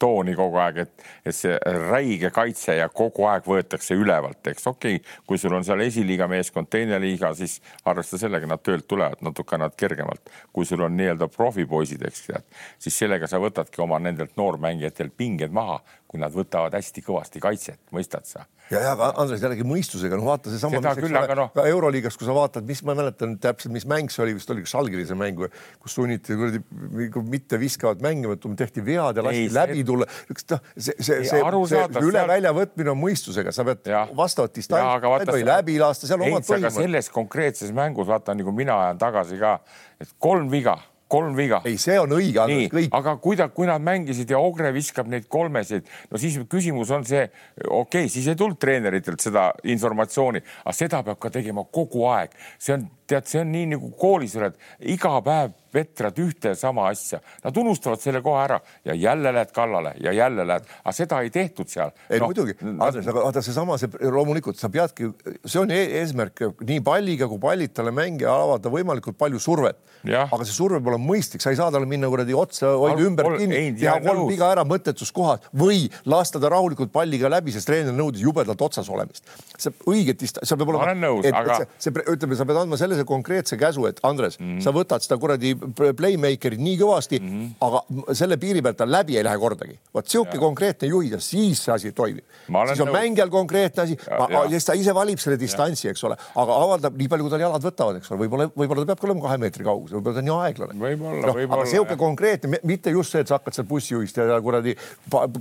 tooni 0.02 0.36
kogu 0.38 0.60
aeg, 0.62 0.82
et, 0.86 1.06
et 1.26 1.36
see 1.36 1.58
räige 1.90 2.30
kaitse 2.36 2.78
ja 2.78 2.90
kogu 2.94 3.26
aeg 3.30 3.50
võetakse 3.50 3.98
ülevalt, 3.98 4.42
eks 4.52 4.70
okei 4.70 5.00
okay,, 5.00 5.18
kui 5.28 5.42
sul 5.42 5.58
on 5.58 5.66
seal 5.66 5.82
esiliiga 5.86 6.30
meeskond, 6.30 6.70
teine 6.70 7.00
liiga, 7.02 7.34
siis 7.38 7.58
arvesta 7.90 8.22
sellega, 8.22 8.50
nad 8.50 8.62
töölt 8.62 8.88
tulevad 8.88 9.26
natuke 9.26 9.58
nad 9.58 9.74
kergemalt. 9.78 10.30
kui 10.54 10.66
sul 10.66 10.82
on 10.86 10.98
nii-öelda 10.98 11.30
profipoisid, 11.34 12.06
eks 12.06 12.28
tead, 12.28 12.46
siis 12.78 12.98
sellega 12.98 13.28
sa 13.28 13.42
võtadki 13.42 13.82
oma 13.82 14.00
nendelt 14.00 14.38
noormängijatelt 14.38 15.18
pinged 15.18 15.54
maha, 15.56 15.80
kui 16.10 16.22
nad 16.22 16.34
võtavad 16.34 16.74
hästi 16.74 17.04
kõvasti 17.06 17.42
kaitset, 17.44 17.82
mõistad 17.94 18.26
sa 18.26 18.48
ja, 18.70 18.80
ja 18.82 18.94
aga 18.96 19.10
Andres 19.22 19.44
jällegi 19.44 19.66
mõistusega, 19.68 20.18
noh 20.18 20.26
vaata 20.30 20.52
seesama, 20.54 20.80
no. 21.38 21.46
ka 21.54 21.66
Euroliigas, 21.70 22.18
kui 22.18 22.28
sa 22.28 22.34
vaatad, 22.34 22.66
mis 22.70 22.82
ma 22.86 22.96
mäletan 22.98 23.36
täpselt, 23.42 23.74
mis 23.76 23.86
mäng 23.90 24.10
see 24.14 24.24
oli, 24.26 24.36
vist 24.38 24.50
oli 24.54 24.64
üks 24.66 24.74
Žalgirise 24.74 25.18
mäng, 25.20 25.42
kus 25.82 25.98
sunniti 25.98 26.38
kuradi 26.38 26.62
mitte 27.30 27.60
viskavat 27.62 28.02
mängima, 28.06 28.38
tehti 28.60 28.84
vead 28.86 29.22
ja 29.22 29.26
lasti 29.26 29.46
ei, 29.46 29.54
läbi 29.54 29.86
tulla. 29.86 30.10
noh, 30.10 30.44
see, 30.76 30.98
see, 30.98 31.00
see, 31.06 31.24
see 31.30 31.42
üle 32.02 32.18
seal... 32.18 32.30
välja 32.34 32.54
võtmine 32.58 32.94
on 32.94 33.02
mõistusega, 33.02 33.54
sa 33.56 33.66
pead 33.70 33.90
ja. 33.94 34.06
vastavat 34.18 34.58
distantsi, 34.58 35.14
ei 35.20 35.32
tohi 35.34 35.50
läbi 35.50 35.80
lasta, 35.82 36.10
seal 36.10 36.22
omad 36.26 36.46
põhimõtted. 36.46 36.80
selles 36.82 37.14
konkreetses 37.14 37.74
mängus 37.76 38.10
vaata 38.10 38.38
nagu 38.38 38.54
mina 38.56 38.82
ajan 38.88 39.02
tagasi 39.02 39.42
ka, 39.42 39.60
et 40.02 40.18
kolm 40.22 40.50
viga 40.54 40.80
kolm 41.10 41.36
viga. 41.38 41.62
ei, 41.66 41.78
see 41.82 41.98
on 42.00 42.14
õige, 42.16 42.46
kõik. 42.72 42.92
aga 42.96 43.16
kui 43.24 43.40
ta, 43.40 43.50
kui 43.54 43.68
nad 43.70 43.84
mängisid 43.84 44.30
ja 44.30 44.40
Ogre 44.42 44.72
viskab 44.76 45.10
neid 45.12 45.28
kolmesid, 45.32 45.90
no 46.12 46.22
siis 46.22 46.38
küsimus 46.50 46.94
on 46.96 47.06
see, 47.08 47.26
okei 47.66 48.06
okay,, 48.06 48.14
siis 48.14 48.30
ei 48.30 48.38
tulnud 48.40 48.60
treeneritelt 48.62 49.22
seda 49.24 49.50
informatsiooni, 49.74 50.44
aga 50.64 50.76
seda 50.78 51.04
peab 51.08 51.20
ka 51.22 51.34
tegema 51.34 51.66
kogu 51.66 52.06
aeg. 52.12 52.36
see 52.62 52.78
on, 52.78 52.88
tead, 53.10 53.28
see 53.30 53.42
on 53.42 53.52
nii 53.54 53.72
nagu 53.76 53.92
koolis 54.00 54.36
oled, 54.40 54.60
iga 54.96 55.18
päev 55.26 55.58
vetrad 55.74 56.18
ühte 56.22 56.54
ja 56.54 56.58
sama 56.58 56.88
asja, 56.90 57.20
nad 57.44 57.58
unustavad 57.62 58.02
selle 58.02 58.22
kohe 58.26 58.42
ära 58.42 58.60
ja 58.86 58.96
jälle 58.98 59.34
lähed 59.34 59.52
kallale 59.54 59.94
ja 60.02 60.14
jälle 60.16 60.46
lähed, 60.48 60.66
aga 60.84 60.94
seda 60.96 61.22
ei 61.26 61.30
tehtud 61.34 61.70
seal. 61.70 61.92
ei 62.10 62.22
no, 62.22 62.30
muidugi, 62.30 62.56
Andres, 62.62 63.08
aga 63.08 63.26
vaata 63.26 63.44
seesama, 63.46 63.78
see 63.82 64.10
loomulikult 64.14 64.58
sa 64.60 64.72
peadki, 64.74 65.12
see 65.46 65.62
on 65.62 65.74
e-, 65.74 65.86
eesmärk 66.02 66.42
nii 66.66 66.82
palliga 66.86 67.30
kui 67.30 67.42
pallid 67.44 67.74
talle 67.76 67.94
mängija 67.96 68.34
avada 68.34 68.72
võimalikult 68.74 69.18
palju 69.20 69.42
survet. 69.44 69.78
aga 70.08 70.42
see 70.46 70.56
surve 70.56 70.80
peab 70.80 70.94
olema 70.94 71.12
mõistlik, 71.12 71.44
sa 71.44 71.54
ei 71.54 71.60
saa 71.60 71.70
talle 71.74 71.90
minna 71.90 72.10
kuradi 72.10 72.34
otsa, 72.38 72.74
hoida 72.80 73.06
ümber 73.06 73.30
kinni, 73.38 73.62
teha 73.80 74.00
kolm 74.06 74.26
viga 74.32 74.50
ära 74.56 74.66
mõttetus 74.68 75.14
kohas 75.14 75.46
või 75.54 75.86
lasta 76.10 76.42
ta 76.42 76.50
rahulikult 76.50 76.94
palliga 76.94 77.30
läbi, 77.30 77.54
sest 77.54 77.70
treener 77.70 77.94
nõudis 77.96 78.26
jubedalt 78.26 78.62
otsas 78.70 78.90
olemist. 78.90 79.28
see 79.60 79.74
õiget, 79.92 80.26
see 80.26 80.58
peab 80.58 80.70
olema. 80.72 80.82
ma 80.82 80.92
olen 80.92 81.04
nõus, 81.04 81.30
aga. 81.30 81.62
see, 81.62 81.92
see, 81.92 82.08
ütleme, 82.16 82.40
sa 82.40 82.48
pead 82.48 82.64
andma 82.64 82.80
sellise 83.00 83.08
konkreetse 83.08 83.58
käsu, 83.58 83.86
et 83.88 84.00
Andres 84.04 84.40
mm, 84.40 84.58
-hmm. 84.58 84.64
sa 84.64 84.72
võtad 84.72 85.04
seda 85.04 85.18
kuradi 85.20 85.56
playmaker'id 85.56 86.60
nii 86.60 86.78
kõvasti 86.80 87.20
mm, 87.20 87.30
-hmm. 87.30 87.50
aga 87.62 88.16
selle 88.16 88.38
piiri 88.38 88.62
pealt 88.62 88.78
ta 88.78 88.86
läbi 88.86 89.18
ei 89.18 89.24
lähe 89.24 89.38
kordagi. 89.38 89.80
vot 89.94 90.08
sihuke 90.08 90.38
konkreetne 90.38 90.88
juhid 90.88 91.12
ja 91.12 91.20
siis 91.20 91.64
see 91.64 91.74
asi 91.74 91.92
toimib. 91.92 92.24
siis 92.48 92.80
on 92.80 92.88
nõus. 92.88 92.94
mängijal 92.94 93.30
konkreetne 93.30 93.84
asi, 93.84 93.98
siis 94.50 94.66
ta 94.66 94.74
ise 94.74 94.94
valib 94.94 95.20
selle 95.20 95.40
distantsi, 95.40 95.90
eks 95.90 96.04
ole, 96.04 96.18
aga 96.36 96.54
avaldab 96.64 96.98
nii 96.98 97.08
palju, 97.08 97.24
kui 97.24 97.32
tal 97.32 97.40
jalad 97.40 97.64
võtavad, 97.64 97.98
eks 97.98 98.12
ole, 98.12 98.20
võib-olla, 98.26 98.50
võib-olla 98.56 98.86
ta 98.86 98.94
peabki 98.94 99.10
olema 99.10 99.22
kahe 99.28 99.38
meetri 99.38 99.64
kaugusel, 99.64 99.98
võib-olla 99.98 100.16
ta 100.16 100.20
on 100.20 100.30
nii 100.30 100.38
aeglane. 100.44 100.74
No, 101.00 101.36
aga 101.56 101.66
sihuke 101.66 101.96
konkreetne, 101.96 102.60
mitte 102.64 102.90
just 102.92 103.12
see, 103.12 103.22
et 103.22 103.28
sa 103.28 103.40
hakkad 103.40 103.54
seal 103.54 103.68
bussijuhist 103.68 104.18
ja 104.18 104.42
kuradi 104.42 104.76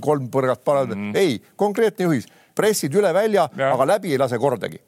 kolm 0.01 0.29
põrgat 0.29 0.63
parandada 0.63 0.95
mm, 0.95 1.11
-hmm. 1.11 1.17
ei, 1.17 1.41
konkreetne 1.55 2.05
juhis 2.05 2.27
pressid 2.55 2.93
üle 2.95 3.13
välja, 3.13 3.49
aga 3.71 3.85
läbi 3.85 4.11
ei 4.11 4.17
lase 4.17 4.37
kordagi 4.37 4.81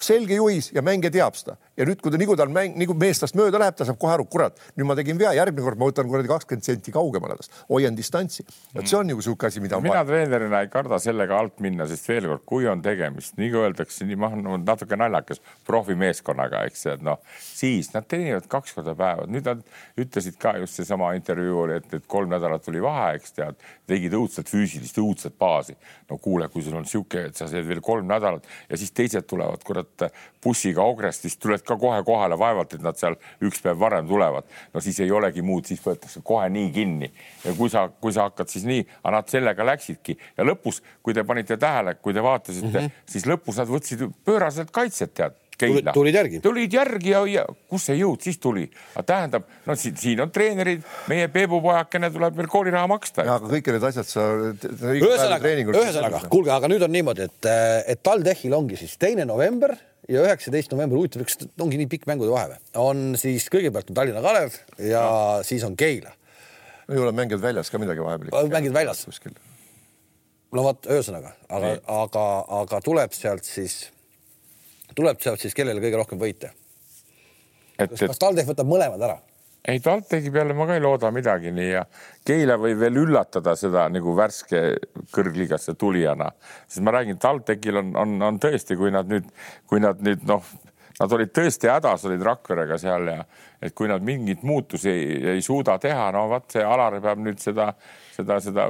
selge 0.00 0.38
juhis 0.38 0.70
ja 0.74 0.82
mängija 0.82 1.12
teab 1.14 1.36
seda 1.38 1.56
ja 1.78 1.86
nüüd, 1.86 1.98
kui 2.02 2.12
ta, 2.12 2.18
nii 2.20 2.28
kui 2.28 2.38
tal 2.38 2.50
mäng, 2.54 2.76
nii 2.78 2.88
kui 2.90 2.96
mees 2.98 3.20
tast 3.22 3.36
mööda 3.38 3.58
läheb, 3.60 3.76
ta 3.78 3.86
saab 3.86 3.98
kohe 4.00 4.14
aru, 4.14 4.26
kurat, 4.30 4.58
nüüd 4.78 4.86
ma 4.88 4.96
tegin 4.98 5.18
vea, 5.18 5.32
järgmine 5.36 5.64
kord 5.66 5.80
ma 5.80 5.88
võtan 5.88 6.08
kuradi 6.10 6.30
kakskümmend 6.30 6.66
senti 6.66 6.94
kaugemale 6.94 7.36
tast, 7.38 7.54
hoian 7.70 7.96
distantsi. 7.98 8.44
vot 8.74 8.86
see 8.90 8.98
on 8.98 9.08
nagu 9.10 9.24
sihuke 9.24 9.48
asi, 9.48 9.62
mida. 9.62 9.80
mina 9.82 10.04
treenerina 10.06 10.62
ei 10.62 10.70
karda 10.70 11.00
sellega 11.02 11.38
alt 11.38 11.58
minna, 11.64 11.86
sest 11.90 12.08
veel 12.08 12.28
kord, 12.30 12.44
kui 12.46 12.68
on 12.70 12.82
tegemist, 12.84 13.34
kui 13.38 13.50
öeldakse, 13.58 14.06
nii 14.06 14.18
ma 14.20 14.30
olen 14.34 14.66
natuke 14.66 14.98
naljakas 14.98 15.42
profimeeskonnaga, 15.66 16.62
eks, 16.70 16.86
et 16.94 17.04
noh, 17.06 17.18
siis 17.42 17.90
nad 17.94 18.06
teenivad 18.10 18.46
kaks 18.50 18.76
korda 18.78 18.94
päevas, 18.98 19.30
nüüd 19.30 19.50
nad 19.50 19.64
ütlesid 20.00 20.38
ka 20.42 20.54
just 20.62 20.78
seesama 20.78 21.10
intervjuu 21.18 21.64
oli, 21.66 21.80
et, 21.82 21.90
et 21.98 22.06
kolm 22.10 22.30
nädalat 22.30 22.62
tuli 22.66 22.82
vahe, 22.82 23.16
eks 23.18 23.34
tead, 23.34 23.58
tegid 23.90 24.14
õudselt 24.14 24.50
füüsilist, 24.50 24.98
õudset 25.02 25.34
baasi. 25.38 25.74
no 26.10 26.18
kuule, 26.22 26.48
kui 26.52 26.62
sul 26.62 26.76
on 26.78 26.86
sihuke, 26.86 27.26
et 27.30 27.38
sa 27.38 27.48
teed 27.50 27.66
veel 27.66 27.80
kolm 27.84 28.06
nädalat 28.06 28.46
ja 28.68 28.78
siis 28.78 28.92
teised 28.94 29.26
tulevad 29.26 29.62
kurat 29.64 29.93
bussiga 30.44 30.82
Ogrest, 30.82 31.24
siis 31.24 31.36
tuled 31.40 31.62
ka 31.64 31.76
kohe 31.80 32.02
kohale, 32.04 32.38
vaevalt, 32.38 32.74
et 32.74 32.82
nad 32.84 32.98
seal 32.98 33.16
üks 33.44 33.62
päev 33.64 33.78
varem 33.80 34.08
tulevad. 34.08 34.44
no 34.74 34.80
siis 34.80 35.00
ei 35.00 35.10
olegi 35.10 35.42
muud, 35.42 35.66
siis 35.66 35.80
võetakse 35.84 36.22
kohe 36.24 36.48
nii 36.52 36.72
kinni 36.72 37.12
ja 37.44 37.54
kui 37.58 37.70
sa, 37.70 37.86
kui 38.00 38.12
sa 38.12 38.28
hakkad 38.28 38.52
siis 38.52 38.66
nii, 38.68 38.86
aga 39.02 39.16
nad 39.16 39.30
sellega 39.32 39.66
läksidki 39.66 40.18
ja 40.36 40.44
lõpus, 40.44 40.82
kui 41.02 41.14
te 41.14 41.24
panite 41.24 41.56
tähele, 41.56 41.94
kui 41.94 42.14
te 42.14 42.22
vaatasite 42.22 42.66
mm, 42.66 42.74
-hmm. 42.74 43.06
siis 43.06 43.26
lõpus 43.26 43.62
nad 43.62 43.70
võtsid 43.70 44.08
pööraselt 44.24 44.70
kaitset, 44.74 45.14
tead 45.14 45.43
Keila. 45.58 45.94
tulid 45.94 46.16
järgi. 46.18 46.40
tulid 46.44 46.74
järgi 46.74 47.12
ja, 47.12 47.22
ja 47.30 47.44
kus 47.70 47.86
see 47.88 47.96
jõud 48.00 48.22
siis 48.24 48.38
tuli? 48.42 48.66
tähendab, 49.06 49.46
no 49.66 49.76
siin, 49.78 49.96
siin 50.00 50.22
on 50.24 50.32
treenerid, 50.34 50.84
meie 51.10 51.28
Peebu 51.32 51.60
pojakene 51.64 52.10
tuleb 52.14 52.36
veel 52.38 52.50
kooliraha 52.50 52.90
maksta. 52.90 53.26
aga 53.36 53.50
kõik 53.50 53.72
need 53.74 53.88
asjad 53.90 54.10
sa. 54.10 54.26
ühesõnaga, 54.64 55.54
ühesõnaga, 55.74 56.22
kuulge, 56.32 56.52
aga 56.54 56.70
nüüd 56.72 56.84
on 56.86 56.94
niimoodi, 56.94 57.28
et, 57.30 57.50
et 57.94 58.02
TalTechil 58.04 58.54
ongi 58.56 58.78
siis 58.80 58.96
teine 59.00 59.26
november 59.28 59.76
ja 60.10 60.26
üheksateist 60.26 60.74
november, 60.74 60.98
huvitav, 60.98 61.24
üks 61.24 61.38
ongi 61.62 61.78
nii 61.80 61.88
pikk 61.94 62.08
mängude 62.10 62.34
vahe 62.34 62.52
või? 62.52 62.60
on 62.82 63.06
siis 63.20 63.46
kõigepealt 63.52 63.90
on 63.92 63.98
Tallinna 63.98 64.22
Kalev 64.24 64.58
ja 64.82 65.06
no. 65.06 65.40
siis 65.46 65.64
on 65.66 65.78
Keila. 65.78 66.12
ei 66.90 67.00
ole 67.00 67.14
mänginud 67.16 67.42
väljas 67.42 67.72
ka 67.72 67.80
midagi 67.82 68.04
vahepeal. 68.04 68.52
mängid 68.52 68.74
väljas 68.74 69.04
kuskil. 69.08 69.36
no 70.52 70.66
vot, 70.66 70.86
ühesõnaga, 70.90 71.34
aga, 71.48 71.76
aga, 72.02 72.28
aga 72.60 72.84
tuleb 72.84 73.16
sealt 73.16 73.46
siis 73.48 73.93
tuleb 74.96 75.20
sealt 75.22 75.42
siis 75.42 75.54
kellele 75.56 75.82
kõige 75.82 76.00
rohkem 76.00 76.20
võite? 76.20 76.52
kas, 77.78 78.00
kas 78.00 78.20
TalTech 78.20 78.50
võtab 78.50 78.68
mõlemad 78.70 79.02
ära? 79.02 79.16
ei, 79.68 79.80
TalTechi 79.80 80.32
peale 80.32 80.54
ma 80.56 80.66
ka 80.68 80.76
ei 80.76 80.82
looda 80.84 81.10
midagi 81.14 81.52
nii 81.54 81.70
ja 81.70 81.84
Keila 82.26 82.58
võib 82.60 82.82
veel 82.82 83.00
üllatada 83.04 83.54
seda 83.56 83.86
nagu 83.92 84.14
värske 84.16 84.62
kõrgliigasse 85.14 85.74
tulijana, 85.80 86.30
sest 86.68 86.84
ma 86.84 86.94
räägin, 86.98 87.18
TalTechil 87.20 87.80
on, 87.80 87.94
on, 88.00 88.14
on 88.28 88.40
tõesti, 88.42 88.76
kui 88.80 88.92
nad 88.94 89.08
nüüd, 89.10 89.30
kui 89.70 89.82
nad 89.82 90.00
nüüd 90.04 90.24
noh, 90.28 90.44
nad 91.00 91.16
olid 91.16 91.32
tõesti 91.34 91.70
hädas, 91.70 92.04
olid 92.08 92.22
Rakverega 92.24 92.78
seal 92.80 93.08
ja 93.10 93.22
et 93.64 93.74
kui 93.76 93.88
nad 93.90 94.04
mingeid 94.04 94.44
muutusi 94.46 94.90
ei, 94.92 95.20
ei 95.36 95.44
suuda 95.44 95.78
teha, 95.82 96.10
no 96.14 96.26
vot 96.32 96.50
see 96.54 96.64
Alar 96.64 97.00
peab 97.02 97.22
nüüd 97.24 97.40
seda, 97.42 97.72
seda, 98.14 98.40
seda 98.44 98.68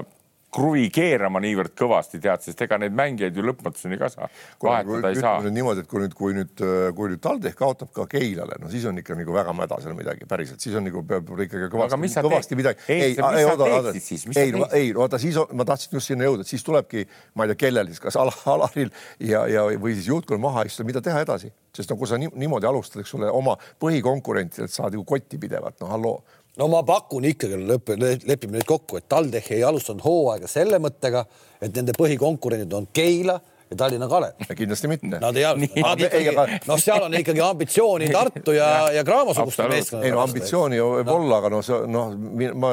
kruvi 0.55 0.87
keerama 0.95 1.41
niivõrd 1.43 1.75
kõvasti, 1.79 2.21
tead, 2.23 2.43
sest 2.45 2.61
ega 2.65 2.79
neid 2.81 2.95
mängijaid 2.97 3.37
ju 3.37 3.45
lõpmatuseni 3.49 3.99
ka 4.01 4.11
saa. 4.13 4.29
Vahetada 4.63 5.11
ei 5.11 5.19
saa. 5.19 5.41
niimoodi, 5.45 5.85
et 5.85 5.91
kui 5.91 6.03
nüüd, 6.05 6.15
kui 6.19 6.37
nüüd, 6.37 6.65
kui 6.97 7.11
nüüd 7.13 7.23
TalTech 7.25 7.59
kaotab 7.59 7.91
ka 7.95 8.07
Keilale, 8.11 8.59
no 8.63 8.71
siis 8.73 8.87
on 8.91 9.01
ikka 9.01 9.17
nagu 9.19 9.35
väga 9.35 9.55
mäda 9.57 9.81
seal 9.83 9.97
midagi 9.99 10.29
päriselt, 10.31 10.63
siis 10.63 10.77
on 10.79 10.87
nagu 10.87 11.03
peab 11.09 11.33
ikkagi 11.47 11.71
kõvasti, 11.73 12.11
kõvasti 12.27 12.59
midagi. 12.61 12.87
ei, 12.89 13.17
ei, 13.17 13.47
oota, 13.49 13.69
oota, 13.81 13.95
ei, 13.95 14.53
ei, 14.79 14.93
oota, 14.95 15.21
siis 15.23 15.39
on, 15.43 15.51
ma 15.59 15.67
tahtsin 15.69 15.99
just 15.99 16.13
sinna 16.13 16.29
jõuda, 16.29 16.47
et 16.47 16.53
siis 16.53 16.65
tulebki, 16.67 17.07
ma 17.35 17.47
ei 17.47 17.53
tea, 17.53 17.63
kellel 17.67 17.91
siis, 17.91 18.03
kas 18.05 18.19
Al 18.21 18.33
Alaril 18.55 18.93
ja, 19.19 19.45
ja 19.51 19.67
või 19.73 19.97
siis 19.99 20.09
juhtkonnal 20.13 20.43
maha 20.45 20.67
istuda, 20.69 20.87
mida 20.93 21.03
teha 21.05 21.25
edasi, 21.27 21.51
sest 21.75 21.91
no 21.91 21.99
kui 21.99 22.11
sa 22.11 22.21
niimoodi 22.21 22.71
alustad, 22.71 23.03
eks 23.03 23.17
ole, 23.19 23.31
oma 23.33 23.57
põhikonkurentidelt 23.83 24.73
saad 24.73 24.95
ju 24.95 25.05
kotti 25.09 25.41
pidevalt, 25.43 25.81
no 25.83 25.91
halloo 25.91 26.19
no 26.61 26.69
ma 26.73 26.83
pakun 26.87 27.27
ikkagi 27.31 27.59
lõpp, 27.59 27.95
lepime 28.27 28.59
nüüd 28.59 28.69
kokku, 28.69 29.01
et 29.01 29.09
TalTech 29.11 29.55
ei 29.57 29.65
alustanud 29.67 30.05
hooaega 30.05 30.51
selle 30.51 30.81
mõttega, 30.83 31.25
et 31.63 31.75
nende 31.75 31.97
põhikonkurendid 31.99 32.77
on 32.77 32.87
Keila 32.95 33.39
ja 33.71 33.79
Tallinna 33.81 34.09
Kalev. 34.09 34.45
kindlasti 34.57 34.91
mitte. 34.91 35.19
Nad 35.21 35.37
ei 35.37 35.47
olnud, 35.49 35.75
noh, 36.71 36.81
seal 36.81 37.07
on 37.09 37.19
ikkagi 37.19 37.43
ambitsiooni 37.45 38.11
Tartu 38.13 38.55
ja, 38.57 38.71
ja 38.95 39.05
Graamo 39.07 39.35
suguste 39.35 39.69
meeskondade. 39.71 40.09
ei 40.09 40.15
no 40.15 40.23
ambitsiooni 40.23 40.81
võib 40.83 41.11
no. 41.11 41.19
olla, 41.19 41.41
aga 41.43 41.53
noh, 41.57 41.65
see 41.67 41.81
noh, 41.91 42.15
ma 42.61 42.73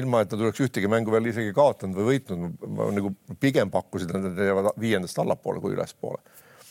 ilma, 0.00 0.24
et 0.24 0.34
nad 0.34 0.48
oleks 0.48 0.64
ühtegi 0.64 0.90
mängu 0.90 1.14
veel 1.14 1.30
isegi 1.32 1.54
kaotanud 1.56 1.98
või 1.98 2.14
võitnud, 2.14 2.68
ma 2.76 2.90
nagu 2.96 3.14
pigem 3.40 3.72
pakkusin, 3.74 4.14
et 4.14 4.28
nad 4.30 4.44
jäävad 4.48 4.72
viiendast 4.80 5.24
allapoole 5.24 5.62
kui 5.64 5.76
ülespoole 5.76 6.22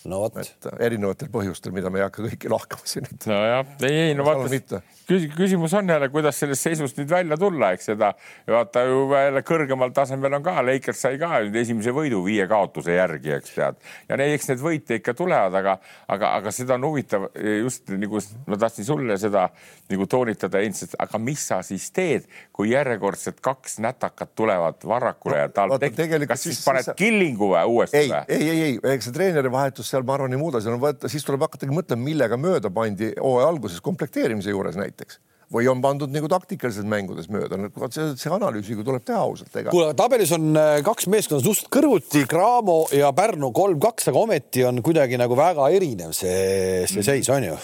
no 0.07 0.21
vot. 0.23 0.37
et 0.39 0.69
erinevatel 0.79 1.29
põhjustel, 1.33 1.73
mida 1.75 1.91
me 1.91 1.99
ei 2.01 2.07
hakka 2.07 2.23
kõiki 2.25 2.51
lahkama 2.51 2.87
siin. 2.87 3.09
nojah, 3.27 3.75
ei, 3.83 3.99
ei 4.07 4.15
no 4.17 4.25
vaata, 4.27 4.81
küsimus 5.07 5.73
on 5.73 5.89
jälle, 5.89 6.09
kuidas 6.09 6.39
sellest 6.39 6.65
seisust 6.67 6.97
nüüd 6.99 7.09
välja 7.09 7.37
tulla, 7.39 7.71
eks 7.75 7.85
seda 7.91 8.09
vaata 8.51 8.83
ju 8.83 9.05
jälle 9.13 9.41
kõrgemal 9.47 9.93
tasemel 9.95 10.35
on 10.35 10.43
ka, 10.43 10.57
Lakers 10.65 11.03
sai 11.05 11.19
ka 11.21 11.29
nüüd 11.45 11.55
esimese 11.61 11.93
võidu 11.95 12.19
viie 12.25 12.47
kaotuse 12.47 12.97
järgi, 12.97 13.31
eks 13.37 13.53
tead. 13.55 13.79
ja 14.09 14.17
need, 14.19 14.33
eks 14.35 14.49
need 14.51 14.63
võite 14.63 14.97
ikka 14.99 15.13
tulevad, 15.17 15.55
aga, 15.55 15.77
aga, 16.11 16.33
aga 16.41 16.51
seda 16.51 16.75
on 16.75 16.87
huvitav 16.89 17.29
just 17.61 17.87
nagu 17.93 18.19
ma 18.47 18.59
tahtsin 18.59 18.87
sulle 18.87 19.17
seda 19.21 19.47
nagu 19.87 20.09
toonitada 20.11 20.59
endiselt, 20.65 20.97
aga 20.99 21.21
mis 21.23 21.47
sa 21.47 21.61
siis 21.63 21.87
teed, 21.95 22.27
kui 22.51 22.73
järjekordsed 22.73 23.39
kaks 23.41 23.79
nätakat 23.83 24.35
tulevad 24.35 24.83
Varrakule 24.87 25.39
ja 25.39 25.47
tal 25.49 25.71
no, 25.71 25.79
kas 25.79 26.43
siis, 26.43 26.59
siis 26.59 26.65
paned 26.67 26.83
siis... 26.83 26.99
killingu 26.99 27.53
või 27.53 27.63
uuesti 27.63 28.03
või? 28.03 28.21
ei, 28.27 28.41
ei, 28.41 28.49
ei, 28.49 28.61
ei, 28.67 28.95
eks 28.97 29.07
see 29.07 29.15
treeneri 29.15 29.51
vahetus 29.51 29.87
seal 29.93 30.03
ma 30.03 30.17
arvan 30.17 30.35
ei 30.35 30.41
muuda, 30.41 30.59
seal 30.63 30.75
on 30.75 30.83
võtta, 30.83 31.07
siis 31.11 31.23
tuleb 31.27 31.47
hakatagi 31.47 31.71
mõtlema, 31.71 32.03
millega 32.09 32.39
mööda 32.41 32.73
pandi 32.73 33.13
hooaja 33.15 33.47
alguses 33.47 33.79
komplekteerimise 33.83 34.51
juures 34.51 34.75
näiteks 34.75 34.96
näiteks 34.97 35.21
või 35.53 35.67
on 35.71 35.81
pandud 35.83 36.11
nagu 36.11 36.27
taktikalises 36.27 36.83
mängudes 36.87 37.29
mööda, 37.31 37.59
vot 37.79 37.95
see, 37.95 38.09
see 38.19 38.31
analüüs 38.33 38.67
ju 38.67 38.83
tuleb 38.83 39.03
teha 39.07 39.21
ausalt. 39.23 39.53
kuule, 39.69 39.93
tabelis 39.95 40.33
on 40.35 40.49
äh, 40.59 40.79
kaks 40.83 41.07
meeskonda 41.11 41.43
suhteliselt 41.43 41.71
kõrvuti, 41.71 42.23
Graamo 42.27 42.79
ja 42.91 43.13
Pärnu 43.15 43.53
kolm-kaks, 43.55 44.09
aga 44.11 44.23
ometi 44.25 44.65
on 44.67 44.81
kuidagi 44.83 45.19
nagu 45.19 45.37
väga 45.39 45.69
erinev 45.75 46.11
see, 46.17 46.83
see 46.91 47.05
seis 47.05 47.29
on 47.31 47.47
ju? 47.47 47.55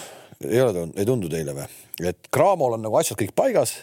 ei 0.48 0.60
ole, 0.64 0.86
ei 0.96 1.08
tundu 1.08 1.28
teile 1.32 1.52
või? 1.56 1.66
et 2.08 2.30
Graamol 2.32 2.78
on 2.78 2.84
nagu 2.86 2.96
asjad 2.98 3.20
kõik 3.20 3.34
paigas 3.36 3.76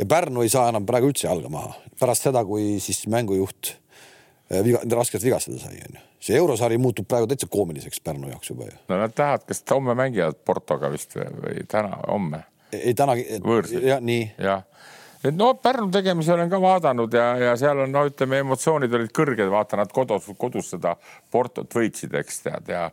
ja 0.00 0.08
Pärnu 0.08 0.46
ei 0.46 0.52
saa 0.52 0.70
enam 0.72 0.88
praegu 0.88 1.12
üldse 1.12 1.28
jalga 1.28 1.52
maha 1.52 1.76
pärast 2.00 2.24
seda, 2.30 2.46
kui 2.48 2.78
siis 2.82 3.04
mängujuht 3.12 3.74
äh, 4.48 4.62
viga, 4.64 4.80
raskelt 4.96 5.24
vigastada 5.28 5.60
sai, 5.60 5.76
onju. 5.90 6.00
see 6.24 6.40
eurosari 6.40 6.80
muutub 6.80 7.04
praegu 7.10 7.28
täitsa 7.28 7.50
koomiliseks 7.52 8.00
Pärnu 8.00 8.32
jaoks 8.32 8.54
juba 8.54 8.70
ju. 8.70 8.80
no 8.88 9.02
nad 9.04 9.12
tahavad, 9.12 9.44
kas 9.44 9.60
homme 9.74 9.92
mängivad 9.98 10.40
Portoga 10.40 10.88
vist 10.96 11.20
või, 11.20 11.28
või 11.36 11.68
täna, 11.68 12.00
homme 12.08 12.46
ei 12.72 12.94
täna. 12.98 13.16
võõrsil. 13.44 13.84
jah, 13.86 14.02
nii. 14.02 14.26
jah, 14.42 14.64
et 15.24 15.34
no 15.36 15.52
Pärnu 15.62 15.90
tegemisi 15.94 16.32
olen 16.34 16.50
ka 16.50 16.60
vaadanud 16.62 17.14
ja, 17.14 17.32
ja 17.48 17.56
seal 17.60 17.84
on, 17.84 17.92
no 17.94 18.04
ütleme, 18.08 18.42
emotsioonid 18.44 18.94
olid 18.98 19.12
kõrged, 19.14 19.48
vaata 19.52 19.80
nad 19.80 19.92
kodus, 19.94 20.30
kodus 20.38 20.72
seda 20.74 20.96
Portot 21.30 21.80
võitsid, 21.80 22.14
eks 22.22 22.46
tead 22.46 22.72
ja 22.72 22.86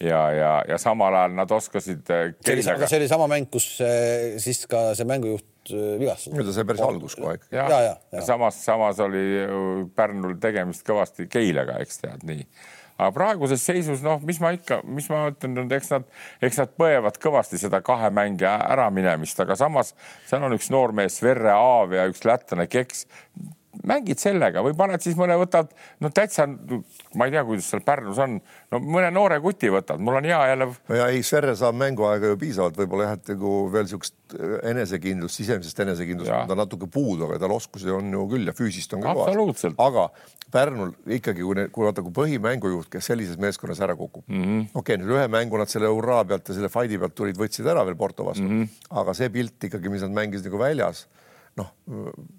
ja, 0.00 0.20
ja, 0.32 0.50
ja 0.68 0.78
samal 0.80 1.14
ajal 1.14 1.34
nad 1.36 1.50
oskasid. 1.52 2.08
Äh, 2.08 2.32
aga 2.72 2.88
see 2.88 3.00
oli 3.02 3.08
sama 3.10 3.28
mäng, 3.30 3.50
kus 3.52 3.66
äh, 3.84 4.38
siis 4.40 4.62
ka 4.70 4.94
see 4.96 5.04
mängujuht 5.08 5.72
äh, 5.74 5.94
vigastas. 6.00 6.32
ta 6.32 6.56
sai 6.56 6.66
päris 6.68 6.84
algus 6.84 7.16
kogu 7.18 7.34
aeg. 7.34 7.44
ja, 7.52 7.66
ja, 7.68 7.80
ja, 7.84 7.94
ja 8.16 8.24
samas, 8.24 8.62
samas 8.64 9.00
oli 9.04 9.24
Pärnul 9.96 10.38
tegemist 10.40 10.86
kõvasti 10.88 11.28
Keilega, 11.30 11.78
eks 11.84 12.00
tead 12.04 12.24
nii 12.28 12.46
aga 13.00 13.12
praeguses 13.16 13.64
seisus, 13.64 14.02
noh, 14.04 14.20
mis 14.26 14.40
ma 14.42 14.52
ikka, 14.56 14.82
mis 14.84 15.08
ma 15.12 15.24
ütlen, 15.32 15.56
eks 15.76 15.92
nad, 15.94 16.08
eks 16.44 16.60
nad 16.60 16.74
põevad 16.80 17.16
kõvasti 17.22 17.60
seda 17.60 17.80
kahe 17.84 18.12
mängija 18.14 18.56
äraminemist, 18.74 19.40
aga 19.40 19.56
samas 19.58 19.94
seal 20.28 20.44
on 20.46 20.56
üks 20.56 20.70
noormees 20.72 21.20
Sverre 21.20 21.54
Aav 21.56 21.96
ja 21.96 22.06
üks 22.10 22.24
lätlane 22.28 22.68
Keks 22.70 23.06
mängid 23.86 24.18
sellega 24.20 24.62
või 24.64 24.74
paned 24.76 25.02
siis 25.04 25.16
mõne, 25.18 25.36
võtad 25.40 25.70
no 26.02 26.10
täitsa, 26.14 26.46
ma 27.18 27.26
ei 27.26 27.34
tea, 27.34 27.44
kuidas 27.46 27.68
seal 27.70 27.84
Pärnus 27.86 28.18
on, 28.22 28.38
no 28.72 28.80
mõne 28.82 29.12
noore 29.14 29.38
kuti 29.42 29.70
võtad, 29.72 30.02
mul 30.02 30.18
on 30.18 30.26
hea 30.26 30.40
jälle. 30.50 30.66
no 30.74 30.98
ja 30.98 31.06
ei, 31.12 31.22
Sverre 31.26 31.54
saab 31.58 31.78
mänguaega 31.78 32.32
ju 32.32 32.40
piisavalt, 32.40 32.78
võib-olla 32.80 33.08
jah, 33.08 33.20
et 33.20 33.30
nagu 33.34 33.54
veel 33.72 33.86
niisugust 33.86 34.16
enesekindlust, 34.70 35.38
sisemisest 35.40 35.80
enesekindlust 35.86 36.32
on 36.34 36.50
ta 36.50 36.58
natuke 36.58 36.90
puudu, 36.90 37.28
aga 37.28 37.40
tal 37.44 37.54
oskusi 37.54 37.90
on 37.94 38.10
ju 38.14 38.26
küll 38.30 38.50
ja 38.50 38.54
füüsist 38.56 38.94
on 38.96 39.06
ka 39.06 39.14
kõvasti. 39.16 39.72
aga 39.78 40.10
Pärnul 40.50 40.90
ikkagi, 41.14 41.44
kui, 41.46 41.66
kui 41.70 41.86
vaata, 41.86 42.02
kui 42.02 42.14
põhimängujuht, 42.14 42.88
kes 42.90 43.06
sellises 43.12 43.38
meeskonnas 43.38 43.78
ära 43.86 43.94
kukub 43.94 44.26
mm 44.26 44.42
-hmm., 44.42 44.68
okei 44.74 44.96
okay,, 44.96 45.02
nüüd 45.02 45.14
ühe 45.14 45.28
mängu 45.30 45.58
nad 45.58 45.70
selle 45.70 45.86
hurraa 45.86 46.24
pealt 46.24 46.48
ja 46.50 46.58
selle 46.58 46.68
fight'i 46.68 46.98
pealt 46.98 47.14
tulid, 47.14 47.38
võtsid 47.38 47.70
ära 47.70 47.86
veel 47.86 47.96
Porto 47.96 48.26
vastu 48.26 48.42
mm, 48.42 48.62
-hmm. 48.62 48.98
aga 49.02 49.14
see 49.14 49.30
pilt 49.30 49.70
ikkagi, 49.70 49.88
mis 49.88 50.02
nad 50.02 50.10
mängisid 50.10 50.50
nagu 50.50 50.58
väljas 50.58 51.06
noh, 51.58 51.70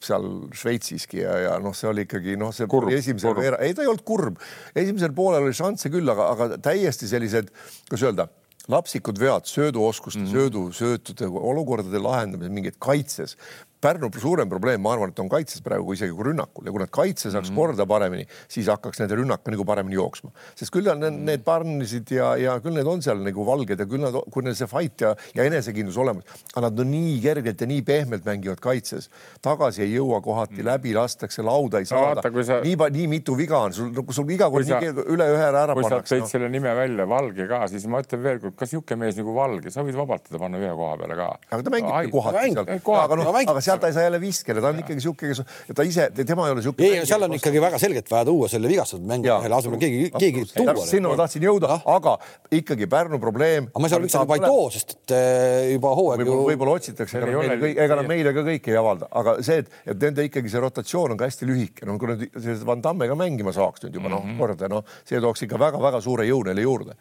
seal 0.04 0.28
Šveitsiski 0.56 1.22
ja, 1.24 1.34
ja 1.46 1.56
noh, 1.64 1.76
see 1.78 1.90
oli 1.90 2.06
ikkagi 2.08 2.38
noh, 2.40 2.54
see 2.56 2.68
kurb, 2.72 2.92
esimesel 2.96 3.36
veera-, 3.38 3.60
ei, 3.66 3.76
ta 3.76 3.84
ei 3.84 3.90
olnud 3.92 4.06
kurb, 4.08 4.40
esimesel 4.76 5.16
poolel 5.18 5.48
oli 5.48 5.58
šansse 5.58 5.92
küll, 5.94 6.08
aga, 6.14 6.30
aga 6.36 6.62
täiesti 6.64 7.10
sellised, 7.12 7.52
kuidas 7.90 8.06
öelda, 8.08 8.28
lapsikud 8.72 9.20
vead 9.20 9.50
sööduoskuste 9.50 10.22
mm, 10.22 10.26
-hmm. 10.26 10.32
söödu, 10.32 10.64
söötude 10.76 11.28
olukordade 11.28 12.00
lahendamisel, 12.00 12.54
mingid 12.54 12.78
kaitses, 12.80 13.38
Pärnu 13.82 14.12
suurem 14.22 14.50
probleem, 14.50 14.82
ma 14.82 14.92
arvan, 14.94 15.10
et 15.10 15.20
on 15.24 15.30
kaitses 15.30 15.64
praegu 15.66 15.96
isegi 15.96 16.14
kui 16.14 16.28
rünnakul 16.28 16.68
ja 16.68 16.74
kui 16.74 16.82
nad 16.84 16.92
kaitse 16.94 17.32
saaks 17.32 17.50
mm 17.50 17.56
-hmm. 17.56 17.60
korda 17.60 17.86
paremini, 17.90 18.28
siis 18.48 18.68
hakkaks 18.70 19.00
nende 19.02 19.16
rünnak 19.18 19.42
nagu 19.50 19.66
paremini 19.66 19.96
jooksma, 19.96 20.30
sest 20.56 20.72
küll 20.74 20.90
on 20.92 21.00
need, 21.00 21.18
need 21.26 21.44
Barnisid 21.44 22.12
ja, 22.12 22.36
ja 22.38 22.60
küll 22.62 22.78
need 22.78 22.86
on 22.86 23.02
seal 23.02 23.18
nagu 23.26 23.46
valged 23.46 23.80
ja 23.80 23.86
küll 23.86 24.04
nad, 24.06 24.14
kui 24.32 24.44
neil 24.44 24.56
see 24.56 24.68
fight 24.68 25.02
ja, 25.02 25.16
ja 25.34 25.44
enesekindlus 25.44 25.98
olemas, 25.98 26.24
aga 26.54 26.70
nad 26.70 26.80
on 26.80 26.92
nii 26.92 27.16
kergelt 27.22 27.62
ja 27.62 27.68
nii 27.68 27.82
pehmelt 27.82 28.26
mängivad 28.26 28.62
kaitses, 28.62 29.10
tagasi 29.42 29.82
ei 29.82 29.96
jõua 29.96 30.22
kohati 30.22 30.54
mm, 30.54 30.60
-hmm. 30.60 30.72
läbi 30.72 30.94
lastakse, 30.94 31.42
lauda 31.42 31.80
ei 31.80 31.86
saada 31.86 32.22
no,. 32.22 32.44
Sa... 32.44 32.62
nii, 32.62 32.78
nii 32.92 33.08
mitu 33.08 33.38
viga 33.38 33.58
on 33.58 33.74
sul, 33.74 33.90
kui 33.94 34.14
sul 34.14 34.30
iga 34.30 34.50
kord 34.50 34.66
sa... 34.68 34.80
üle 34.82 35.26
ühe 35.26 35.42
ära, 35.42 35.66
ära 35.66 35.74
kui 35.74 35.84
pannakse. 35.84 36.06
kui 36.06 36.08
sa 36.08 36.16
tõid 36.16 36.22
no. 36.22 36.32
selle 36.36 36.50
nime 36.50 36.76
välja, 36.76 37.10
Valge 37.10 37.48
ka, 37.48 37.68
siis 37.68 37.88
ma 37.90 38.02
ütlen 38.06 38.24
veel 38.24 38.40
kord, 38.46 38.56
kas 38.56 38.70
niisugune 38.70 39.00
mees 39.06 39.18
nagu 39.18 39.36
Valge, 39.36 39.74
sa 39.74 39.82
võid 39.82 39.98
vabalt 39.98 40.28
teda 40.30 40.40
panna 40.42 40.62
ühe 40.62 40.72
koha 40.76 40.98
peale 41.02 41.18
ka. 41.18 41.30
aga 41.50 41.64
ta 41.64 41.74
mängibki 41.74 42.14
kohati 42.14 42.54
seal, 42.54 43.02
aga 43.02 43.20
noh, 43.20 43.34
aga 43.42 43.62
sealt 43.72 43.84
ta 43.84 43.90
ei 43.92 43.96
saa 43.96 44.06
jälle 44.06 44.22
viskele, 44.22 44.62
ta 44.64 44.72
on 44.72 44.82
ikkagi 44.82 45.04
sihuke, 45.04 45.32
kes 45.32 45.42
ja 45.70 45.76
ta 45.78 45.86
ise, 45.88 46.08
tema 46.22 46.48
ei 46.48 46.56
ole 46.56 46.64
sihuke. 46.66 46.86
ei, 46.86 47.06
seal 47.10 47.26
on 47.28 47.36
ikkagi 47.38 47.62
väga 47.64 47.80
selgelt 47.82 48.12
vaja 48.12 48.28
tuua 48.30 48.50
selle 48.52 48.72
vigastatud 48.72 49.08
mängija 49.08 49.40
mehele 49.42 49.58
asemel 49.58 49.82
keegi, 49.82 50.12
keegi 50.18 50.46
tuua. 50.54 50.76
sinna 50.88 51.12
ma 51.12 51.20
tahtsin 51.24 51.46
jõuda, 51.48 51.80
aga 51.96 52.18
ikkagi 52.60 52.90
Pärnu 52.92 53.20
probleem. 53.24 53.70
aga 53.72 53.84
ma 53.84 53.90
ei 53.90 53.94
saa 53.96 54.04
üldse 54.04 54.24
juba 54.26 54.38
ei 54.40 54.46
too, 54.46 54.68
sest 54.74 54.96
et 54.98 55.16
äh, 55.18 55.72
juba 55.74 55.94
hooaeg 55.98 56.26
ju. 56.26 56.38
võib-olla 56.52 56.78
otsitakse, 56.80 57.24
ega 57.72 57.98
nad 57.98 58.10
meile, 58.10 58.36
ka 58.36 58.46
kõike 58.48 58.74
ei 58.74 58.80
avalda, 58.80 59.10
aga 59.22 59.38
see, 59.46 59.64
et, 59.64 59.74
et 59.94 60.08
nende 60.08 60.28
ikkagi 60.28 60.52
see 60.52 60.64
rotatsioon 60.64 61.16
on 61.16 61.22
ka 61.22 61.30
hästi 61.30 61.50
lühike, 61.50 61.88
no 61.90 61.98
kui 62.02 62.12
nad 62.12 62.66
Van 62.68 62.84
Dammega 62.84 63.18
mängima 63.20 63.56
saaks 63.56 63.86
nüüd 63.86 64.00
juba 64.00 64.14
noh, 64.14 64.26
korda, 64.40 64.70
noh, 64.72 64.86
see 65.08 65.22
tooks 65.24 65.48
ikka 65.48 65.60
väga-väga 65.62 66.02
suure 66.04 66.28
jõu 66.30 66.44
neile 66.48 66.66
juurde 66.68 66.98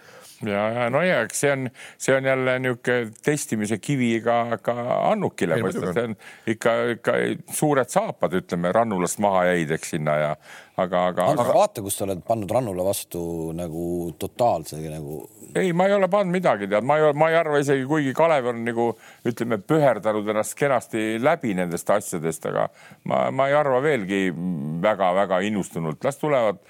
ja, 0.47 0.63
ja 0.75 0.89
no 0.93 1.03
ja 1.05 1.21
eks 1.25 1.43
see 1.43 1.53
on, 1.53 1.69
see 2.01 2.15
on 2.17 2.29
jälle 2.29 2.57
niisugune 2.65 3.11
testimise 3.25 3.79
kivi 3.83 4.13
ka, 4.25 4.59
ka 4.63 4.75
Annukile, 5.11 5.59
see 5.73 6.05
on 6.05 6.17
ikka, 6.47 6.60
ikka 6.61 7.15
suured 7.57 7.89
saapad, 7.89 8.35
ütleme, 8.43 8.73
rannulast 8.75 9.21
maha 9.23 9.47
jäid, 9.51 9.71
eks 9.77 9.95
sinna 9.95 10.17
ja 10.21 10.33
aga, 10.77 11.07
aga, 11.11 11.29
aga.... 11.33 11.47
vaata, 11.55 11.83
kus 11.85 11.99
sa 11.99 12.07
oled 12.07 12.23
pannud 12.27 12.51
Rannula 12.51 12.85
vastu 12.87 13.23
nagu 13.57 14.13
totaalse 14.19 14.81
nagu. 14.85 15.23
Ei, 15.55 15.73
ma 15.73 15.87
ei 15.87 15.95
ole 15.95 16.09
pannud 16.09 16.33
midagi, 16.35 16.69
tead, 16.71 16.85
ma 16.87 16.99
ei, 16.99 17.13
ma 17.19 17.31
ei 17.31 17.37
arva 17.39 17.61
isegi, 17.63 17.85
kuigi 17.89 18.13
Kalev 18.17 18.51
on 18.53 18.61
nagu 18.67 18.87
ütleme, 19.27 19.59
pöherdanud 19.63 20.29
ennast 20.31 20.57
kenasti 20.59 21.17
läbi 21.23 21.55
nendest 21.59 21.91
asjadest, 21.91 22.47
aga 22.51 22.69
ma, 23.09 23.23
ma 23.35 23.49
ei 23.51 23.57
arva 23.59 23.81
veelgi 23.85 24.29
väga-väga 24.83 25.41
innustunult, 25.49 26.05
las 26.05 26.21
tulevad. 26.21 26.61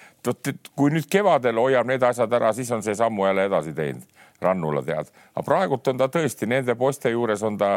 Kui 0.76 0.92
nüüd 0.92 1.06
kevadel 1.08 1.56
hoiab 1.56 1.88
need 1.88 2.02
asjad 2.04 2.32
ära, 2.36 2.52
siis 2.52 2.70
on 2.76 2.82
see 2.84 2.96
sammu 2.96 3.24
jälle 3.28 3.46
edasi 3.48 3.72
teinud. 3.76 4.08
Rannula 4.40 4.80
tead, 4.80 5.10
aga 5.34 5.42
praegult 5.44 5.88
on 5.92 5.98
ta 6.00 6.06
tõesti 6.08 6.46
nende 6.48 6.72
poiste 6.80 7.10
juures 7.12 7.42
on 7.44 7.58
ta, 7.60 7.74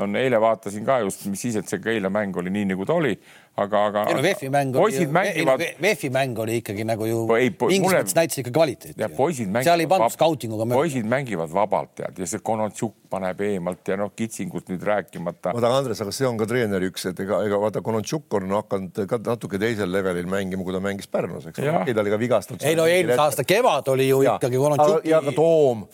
on 0.00 0.16
eile 0.16 0.38
vaatasin 0.40 0.86
ka 0.86 1.02
just, 1.02 1.26
mis 1.28 1.42
siis, 1.44 1.58
et 1.60 1.68
see 1.68 1.82
Keila 1.84 2.08
mäng 2.08 2.36
oli 2.40 2.48
nii, 2.54 2.70
nagu 2.70 2.86
ta 2.88 2.96
oli 2.96 3.12
aga, 3.56 3.82
aga. 3.88 4.04
ei 4.10 4.16
no 4.16 4.22
VEF-i 4.24 4.50
mäng 4.52 4.76
oli, 4.76 5.06
mängivad... 5.06 5.62
VEF-i 5.80 6.10
mäng 6.12 6.38
oli 6.44 6.58
ikkagi 6.60 6.84
nagu 6.88 7.08
ju 7.08 7.22
ei, 7.36 7.48
mingis 7.50 7.84
mulle... 7.84 8.02
mõttes 8.02 8.16
näitas 8.18 8.40
ikka 8.42 8.52
kvaliteeti. 8.52 9.08
seal 9.64 9.84
ei 9.84 9.88
pandud 9.90 10.12
skautinguga 10.12 10.66
mööda. 10.68 10.82
poisid 10.82 11.08
mängivad 11.08 11.54
vabalt 11.56 11.94
tead 11.96 12.20
ja 12.20 12.28
see 12.28 12.44
Konontšuk 12.44 13.05
paneb 13.10 13.40
eemalt 13.46 13.88
ja 13.88 13.98
noh, 14.00 14.12
kitsingust 14.16 14.70
nüüd 14.72 14.84
rääkimata. 14.86 15.54
vaata, 15.56 15.72
Andres, 15.78 16.00
aga 16.04 16.14
see 16.14 16.26
on 16.28 16.38
ka 16.40 16.48
treeneri 16.48 16.90
üks, 16.90 17.06
et 17.10 17.20
ega, 17.24 17.40
ega 17.46 17.60
vaata, 17.60 17.82
Konontšuk 17.86 18.38
on 18.38 18.54
hakanud 18.56 19.02
ka 19.10 19.20
natuke 19.26 19.60
teisel 19.62 19.90
levelil 19.92 20.28
mängima, 20.30 20.64
kui 20.66 20.74
ta 20.74 20.82
mängis 20.82 21.10
Pärnus, 21.10 21.48
eks 21.50 21.60
ta 21.60 22.02
oli 22.02 22.14
ka 22.14 22.20
vigastatud. 22.20 22.66
ei 22.66 22.78
no 22.78 22.86
eelmise 22.90 23.20
aasta 23.22 23.44
kevad 23.46 23.88
oli 23.92 24.08
ju 24.08 24.22
ja. 24.26 24.36
ikkagi 24.40 24.60
Konontšuki. 24.62 25.10
ja 25.10 25.22
ka 25.24 25.34
Toom. 25.36 25.86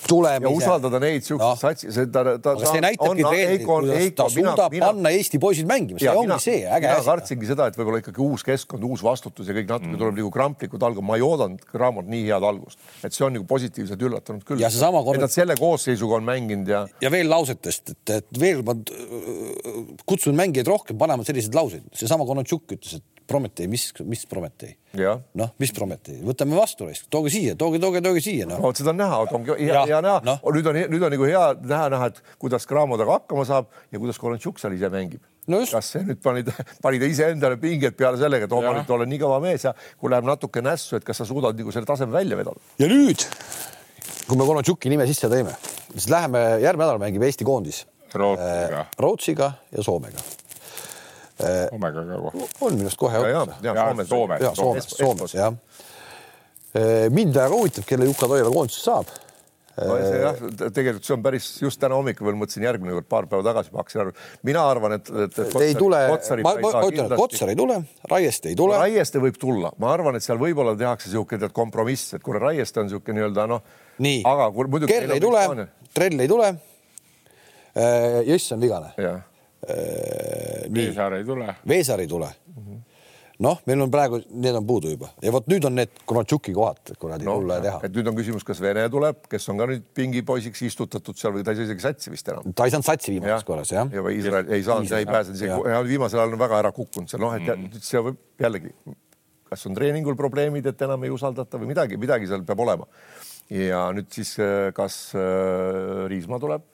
ja 0.42 0.52
usaldada 0.52 1.00
neid 1.02 1.26
siukseid 1.26 1.48
no. 1.48 1.56
satsi, 1.60 1.92
see 1.94 2.08
ta, 2.12 2.24
ta. 2.38 2.56
aga 2.56 2.70
see 2.70 2.84
näitabki 2.84 3.26
treenerit, 3.26 3.66
kuidas 3.66 4.12
ta 4.16 4.28
suudab 4.32 4.78
panna 4.82 5.12
Eesti 5.12 5.40
poisid 5.42 5.68
mängima, 5.68 6.00
see 6.02 6.12
ongi 6.12 6.38
see 6.42 6.62
äge 6.66 6.88
asi. 6.88 7.02
mina 7.02 7.06
kartsingi 7.10 7.50
seda, 7.52 7.68
et 7.70 7.78
võib-olla 7.78 8.02
ikkagi 8.02 8.22
uus 8.24 8.44
keskkond, 8.46 8.84
uus 8.88 9.04
vastutus 9.04 9.48
ja 9.48 9.56
kõik 9.56 9.68
natuke 9.70 9.92
mm. 9.92 10.00
tuleb 10.00 10.18
nagu 10.20 10.32
kramplikult 10.34 10.86
alguma. 10.88 11.12
ma 11.12 11.20
ei 11.20 11.26
oodanud 11.26 11.66
Graamot 11.72 12.08
nii 12.08 12.26
head 12.28 12.46
algust, 12.46 12.80
et 13.04 13.14
see 13.14 13.26
on 13.26 13.36
nagu 13.36 13.46
positiivselt 13.48 14.02
üllatanud 14.08 14.44
küll. 14.46 14.62
Kord... 14.62 15.16
et 15.16 15.24
nad 15.24 15.32
selle 15.32 15.56
koosseisuga 15.58 16.18
on 16.18 16.26
mänginud 16.26 16.68
ja. 16.68 16.82
Ja 17.02 17.10
veel 17.12 17.30
lausetest, 17.30 17.94
et, 17.94 18.14
et 18.18 18.40
veel 18.40 18.62
ma 18.66 18.76
kutsun 20.08 20.36
mängijaid 20.38 20.70
rohkem 20.70 20.98
panema 21.00 21.26
selliseid 21.26 21.56
lauseid. 21.58 21.88
seesama 21.98 22.26
Konontšuk 22.28 22.76
ütles, 22.78 23.00
et 23.00 23.08
Prometee, 23.26 23.68
mis, 23.70 23.86
mis 24.04 24.24
Prometee? 24.26 24.76
noh, 25.38 25.52
mis 25.62 25.72
Prometee, 25.72 26.18
võtame 26.26 26.56
vastu, 26.58 26.88
tooge 27.12 27.32
siia, 27.32 27.54
tooge, 27.58 27.80
tooge, 27.82 28.02
tooge 28.04 28.22
siia 28.24 28.48
no.. 28.48 28.58
vot 28.60 28.76
seda 28.76 28.92
on 28.92 28.98
näha, 29.00 29.20
ongi 29.38 29.54
hea, 29.56 29.84
hea 29.88 30.00
näha 30.04 30.22
no.. 30.26 30.38
nüüd 30.52 30.68
on, 30.68 30.80
nüüd 30.92 31.06
on 31.06 31.14
nagu 31.14 31.28
hea 31.30 31.44
näha, 31.62 31.86
näha, 31.94 32.10
et 32.12 32.38
kuidas 32.42 32.66
Cramo 32.68 32.98
temaga 33.00 33.20
hakkama 33.20 33.46
saab 33.48 33.70
ja 33.94 34.02
kuidas 34.02 34.20
Konontšuk 34.20 34.60
seal 34.60 34.76
ise 34.76 34.90
mängib 34.92 35.22
no 35.48 35.62
just. 35.62 35.72
kas 35.74 35.92
see 35.94 36.04
nüüd 36.06 36.20
panid, 36.22 36.50
panid 36.84 37.06
iseendale 37.08 37.58
pinget 37.62 37.96
peale 37.98 38.20
sellega, 38.20 38.48
et 38.48 38.56
oo, 38.56 38.62
ma 38.64 38.74
nüüd 38.76 38.90
olen 38.98 39.10
nii 39.14 39.22
kõva 39.22 39.38
mees 39.44 39.66
ja 39.66 39.74
kui 39.96 40.12
läheb 40.12 40.28
natuke 40.28 40.62
nässu, 40.64 40.98
et 40.98 41.06
kas 41.06 41.22
sa 41.22 41.28
suudad 41.28 41.58
nagu 41.58 41.74
selle 41.74 41.88
taseme 41.88 42.14
välja 42.14 42.38
vedada. 42.38 42.62
ja 42.82 42.90
nüüd, 42.90 43.26
kui 44.28 44.38
me 44.38 44.46
Konatšuki 44.48 44.92
nime 44.92 45.06
sisse 45.08 45.30
tõime, 45.32 45.54
siis 45.94 46.08
läheme, 46.12 46.42
järgmine 46.62 46.86
nädal 46.86 47.02
mängib 47.02 47.24
Eesti 47.26 47.46
koondis 47.48 47.84
Rootsiga, 48.12 48.84
äh, 48.84 48.94
Rootsiga 49.00 49.52
ja 49.72 49.84
Soomega 49.84 50.22
äh,. 51.40 51.66
Soomega 51.70 52.04
ka 52.06 52.20
kohe. 52.26 52.48
on 52.60 52.78
minu 52.78 52.90
arust 52.90 53.00
kohe. 53.00 53.24
ja, 53.24 53.46
ja, 53.62 53.74
ja 53.74 53.74
Soomes, 53.88 54.08
Soomes, 54.08 54.56
Soomes, 54.56 54.94
Soomes 54.98 55.34
jah. 55.34 55.54
Äh, 56.72 57.08
mind 57.12 57.34
väga 57.36 57.54
huvitab, 57.54 57.88
kelle 57.88 58.08
Juka 58.08 58.28
Toila 58.28 58.52
koondisest 58.52 58.88
saab 58.88 59.12
no 59.72 59.96
see 59.96 60.18
jah, 60.20 60.40
tegelikult 60.74 61.06
see 61.06 61.14
on 61.14 61.22
päris, 61.24 61.46
just 61.62 61.80
täna 61.80 61.96
hommikul 61.96 62.28
veel 62.28 62.36
mõtlesin 62.36 62.66
järgmine 62.66 62.96
kord, 62.98 63.08
paar 63.08 63.28
päeva 63.30 63.44
tagasi 63.46 63.72
ma 63.72 63.80
hakkasin 63.80 64.02
aru, 64.04 64.12
mina 64.48 64.64
arvan, 64.68 64.96
et, 64.98 65.08
et, 65.24 65.38
et 65.46 65.56
ei 65.64 65.76
tule, 65.78 66.00
ma, 66.44 66.52
ma 66.60 66.82
ütlen, 66.84 67.06
et 67.06 67.16
Kotsar 67.20 67.52
ei 67.52 67.58
tule, 67.58 67.78
Raieste 68.10 68.52
ei 68.52 68.58
tule. 68.58 68.76
Raieste 68.82 69.22
võib 69.22 69.38
tulla, 69.40 69.72
ma 69.80 69.94
arvan, 69.94 70.18
et 70.18 70.26
seal 70.26 70.40
võib-olla 70.40 70.74
tehakse 70.78 71.08
niisugune 71.08 71.48
kompromiss, 71.56 72.18
et 72.18 72.24
kuna 72.24 72.42
Raieste 72.42 72.82
on 72.82 72.90
niisugune 72.90 73.20
nii-öelda 73.20 73.48
noh. 73.54 73.64
Nii, 74.02 74.22
Kerl 74.90 75.16
ei 75.16 75.22
tule, 75.22 75.66
Trell 75.92 76.24
ei 76.24 76.30
tule. 76.30 76.52
Äh, 77.72 78.22
Jõss 78.28 78.54
on 78.56 78.62
vigane. 78.62 78.92
Äh, 78.96 79.20
Veesaar 80.72 81.18
ei 81.20 81.26
tule. 81.28 81.54
Veesaar 81.68 82.02
ei 82.04 82.10
tule 82.10 82.30
mm. 82.32 82.64
-hmm 82.64 82.80
noh, 83.42 83.60
meil 83.66 83.82
on 83.84 83.90
praegu, 83.92 84.20
need 84.30 84.56
on 84.56 84.66
puudu 84.66 84.92
juba 84.92 85.10
ja 85.22 85.32
vot 85.34 85.46
nüüd 85.50 85.64
on 85.66 85.76
need 85.78 86.02
Konatšuki 86.08 86.54
kohad 86.56 86.92
kuradi 87.00 87.26
no, 87.26 87.36
tulla 87.40 87.58
ja 87.58 87.64
teha. 87.66 87.80
et 87.88 87.96
nüüd 87.96 88.10
on 88.10 88.18
küsimus, 88.18 88.44
kas 88.46 88.60
Vene 88.62 88.84
tuleb, 88.92 89.24
kes 89.30 89.48
on 89.52 89.62
ka 89.62 89.68
nüüd 89.70 89.86
pingipoisiks 89.96 90.62
istutatud 90.68 91.18
seal 91.18 91.34
või 91.36 91.46
ta 91.46 91.54
ei 91.54 91.60
saa 91.60 91.68
isegi 91.70 91.86
satsi 91.86 92.12
vist 92.12 92.28
enam. 92.32 92.52
ta 92.56 92.68
ei 92.68 92.74
saanud 92.74 92.88
satsi 92.88 93.14
viimases 93.16 93.46
korras 93.48 93.72
jah. 93.74 93.88
ja 93.92 94.04
või 94.04 94.18
Iisrael 94.20 94.52
ei 94.52 94.66
saanud, 94.66 94.94
ei 94.98 95.08
pääsenud 95.08 95.40
isegi, 95.40 95.72
viimasel 95.90 96.22
ajal 96.22 96.36
on 96.36 96.44
väga 96.44 96.60
ära 96.62 96.74
kukkunud 96.76 97.10
seal 97.12 97.24
noh, 97.24 97.34
et 97.38 97.48
mm 97.48 97.82
see 97.82 98.04
võib 98.04 98.20
jällegi, 98.42 98.72
kas 99.50 99.66
on 99.68 99.76
treeningul 99.76 100.16
probleemid, 100.18 100.66
et 100.70 100.86
enam 100.86 101.02
ei 101.04 101.12
usaldata 101.12 101.60
või 101.60 101.72
midagi, 101.72 101.98
midagi 102.00 102.28
seal 102.30 102.44
peab 102.46 102.62
olema. 102.62 102.86
Ja 103.52 103.86
nüüd 103.92 104.08
siis, 104.14 104.36
kas 104.76 104.98
äh, 105.18 106.06
Riismaa 106.10 106.40
tuleb 106.42 106.68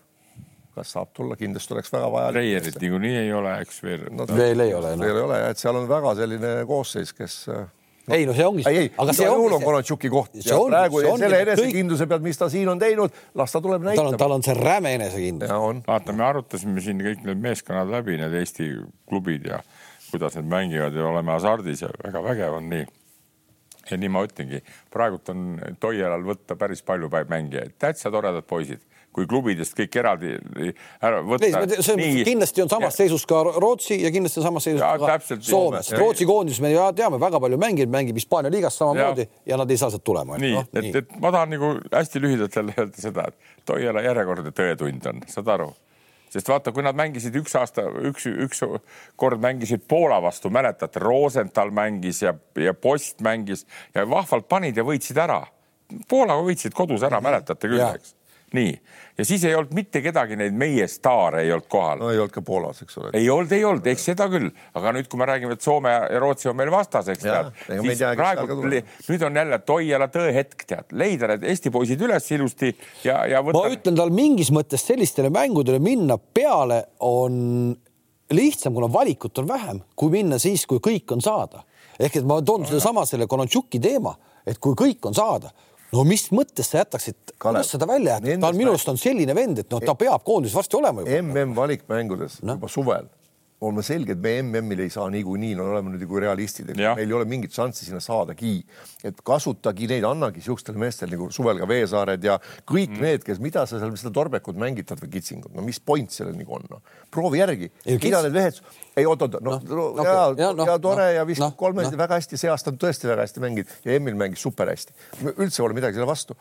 kas 0.78 0.94
saab 0.94 1.10
tulla, 1.16 1.36
kindlasti 1.38 1.74
oleks 1.74 1.90
väga 1.92 2.10
vajalik. 2.12 2.38
Reierit 2.38 2.78
niikuinii 2.82 3.16
ei 3.24 3.32
ole, 3.34 3.56
eks 3.64 3.82
veel 3.84 4.06
no,. 4.14 4.28
veel 4.30 4.64
ei 4.66 4.74
ole 4.76 4.94
no.. 4.94 5.04
veel 5.04 5.18
ei 5.18 5.26
ole 5.26 5.42
ja 5.42 5.50
et 5.54 5.60
seal 5.62 5.78
on 5.78 5.88
väga 5.90 6.14
selline 6.20 6.52
koosseis, 6.68 7.12
kes 7.16 7.36
no.. 7.50 7.64
ei 8.14 8.26
no 8.28 8.36
see 8.36 8.46
ongi. 8.46 8.66
ei, 8.70 8.84
ei, 8.84 8.92
aga 9.04 9.16
see 9.16 9.30
ongi. 9.30 9.56
on 9.58 9.64
Konatšuki 9.64 10.12
koht 10.12 10.38
ja 10.38 10.58
ongi, 10.58 10.74
praegu 10.76 11.02
selle 11.24 11.42
enesekindluse 11.46 12.04
kõik... 12.04 12.12
pealt, 12.12 12.26
mis 12.28 12.40
ta 12.42 12.50
siin 12.52 12.70
on 12.74 12.82
teinud, 12.82 13.18
las 13.38 13.56
ta 13.56 13.62
tuleb 13.64 13.88
näitama. 13.88 14.14
tal 14.20 14.36
on 14.38 14.46
see 14.46 14.56
räme 14.58 14.94
enesekindlus. 15.00 15.82
vaata, 15.88 16.14
me 16.14 16.28
arutasime 16.28 16.84
siin 16.84 17.02
kõik 17.04 17.26
need 17.26 17.42
meeskonnad 17.48 17.90
läbi, 17.98 18.20
need 18.22 18.38
Eesti 18.42 18.70
klubid 19.10 19.50
ja 19.50 19.62
kuidas 20.12 20.38
need 20.38 20.48
mängivad 20.50 20.94
ja 20.96 21.10
oleme 21.10 21.34
hasardis 21.34 21.84
ja 21.84 21.92
väga 22.04 22.24
vägev 22.30 22.60
on 22.60 22.70
nii 22.70 22.86
ja 23.90 24.00
nii 24.00 24.12
ma 24.12 24.24
ütlengi, 24.26 24.62
praegult 24.92 25.32
on 25.32 25.58
Toialal 25.80 26.24
võtta 26.26 26.56
päris 26.58 26.82
palju 26.82 27.10
mängijaid, 27.28 27.76
täitsa 27.78 28.10
toredad 28.14 28.46
poisid 28.48 28.84
kui 29.18 29.26
klubidest 29.28 29.74
kõik 29.76 29.96
eraldi 29.98 30.34
ära 31.04 31.22
võtta. 31.26 31.48
Nii... 31.98 32.22
kindlasti 32.26 32.62
on 32.64 32.70
samas 32.70 32.92
ja. 32.92 32.96
seisus 33.02 33.24
ka 33.28 33.40
Rootsi 33.56 33.98
ja 34.02 34.12
kindlasti 34.14 34.42
on 34.42 34.46
samas 34.48 34.68
seisus 34.68 34.84
ja, 34.84 34.92
ka 35.00 35.40
Soome, 35.48 35.82
sest 35.82 35.98
Rootsi 35.98 36.28
koondis 36.28 36.60
me 36.64 36.72
teame 36.96 37.20
väga 37.20 37.40
palju 37.42 37.58
mängijaid, 37.60 37.92
mängib 37.92 38.20
Hispaania 38.20 38.52
liigas 38.52 38.78
samamoodi 38.78 39.26
ja. 39.26 39.42
ja 39.52 39.60
nad 39.62 39.70
ei 39.70 39.80
saa 39.80 39.90
sealt 39.94 40.04
tulema. 40.06 40.38
nii 40.38 40.54
no,, 40.54 40.64
et, 40.76 41.02
et 41.02 41.18
ma 41.22 41.32
tahan 41.34 41.54
nagu 41.56 41.74
hästi 41.92 42.22
lühidalt 42.22 42.60
jälle 42.60 42.76
öelda 42.78 43.04
seda, 43.08 43.28
et 43.32 43.66
Toiala 43.68 44.04
järjekordne 44.06 44.54
tõetund 44.54 45.12
on, 45.12 45.24
saad 45.32 45.54
aru 45.56 45.72
sest 46.32 46.48
vaata, 46.48 46.72
kui 46.72 46.84
nad 46.86 46.98
mängisid 46.98 47.36
üks 47.40 47.56
aasta, 47.58 47.86
üks, 48.10 48.28
üks 48.28 48.64
kord 49.16 49.42
mängisid 49.42 49.86
Poola 49.88 50.20
vastu, 50.22 50.50
mäletate, 50.54 51.02
Rosenthal 51.02 51.72
mängis 51.74 52.22
ja, 52.22 52.34
ja 52.58 52.74
Post 52.74 53.24
mängis 53.24 53.66
ja 53.94 54.06
vahvalt 54.08 54.48
panid 54.48 54.76
ja 54.76 54.86
võitsid 54.86 55.18
ära. 55.20 55.42
Poolaga 56.08 56.44
võitsid 56.44 56.74
kodus 56.76 57.04
ära, 57.06 57.20
mäletate 57.24 57.68
küll, 57.70 57.80
eks 57.80 58.17
nii, 58.56 58.72
ja 59.18 59.24
siis 59.28 59.44
ei 59.44 59.54
olnud 59.54 59.74
mitte 59.76 60.00
kedagi 60.04 60.36
neid 60.38 60.54
meie 60.56 60.86
staare 60.88 61.42
ei 61.44 61.52
olnud 61.52 61.68
kohal. 61.68 61.98
no 62.00 62.10
ei 62.12 62.20
olnud 62.20 62.32
ka 62.32 62.42
Poolas, 62.44 62.82
eks 62.84 62.98
ole. 63.00 63.10
ei 63.18 63.28
olnud, 63.30 63.52
ei 63.52 63.64
olnud, 63.68 63.88
eks 63.92 64.06
seda 64.10 64.28
küll, 64.32 64.48
aga 64.78 64.92
nüüd, 64.96 65.08
kui 65.10 65.20
me 65.20 65.28
räägime, 65.28 65.56
et 65.58 65.64
Soome 65.64 65.92
ja 65.92 66.22
Rootsi 66.22 66.48
on 66.50 66.56
meil 66.58 66.72
vastas, 66.72 67.10
eks 67.12 67.26
tead, 67.26 67.50
siis 67.68 68.04
praegu 68.16 68.60
nüüd 68.68 69.26
on 69.28 69.42
jälle 69.42 69.60
Toiala 69.68 70.08
tõehetk, 70.14 70.64
tead, 70.68 70.96
leida 70.96 71.32
need 71.34 71.44
Eesti 71.52 71.72
poisid 71.74 72.06
üles 72.08 72.30
ilusti 72.36 72.72
ja, 73.04 73.20
ja 73.28 73.42
võtta. 73.44 73.60
ma 73.60 73.74
ütlen 73.74 74.00
tal 74.00 74.14
mingis 74.14 74.52
mõttes 74.54 74.86
sellistele 74.88 75.32
mängudele 75.34 75.82
minna 75.82 76.16
peale 76.18 76.84
on 77.04 77.76
lihtsam, 78.32 78.74
kuna 78.74 78.92
valikut 78.92 79.38
on 79.38 79.48
vähem, 79.48 79.80
kui 79.96 80.12
minna 80.12 80.38
siis, 80.40 80.66
kui 80.68 80.80
kõik 80.84 81.12
on 81.16 81.24
saada. 81.24 81.64
ehk 81.98 82.16
et 82.16 82.24
ma 82.24 82.40
toon 82.42 82.62
no, 82.62 82.68
sedasama 82.68 83.04
selle 83.06 83.26
Konontšuki 83.26 83.80
teema, 83.82 84.14
et 84.46 84.58
kui 84.58 84.76
kõik 84.78 85.06
on 85.08 85.14
saada 85.14 85.50
no 85.92 86.04
mis 86.08 86.26
mõttes 86.34 86.72
sa 86.72 86.82
jätaksid, 86.82 87.34
kuidas 87.40 87.72
seda 87.74 87.88
välja 87.88 88.18
jätta, 88.18 88.40
ta 88.42 88.50
on 88.52 88.58
minu 88.58 88.74
arust 88.74 88.90
on 88.92 89.00
selline 89.00 89.36
vend, 89.36 89.62
et 89.62 89.70
noh, 89.72 89.82
ta 89.84 89.94
peab 89.98 90.24
koondises 90.26 90.56
varsti 90.58 90.78
olema 90.80 91.04
juba. 91.04 91.22
mm 91.22 91.54
valikmängudes 91.56 92.42
no. 92.42 92.58
juba 92.58 92.68
suvel 92.72 93.08
oleme 93.60 93.82
selged, 93.82 94.20
me 94.22 94.36
MM-il 94.42 94.84
ei 94.84 94.90
saa 94.92 95.08
niikuinii, 95.10 95.56
no 95.58 95.64
oleme 95.72 95.90
nüüd 95.90 96.04
nagu 96.04 96.20
realistid, 96.22 96.68
meil 96.78 97.00
ei 97.02 97.14
ole 97.16 97.26
mingit 97.28 97.54
šanssi 97.54 97.88
sinna 97.88 97.98
saadagi. 98.02 98.60
et 99.04 99.18
kasutagi 99.26 99.88
neid, 99.90 100.06
annagi 100.06 100.42
siukestele 100.42 100.78
meestele 100.78 101.16
nagu 101.16 101.28
suvel 101.34 101.58
ka 101.58 101.66
Veesaared 101.70 102.24
ja 102.24 102.38
kõik 102.66 102.94
mm. 102.94 103.02
need, 103.02 103.24
kes, 103.26 103.40
mida 103.42 103.64
sa 103.66 103.80
seal 103.80 103.96
seda 103.98 104.12
torbekut 104.14 104.58
mängitad 104.58 105.02
või 105.02 105.10
kitsingut, 105.16 105.54
no 105.54 105.66
mis 105.66 105.80
point 105.82 106.14
sellel 106.14 106.38
nagu 106.38 106.54
on 106.54 106.70
no?, 106.70 106.80
proovi 107.10 107.42
järgi, 107.42 107.70
mida 107.88 108.22
need 108.26 108.38
mehed, 108.38 108.62
ei 108.98 109.10
oot-oot, 109.10 109.40
noh 109.42 109.58
no, 109.66 109.90
no, 109.98 110.06
ja, 110.06 110.16
ja, 110.38 110.52
no, 110.54 110.70
ja 110.70 110.78
tore 110.82 111.10
no, 111.10 111.18
ja 111.18 111.26
viskab 111.26 111.54
no, 111.54 111.58
kolme 111.58 111.86
no. 111.86 111.94
väga 111.98 112.20
hästi, 112.20 112.38
see 112.38 112.54
aasta 112.54 112.74
on 112.74 112.78
tõesti 112.78 113.10
väga 113.10 113.26
hästi 113.26 113.42
mänginud 113.42 113.76
ja 113.86 113.98
Emil 113.98 114.18
mängis 114.18 114.42
super 114.46 114.70
hästi. 114.70 114.94
üldse 115.34 115.64
pole 115.64 115.74
midagi 115.78 115.98
selle 115.98 116.10
vastu. 116.10 116.38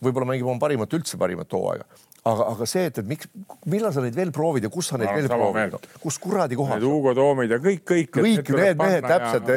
võib-olla 0.00 0.32
mängib 0.32 0.48
oma 0.48 0.60
parimat, 0.64 0.96
üldse 0.96 1.20
parimat 1.20 1.52
hooaega 1.52 1.84
aga, 2.32 2.46
aga 2.54 2.68
see, 2.68 2.84
et, 2.90 3.00
et 3.02 3.08
miks, 3.08 3.28
millal 3.70 3.92
sa 3.94 4.02
neid 4.04 4.16
veel 4.16 4.32
proovid 4.34 4.66
ja 4.66 4.70
kus 4.72 4.90
sa 4.92 5.00
neid 5.00 5.10
no, 5.10 5.16
veel 5.18 5.28
proovid 5.32 5.88
kus 6.02 6.18
kuradi 6.22 6.58
kohal? 6.58 6.82
Hugo 6.82 7.14
Toomid 7.16 7.54
ja 7.54 7.60
kõik, 7.62 7.82
kõik. 7.88 8.10
kõik 8.14 8.52
need 8.54 8.80
mehed 8.80 9.08
täpselt. 9.08 9.52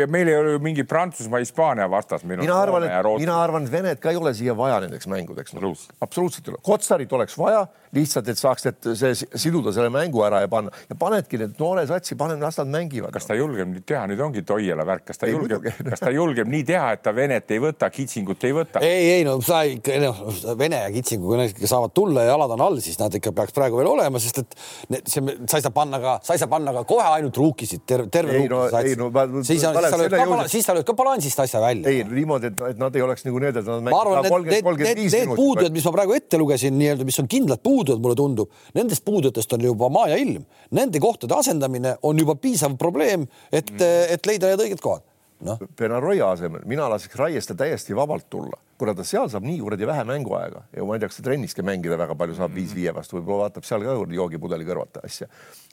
ja 0.00 0.08
meil 0.10 0.30
ei 0.32 0.38
ole 0.38 0.56
ju 0.56 0.62
mingi 0.64 0.86
Prantsusmaa, 0.88 1.42
Hispaania 1.44 1.88
vastas. 1.90 2.24
mina 2.26 2.58
arvan, 2.58 2.86
et 2.88 3.10
mina 3.22 3.38
arvan, 3.42 3.66
et 3.66 3.72
Vened 3.72 4.02
ka 4.02 4.12
ei 4.14 4.20
ole 4.20 4.34
siia 4.36 4.56
vaja 4.56 4.80
nendeks 4.84 5.08
mängudeks 5.10 5.56
no.. 5.56 5.72
absoluutselt 6.00 6.48
ei 6.48 6.56
ole. 6.56 6.62
Kotsarit 6.66 7.12
oleks 7.12 7.38
vaja 7.38 7.66
lihtsalt, 7.96 8.28
et 8.32 8.40
saaks 8.40 8.66
need, 8.68 8.90
see 8.98 9.40
siduda 9.46 9.72
selle 9.74 9.90
mängu 9.94 10.22
ära 10.26 10.42
ja 10.44 10.50
panna 10.52 10.72
ja 10.90 10.96
panedki 10.98 11.40
need 11.40 11.56
noore 11.60 11.86
satsi, 11.88 12.16
paneme, 12.18 12.44
las 12.44 12.60
nad 12.60 12.70
mängivad. 12.72 13.12
kas 13.14 13.28
ta 13.28 13.36
julgeb 13.38 13.70
nüüd 13.70 13.86
teha, 13.88 14.04
nüüd 14.10 14.22
ongi 14.22 14.44
Toiela 14.46 14.86
värk, 14.86 15.06
kas 15.10 15.20
ta 15.20 15.28
ei, 15.28 15.34
julgeb, 15.36 15.66
kas 15.90 16.02
ta 16.02 16.12
julgeb 16.14 16.50
nii 16.50 16.64
teha, 16.68 16.92
et 16.96 17.02
ta 17.04 17.14
Venet 17.16 17.50
ei 17.54 17.62
võta, 17.62 17.90
Kitsingut 17.92 18.44
ei 18.46 18.56
võta? 18.56 18.82
ei, 18.84 19.10
ei 19.18 19.26
no 19.26 19.38
sa 19.44 19.62
ikka, 19.68 19.96
noh, 20.02 20.22
Vene 20.58 20.82
ja 20.84 20.92
Kitsingu, 20.94 21.30
kui 21.30 21.40
nad 21.40 21.52
ikka 21.52 21.70
saavad 21.70 21.94
tulla 21.96 22.26
ja 22.26 22.34
jalad 22.34 22.56
on 22.56 22.64
all, 22.68 22.80
siis 22.84 22.98
nad 23.00 23.14
ikka 23.16 23.32
peaks 23.36 23.56
praegu 23.56 23.80
veel 23.80 23.90
olema, 23.90 24.20
sest 24.22 24.42
et 24.42 24.56
need, 24.92 25.10
see, 25.10 25.36
sa 25.46 25.60
ei 25.60 25.66
saa 25.66 25.74
panna 25.74 26.00
ka, 26.02 26.16
sa 26.26 26.36
ei 26.36 26.42
saa 26.42 26.50
panna 26.50 26.74
ka 26.76 26.84
kohe 26.88 27.06
ainult 27.16 27.40
ruukisid, 27.40 27.84
terve, 27.88 28.10
terve 28.12 28.36
ei, 28.40 28.50
no, 28.50 28.64
ei, 28.80 28.96
no, 28.98 29.10
ma, 29.14 29.26
siis, 29.46 29.62
sa, 29.64 29.72
lööd 29.74 30.12
ka, 30.12 30.46
siis 30.52 30.66
sa 30.66 30.76
lööd 30.76 30.86
ka 30.88 30.96
balansist 30.98 31.40
asja 31.46 31.62
välja. 31.62 31.90
ei, 31.90 32.04
niimoodi, 32.04 32.52
et, 32.52 32.64
et 32.72 32.80
nad 32.80 32.96
ei 32.96 33.04
oleks 33.06 33.26
nagu 33.26 33.42
need, 33.42 33.60
et 33.62 33.70
nad 33.70 33.86
ma 33.86 34.00
arvan, 34.02 34.26
et 34.26 34.48
need, 34.50 34.70
need, 34.82 35.02
need 35.06 35.34
puudujad, 35.34 35.72
mis 35.74 35.86
ma 35.86 35.94
praegu 35.96 36.16
ette 36.16 36.40
lugesin, 36.40 36.76
nii-öelda, 36.80 37.06
mis 37.08 37.18
on 37.22 37.30
kindlad 37.30 37.62
puudujad, 37.64 37.85
mulle 37.94 38.18
tundub, 38.18 38.50
nendest 38.74 39.04
puudujatest 39.06 39.52
on 39.56 39.66
juba 39.68 39.88
maa 39.92 40.08
ja 40.12 40.16
ilm. 40.20 40.44
Nende 40.76 41.00
kohtade 41.02 41.34
asendamine 41.38 41.96
on 42.02 42.18
juba 42.18 42.34
piisav 42.40 42.76
probleem, 42.78 43.28
et 43.52 43.70
mm., 43.70 44.16
et 44.16 44.26
leida 44.26 44.50
need 44.50 44.66
õiged 44.66 44.82
kohad 44.82 45.04
noh. 45.44 45.60
Benaroya 45.78 46.30
asemel 46.32 46.64
mina 46.68 46.88
laseks 46.90 47.16
Raiesta 47.18 47.54
täiesti 47.58 47.96
vabalt 47.96 48.28
tulla, 48.30 48.58
kuna 48.78 48.94
ta 48.96 49.04
seal 49.06 49.28
saab 49.32 49.44
nii 49.46 49.58
kuradi 49.60 49.88
vähe 49.88 50.04
mänguaega 50.08 50.62
ja 50.76 50.86
ma 50.86 50.96
ei 50.96 51.02
tea, 51.02 51.10
kas 51.10 51.20
ta 51.20 51.26
trenniski 51.28 51.64
mängida 51.66 51.98
väga 52.00 52.16
palju 52.18 52.36
saab 52.38 52.54
viis 52.56 52.72
viie 52.76 52.94
vastu, 52.96 53.18
võib-olla 53.18 53.46
vaatab 53.46 53.68
seal 53.68 53.84
ka 53.84 53.96
joogipudeli 54.16 54.68
kõrvalt 54.68 55.00
asja, 55.04 55.28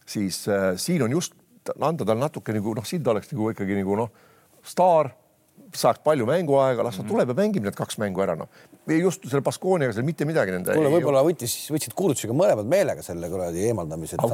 siis 0.06 0.44
äh, 0.52 0.74
siin 0.82 1.06
on 1.06 1.16
just 1.16 1.38
anda 1.80 2.04
talle 2.04 2.20
natuke 2.26 2.56
nagu 2.56 2.76
noh, 2.76 2.88
siin 2.88 3.04
ta 3.04 3.14
oleks 3.14 3.32
nagu 3.32 3.52
ikkagi 3.54 3.80
nagu 3.80 4.00
noh, 4.04 4.12
staar 4.68 5.14
saaks 5.78 6.02
palju 6.06 6.26
mänguaega, 6.30 6.84
las 6.86 7.00
ta 7.00 7.06
tuleb 7.08 7.32
ja 7.32 7.36
mängib 7.38 7.66
need 7.66 7.76
kaks 7.78 7.98
mängu 8.02 8.22
ära, 8.24 8.36
noh. 8.38 8.50
just 8.94 9.26
selle 9.26 9.42
Baskooniaga 9.46 9.96
seal 9.96 10.06
mitte 10.06 10.26
midagi 10.30 10.54
nende. 10.54 10.76
kuule, 10.76 10.92
võib-olla 10.94 11.24
võttis, 11.26 11.54
võtsid 11.74 11.96
kuulutusega 11.98 12.36
mõlemad 12.38 12.70
meelega 12.70 13.06
selle 13.06 13.30
kuradi 13.32 13.64
eemaldamise, 13.70 14.18
et 14.18 14.26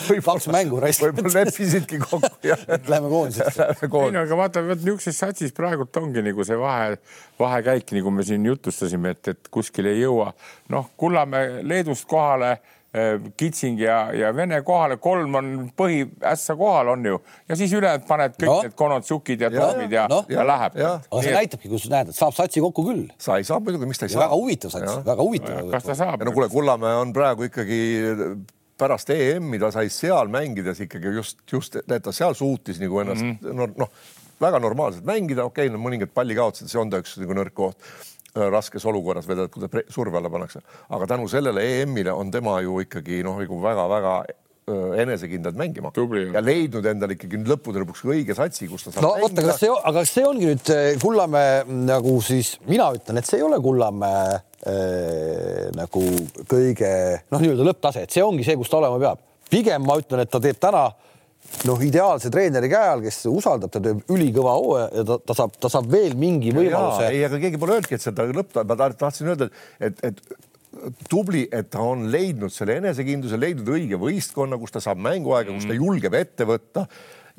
kaks 0.28 0.50
mängu 0.52 0.80
raiskavad. 0.82 1.16
võib-olla 1.16 1.44
leppisidki 1.46 2.00
kokku 2.04 2.52
et 2.76 2.90
lähme 2.92 3.12
koondisesse. 3.12 3.68
ei 3.80 4.16
no 4.16 4.24
aga 4.24 4.40
vaata, 4.42 4.64
vot 4.66 4.82
niisuguses 4.82 5.22
satsis 5.24 5.56
praegult 5.56 5.96
ongi 6.02 6.24
nagu 6.26 6.44
see 6.46 6.58
vahe, 6.60 6.98
vahekäik, 7.40 7.94
nagu 7.96 8.12
me 8.14 8.26
siin 8.26 8.44
jutustasime, 8.50 9.16
et, 9.16 9.32
et 9.34 9.52
kuskile 9.52 9.94
ei 9.94 10.04
jõua. 10.04 10.32
noh, 10.74 10.92
Kullamäe 11.00 11.64
Leedust 11.64 12.08
kohale 12.10 12.58
Kitsing 13.36 13.78
ja, 13.78 13.98
ja 14.10 14.32
Vene 14.34 14.58
kohale, 14.66 14.96
kolm 14.98 15.34
on 15.38 15.50
põhiässa 15.78 16.56
kohal 16.58 16.88
on 16.90 17.04
ju 17.06 17.20
ja 17.48 17.58
siis 17.58 17.70
ülejäänud 17.78 18.06
paned 18.08 18.34
kõik 18.34 18.50
no. 18.50 18.56
need 18.66 18.74
Konotsukid 18.74 19.44
ja 19.44 19.50
Toomid 19.52 19.94
ja, 19.94 20.00
ja, 20.00 20.06
no. 20.10 20.24
ja, 20.26 20.40
ja 20.40 20.46
läheb. 20.48 20.78
aga 20.82 21.22
see 21.22 21.34
näitabki, 21.36 21.70
kus 21.70 21.86
näed, 21.92 22.10
et 22.10 22.18
saab 22.18 22.34
satsi 22.34 22.62
kokku 22.64 22.82
küll. 22.88 23.04
sa 23.14 23.38
ei 23.38 23.46
saa 23.46 23.60
muidugi, 23.62 23.86
miks 23.86 24.02
ta 24.02 24.08
ei 24.08 24.14
saa. 24.16 24.24
väga 24.24 24.40
huvitav 24.40 24.74
sats, 24.74 24.96
väga 25.06 25.22
huvitav. 25.22 25.70
kas 25.70 25.86
ta 25.86 25.98
saab? 26.02 26.26
no 26.26 26.34
kuule, 26.34 26.50
Kullamäe 26.50 26.98
on 26.98 27.14
praegu 27.14 27.46
ikkagi 27.46 27.80
pärast 28.80 29.14
EM-i 29.14 29.62
ta 29.62 29.70
sai 29.70 29.86
seal 29.94 30.32
mängides 30.32 30.82
ikkagi 30.82 31.14
just, 31.14 31.44
just, 31.52 31.78
et 31.78 32.02
ta 32.02 32.10
seal 32.16 32.34
suutis 32.34 32.82
nagu 32.82 33.04
ennast 33.04 33.22
mm 33.22 33.38
-hmm. 33.38 33.54
no, 33.54 33.70
noh, 33.84 33.94
väga 34.42 34.58
normaalselt 34.58 35.06
mängida, 35.06 35.44
okei 35.44 35.68
okay,, 35.68 35.76
no 35.76 35.78
mõningad 35.78 36.10
palli 36.10 36.34
kaotasid, 36.34 36.66
see 36.72 36.80
on 36.80 36.90
ta 36.90 36.98
üks 36.98 37.20
nagu 37.22 37.38
nõrk 37.38 37.54
koht 37.54 37.78
Äh, 37.78 38.09
raskes 38.34 38.84
olukorras 38.86 39.28
vedada, 39.28 39.48
kui 39.50 39.64
ta 39.64 39.82
surve 39.90 40.18
alla 40.18 40.30
pannakse, 40.30 40.62
aga 40.88 41.08
tänu 41.14 41.28
sellele 41.30 41.64
EM-ile 41.80 42.12
on 42.12 42.30
tema 42.30 42.60
ju 42.64 42.80
ikkagi 42.84 43.24
noh, 43.26 43.40
nagu 43.42 43.58
väga-väga 43.62 44.14
äh, 44.20 45.00
enesekindlalt 45.02 45.58
mängima 45.58 45.90
Tubli, 45.94 46.28
ja 46.34 46.42
leidnud 46.44 46.86
endale 46.86 47.16
ikkagi 47.16 47.42
lõppude 47.48 47.82
lõpuks 47.82 48.04
õige 48.06 48.36
satsi, 48.38 48.68
kus 48.70 48.86
ta 48.86 48.94
saab. 48.94 49.06
no 49.06 49.14
vot, 49.22 49.42
aga 49.42 49.56
see, 49.58 49.72
aga 49.92 50.04
see 50.08 50.26
ongi 50.28 50.52
nüüd 50.52 50.72
äh, 50.74 50.92
Kullamäe 51.02 51.64
nagu 51.90 52.16
siis 52.24 52.54
mina 52.70 52.90
ütlen, 52.96 53.20
et 53.20 53.28
see 53.28 53.40
ei 53.40 53.46
ole 53.46 53.60
Kullamäe 53.64 54.38
äh, 54.38 55.66
nagu 55.78 56.06
kõige 56.46 56.94
noh, 57.28 57.42
nii-öelda 57.42 57.70
lõpptase, 57.72 58.06
et 58.06 58.14
see 58.14 58.24
ongi 58.26 58.46
see, 58.46 58.58
kus 58.60 58.70
ta 58.70 58.82
olema 58.82 59.00
peab. 59.02 59.26
pigem 59.50 59.82
ma 59.82 59.98
ütlen, 59.98 60.22
et 60.22 60.30
ta 60.30 60.42
teeb 60.42 60.62
täna 60.62 60.86
äh, 60.86 61.09
noh, 61.68 61.80
ideaalse 61.84 62.30
treeneri 62.32 62.70
käe 62.72 62.92
all, 62.92 63.02
kes 63.04 63.22
usaldab, 63.30 63.72
ta 63.72 63.82
teeb 63.84 64.04
ülikõva 64.12 64.54
hooaja 64.58 64.90
ja 65.00 65.06
ta, 65.08 65.18
ta 65.30 65.36
saab, 65.38 65.56
ta 65.60 65.70
saab 65.72 65.90
veel 65.92 66.16
mingi 66.20 66.54
võimaluse. 66.56 67.08
ei, 67.10 67.24
aga 67.26 67.40
keegi 67.42 67.60
pole 67.60 67.76
öelnudki, 67.76 67.98
et 67.98 68.06
seda 68.06 68.28
lõpp, 68.30 68.62
ma 68.66 68.78
tahtsin 68.78 69.32
öelda, 69.32 69.50
et, 69.82 70.04
et 70.06 70.22
tubli, 71.10 71.46
et 71.52 71.70
ta 71.72 71.82
on 71.82 72.06
leidnud 72.12 72.52
selle 72.54 72.78
enesekindluse, 72.80 73.38
leidnud 73.40 73.72
õige 73.74 73.98
võistkonna, 74.00 74.58
kus 74.60 74.76
ta 74.76 74.82
saab 74.84 75.00
mänguaega, 75.02 75.50
kus 75.52 75.66
ta 75.66 75.74
mm. 75.74 75.82
julgeb 75.82 76.16
ette 76.20 76.46
võtta 76.48 76.86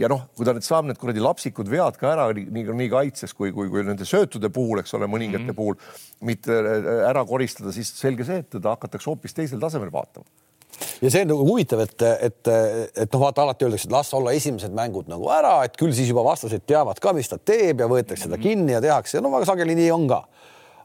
ja 0.01 0.09
noh, 0.11 0.27
kui 0.35 0.47
ta 0.47 0.53
nüüd 0.55 0.65
saab 0.65 0.87
need 0.89 0.99
kuradi 0.99 1.23
lapsikud 1.23 1.69
vead 1.71 1.97
ka 1.99 2.11
ära 2.11 2.27
nii, 2.35 2.65
nii 2.67 2.91
kaitses 2.91 3.35
kui, 3.37 3.53
kui, 3.55 3.69
kui 3.71 3.85
nende 3.87 4.07
söötude 4.07 4.51
puhul, 4.53 4.81
eks 4.81 4.95
ole, 4.97 5.09
mõningate 5.11 5.45
mm 5.45 5.51
-hmm. 5.51 5.57
puhul 5.57 6.27
mitte 6.27 6.57
äh, 6.59 6.91
ära 7.09 7.23
koristada, 7.27 7.73
siis 7.75 7.93
selge 7.97 8.27
see, 8.27 8.43
et 8.43 8.49
teda 8.57 8.75
hakatakse 8.75 9.09
hoopis 9.09 9.35
teisel 9.37 9.59
tasemel 9.59 9.91
vaatama 9.93 10.27
ja 11.01 11.11
see 11.11 11.23
on 11.25 11.31
nagu 11.33 11.45
huvitav, 11.47 11.83
et, 11.85 12.05
et, 12.27 12.51
et 13.03 13.13
noh, 13.13 13.23
vaata 13.23 13.45
alati 13.45 13.67
öeldakse, 13.67 13.89
et 13.89 13.95
las 13.95 14.13
olla 14.17 14.33
esimesed 14.37 14.73
mängud 14.77 15.09
nagu 15.11 15.29
ära, 15.33 15.57
et 15.67 15.77
küll 15.79 15.93
siis 15.95 16.11
juba 16.11 16.23
vastased 16.25 16.65
teavad 16.69 17.01
ka, 17.03 17.13
mis 17.17 17.29
ta 17.31 17.37
teeb 17.37 17.83
ja 17.83 17.89
võetakse 17.91 18.29
ta 18.31 18.39
kinni 18.41 18.75
ja 18.75 18.81
tehakse 18.83 19.19
ja 19.19 19.25
no 19.25 19.33
väga 19.33 19.49
sageli 19.51 19.77
nii 19.79 19.91
on 19.95 20.07
ka. 20.11 20.23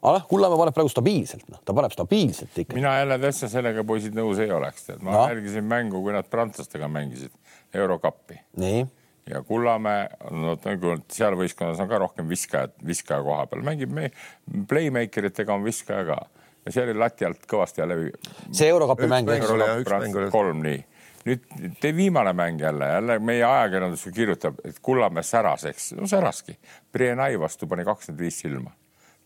aga 0.03 0.18
noh, 0.18 0.26
Kullamäe 0.30 0.61
paneb 0.61 0.76
praegu 0.76 0.92
stabiilselt, 0.92 1.49
noh, 1.53 1.62
ta 1.64 1.74
paneb 1.76 1.94
stabiilselt 1.94 2.62
ikka. 2.64 2.76
mina 2.76 2.99
jälle 3.01 3.18
täitsa 3.22 3.51
sellega 3.53 3.84
poisid 3.86 4.16
nõus 4.18 4.42
ei 4.42 4.53
oleks, 4.53 4.86
tead, 4.90 5.03
ma 5.03 5.16
no. 5.16 5.24
jälgisin 5.32 5.66
mängu, 5.66 6.03
kui 6.05 6.14
nad 6.16 6.28
prantslastega 6.30 6.88
mängisid 6.92 7.34
eurokappi. 7.74 8.40
ja 9.30 9.42
Kullamäe, 9.42 10.09
no 10.30 10.55
nagu 10.62 10.97
seal 11.12 11.36
võistkonnas 11.38 11.82
on 11.82 11.90
ka 11.90 11.99
rohkem 11.99 12.28
viskajad, 12.30 12.76
viskaja 12.86 13.24
koha 13.26 13.47
peal, 13.51 13.64
mängib 13.66 13.92
me 13.94 14.11
playmaker 14.70 15.32
itega 15.32 15.57
on 15.57 15.66
viskaja 15.66 16.07
ka 16.07 16.20
ja 16.66 16.72
see 16.72 16.84
oli 16.84 16.94
lati 16.98 17.26
alt 17.26 17.46
kõvasti 17.50 17.82
ja 17.82 17.88
läbi. 17.88 18.10
see 18.50 18.68
Eurokapi 18.68 19.08
mäng. 19.10 19.30
kolm 20.30 20.62
nii. 20.64 20.80
nüüd 21.26 21.46
tee 21.80 21.94
viimane 21.96 22.32
mäng 22.32 22.60
jälle, 22.62 22.86
jälle 22.86 23.18
meie 23.18 23.44
ajakirjandus 23.44 24.08
kirjutab, 24.14 24.60
et 24.64 24.78
Kullamäe 24.82 25.22
säras, 25.26 25.64
eks, 25.66 25.92
no 25.98 26.06
säraski. 26.06 26.58
Brienai 26.92 27.38
vastu 27.40 27.66
pani 27.66 27.84
kakskümmend 27.84 28.20
viis 28.22 28.38
silma. 28.38 28.70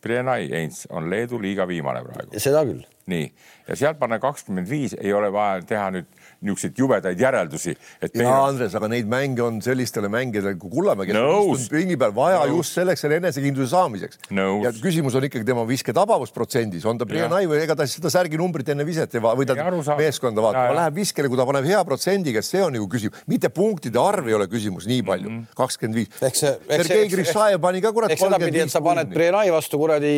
Brienai 0.01 0.49
Eins 0.57 0.87
on 0.91 1.11
Leedu 1.11 1.41
liiga 1.43 1.67
viimane 1.69 2.01
praegu. 2.05 2.41
seda 2.41 2.65
küll. 2.65 2.85
nii, 3.07 3.27
ja 3.69 3.77
sealt 3.77 3.99
panna 3.99 4.19
kakskümmend 4.19 4.69
viis, 4.69 4.95
ei 5.01 5.13
ole 5.13 5.33
vaja 5.33 5.63
teha 5.67 5.91
nüüd 5.91 6.09
niisuguseid 6.41 6.79
jubedaid 6.79 7.21
järeldusi. 7.21 7.75
ja 8.15 8.29
on... 8.29 8.51
Andres, 8.51 8.75
aga 8.79 8.89
neid 8.91 9.09
mänge 9.11 9.43
on 9.45 9.61
sellistele 9.65 10.09
mängijatele 10.13 10.57
kui 10.61 10.73
Kullamäe, 10.73 11.09
kes 11.11 11.19
on 11.21 11.65
pingi 11.73 11.99
peal 12.01 12.15
vaja 12.17 12.41
Nõus. 12.45 12.61
just 12.61 12.79
selleks 12.79 13.05
selle 13.05 13.19
enesekindluse 13.21 13.71
saamiseks. 13.75 14.21
ja 14.31 14.73
küsimus 14.81 15.17
on 15.19 15.27
ikkagi 15.29 15.45
tema 15.49 15.67
visketabavusprotsendis, 15.69 16.87
on 16.89 17.01
ta 17.01 17.09
Brianai 17.09 17.45
või 17.51 17.61
ega 17.65 17.77
ta 17.77 17.87
seda 17.91 18.13
särginumbrit 18.13 18.73
enne 18.73 18.87
viset 18.89 19.15
ei 19.15 19.25
va- 19.25 19.35
või 19.37 19.49
ta 19.49 19.57
meeskonda 19.99 20.45
vaatab, 20.45 20.75
läheb 20.79 21.01
viskele, 21.03 21.29
kui 21.29 21.41
ta 21.41 21.47
paneb 21.49 21.69
hea 21.69 21.83
protsendiga, 21.85 22.43
see 22.45 22.63
on 22.65 22.75
nagu 22.77 22.89
küsimus, 22.91 23.21
mitte 23.31 23.53
punktide 23.53 24.01
arv 24.01 24.31
ei 24.31 24.39
ole 24.39 24.49
küsimus 24.51 24.89
nii 24.91 25.05
palju, 25.07 25.31
mhm. 25.31 25.53
kakskümmend 25.59 26.01
viis. 26.01 26.41
Sergei 26.41 27.09
Grishajev 27.13 27.61
pani 27.61 27.85
ka 27.85 27.93
kurat 27.93 28.17
kolmkümmend 28.17 28.61
viis. 28.63 28.73
sa 28.73 28.81
paned 28.85 29.13
Brianai 29.13 29.51
vastu 29.53 29.81
kuradi 29.81 30.15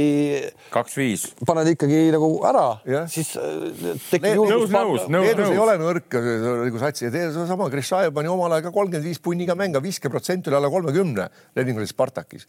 kaks 0.71 0.97
viis, 1.01 1.27
paned 1.47 1.75
ikkagi 1.75 2.05
nagu 2.15 2.31
ära, 2.47 2.67
siis 3.11 3.35
äh, 3.41 3.99
tekib 4.11 4.39
julgus. 4.39 4.71
nõus, 4.71 4.71
nõus, 4.71 5.07
nõus, 5.11 5.35
nõus. 5.43 5.51
ei 5.51 5.63
ole 5.67 5.79
nõrk 5.83 6.12
nagu 6.19 6.83
satsi 6.83 7.07
ja 7.07 7.13
seesama 7.15 7.71
Grishajev 7.73 8.13
pani 8.15 8.29
omal 8.33 8.53
ajal 8.53 8.69
ka 8.69 8.75
kolmkümmend 8.75 9.07
viis 9.07 9.23
punniga 9.23 9.57
mänga, 9.59 9.83
viskeprotsent 9.83 10.51
oli 10.51 10.59
alla 10.59 10.71
kolmekümne 10.71 11.29
Leningradi 11.57 11.91
Spartakis 11.91 12.47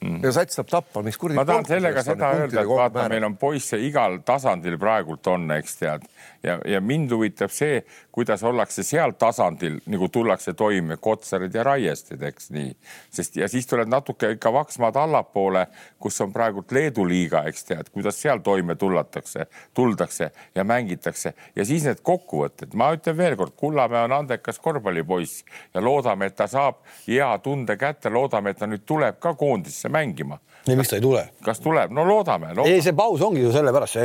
mm. 0.00 0.20
ja 0.24 0.32
sats 0.34 0.58
saab 0.58 0.70
tappa, 0.70 1.02
miks 1.06 1.18
kuradi. 1.20 1.38
ma 1.38 1.46
tahan 1.48 1.68
sellega 1.68 2.04
seda 2.06 2.32
öelda, 2.38 2.62
et 2.62 2.70
vaata, 2.70 3.06
meil 3.12 3.26
on 3.28 3.36
poisse 3.40 3.78
igal 3.80 4.20
tasandil 4.26 4.78
praegult 4.80 5.26
on, 5.32 5.48
eks 5.58 5.76
tead, 5.80 6.06
ja, 6.42 6.58
ja 6.64 6.80
mind 6.80 7.12
huvitab 7.12 7.52
see, 7.52 7.82
kuidas 8.12 8.42
ollakse 8.46 8.82
seal 8.86 9.12
tasandil 9.18 9.78
nagu 9.90 10.08
tullakse 10.08 10.54
toime 10.58 10.96
Kotsarid 10.96 11.54
ja 11.54 11.64
Raiestid, 11.66 12.22
eks 12.22 12.50
nii, 12.54 12.72
sest 13.12 13.36
ja 13.36 13.48
siis 13.48 13.68
tuleb 13.70 13.90
natuke 13.90 14.32
ikka 14.36 14.52
Vaksmaad 14.52 14.96
allapoole, 14.96 15.66
kus 15.98 16.20
on 16.24 16.32
praegult 16.32 16.72
Leedu 16.72 17.04
liiga, 17.08 17.44
eks 17.50 17.64
tead, 17.68 17.90
kuidas 17.92 18.20
seal 18.22 18.42
toime 18.44 18.74
tullatakse, 18.80 19.46
tuldakse 19.74 20.30
ja 20.54 20.64
mängitakse. 20.64 21.34
Ja 21.56 21.64
siis 21.64 21.84
need 21.86 22.02
kokkuvõtted, 22.06 22.74
ma 22.74 22.92
ütlen 22.96 23.16
veelkord, 23.16 23.56
Kullamäe 23.60 24.04
on 24.08 24.16
andekas 24.22 24.58
korvpallipoiss 24.58 25.44
ja 25.74 25.84
loodame, 25.84 26.30
et 26.30 26.36
ta 26.36 26.46
saab 26.50 26.80
hea 27.06 27.30
tunde 27.44 27.76
kätte, 27.76 28.10
loodame, 28.10 28.54
et 28.54 28.62
ta 28.62 28.68
nüüd 28.70 28.86
tuleb 28.86 29.20
ka 29.20 29.34
koondisse 29.38 29.88
mängima. 29.92 30.40
Ei, 30.70 30.78
miks 30.80 30.92
ta 30.92 30.98
ei 31.00 31.04
tule? 31.04 31.24
kas 31.44 31.62
tuleb, 31.64 31.92
no 31.96 32.04
loodame, 32.08 32.54
loodame.. 32.54 32.76
ei, 32.76 32.84
see 32.84 32.96
paus 32.96 33.22
ongi 33.26 33.44
ju 33.44 33.52
sellepärast 33.54 34.00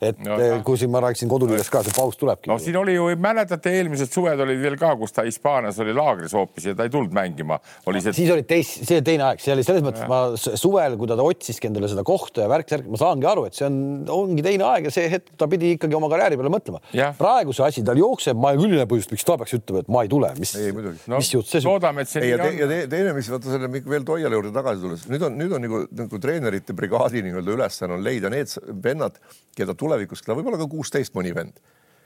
et 0.00 0.18
no, 0.24 0.36
kui 0.66 0.78
siin 0.80 0.90
ma 0.92 1.00
rääkisin 1.04 1.30
koduliigas 1.30 1.70
ka, 1.72 1.82
see 1.86 1.94
paus 1.96 2.18
tulebki. 2.20 2.50
no 2.50 2.58
siin 2.62 2.76
oli 2.80 2.96
ju, 2.96 3.08
mäletate, 3.20 3.72
eelmised 3.78 4.12
suved 4.12 4.40
olid 4.44 4.60
veel 4.62 4.76
ka, 4.80 4.92
kus 5.00 5.14
ta 5.16 5.24
Hispaanias 5.26 5.78
oli 5.82 5.94
laagris 5.96 6.34
hoopis 6.36 6.68
ja 6.70 6.74
ta 6.76 6.86
ei 6.86 6.92
tulnud 6.92 7.14
mängima. 7.16 7.58
oli 7.86 8.02
see. 8.04 8.16
siis 8.16 8.32
oli 8.34 8.44
teis, 8.48 8.72
see 8.88 9.02
teine 9.06 9.28
aeg, 9.30 9.42
see 9.42 9.54
oli 9.54 9.64
selles 9.66 9.84
mõttes, 9.86 10.04
ma 10.10 10.20
suvel, 10.36 10.98
kui 11.00 11.10
ta 11.10 11.18
otsiski 11.22 11.70
endale 11.70 11.90
seda 11.92 12.04
kohta 12.06 12.44
ja 12.44 12.50
värk-särk, 12.52 12.88
ma 12.92 13.00
saangi 13.00 13.30
aru, 13.30 13.46
et 13.48 13.58
see 13.58 13.68
on, 13.68 13.78
ongi 14.12 14.44
teine 14.44 14.68
aeg 14.68 14.90
ja 14.90 14.94
see 14.94 15.08
hetk 15.12 15.32
ta 15.40 15.48
pidi 15.50 15.74
ikkagi 15.76 15.96
oma 15.98 16.10
karjääri 16.12 16.38
peale 16.40 16.52
mõtlema. 16.52 16.82
praegu 17.18 17.56
see 17.56 17.66
asi 17.66 17.84
tal 17.86 18.00
jookseb, 18.00 18.38
ma 18.40 18.52
ei 18.52 18.60
küll 18.60 18.76
ei 18.76 18.82
näe 18.82 18.90
põhjust, 18.90 19.12
miks 19.14 19.26
ta 19.26 19.38
peaks 19.40 19.56
ütlema, 19.56 19.84
et 19.84 19.92
ma 19.92 20.04
ei 20.04 20.12
tule, 20.12 20.32
mis, 20.40 20.54
no, 20.56 21.16
mis 21.16 21.32
jutt 21.32 21.50
see 21.50 21.62
on. 21.62 21.70
loodame, 21.72 22.04
et 22.04 22.12
see 22.12 22.24
ei, 22.24 22.36
nii 22.36 22.66
on. 22.66 22.76
ja 22.76 22.90
teine, 22.92 23.16
mis 23.16 23.30
vaata 23.32 23.56
selle 23.56 23.72
veel 23.76 24.06
Toiale 24.06 24.38
juurde 24.38 24.52
tagasi 24.54 24.84
tulles, 24.84 25.06
nüüd 25.10 25.24
on, 25.26 25.38
nüüd 25.40 25.56
on 25.56 25.64
nagu, 25.66 25.82
nagu 26.06 26.20
treenerite 26.22 26.76
brigaadi 26.76 27.24
nii-öelda 27.26 27.56
ülesanne 27.58 27.98
on 27.98 28.04
leida 28.04 28.30
need 28.32 28.52
vennad, 28.84 29.18
keda 29.56 29.74
tulevikus, 29.78 30.22
keda 30.24 30.38
võib-olla 30.38 30.60
ka 30.60 30.70
kuusteist 30.70 31.16
mõni 31.16 31.34
vend, 31.36 31.58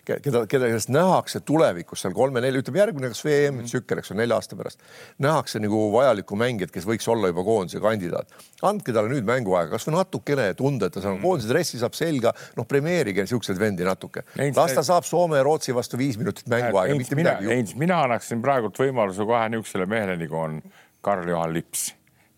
keda, 0.06 0.44
keda 0.50 0.68
kellest 0.68 0.90
nähakse 0.92 1.40
tulevikus 1.46 2.02
seal 2.04 2.14
kolme-nelja, 2.16 2.62
ütleme 2.62 2.80
järgmine 2.80 3.10
kas 3.12 3.22
VM 3.24 3.60
tsükkel, 3.66 4.00
eks 4.00 4.12
ole, 4.12 4.22
nelja 4.22 4.38
aasta 4.40 4.58
pärast, 4.58 4.82
nähakse 5.22 5.60
nagu 5.62 5.82
vajalikku 5.94 6.38
mängijat, 6.40 6.72
kes 6.74 6.88
võiks 6.88 7.06
olla 7.12 7.30
juba 7.30 7.44
koondise 7.46 7.82
kandidaat. 7.82 8.34
andke 8.66 8.94
talle 8.96 9.12
nüüd 9.12 9.28
mänguaega, 9.28 9.74
kasvõi 9.74 9.96
natukene 9.98 10.50
tunda, 10.58 10.88
et 10.88 10.96
ta 10.96 11.04
saab 11.04 11.20
koondise 11.22 11.52
dressi 11.52 11.80
saab 11.82 11.96
selga, 11.98 12.34
noh, 12.58 12.68
premeerige 12.68 13.26
niisuguseid 13.26 13.60
vendi 13.60 13.86
natuke. 13.86 14.24
las 14.56 14.76
ta 14.76 14.86
saab 14.86 15.06
Soome 15.08 15.40
ja 15.40 15.46
Rootsi 15.46 15.74
vastu 15.76 16.00
viis 16.00 16.18
minutit 16.20 16.48
mänguaega, 16.50 16.96
mitte 16.98 17.18
midagi. 17.18 17.62
mina 17.80 18.02
annaksin 18.08 18.42
praegult 18.42 18.78
võimaluse 18.80 19.26
kohe 19.26 19.48
niisugusele 19.52 19.86
mehele 19.86 20.18
nagu 20.20 20.36
on 20.36 20.60
Karl-Juhan 21.00 21.52
Lips 21.54 21.90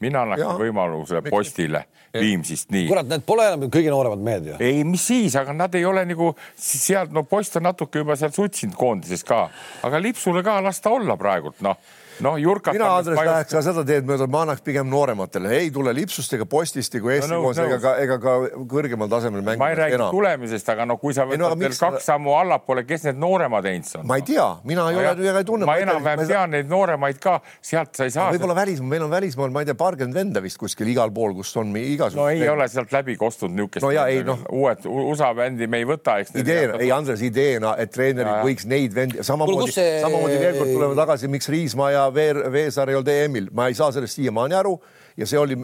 mina 0.02 0.26
annaksin 0.26 0.58
võimaluse 0.60 1.22
postile 1.30 1.86
Viimsist, 2.12 2.68
nii. 2.74 2.84
kurat, 2.90 3.06
need 3.08 3.22
pole 3.24 3.46
enam 3.48 3.70
kõige 3.72 3.88
nooremad 3.88 4.20
mehed 4.20 4.50
ju. 4.50 4.58
ei, 4.60 4.82
mis 4.84 5.06
siis, 5.08 5.36
aga 5.40 5.54
nad 5.56 5.72
ei 5.78 5.86
ole 5.88 6.04
nagu 6.08 6.32
sealt, 6.60 7.14
no 7.14 7.24
post 7.28 7.56
on 7.56 7.64
natuke 7.70 8.02
juba 8.02 8.18
seal 8.20 8.34
sutsinud 8.34 8.76
koondises 8.76 9.24
ka, 9.24 9.46
aga 9.88 10.00
Lipsule 10.02 10.44
ka 10.44 10.58
las 10.64 10.82
ta 10.84 10.92
olla 10.92 11.16
praegult, 11.20 11.62
noh 11.64 11.78
noh, 12.20 12.36
Jurkat. 12.40 12.76
mina, 12.76 12.88
Andres, 12.96 13.18
läheks 13.18 13.54
ka 13.54 13.62
seda 13.64 13.84
teed 13.86 14.06
mööda, 14.08 14.26
ma 14.30 14.42
annaks 14.46 14.64
pigem 14.64 14.88
noorematele, 14.90 15.52
ei 15.58 15.70
tule 15.74 15.94
Lipsust 15.96 16.34
ega 16.36 16.46
Postist 16.48 16.94
ega 16.98 17.12
Eesti 17.16 17.30
no, 17.30 17.38
no, 17.38 17.48
koos 17.48 17.60
no. 17.60 17.66
ega 17.68 17.78
ka, 17.82 17.92
ega 18.02 18.18
ka 18.22 18.34
kõrgemal 18.70 19.10
tasemel 19.12 19.44
mängida. 19.44 19.62
ma 19.62 19.70
ei 19.72 19.78
räägi 19.78 19.98
enam. 19.98 20.12
tulemisest, 20.14 20.72
aga 20.74 20.86
no 20.88 20.98
kui 21.00 21.16
sa 21.16 21.26
võtad 21.28 21.42
no, 21.42 21.50
veel 21.60 21.76
kaks 21.78 22.08
sammu 22.10 22.34
allapoole, 22.36 22.84
kes 22.88 23.06
need 23.08 23.20
nooremad 23.22 23.68
Heinz 23.68 23.94
on? 23.98 24.06
ma 24.08 24.18
ei 24.20 24.26
tea, 24.28 24.48
mina 24.68 24.86
ei 24.90 25.00
ole, 25.00 25.14
ega 25.32 25.42
ei 25.42 25.48
tunne. 25.48 25.68
ma 25.68 25.78
enam-vähem 25.82 26.24
tean 26.28 26.54
neid 26.56 26.70
nooremaid 26.70 27.20
ka, 27.22 27.38
sealt 27.64 27.96
sa 27.96 28.08
ei 28.08 28.14
saa. 28.14 28.28
võib-olla 28.34 28.58
välismaal, 28.60 28.92
meil 28.92 29.06
on 29.06 29.14
välismaal, 29.14 29.54
ma 29.54 29.64
ei 29.64 29.70
tea, 29.70 29.78
paarkümmend 29.78 30.20
venda 30.20 30.44
vist 30.44 30.60
kuskil 30.60 30.92
igal 30.92 31.12
pool, 31.14 31.36
kus 31.38 31.54
on 31.60 31.72
igasugused. 31.76 32.20
no 32.20 32.28
ei 32.32 32.48
ole 32.52 32.68
sealt 32.72 32.92
läbi 32.94 33.16
kostnud 33.20 33.54
niisugust. 33.54 33.86
no 33.86 33.92
ja 33.94 34.06
ei 34.12 34.22
noh. 34.26 34.44
uued 34.52 34.86
USA 34.88 35.32
bändi 35.36 35.68
me 35.70 35.82
ei 35.82 35.88
võta, 35.88 36.18
eks. 36.22 36.34
ideena, 36.42 36.78
ei 36.82 36.92
Andres, 36.94 37.22
ideena, 37.24 37.74
et 37.80 37.92
treenerid 37.94 38.42
võiks 38.46 38.68
neid 38.68 38.94
vendi 38.96 39.24
samamoodi, 39.24 39.74
samamoodi 39.76 40.38
veel 40.40 40.58
kord 40.58 40.72
tuleme 40.74 40.98
tagasi, 40.98 41.30
miks 41.32 41.48
Riismaa 41.52 41.90
ja 41.94 42.01
Veer, 42.10 42.42
Veesaar 42.52 42.90
ei 42.90 42.98
olnud 42.98 43.12
EM-il, 43.12 43.48
ma 43.52 43.68
ei 43.68 43.74
saa 43.78 43.92
sellest 43.92 44.18
siiamaani 44.18 44.58
aru 44.58 44.76
ja 45.16 45.26
see 45.28 45.38
oli 45.38 45.56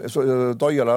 Toiala 0.59 0.97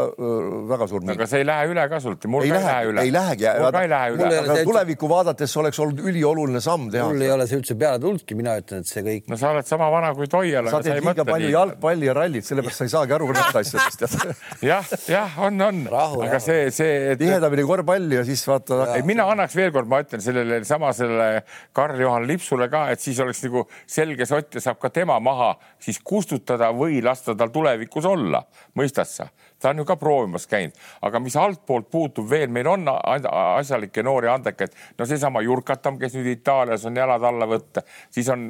väga 0.69 0.87
suur 0.89 1.03
miinus. 1.03 1.17
aga 1.17 1.27
see 1.29 1.41
ei 1.43 1.47
lähe 1.47 1.67
üle 1.71 1.85
ka 1.91 1.99
sult, 2.03 2.25
mul 2.31 2.45
ei 2.45 2.51
ka 2.51 2.59
ei 2.59 2.65
lähe 2.65 2.89
üle. 2.91 3.05
ei 3.05 3.13
lähegi. 3.15 3.47
mul 3.59 3.71
ka 3.75 3.83
ei 3.85 3.91
lähe 3.91 4.15
üle. 4.15 4.29
aga 4.41 4.57
tulevikku 4.67 5.09
vaadates 5.11 5.55
oleks 5.61 5.79
olnud 5.83 6.01
ülioluline 6.11 6.61
samm 6.63 6.89
teha. 6.91 7.07
mul 7.09 7.25
ei 7.25 7.31
ole 7.35 7.47
see 7.49 7.61
üldse 7.61 7.77
peale 7.79 8.01
tulnudki, 8.03 8.37
mina 8.39 8.57
ütlen, 8.61 8.83
et 8.83 8.91
see 8.91 9.03
kõik. 9.05 9.27
no 9.31 9.39
sa 9.39 9.53
oled 9.55 9.69
sama 9.69 9.89
vana 9.93 10.11
kui 10.17 10.29
Toiala. 10.31 10.73
sa 10.73 10.81
teed 10.83 10.99
liiga 10.99 11.25
palju 11.27 11.47
nii. 11.47 11.55
jalgpalli 11.55 12.09
ja 12.09 12.15
rallit, 12.17 12.47
sellepärast 12.47 12.83
sa 12.83 12.89
ei 12.89 12.93
saagi 12.95 13.17
aru 13.17 13.29
nendest 13.31 13.61
asjadest. 13.61 14.35
jah, 14.71 14.91
jah, 15.11 15.39
on, 15.47 15.61
on. 15.67 15.81
aga 16.27 16.41
see, 16.43 16.67
see 16.75 16.97
et.... 17.13 17.21
tihedamini 17.21 17.65
korvpalli 17.67 18.19
ja 18.19 18.25
siis 18.27 18.43
vaata. 18.47 18.83
mina 19.07 19.27
annaks 19.31 19.55
veel 19.57 19.71
kord, 19.75 19.89
ma 19.91 20.01
ütlen 20.03 20.23
sellele 20.23 20.61
sama 20.67 20.91
sellele 20.97 21.45
Karl-Juhan 21.77 22.27
Lipsule 22.27 22.67
ka, 22.71 22.87
et 22.93 23.03
siis 23.03 23.19
oleks 23.23 23.43
nagu 23.47 23.65
selge 23.89 24.27
sott 24.29 24.59
ja 24.59 24.63
saab 24.63 24.81
ka 24.81 24.91
tema 24.93 25.19
maha 25.23 25.53
siis 25.81 25.99
kustutada 26.03 26.71
või 26.75 27.01
lasta 27.03 27.35
tal 27.37 27.51
tulevikus 27.53 28.05
olla, 28.09 28.40
mõistad 28.77 29.09
sa? 29.09 29.29
ta 29.61 29.69
on 29.69 29.77
ju 29.77 29.85
ka 29.85 29.95
proovimas 29.99 30.47
käinud, 30.49 30.77
aga 31.05 31.19
mis 31.21 31.35
altpoolt 31.37 31.89
puutub 31.93 32.29
veel, 32.29 32.49
meil 32.53 32.67
on 32.71 32.87
asjalikke 32.89 34.03
noori 34.03 34.29
andekaid, 34.31 34.73
no 34.97 35.05
seesama 35.05 35.43
Jurkatam, 35.45 35.99
kes 36.01 36.15
nüüd 36.17 36.31
Itaalias 36.33 36.85
on 36.89 36.97
jalad 36.97 37.23
alla 37.29 37.47
võtta, 37.49 37.83
siis 38.09 38.29
on 38.33 38.47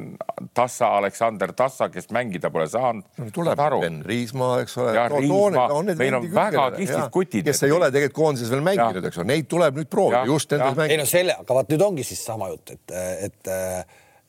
Tassa, 0.56 0.94
Aleksander 1.02 1.52
Tassa, 1.58 1.90
kes 1.92 2.10
mängida 2.16 2.52
pole 2.54 2.68
saanud 2.72 3.04
no,. 3.20 3.30
tuleb 3.36 3.60
Ben 3.82 4.00
Riismaa, 4.06 4.62
eks 4.64 4.78
ole. 4.80 4.94
ja 4.96 5.08
no, 5.12 5.20
Riismaa, 5.20 5.82
meil 6.00 6.20
on 6.22 6.30
väga 6.34 6.70
kihvtid 6.78 7.10
kutid. 7.12 7.50
kes 7.50 7.64
ei 7.68 7.76
ole 7.76 7.92
tegelikult 7.92 8.20
koondises 8.22 8.54
veel 8.54 8.64
mänginud, 8.66 9.10
eks 9.12 9.20
ole, 9.20 9.28
neid 9.34 9.50
tuleb 9.52 9.82
nüüd 9.82 9.92
proovida 9.92 10.24
just 10.30 10.56
nendes 10.56 10.78
mängides. 10.78 10.96
ei 10.96 11.02
no 11.02 11.10
selle, 11.10 11.36
aga 11.44 11.60
vaat 11.60 11.76
nüüd 11.76 11.86
ongi 11.90 12.08
siis 12.08 12.24
sama 12.26 12.52
jutt, 12.54 12.72
et, 12.78 12.96
et 13.28 13.54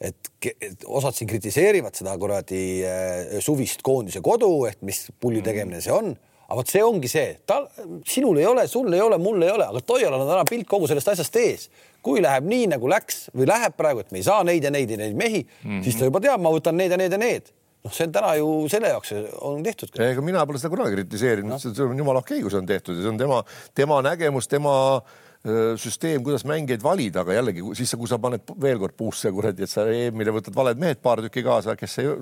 et, 0.03 0.32
et 0.50 0.84
osad 0.86 1.14
siin 1.16 1.30
kritiseerivad 1.30 1.94
seda 1.98 2.16
kuradi 2.18 2.64
äh, 2.86 3.38
suvist 3.44 3.84
koondise 3.86 4.22
kodu, 4.24 4.50
et 4.70 4.82
mis 4.86 5.07
pulli 5.22 5.42
tegemine 5.44 5.80
see 5.84 5.94
on 5.94 6.12
aga 6.53 6.59
vot 6.59 6.68
see 6.68 6.82
ongi 6.84 7.09
see, 7.09 7.30
ta, 7.48 7.62
sinul 8.09 8.36
ei 8.42 8.46
ole, 8.48 8.66
sul 8.68 8.92
ei 8.92 9.00
ole, 9.00 9.16
mul 9.22 9.40
ei 9.40 9.55
ole, 9.55 9.70
aga 9.72 9.80
Toial 9.88 10.18
on 10.18 10.26
täna 10.26 10.44
pilt 10.48 10.68
kogu 10.68 10.90
sellest 10.90 11.14
asjast 11.14 11.40
ees. 11.40 11.70
kui 12.03 12.18
läheb 12.18 12.44
nii 12.50 12.66
nagu 12.72 12.88
läks 12.90 13.28
või 13.30 13.46
läheb 13.46 13.76
praegu, 13.78 14.03
et 14.03 14.11
me 14.11 14.18
ei 14.18 14.26
saa 14.26 14.42
neid 14.44 14.64
ja 14.66 14.72
neid 14.74 14.90
ja 14.90 14.96
neid 14.98 15.14
mehi 15.14 15.44
mm, 15.46 15.68
-hmm. 15.70 15.82
siis 15.86 15.96
ta 15.96 16.09
juba 16.09 16.20
teab, 16.20 16.42
ma 16.42 16.50
võtan 16.50 16.74
need 16.74 16.90
ja 16.90 16.98
need 16.98 17.14
ja 17.14 17.18
need 17.18 17.53
noh, 17.84 17.92
see 17.94 18.09
on 18.09 18.12
täna 18.12 18.34
ju 18.40 18.48
selle 18.68 18.90
jaoks 18.90 19.14
on 19.40 19.62
tehtud. 19.62 19.94
ega 20.03 20.22
mina 20.22 20.44
pole 20.46 20.59
seda 20.59 20.74
kunagi 20.74 20.98
kritiseerinud 20.98 21.55
no., 21.55 21.59
see 21.62 21.86
on 21.86 21.98
jumala 21.98 22.20
okei 22.20 22.36
okay,, 22.36 22.42
kui 22.42 22.50
see 22.50 22.59
on 22.59 22.66
tehtud 22.66 22.98
ja 22.98 23.07
see 23.07 23.12
on 23.14 23.22
tema, 23.22 23.38
tema 23.74 24.03
nägemus, 24.03 24.50
tema 24.50 24.74
äh, 24.96 25.31
süsteem, 25.76 26.22
kuidas 26.22 26.45
mängijaid 26.47 26.82
valida, 26.84 27.24
aga 27.24 27.34
jällegi 27.34 27.64
siis, 27.74 27.90
kui 27.99 28.07
sa 28.07 28.18
paned 28.22 28.47
veel 28.62 28.78
kord 28.78 28.95
puusse 28.95 29.30
kuradi, 29.34 29.64
et 29.66 29.70
sa 29.70 29.88
EM-ile 29.90 30.30
võtad 30.36 30.55
valed 30.55 30.78
mehed 30.78 31.01
paar 31.03 31.18
tükki 31.24 31.43
kaasa, 31.43 31.74
kes 31.78 31.99
ei, 31.99 32.12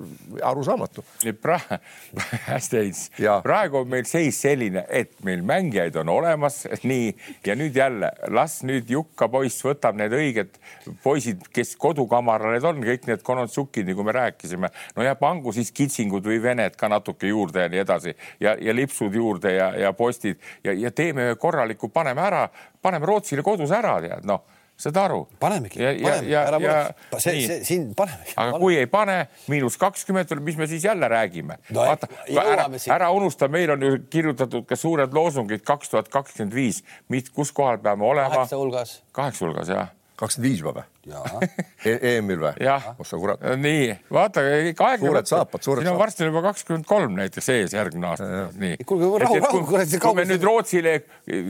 arusaamatu. 0.49 1.05
praegu, 1.43 1.77
hästi 2.53 2.81
Heinz, 2.81 3.03
praegu 3.45 3.83
on 3.83 3.91
meil 3.93 4.09
seis 4.09 4.41
selline, 4.41 4.87
et 4.89 5.13
meil 5.27 5.45
mängijaid 5.45 5.99
on 6.01 6.09
olemas, 6.09 6.63
nii 6.81 7.11
ja 7.45 7.59
nüüd 7.61 7.77
jälle 7.77 8.09
las 8.33 8.63
nüüd 8.65 8.89
Jukka 8.89 9.29
poiss 9.29 9.67
võtab 9.69 10.01
need 10.01 10.17
õiged 10.17 10.57
poisid, 11.05 11.45
kes 11.53 11.75
kodukamaral 11.77 12.57
need 12.57 12.71
on, 12.71 12.81
kõik 12.89 13.05
need 13.11 13.27
Konotsukid, 13.27 13.85
nagu 13.93 14.09
me 14.09 14.17
rääkisime, 14.17 14.73
no 14.97 15.05
ja 15.05 15.13
pangu 15.21 15.53
siis 15.53 15.75
kitsingud 15.77 16.25
või 16.25 16.41
vened 16.41 16.81
ka 16.81 16.89
natuke 16.89 17.29
juurde 17.29 17.67
ja 17.67 17.69
nii 17.69 17.85
edasi 17.85 18.17
ja, 18.41 18.57
ja 18.57 18.75
lipsud 18.75 19.13
juurde 19.15 19.53
ja, 19.59 19.71
ja 19.77 19.93
postid. 19.93 20.41
Ja, 20.65 20.73
ja 20.73 20.89
teeme 20.91 21.29
ühe 21.29 21.37
korraliku, 21.41 21.93
paneme 21.93 22.25
ära 22.25 22.47
paneme 22.83 23.07
Rootsile 23.07 23.45
kodus 23.47 23.73
ära, 23.75 23.99
tead 24.05 24.27
noh 24.29 24.45
saad 24.81 24.97
aru? 24.97 25.21
panemegi, 25.41 25.81
paneme, 26.01 26.33
ära 26.41 26.61
muretse. 26.63 27.21
see, 27.21 27.45
see 27.47 27.61
siin 27.69 27.87
panemegi. 27.97 28.33
aga 28.37 28.55
paneme. 28.55 28.63
kui 28.63 28.79
ei 28.81 28.89
pane, 28.91 29.17
miinus 29.53 29.77
kakskümmend 29.81 30.31
tuleb, 30.31 30.47
mis 30.49 30.59
me 30.61 30.69
siis 30.71 30.85
jälle 30.89 31.09
räägime 31.13 31.59
no,? 31.69 31.85
vaata, 31.85 32.09
ära, 32.33 32.67
ära 32.97 33.11
unusta, 33.17 33.49
meil 33.53 33.75
on 33.77 33.85
ju 33.85 34.03
kirjutatud 34.11 34.67
ka 34.69 34.79
suured 34.81 35.15
loosungid 35.17 35.65
kaks 35.67 35.93
tuhat 35.93 36.09
kakskümmend 36.13 36.57
viis, 36.57 36.83
kus 37.35 37.53
kohal 37.53 37.81
peame 37.85 38.07
olema. 38.09 38.33
kaheksa 38.41 38.61
hulgas. 38.61 39.01
kaheksa 39.13 39.47
hulgas, 39.47 39.75
jah 39.77 39.97
kakskümmend 40.21 40.51
viis 40.51 40.61
juba 40.63 40.81
või? 40.81 40.89
E 41.81 41.95
EM-il 42.11 42.43
või? 42.43 42.67
oh 42.69 43.07
sa 43.09 43.17
kurat. 43.17 43.41
nii, 43.57 43.87
vaata, 44.13 44.43
aeg. 44.45 45.01
suured 45.01 45.29
saapad, 45.31 45.63
suured 45.65 45.81
saapad. 45.81 45.87
siin 45.87 45.93
on 45.95 46.01
varsti 46.01 46.27
juba 46.29 46.43
kakskümmend 46.45 46.87
kolm 46.89 47.15
näiteks 47.17 47.49
ees 47.55 47.75
järgmine 47.75 48.11
aasta. 48.11 48.27
nii. 48.61 48.77
kuulge, 48.85 49.09
rahu, 49.25 49.39
rahu, 49.41 49.63
kurat. 49.69 49.95
kui 50.03 50.19
me 50.19 50.27
nüüd 50.29 50.45
Rootsile, 50.45 50.95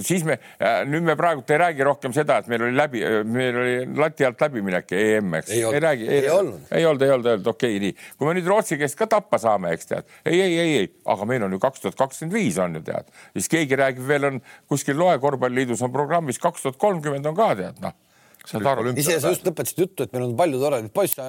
siis 0.07 0.23
me, 0.29 0.39
äh, 0.63 0.81
nüüd 0.87 1.07
me 1.07 1.17
praegult 1.19 1.51
ei 1.51 1.59
räägi 1.65 1.87
rohkem 1.87 2.15
seda, 2.15 2.39
et 2.41 2.51
meil 2.53 2.69
oli 2.69 2.77
läbi, 2.79 3.03
meil 3.27 3.59
oli 3.63 3.75
lati 3.99 4.29
alt 4.29 4.45
läbiminek 4.47 4.95
EM, 5.01 5.35
eks. 5.41 5.55
ei, 5.57 5.65
ei 5.67 5.83
räägi. 5.87 6.07
ei 6.07 6.29
olnud. 6.31 6.69
ei 6.71 6.87
olnud, 6.87 7.03
ei 7.03 7.15
olnud, 7.17 7.31
ei 7.31 7.39
olnud, 7.39 7.51
okei 7.55 7.75
okay,, 7.77 7.87
nii. 7.89 8.13
kui 8.21 8.31
me 8.31 8.37
nüüd 8.39 8.51
Rootsi 8.53 8.79
käest 8.79 8.99
ka 9.01 9.09
tappa 9.11 9.41
saame, 9.43 9.75
eks 9.75 9.91
tead. 9.91 10.15
ei, 10.25 10.39
ei, 10.39 10.59
ei, 10.59 10.77
ei, 10.85 10.93
aga 11.11 11.27
meil 11.27 11.49
on 11.49 11.59
ju 11.59 11.63
kaks 11.63 11.83
tuhat 11.87 11.99
kakskümmend 11.99 12.39
viis 12.39 12.61
on 12.63 12.79
ju 12.79 12.85
tead. 12.87 13.11
siis 13.35 13.51
keegi 13.51 13.83
räägib 13.83 14.07
veel 14.07 14.31
on 14.31 14.39
kuskil 14.71 14.99
Loe 15.01 15.19
korvpalliliidus 15.19 15.83
on 15.83 15.93
programmis 15.95 16.39
kaks 16.39 16.69
tuhat 16.69 16.79
kolmkümmend 16.79 17.27
on 17.27 17.35
ka 17.39 17.51
tead, 17.59 17.83
noh 17.83 17.99
saad 18.47 18.67
aru? 18.73 18.93
ise 18.97 19.21
sa 19.21 19.33
just 19.33 19.47
lõpetasid 19.47 19.85
juttu, 19.85 20.07
et 20.07 20.13
meil 20.17 20.27
on 20.29 20.35
palju 20.39 20.61
toredaid 20.63 20.93
poisse. 20.95 21.29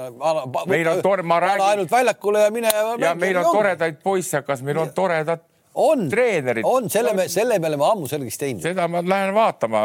meil 0.72 0.92
on 0.94 1.02
tore, 1.06 1.24
ma 1.24 1.40
räägin. 1.44 1.66
ainult 1.68 1.92
väljakule 1.92 2.46
ja 2.46 2.52
mine. 2.52 2.74
ja 3.00 3.16
meil 3.16 3.38
on 3.44 3.52
toredaid 3.52 4.02
poisse, 4.04 4.44
kas 4.48 4.62
meil 4.66 4.78
on 4.82 4.94
toredad 4.96 5.44
on, 5.74 6.10
on, 6.64 6.90
selle 6.90 7.14
me, 7.14 7.28
selle 7.32 7.60
me 7.60 7.68
oleme 7.70 7.86
ammu 7.88 8.08
selgeks 8.12 8.38
teinud. 8.38 8.64
seda 8.64 8.88
ma 8.92 9.02
lähen 9.06 9.34
vaatama, 9.36 9.84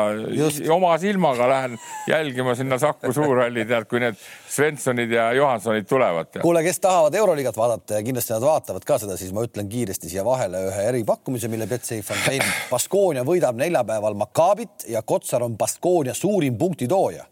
oma 0.75 0.97
silmaga 0.99 1.49
lähen 1.49 1.77
jälgima 2.11 2.55
sinna 2.59 2.79
Saku 2.79 3.13
Suurhalli, 3.13 3.65
tead, 3.69 3.87
kui 3.91 4.03
need 4.03 4.19
Svenssonid 4.51 5.15
ja 5.15 5.29
Johansonid 5.37 5.87
tulevad. 5.87 6.41
kuule, 6.43 6.65
kes 6.67 6.81
tahavad 6.81 7.15
Euroliigat 7.15 7.57
vaadata 7.57 8.01
ja 8.01 8.03
kindlasti 8.03 8.35
nad 8.35 8.43
vaatavad 8.43 8.89
ka 8.89 8.99
seda, 8.99 9.17
siis 9.21 9.33
ma 9.37 9.47
ütlen 9.47 9.71
kiiresti 9.71 10.11
siia 10.11 10.25
vahele 10.27 10.67
ühe 10.73 10.89
eripakkumise, 10.91 11.49
mille 11.53 11.71
Betsafe 11.71 12.17
on 12.17 12.27
teinud. 12.27 12.59
Baskonia 12.71 13.25
võidab 13.27 13.59
neljapäeval 13.63 14.19
Makaabit 14.19 14.91
ja 14.91 15.03
Kotsar 15.07 15.47
on 15.47 15.57
Baskonia 15.59 16.15
suurim 16.15 16.59
punktitooja 16.59 17.27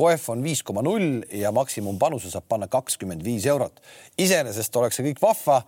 Koef 0.00 0.30
on 0.32 0.40
viis 0.40 0.62
koma 0.64 0.80
null 0.86 1.20
ja 1.36 1.50
maksimumpanuse 1.52 2.30
saab 2.32 2.46
panna 2.48 2.68
kakskümmend 2.70 3.24
viis 3.24 3.44
eurot. 3.46 3.82
iseenesest 4.18 4.76
oleks 4.76 4.96
see 4.96 5.10
kõik 5.10 5.20
vahva 5.20 5.62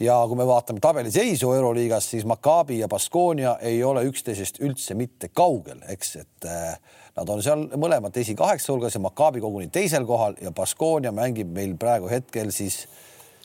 ja 0.00 0.18
kui 0.28 0.36
me 0.36 0.46
vaatame 0.46 0.80
tabeliseisu 0.82 1.52
Euroliigas, 1.52 2.10
siis 2.10 2.24
Maccabi 2.28 2.78
ja 2.78 2.88
Baskonia 2.88 3.56
ei 3.60 3.82
ole 3.84 4.04
üksteisest 4.08 4.60
üldse 4.64 4.94
mitte 4.94 5.30
kaugel, 5.34 5.80
eks, 5.88 6.16
et 6.22 6.48
äh, 6.50 6.76
nad 7.16 7.32
on 7.32 7.42
seal 7.44 7.66
mõlemad 7.80 8.16
esikaheksa 8.20 8.72
hulgas 8.74 8.96
ja 8.96 9.02
Maccabi 9.04 9.40
koguni 9.40 9.70
teisel 9.72 10.06
kohal 10.08 10.36
ja 10.42 10.52
Baskonia 10.52 11.12
mängib 11.16 11.52
meil 11.54 11.76
praegu 11.80 12.10
hetkel 12.12 12.52
siis 12.54 12.84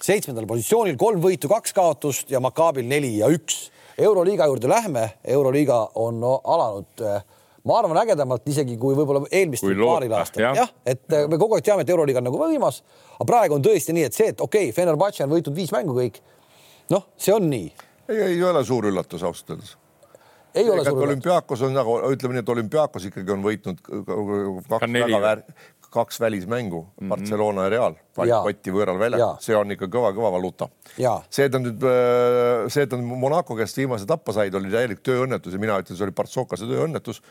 seitsmendal 0.01 0.47
positsioonil, 0.49 0.97
kolm 0.99 1.21
võitu, 1.21 1.49
kaks 1.51 1.75
kaotust 1.77 2.31
ja 2.33 2.41
Maccabil 2.43 2.87
neli 2.87 3.17
ja 3.19 3.29
üks. 3.31 3.69
euroliiga 3.97 4.47
juurde 4.47 4.67
lähme, 4.67 5.09
Euroliiga 5.23 5.91
on 5.95 6.19
no, 6.19 6.39
alanud 6.43 7.01
äh, 7.05 7.21
ma 7.63 7.77
arvan 7.79 7.97
ägedamalt 8.01 8.47
isegi 8.49 8.77
kui 8.77 8.95
võib-olla 8.97 9.27
eelmistel 9.31 9.75
paaril 9.77 10.13
aastal 10.17 10.47
jah. 10.47 10.55
Ja,, 10.57 10.67
et 10.85 11.05
äh, 11.13 11.27
me 11.29 11.37
kogu 11.37 11.55
aeg 11.55 11.65
teame, 11.65 11.85
et 11.85 11.89
Euroliiga 11.89 12.21
on 12.23 12.29
nagu 12.31 12.39
võimas, 12.41 12.81
aga 13.19 13.27
praegu 13.29 13.57
on 13.57 13.65
tõesti 13.65 13.93
nii, 13.93 14.07
et 14.09 14.17
see, 14.17 14.31
et 14.33 14.41
okei 14.41 14.69
okay,, 14.69 14.75
Fenerbahce 14.75 15.25
on 15.27 15.33
võitnud 15.35 15.57
viis 15.57 15.73
mängu 15.75 15.95
kõik 15.97 16.21
noh, 16.89 17.07
see 17.17 17.35
on 17.35 17.49
nii. 17.49 17.69
ei, 18.09 18.21
ei 18.31 18.43
ole 18.43 18.63
suur 18.65 18.89
üllatus 18.91 19.23
ausalt 19.23 19.55
öeldes. 19.55 19.75
ei 20.55 20.69
ole 20.69 20.83
suur 20.83 20.97
üllatus. 20.97 21.03
olümpiaakos 21.09 21.61
on 21.67 21.77
nagu 21.77 21.99
ütleme 22.11 22.37
nii, 22.37 22.45
et 22.45 22.55
olümpiaakos 22.55 23.05
ikkagi 23.11 23.35
on 23.35 23.45
võitnud 23.45 23.85
kaks 23.85 24.91
väga 24.97 25.21
väär, 25.21 25.45
kaks 25.91 26.19
välismängu 26.19 26.81
mm, 26.81 26.91
-hmm. 26.97 27.09
Barcelona 27.09 27.63
ja 27.63 27.69
Real, 27.69 27.95
patti 28.15 28.71
võõral 28.71 28.99
väljakul, 28.99 29.41
see 29.43 29.55
on 29.55 29.75
ikka 29.75 29.89
kõva-kõva 29.91 30.31
valuuta. 30.37 30.69
see, 31.29 31.45
et 31.45 31.53
nad 31.53 31.67
nüüd, 31.67 31.83
äh, 31.83 32.69
see, 32.69 32.83
et 32.83 32.91
nad 32.95 33.03
Monaco 33.25 33.55
käest 33.55 33.77
viimase 33.77 34.07
tappa 34.07 34.33
said, 34.33 34.55
oli 34.55 34.71
täielik 34.71 35.03
tööõnnetus 35.03 35.53
ja 35.53 35.59
mina 35.59 35.79
ütlen, 35.79 35.97
see 35.97 36.07
oli 36.07 36.15
Partsokase 36.15 36.65
tööõnnetus 36.65 37.21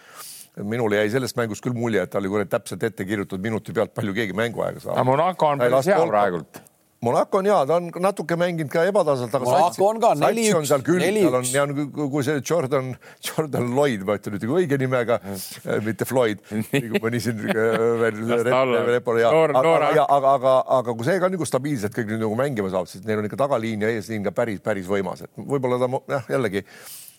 minule 0.66 0.96
jäi 0.96 1.10
sellest 1.10 1.36
mängust 1.38 1.62
küll 1.64 1.76
mulje, 1.76 2.02
et 2.02 2.10
ta 2.10 2.18
oli 2.18 2.28
kuradi 2.28 2.50
täpselt 2.50 2.82
ette 2.82 3.04
kirjutatud 3.04 3.42
minuti 3.42 3.72
pealt, 3.72 3.94
palju 3.94 4.14
keegi 4.16 4.34
mänguaega 4.36 4.82
saab. 4.82 5.04
Monaco 5.06 5.46
on 5.46 5.62
päris 5.62 5.86
hea 5.86 6.00
praegult 6.06 6.62
Monaco 7.00 7.38
on 7.38 7.46
hea, 7.48 7.58
ta 7.64 7.76
on 7.80 7.86
natuke 8.04 8.36
mänginud 8.36 8.68
ka 8.68 8.82
ebatasanult, 8.84 9.32
aga 9.38 9.46
Monaco 9.46 9.86
on 9.88 10.00
ka 10.02 10.10
neli 10.20 10.42
üks, 10.52 10.68
tal 10.68 11.38
on 11.38 11.46
ja 11.48 11.64
kui 11.96 12.24
see 12.26 12.42
Jordan, 12.44 12.90
Jordan 13.24 13.70
Lloyd, 13.72 14.04
ma 14.04 14.18
ütlen 14.18 14.36
nüüd 14.36 14.44
õige 14.58 14.76
nimega, 14.82 15.16
äh, 15.24 15.80
mitte 15.86 16.04
Floyd, 16.04 16.44
nagu 16.74 17.00
mõni 17.00 17.22
siin 17.24 17.40
äh, 17.48 17.86
veel 18.02 18.20
repole 18.90 19.24
ja 19.24 19.32
aga, 19.32 19.62
aga, 19.62 20.04
aga, 20.04 20.34
aga, 20.34 20.54
aga 20.80 20.96
kui 20.98 21.08
see 21.08 21.16
ka 21.24 21.32
nagu 21.32 21.48
stabiilselt 21.48 21.96
kõik 21.96 22.12
nüüd 22.12 22.26
nagu 22.26 22.36
mängima 22.36 22.68
saab, 22.74 22.90
siis 22.92 23.06
neil 23.08 23.22
on 23.22 23.30
ikka 23.30 23.40
tagaliin 23.46 23.88
ja 23.88 23.94
eesliin 23.96 24.28
ka 24.28 24.36
päris, 24.36 24.60
päris 24.60 24.90
võimas, 24.90 25.24
et 25.24 25.32
võib-olla 25.40 25.80
ta 25.80 25.88
jah, 26.18 26.28
jällegi 26.36 26.66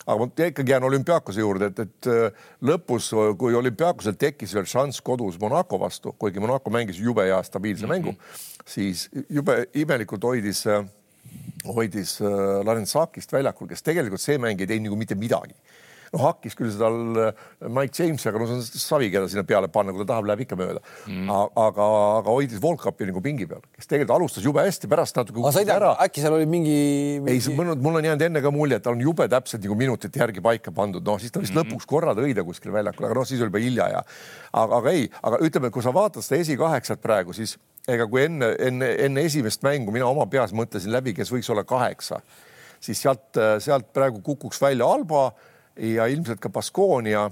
aga 0.06 0.18
ma 0.18 0.46
ikkagi 0.46 0.72
jään 0.72 0.84
olümpiaakose 0.84 1.40
juurde, 1.40 1.70
et, 1.70 1.78
et 1.78 2.10
äh, 2.10 2.46
lõpus, 2.62 3.12
kui 3.38 3.54
olümpiaakosel 3.54 4.16
tekkis 4.18 4.54
veel 4.54 4.66
šanss 4.66 5.00
kodus 5.00 5.38
Monaco 5.40 5.78
vastu, 5.80 6.14
kuigi 6.18 6.40
Monaco 6.42 6.70
mängis 6.70 7.00
jube 7.00 7.26
hea 7.28 7.42
stabiilse 7.42 7.86
mm 7.86 7.92
-hmm. 7.92 8.02
mängu 8.02 8.14
siis 8.66 9.08
jube 9.28 9.66
imelikult 9.74 10.22
hoidis, 10.22 10.64
hoidis 11.66 12.20
äh, 12.20 12.64
Larensakist 12.64 13.32
väljakul, 13.32 13.68
kes 13.68 13.82
tegelikult 13.82 14.20
see 14.20 14.38
mäng 14.38 14.60
ei 14.60 14.66
teinud 14.66 14.90
nagu 14.90 14.96
mitte 14.96 15.14
midagi 15.14 15.54
noh, 16.12 16.22
hakkis 16.26 16.56
küll 16.58 16.70
seda 16.72 16.88
äh, 16.90 17.44
Mike 17.72 17.96
Jamesi, 17.96 18.28
aga 18.28 18.40
no 18.40 18.48
see 18.48 18.58
on 18.58 18.64
savi, 18.84 19.08
keda 19.12 19.28
sinna 19.32 19.44
peale 19.48 19.70
panna, 19.72 19.94
kui 19.94 20.04
ta 20.04 20.10
tahab, 20.12 20.28
läheb 20.28 20.44
ikka 20.44 20.58
mööda 20.60 20.82
mm.. 21.08 21.30
aga, 21.32 21.86
aga 22.18 22.34
hoidis 22.34 22.60
Volkapi 22.62 23.08
nagu 23.08 23.22
pingi 23.24 23.48
peal, 23.48 23.62
kes 23.76 23.88
tegelikult 23.88 24.16
alustas 24.18 24.46
jube 24.46 24.64
hästi, 24.64 24.90
pärast 24.92 25.16
natuke. 25.16 25.40
aga 25.40 25.54
sa 25.56 25.62
ei 25.64 25.68
tea, 25.70 25.92
äkki 26.06 26.24
seal 26.24 26.36
oli 26.36 26.48
mingi, 26.50 26.76
mingi...? 27.24 27.38
ei, 27.48 27.56
mul, 27.56 27.72
mul 27.80 28.00
on 28.00 28.08
jäänud 28.10 28.26
enne 28.28 28.44
ka 28.44 28.52
mulje, 28.54 28.80
et 28.80 28.84
ta 28.84 28.92
on 28.92 29.00
jube 29.02 29.28
täpselt 29.32 29.64
nagu 29.64 29.78
minutite 29.78 30.22
järgi 30.22 30.44
paika 30.44 30.74
pandud, 30.76 31.04
noh 31.06 31.20
siis 31.22 31.32
ta 31.32 31.40
vist 31.40 31.54
mm 31.54 31.62
-hmm. 31.62 31.72
lõpuks 31.72 31.88
korra 31.88 32.16
tõi 32.18 32.36
ta 32.36 32.44
kuskil 32.44 32.74
väljakul, 32.74 33.08
aga 33.08 33.20
noh, 33.20 33.28
siis 33.28 33.40
oli 33.40 33.52
juba 33.52 33.62
hilja 33.64 33.88
ja 33.96 34.02
aga, 34.52 34.82
aga 34.82 34.92
ei, 34.92 35.08
aga 35.22 35.40
ütleme, 35.48 35.70
kui 35.72 35.82
sa 35.82 35.94
vaatad 35.94 36.24
seda 36.24 36.40
esikaheksat 36.44 37.00
praegu, 37.00 37.32
siis 37.32 37.56
ega 37.88 38.06
kui 38.06 38.26
enne, 38.26 38.52
enne, 38.58 38.90
enne 39.06 39.24
esimest 39.24 39.64
mängu 39.64 39.94
mina 39.94 40.06
oma 40.06 40.26
peas 40.26 40.52
mõtlesin 40.52 40.92
läbi, 40.92 41.14
kes 41.16 41.32
võiks 41.32 41.48
olla 41.50 41.64
kaheksa, 41.64 42.20
siis 42.82 43.00
sealt, 43.00 43.40
sealt 43.64 43.92
praegu 43.94 44.20
kukuks 44.20 44.60
välja 44.60 44.86
Alba 44.86 45.30
ja 45.76 46.06
ilmselt 46.06 46.40
ka 46.40 46.48
Baskonia 46.48 47.30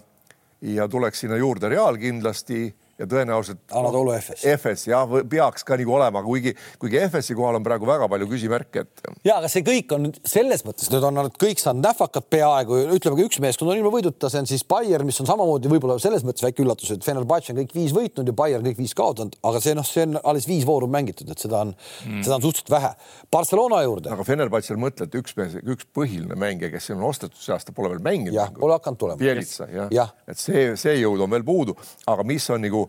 ja 0.60 0.88
tuleks 0.88 1.20
sinna 1.20 1.36
juurde 1.36 1.68
Real 1.68 1.96
kindlasti 1.96 2.74
ja 3.00 3.06
tõenäoliselt. 3.08 3.62
Anatoolu 3.76 4.12
FS. 4.18 4.44
FS 4.56 4.86
jah, 4.90 5.08
peaks 5.30 5.64
ka 5.66 5.78
nagu 5.80 5.94
olema, 5.96 6.22
kuigi, 6.24 6.52
kuigi 6.80 7.00
FS-i 7.06 7.36
kohal 7.38 7.56
on 7.56 7.64
praegu 7.64 7.88
väga 7.88 8.08
palju 8.12 8.28
küsimärke, 8.30 8.84
et. 8.84 9.04
ja, 9.24 9.38
aga 9.38 9.48
see 9.52 9.64
kõik 9.66 9.94
on 9.96 10.10
selles 10.28 10.64
mõttes, 10.66 10.90
nüüd 10.92 11.06
on 11.08 11.16
nad 11.16 11.36
kõik 11.40 11.62
saanud 11.62 11.86
näfakad 11.88 12.28
peaaegu, 12.32 12.82
ütleme 12.96 13.18
ka 13.18 13.28
üks 13.28 13.40
meeskond 13.42 13.72
on 13.72 13.80
ilma 13.80 13.92
võiduta, 13.94 14.30
see 14.32 14.42
on 14.42 14.50
siis 14.50 14.64
Bayern, 14.68 15.08
mis 15.08 15.20
on 15.22 15.28
samamoodi 15.30 15.72
võib-olla 15.72 15.96
selles 16.02 16.26
mõttes 16.26 16.44
väike 16.44 16.64
üllatus, 16.64 16.92
et 16.94 17.06
Fenerbahce 17.06 17.54
on 17.54 17.60
kõik 17.62 17.74
viis 17.76 17.94
võitnud 17.96 18.28
ja 18.28 18.36
Bayern 18.36 18.66
kõik 18.68 18.80
viis 18.82 18.94
kaotanud, 18.98 19.38
aga 19.48 19.64
see 19.64 19.76
noh, 19.78 19.86
see 19.86 20.04
on 20.08 20.20
alles 20.20 20.48
viis 20.50 20.66
vooru 20.68 20.90
mängitud, 20.90 21.30
et 21.32 21.40
seda 21.40 21.64
on 21.64 21.72
mm., 21.72 22.20
seda 22.26 22.36
on 22.36 22.44
suhteliselt 22.44 22.74
vähe. 22.74 22.92
Barcelona 23.32 23.80
juurde. 23.86 24.12
aga 24.12 24.26
Fenerbahce'l 24.28 24.80
mõtle, 24.80 25.08
et 25.08 25.16
üks 25.16 25.36
mees, 25.40 25.56
üks 25.64 25.88
põhiline 25.96 26.36
mängija, 26.38 26.72
kes 26.74 26.92
on 26.92 27.06
ostetud 27.08 27.40
see 27.40 27.54
aasta, 27.56 27.72
pole 27.76 27.94
veel 27.94 28.04
mänginud. 28.04 28.36
jah, 28.36 28.52
pole 28.56 28.76
hakanud 28.76 29.00
tulema. 29.00 29.20
Bielitsa 29.20 29.70
jah 29.70 29.88
ja. 29.88 30.04
ja., 30.04 30.08
et 30.28 30.40
see, 30.40 30.70
see 30.80 30.98
jõud 31.00 31.24
on 31.24 31.32
veel 31.32 31.46
puudu, 31.46 31.76
aga 32.10 32.26
mis 32.26 32.46
on 32.52 32.64
nagu 32.64 32.84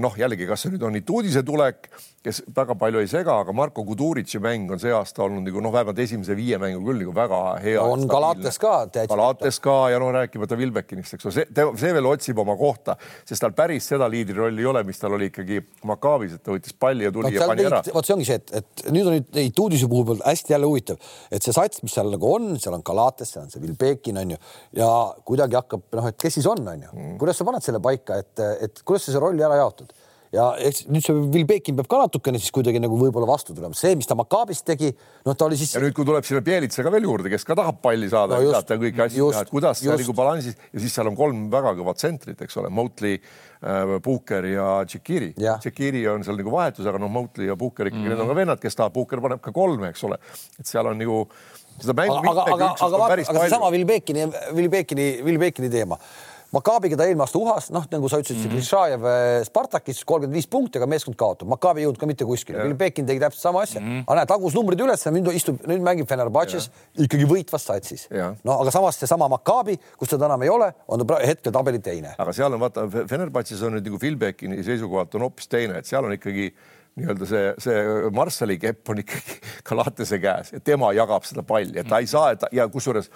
noh, 0.00 0.14
jällegi, 0.16 0.46
kas 0.48 0.64
see 0.64 0.72
nüüd 0.74 0.86
on 0.88 0.96
Ituudise 0.96 1.42
tulek, 1.44 1.90
kes 2.24 2.42
väga 2.56 2.74
palju 2.76 3.00
ei 3.00 3.08
sega, 3.08 3.38
aga 3.42 3.52
Marko 3.56 3.82
Kuduritši 3.84 4.40
mäng 4.44 4.70
on 4.72 4.80
see 4.80 4.92
aasta 4.92 5.22
olnud 5.24 5.44
nagu 5.46 5.62
noh, 5.64 5.72
vähemalt 5.72 5.98
esimese 6.04 6.34
viie 6.36 6.58
mängu 6.60 6.82
küll 6.84 7.00
nagu 7.00 7.14
väga 7.16 7.40
hea. 7.64 7.80
on 7.80 8.04
Galates 8.08 8.58
ka. 8.60 8.74
Galates 9.08 9.60
ka 9.64 9.76
ja 9.92 10.00
no 10.00 10.10
rääkimata 10.12 10.58
Vilbekinist, 10.60 11.16
eks 11.16 11.28
ole, 11.28 11.34
see, 11.38 11.66
see 11.80 11.94
veel 11.96 12.08
otsib 12.10 12.40
oma 12.42 12.56
kohta, 12.60 12.96
sest 13.28 13.44
tal 13.44 13.54
päris 13.56 13.88
seda 13.92 14.08
liidrirolli 14.12 14.60
ei 14.64 14.68
ole, 14.68 14.82
mis 14.88 15.00
tal 15.00 15.16
oli 15.16 15.30
ikkagi 15.30 15.62
Makaabis, 15.88 16.36
et 16.36 16.44
ta 16.44 16.52
võttis 16.52 16.76
palli 16.76 17.08
ja 17.08 17.12
tuli 17.14 17.30
no, 17.30 17.34
ja 17.36 17.48
pani 17.48 17.66
ära. 17.68 17.80
vot 17.94 18.08
see 18.08 18.16
ongi 18.16 18.28
see, 18.28 18.40
et, 18.40 18.52
et 18.60 18.84
nüüd 18.92 19.08
on 19.08 19.16
nüüd 19.16 19.40
Ituudise 19.44 19.88
puhul 19.88 20.20
hästi 20.24 20.56
jälle 20.56 20.68
huvitav, 20.68 21.00
et 21.32 21.44
see 21.44 21.56
sats, 21.56 21.80
mis 21.84 21.96
seal 21.96 22.12
nagu 22.12 22.32
on, 22.34 22.52
seal 22.60 22.76
on 22.76 22.84
Galates, 22.84 23.32
seal 23.32 23.46
on 23.46 23.52
see 23.52 23.64
Vilbekin 23.64 24.20
on 24.20 24.36
ju 24.36 24.40
ja 24.76 24.90
kuidagi 25.24 25.56
hakkab 25.56 25.88
noh, 25.96 26.12
et 26.12 26.20
kes 26.20 26.36
siis 26.36 26.48
on, 26.48 26.60
on 26.68 26.84
ju 26.84 26.92
mm., 26.92 27.16
kuidas 27.20 27.40
sa 27.40 27.48
paned 27.48 27.64
selle 27.64 27.80
paika, 27.84 28.20
et, 28.20 28.44
et 28.68 28.84
kuidas 28.84 29.08
sa 29.08 29.16
see 29.16 29.24
rolli 29.24 29.44
ära 29.46 29.49
jaotad 29.58 29.90
ja 30.34 30.46
eks 30.62 30.84
nüüd 30.90 31.04
see 31.04 31.22
Vilbekin 31.34 31.76
peab 31.78 31.88
ka 31.90 31.98
natukene 32.04 32.38
siis 32.38 32.52
kuidagi 32.54 32.80
nagu 32.82 32.94
võib-olla 32.98 33.26
vastu 33.32 33.54
tulema, 33.54 33.74
see, 33.76 33.96
mis 33.98 34.06
ta 34.06 34.16
Makaabis 34.18 34.62
tegi, 34.66 34.92
noh, 35.26 35.34
ta 35.34 35.48
oli 35.48 35.58
siis. 35.58 35.72
ja 35.74 35.82
nüüd, 35.82 35.94
kui 35.96 36.06
tuleb 36.06 36.26
sinna 36.26 36.42
Bielitsa 36.46 36.84
ka 36.86 36.92
veel 36.94 37.08
juurde, 37.08 37.32
kes 37.32 37.46
ka 37.46 37.56
tahab 37.58 37.80
palli 37.82 38.10
saada 38.12 38.38
no, 38.38 38.46
just, 38.46 38.70
kõiki 38.70 39.04
asju 39.06 39.30
teha, 39.34 39.44
et 39.46 39.52
kuidas 39.52 39.82
see 39.82 39.90
nagu 39.90 40.16
balansis 40.16 40.54
ja 40.54 40.82
siis 40.84 40.94
seal 40.94 41.10
on 41.10 41.18
kolm 41.18 41.48
väga 41.52 41.74
kõvat 41.80 41.98
tsentrit, 41.98 42.38
eks 42.46 42.60
ole, 42.62 42.70
Motley 42.74 43.18
äh,, 43.18 43.96
Puhker 44.04 44.46
ja 44.52 44.68
Tšekiri. 44.86 45.32
Tšekiri 45.34 46.06
on 46.14 46.22
seal 46.26 46.38
nagu 46.38 46.54
vahetus, 46.54 46.86
aga 46.86 47.02
noh, 47.02 47.10
Motley 47.10 47.50
ja 47.50 47.58
Puhker 47.58 47.90
ikkagi 47.90 48.04
mm, 48.04 48.12
-hmm. 48.12 48.20
need 48.20 48.26
on 48.28 48.30
ka 48.30 48.38
vennad, 48.38 48.62
kes 48.62 48.78
tahab, 48.78 48.94
Puhker 48.94 49.22
paneb 49.24 49.42
ka 49.42 49.54
kolme, 49.54 49.90
eks 49.90 50.06
ole, 50.06 50.20
et 50.62 50.66
seal 50.66 50.86
on 50.86 50.98
nagu 51.00 51.24
seda 51.80 51.96
mängu. 51.96 52.22
aga, 52.22 52.30
aga, 52.30 52.42
aga, 52.54 52.74
aga, 52.86 53.22
aga 53.26 53.46
seesama 53.48 53.74
Vilbekini, 53.74 54.30
Vilbekini, 54.54 55.12
Vilbekini 55.26 55.70
teema 55.72 55.98
Makaabiga 56.50 56.96
ta 56.98 57.06
eelmine 57.06 57.22
aasta 57.22 57.38
uhas, 57.38 57.68
noh, 57.70 57.84
nagu 57.92 58.08
sa 58.10 58.18
ütlesid 58.18 58.48
mm 58.48 58.56
-hmm., 58.56 58.66
Šajev 58.66 59.04
äh, 59.06 59.44
Spartakis 59.46 60.02
kolmkümmend 60.04 60.34
viis 60.34 60.48
punkti, 60.50 60.80
aga 60.80 60.88
meeskond 60.90 61.14
kaotab. 61.16 61.48
Makaabi 61.52 61.82
ei 61.82 61.86
jõudnud 61.86 62.00
ka 62.00 62.08
mitte 62.10 62.26
kuskile. 62.26 62.64
Pekin 62.78 63.06
tegi 63.06 63.22
täpselt 63.22 63.42
sama 63.42 63.62
asja 63.62 63.80
mm. 63.80 63.86
-hmm. 63.86 64.02
aga 64.06 64.16
näed, 64.18 64.28
tagus 64.32 64.56
numbrid 64.58 64.82
üles, 64.82 65.06
nüüd 65.06 65.30
istub, 65.34 65.60
nüüd 65.70 65.84
mängib 65.86 66.08
Fenerbahce's 66.10 66.70
ikkagi 66.98 67.28
võitvas 67.30 67.66
satsis. 67.70 68.08
no 68.44 68.60
aga 68.60 68.70
samas 68.70 68.98
seesama 68.98 69.28
Makaabi, 69.28 69.78
kus 69.96 70.08
teda 70.08 70.26
enam 70.26 70.42
ei 70.42 70.50
ole, 70.50 70.72
on 70.88 71.06
ta 71.06 71.20
hetkel 71.26 71.52
tabeli 71.52 71.78
teine. 71.78 72.14
aga 72.18 72.32
seal 72.32 72.52
on 72.52 72.60
vaata, 72.60 72.88
Fenerbahce's 72.90 73.62
on 73.62 73.78
nüüd 73.78 73.86
nagu 73.86 73.98
Phil 73.98 74.16
Bekini 74.16 74.64
seisukohalt 74.64 75.14
on 75.14 75.28
hoopis 75.28 75.48
teine, 75.48 75.78
et 75.78 75.86
seal 75.86 76.04
on 76.04 76.12
ikkagi 76.12 76.52
nii-öelda 76.98 77.26
see, 77.26 77.52
see 77.58 78.10
Marssali 78.14 78.58
kepp 78.58 78.90
on 78.90 78.98
ikkagi 79.04 79.38
Galatese 79.68 80.18
käes 80.18 80.52
ja 80.52 80.60
tema 80.60 80.92
jagab 80.96 81.24
seda 81.28 81.46
palli, 81.46 81.78
et 81.78 81.88
ta 81.88 82.00
ei 82.02 82.10
saa, 82.10 82.34
ja 82.52 82.68
kusjuures 82.68 83.10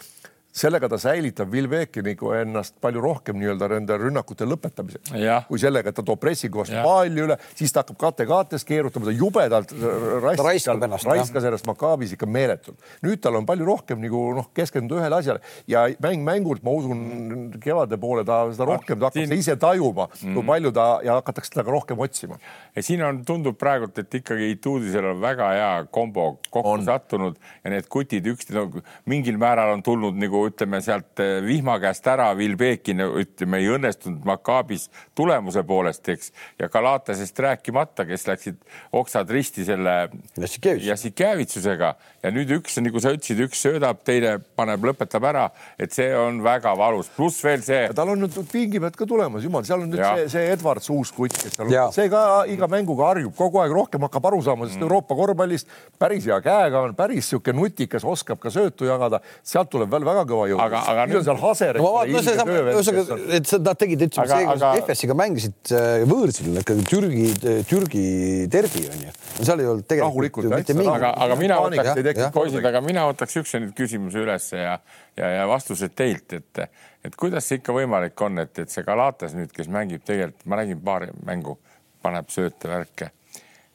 sellega 0.54 0.88
ta 0.88 0.98
säilitab 1.02 1.50
Vilbekiniga 1.50 2.36
ennast 2.40 2.76
palju 2.82 3.02
rohkem 3.02 3.38
nii-öelda 3.40 3.68
nende 3.72 3.96
rünnakute 3.98 4.46
lõpetamiseks, 4.46 5.14
kui 5.48 5.58
sellega, 5.58 5.90
et 5.90 5.98
ta 5.98 6.04
toob 6.06 6.20
pressingu 6.22 6.60
vastu 6.60 6.78
palju 6.84 7.26
üle, 7.26 7.36
siis 7.58 7.74
ta 7.74 7.82
hakkab 7.82 7.98
kate-kates 8.04 8.66
keerutama, 8.68 9.08
ta 9.08 9.14
jubedalt 9.14 9.74
raiskab 10.22 10.86
ennast, 10.86 11.08
raiskas 11.10 11.48
ennast 11.50 11.66
Makaabis 11.66 12.14
ikka 12.14 12.28
meeletult. 12.30 12.78
nüüd 13.02 13.22
tal 13.24 13.40
on 13.40 13.48
palju 13.48 13.66
rohkem 13.66 13.98
nagu 14.02 14.20
noh, 14.36 14.46
keskenduda 14.54 15.02
ühele 15.02 15.18
asjale 15.18 15.42
ja 15.70 15.88
mäng 16.04 16.22
mängult, 16.26 16.62
ma 16.62 16.76
usun, 16.78 17.50
kevade 17.62 17.98
poole 17.98 18.22
ta 18.24 18.44
seda 18.52 18.68
rohkem, 18.70 19.00
ta 19.00 19.10
hakkab 19.10 19.24
siin... 19.24 19.34
ise 19.34 19.58
tajuma 19.58 20.06
mm, 20.12 20.38
kui 20.38 20.46
palju 20.52 20.74
ta 20.76 20.86
ja 21.02 21.18
hakatakse 21.18 21.56
teda 21.56 21.66
ka 21.66 21.74
rohkem 21.74 22.06
otsima. 22.06 22.38
ja 22.76 22.86
siin 22.86 23.02
on, 23.02 23.24
tundub 23.26 23.58
praegult, 23.58 23.98
et 23.98 24.20
ikkagi 24.20 24.52
Ituudisel 24.54 25.10
on 25.10 25.20
väga 25.22 25.50
hea 25.56 25.72
kombo 25.90 26.36
kokku 26.46 26.76
on. 26.76 26.86
sattunud 26.86 27.42
ja 27.64 27.74
need 27.74 27.90
kutid 27.90 28.26
üksteise 28.30 28.60
no, 28.60 28.84
mingil 29.10 29.40
määral 29.40 29.74
on 29.74 29.82
tulnud 29.82 30.14
nagu 30.20 30.43
ütleme 30.48 30.80
sealt 30.84 31.20
eh, 31.22 31.38
vihma 31.44 31.76
käest 31.82 32.06
ära 32.10 32.30
Vilbekin, 32.38 33.02
ütleme 33.22 33.60
ei 33.62 33.70
õnnestunud 33.74 34.24
Makaabis 34.28 34.88
tulemuse 35.16 35.64
poolest, 35.66 36.08
eks, 36.12 36.32
ja 36.60 36.68
Galatasest 36.72 37.38
rääkimata, 37.44 38.06
kes 38.08 38.26
läksid 38.28 38.60
oksad 38.92 39.30
risti 39.30 39.66
selle 39.66 39.96
Jassikevitsusega 40.38 41.94
ja 42.24 42.32
nüüd 42.32 42.52
üks, 42.56 42.78
nagu 42.80 43.02
sa 43.02 43.12
ütlesid, 43.14 43.40
üks 43.44 43.60
söödab, 43.64 44.00
teine 44.06 44.36
paneb, 44.56 44.84
lõpetab 44.88 45.26
ära, 45.28 45.44
et 45.80 45.92
see 45.94 46.08
on 46.16 46.40
väga 46.44 46.72
valus, 46.78 47.10
pluss 47.16 47.42
veel 47.44 47.62
see. 47.64 47.88
tal 47.96 48.14
on 48.14 48.24
nüüd 48.24 48.38
pingipead 48.50 48.96
ka 48.98 49.08
tulemas, 49.08 49.44
jumal, 49.44 49.64
seal 49.66 49.84
on 49.84 49.90
nüüd 49.92 50.00
ja. 50.00 50.14
see, 50.16 50.30
see 50.36 50.54
Edwards 50.54 50.90
uus 50.94 51.12
kutt, 51.14 51.36
kes 51.36 51.58
seal 51.58 51.68
on, 51.68 51.92
see 51.94 52.08
ka 52.12 52.22
iga 52.50 52.68
mänguga 52.70 53.10
harjub, 53.12 53.34
kogu 53.36 53.60
aeg 53.62 53.74
rohkem 53.76 54.06
hakkab 54.08 54.30
aru 54.30 54.40
saama 54.44 54.66
sellest 54.66 54.80
mm. 54.80 54.88
Euroopa 54.88 55.18
korvpallist, 55.18 55.70
päris 56.00 56.28
hea 56.30 56.40
käega 56.44 56.84
on, 56.84 56.96
päris 56.98 57.24
niisugune 57.24 57.60
nutikas, 57.60 58.04
oskab 58.04 58.40
ka 58.42 58.52
söötu 58.52 58.88
jagada, 58.88 59.20
sealt 59.46 59.70
tuleb 59.72 59.92
veel 59.92 60.04
väga 60.06 60.24
kõva 60.28 60.33
jõud. 60.50 60.60
aga, 60.64 60.80
aga 60.92 61.06
nüüd 61.10 61.18
on 61.20 61.24
seal 61.26 61.40
Haser. 61.40 61.78
no 61.78 61.84
ma 61.84 61.92
vaatan, 61.96 62.68
ühesõnaga, 62.74 63.18
et 63.38 63.52
nad 63.64 63.80
tegid, 63.80 64.04
ütleme 64.08 64.30
see, 64.30 64.48
aga... 64.54 64.70
FS-iga 64.82 65.16
mängisid 65.18 65.72
äh, 65.74 66.04
võõrsil 66.10 66.60
ikkagi 66.62 66.86
Türgi, 66.90 67.24
Türgi 67.70 68.04
derbi 68.52 68.84
on 68.90 69.02
ju. 69.06 69.14
seal 69.40 69.64
ei 69.64 69.70
olnud 69.72 69.88
tegelikult 69.90 70.50
mitte 70.52 70.76
mingit. 70.76 70.92
aga, 70.94 71.14
aga 71.26 71.38
mina 71.40 71.58
võtaks, 71.64 72.22
poisid, 72.36 72.70
aga 72.72 72.84
mina 72.84 73.08
võtaks 73.10 73.40
üks 73.42 73.56
nüüd 73.58 73.74
küsimuse 73.78 74.22
ülesse 74.24 74.60
ja, 74.60 74.78
ja, 75.18 75.34
ja 75.40 75.48
vastused 75.50 75.96
teilt, 75.98 76.38
et, 76.38 76.64
et 77.06 77.18
kuidas 77.20 77.48
see 77.48 77.62
ikka 77.62 77.74
võimalik 77.76 78.26
on, 78.26 78.42
et, 78.44 78.64
et 78.64 78.72
see 78.72 78.86
Galatas 78.86 79.36
nüüd, 79.38 79.52
kes 79.54 79.70
mängib 79.72 80.06
tegelikult, 80.06 80.46
ma 80.50 80.62
nägin 80.62 80.80
paari 80.84 81.12
mängu, 81.26 81.58
paneb 82.04 82.32
sööte 82.32 82.70
värke 82.70 83.14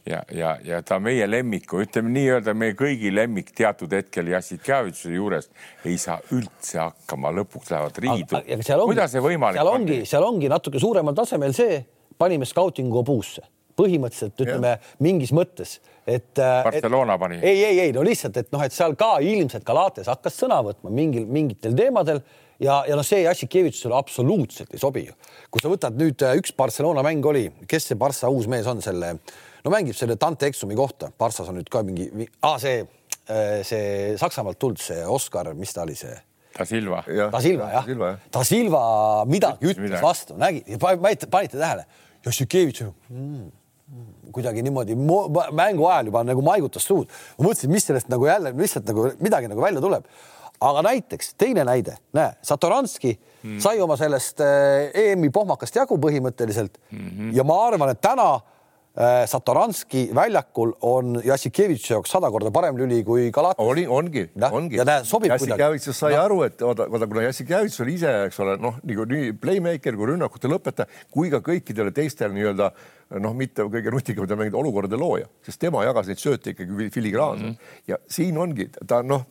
ja, 0.09 0.23
ja, 0.35 0.55
ja 0.65 0.81
ta 0.85 0.99
meie 1.03 1.27
lemmiku, 1.29 1.83
ütleme 1.83 2.11
nii-öelda 2.15 2.55
meie 2.57 2.75
kõigi 2.77 3.11
lemmik 3.13 3.53
teatud 3.55 3.93
hetkel 3.93 4.31
Jassikjavituse 4.33 5.13
juures 5.13 5.49
ei 5.85 5.97
saa 6.01 6.17
üldse 6.35 6.81
hakkama, 6.81 7.31
lõpuks 7.41 7.71
lähevad 7.73 8.01
riidu. 8.03 8.41
kuidas 8.83 9.13
see 9.15 9.23
võimalik 9.23 9.61
seal 9.61 9.71
ongi, 9.75 10.01
seal 10.09 10.27
ongi 10.27 10.51
natuke 10.51 10.81
suuremal 10.81 11.17
tasemel 11.17 11.55
see, 11.55 11.79
panime 12.19 12.49
skautingu 12.49 13.05
puusse 13.05 13.45
põhimõtteliselt 13.79 14.43
ütleme 14.43 14.73
ja. 14.75 14.79
mingis 15.05 15.31
mõttes, 15.35 15.77
et. 16.03 16.33
Äh, 16.35 16.59
Barcelona 16.65 17.15
et, 17.15 17.21
pani. 17.21 17.39
ei, 17.39 17.63
ei, 17.63 17.79
ei 17.85 17.95
no 17.95 18.03
lihtsalt, 18.03 18.35
et 18.41 18.51
noh, 18.51 18.63
et 18.65 18.75
seal 18.75 18.97
ka 18.99 19.17
ilmselt 19.23 19.63
Galates 19.67 20.09
hakkas 20.11 20.35
sõna 20.41 20.59
võtma 20.65 20.91
mingil, 20.93 21.27
mingitel 21.31 21.77
teemadel 21.77 22.19
ja, 22.59 22.81
ja 22.89 22.97
noh, 22.99 23.05
see 23.07 23.23
Jassikevitsusele 23.23 23.95
absoluutselt 23.95 24.73
ei 24.75 24.81
sobi 24.81 25.05
ju. 25.07 25.15
kui 25.51 25.63
sa 25.63 25.71
võtad 25.71 25.99
nüüd 25.99 26.25
äh, 26.27 26.35
üks 26.41 26.55
Barcelona 26.57 27.05
mäng 27.05 27.25
oli, 27.31 27.47
kes 27.69 27.91
see 27.91 27.99
Barca 27.99 28.31
uus 28.33 28.49
mees 28.51 28.67
on 28.69 28.83
selle 28.83 29.15
no 29.63 29.73
mängib 29.73 29.97
selle 29.97 30.17
Dante 30.19 30.49
Exumi 30.49 30.77
kohta, 30.77 31.11
Parssas 31.17 31.49
on 31.49 31.59
nüüd 31.59 31.69
ka 31.71 31.83
mingi 31.83 32.09
ah,, 32.41 32.57
see, 32.61 32.81
äh, 33.27 33.59
see 33.67 34.17
Saksamaalt 34.19 34.59
tulnud, 34.59 34.81
see 34.81 35.05
Oskar, 35.05 35.53
mis 35.57 35.73
ta 35.75 35.85
oli, 35.87 35.97
see? 35.99 36.15
Da 36.59 36.65
Silva. 36.65 37.03
Da 37.05 37.39
Silva 37.39 37.69
jah, 37.71 37.85
Da 38.33 38.43
Silva 38.43 38.81
midagi 39.29 39.69
ütles 39.69 39.85
midagi. 39.85 40.03
vastu, 40.03 40.35
nägi, 40.39 40.79
panite 40.81 41.57
tähele, 41.57 41.85
Jošikevitš 42.25 42.83
mm, 42.83 43.45
kuidagi 44.33 44.63
niimoodi 44.65 44.97
mängu 45.55 45.87
ajal 45.87 46.09
juba 46.11 46.23
nagu 46.27 46.43
maigutas 46.45 46.85
suud. 46.85 47.07
ma 47.37 47.47
mõtlesin, 47.47 47.71
mis 47.71 47.87
sellest 47.87 48.09
nagu 48.11 48.27
jälle 48.27 48.51
lihtsalt 48.57 48.89
nagu 48.89 49.07
midagi 49.19 49.49
nagu 49.49 49.61
välja 49.61 49.81
tuleb. 49.81 50.05
aga 50.59 50.81
näiteks 50.83 51.33
teine 51.39 51.63
näide, 51.63 51.95
näe, 52.13 52.33
Satoranski 52.43 53.13
mm. 53.15 53.59
sai 53.63 53.79
oma 53.81 53.95
sellest 53.97 54.41
äh, 54.43 54.89
EM-i 54.93 55.29
pohmakast 55.29 55.75
jagu 55.75 55.97
põhimõtteliselt 55.97 56.77
mm 56.91 57.09
-hmm. 57.09 57.35
ja 57.35 57.43
ma 57.43 57.65
arvan, 57.67 57.89
et 57.89 58.01
täna 58.01 58.41
Satoranski 59.29 60.09
väljakul 60.15 60.71
on 60.81 61.19
Jassikevitši 61.23 61.93
jaoks 61.93 62.09
sada 62.11 62.31
korda 62.33 62.49
parem 62.51 62.77
lüli 62.77 63.03
kui 63.05 63.29
Galatas. 63.31 63.61
oli, 63.65 63.85
ongi, 63.87 64.25
ongi. 64.51 64.75
ja 64.75 64.83
näe, 64.83 65.03
sobib 65.05 65.29
kuidagi. 65.29 65.61
Jassikevitš 65.61 65.95
sai 65.95 66.15
no. 66.15 66.23
aru, 66.23 66.39
et 66.43 66.63
vaata, 66.65 66.87
vaata, 66.89 67.07
kuna 67.07 67.23
Jassikevitš 67.27 67.83
oli 67.85 67.95
ise, 67.99 68.13
eks 68.25 68.39
ole, 68.43 68.57
noh, 68.59 68.79
nagu 68.89 69.05
nii 69.13 69.35
playmaker 69.39 69.95
kui 69.95 70.09
rünnakute 70.09 70.51
lõpetaja 70.51 70.89
kui 71.13 71.29
ka 71.31 71.39
kõikidele 71.45 71.93
teistele 71.95 72.33
nii-öelda 72.35 72.71
noh, 73.21 73.37
mitte 73.37 73.67
kõige 73.69 73.93
nutikamad 73.93 74.33
ja 74.33 74.39
mingid 74.41 74.57
olukordade 74.57 74.99
looja, 74.99 75.29
sest 75.45 75.61
tema 75.61 75.85
jagas 75.85 76.09
neid 76.09 76.19
sööte 76.19 76.55
ikkagi 76.55 76.89
filigraanselt 76.89 77.53
mm 77.53 77.55
-hmm. 77.55 77.83
ja 77.93 78.01
siin 78.09 78.37
ongi 78.37 78.71
ta 78.87 79.03
noh 79.05 79.27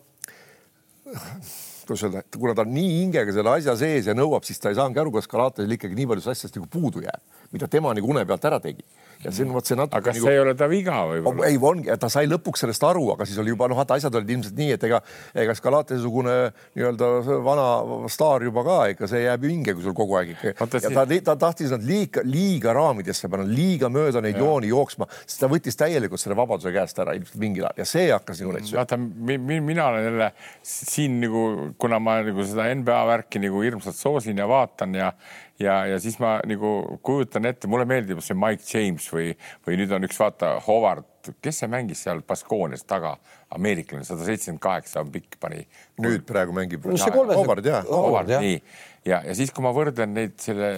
kuidas 1.88 2.02
öelda, 2.04 2.22
kuna 2.38 2.54
ta 2.54 2.62
on 2.62 2.72
nii 2.74 2.88
hingega 3.00 3.32
selle 3.32 3.50
asja 3.50 3.74
sees 3.76 4.06
ja 4.06 4.14
nõuab, 4.14 4.44
siis 4.44 4.60
ta 4.60 4.68
ei 4.68 4.76
saanudki 4.76 5.00
aru, 5.00 5.12
kas 5.12 5.28
Galatasel 5.28 5.72
ikkagi 5.72 5.96
nii 5.96 6.06
palju 6.06 6.24
asjadest 6.24 6.56
nagu 6.56 6.68
puudu 6.68 7.00
jääb, 7.00 7.22
mida 7.52 7.68
tema 7.68 7.94
nagu 7.96 8.10
une 8.12 8.24
pealt 8.28 8.44
ära 8.44 8.60
tegi 8.60 8.84
ja 9.24 9.32
see 9.34 9.46
on 9.46 9.54
vot 9.56 9.66
see 9.66 9.78
natuke. 9.78 9.98
aga 9.98 10.10
kas 10.10 10.18
nagu... 10.18 10.26
see 10.28 10.34
ei 10.36 10.42
ole 10.42 10.54
ta 10.58 10.68
viga 10.70 10.98
või? 11.10 11.22
ei, 11.48 11.58
ongi, 11.70 11.90
ta 11.98 12.10
sai 12.12 12.28
lõpuks 12.30 12.62
sellest 12.64 12.84
aru, 12.86 13.04
aga 13.14 13.26
siis 13.26 13.40
oli 13.42 13.52
juba 13.52 13.66
noh, 13.70 13.78
vaata 13.78 13.96
asjad 13.98 14.14
olid 14.20 14.30
ilmselt 14.34 14.58
nii, 14.58 14.76
et 14.76 14.86
ega, 14.88 15.00
ega 15.44 15.56
Skalate-sugune 15.58 16.36
nii-öelda 16.78 17.08
vana 17.46 17.66
staar 18.12 18.44
juba 18.46 18.64
ka, 18.66 18.78
ikka 18.94 19.08
see 19.10 19.24
jääb 19.24 19.48
hinge, 19.48 19.74
kui 19.74 19.86
sul 19.86 19.96
kogu 19.98 20.18
aeg 20.20 20.34
ikka. 20.36 20.68
ja 20.84 20.92
ta, 20.94 21.06
ta 21.30 21.36
tahtis 21.48 21.74
nad 21.74 21.84
liiga, 21.86 22.22
liiga 22.26 22.74
raamidesse 22.78 23.30
panna, 23.32 23.48
liiga 23.48 23.90
mööda 23.92 24.22
neid 24.24 24.38
ja. 24.38 24.44
jooni 24.44 24.70
jooksma, 24.70 25.10
sest 25.24 25.42
ta 25.42 25.50
võttis 25.50 25.78
täielikult 25.78 26.22
selle 26.22 26.38
vabaduse 26.38 26.72
käest 26.74 27.02
ära 27.02 27.16
ilmselt 27.18 27.42
mingil 27.42 27.66
ajal 27.66 27.82
ja 27.82 27.88
see 27.88 28.06
hakkas 28.12 28.44
nagu 28.44 28.54
neid 28.54 28.70
vaata, 28.78 29.00
mina 29.00 29.90
olen 29.90 30.08
jälle 30.10 30.30
siin 30.62 31.18
nagu, 31.24 31.44
kuna 31.80 31.98
ma 32.02 32.20
nagu 32.22 32.46
seda 32.46 32.70
NBA 32.78 33.02
värki 33.10 33.42
nagu 33.42 33.66
hirmsalt 33.66 33.98
soosin 33.98 34.38
ja 34.38 34.46
vaatan 34.48 34.94
ja 34.98 35.12
ja, 35.62 35.78
ja 35.86 36.00
siis 36.02 36.18
ma 36.22 36.38
nagu 36.46 36.98
kujutan 37.02 37.48
ette, 37.50 37.70
mulle 37.70 37.86
meeldib 37.88 38.20
see 38.24 38.36
Mike 38.38 38.64
James 38.66 39.08
või, 39.12 39.32
või 39.66 39.78
nüüd 39.80 39.94
on 39.96 40.06
üks 40.08 40.18
vaata 40.20 40.56
Howard, 40.66 41.32
kes 41.44 41.62
see 41.62 41.70
mängis 41.70 42.04
seal 42.06 42.22
Baskoonias 42.26 42.86
taga, 42.88 43.16
ameeriklane, 43.54 44.06
sada 44.06 44.26
seitsekümmend 44.26 44.62
kaheksa 44.62 45.02
on 45.02 45.10
pikk, 45.12 45.38
pani. 45.40 45.64
nüüd 46.02 46.24
praegu 46.28 46.54
mängib. 46.56 46.86
Howard 46.86 47.66
jah. 47.66 47.84
Howard, 47.88 48.32
nii 48.38 48.60
ja, 49.08 49.22
ja 49.24 49.34
siis, 49.36 49.52
kui 49.54 49.64
ma 49.64 49.74
võrdlen 49.76 50.14
neid 50.16 50.38
selle 50.42 50.72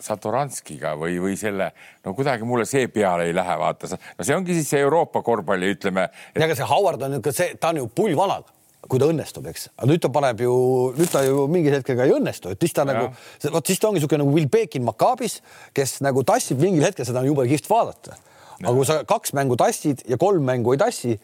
Satoranskiga 0.00 0.94
või, 0.96 1.18
või 1.20 1.34
selle, 1.36 1.70
no 2.06 2.14
kuidagi 2.16 2.46
mulle 2.48 2.64
see 2.68 2.86
peale 2.92 3.26
ei 3.28 3.34
lähe, 3.36 3.56
vaata, 3.60 3.90
no 4.16 4.24
see 4.24 4.36
ongi 4.36 4.56
siis 4.56 4.70
see 4.72 4.80
Euroopa 4.80 5.20
korvpalli, 5.24 5.74
ütleme 5.74 6.06
et.... 6.08 6.40
ja 6.40 6.46
aga 6.46 6.56
see 6.56 6.68
Howard 6.70 7.04
on 7.04 7.16
niisugune, 7.16 7.36
see, 7.36 7.58
ta 7.60 7.74
on 7.74 7.82
ju 7.82 7.90
pullvanaga 8.00 8.59
kui 8.88 9.00
ta 9.00 9.08
õnnestub, 9.10 9.44
eks, 9.50 9.68
aga 9.76 9.88
nüüd 9.90 10.00
ta 10.02 10.10
paneb 10.12 10.40
ju, 10.44 10.54
nüüd 10.96 11.10
ta 11.12 11.22
ju 11.26 11.44
mingil 11.52 11.76
hetkel 11.76 11.98
ka 11.98 12.06
ei 12.08 12.14
õnnestu, 12.16 12.54
et 12.54 12.64
siis 12.64 12.72
ta 12.76 12.86
ja. 12.86 12.92
nagu, 12.94 13.10
vot 13.52 13.68
siis 13.68 13.80
ta 13.80 13.90
ongi 13.90 14.00
niisugune 14.00 14.22
nagu 14.24 14.32
Will 14.36 14.48
Bekin 14.52 14.86
Makaabis, 14.86 15.40
kes 15.76 15.98
nagu 16.06 16.24
tassib 16.26 16.62
mingil 16.62 16.86
hetkel, 16.86 17.04
seda 17.08 17.20
on 17.20 17.28
jube 17.28 17.44
kihvt 17.50 17.68
vaadata. 17.70 18.16
aga 18.60 18.72
kui 18.76 18.88
sa 18.88 19.00
kaks 19.08 19.32
mängu 19.36 19.56
tassid 19.60 20.04
ja 20.08 20.16
kolm 20.20 20.44
mängu 20.44 20.74
ei 20.74 20.80
tassi 20.80 21.18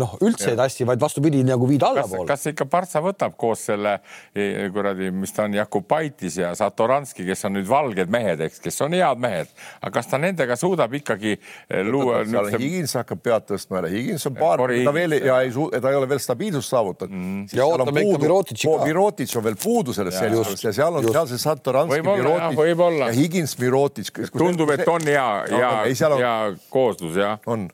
noh, 0.00 0.14
üldse 0.24 0.48
ei 0.54 0.56
tassi, 0.56 0.86
vaid 0.88 1.00
vastupidi 1.00 1.42
nagu 1.44 1.66
viid 1.68 1.82
allapoole. 1.84 2.24
kas 2.28 2.46
ikka 2.48 2.64
Partsa 2.72 3.02
võtab 3.04 3.34
koos 3.36 3.66
selle 3.68 3.98
e, 4.32 4.70
kuradi, 4.72 5.10
mis 5.12 5.34
ta 5.36 5.44
on, 5.44 5.58
Jakubaitis 5.58 6.38
ja 6.40 6.54
Satoranski, 6.56 7.26
kes 7.28 7.44
on 7.44 7.58
nüüd 7.58 7.68
valged 7.68 8.12
mehed, 8.12 8.40
eks, 8.46 8.62
kes 8.64 8.80
on 8.86 8.96
head 8.96 9.20
mehed, 9.20 9.52
aga 9.82 9.92
kas 9.98 10.08
ta 10.08 10.20
nendega 10.22 10.56
suudab 10.56 10.96
ikkagi 10.96 11.36
e, 11.36 11.84
luua? 11.84 12.22
seal 12.24 12.50
see... 12.50 12.62
Higins 12.64 12.96
hakkab 12.96 13.22
pead 13.28 13.48
tõstma 13.52 13.82
jälle, 13.82 13.92
Higins 13.92 14.26
on 14.32 14.38
paar, 14.40 14.64
ta 14.72 14.96
veel 14.96 15.18
ja 15.20 15.38
ei 15.44 15.52
suu-, 15.52 15.68
ta 15.68 15.92
ei 15.92 16.00
ole 16.00 16.08
veel 16.08 16.24
stabiilsust 16.24 16.72
saavutanud 16.72 17.12
mm.. 17.12 17.46
ja 17.60 17.68
ootame 17.68 18.06
ikka 18.06 18.24
Mirotitši 18.24 18.72
ka. 18.72 18.88
Mirotitš 18.88 19.36
on 19.36 19.48
veel 19.50 19.60
puudu 19.60 19.96
sellest 19.96 20.16
seltskonnast 20.22 20.70
ja 20.70 20.76
seal 20.80 20.96
on, 21.02 21.10
seal 21.12 21.32
see 21.34 21.44
Satoranski, 21.44 22.00
Mirotitš 22.08 23.02
ja 23.04 23.14
Higins, 23.20 23.58
Mirotitš. 23.60 24.14
tundub, 24.32 24.72
et 24.72 24.88
on 24.88 25.04
hea, 25.12 25.26
hea, 25.52 25.74
hea 26.16 26.38
kooslus 26.72 27.20
jah. 27.20 27.36
on 27.44 27.68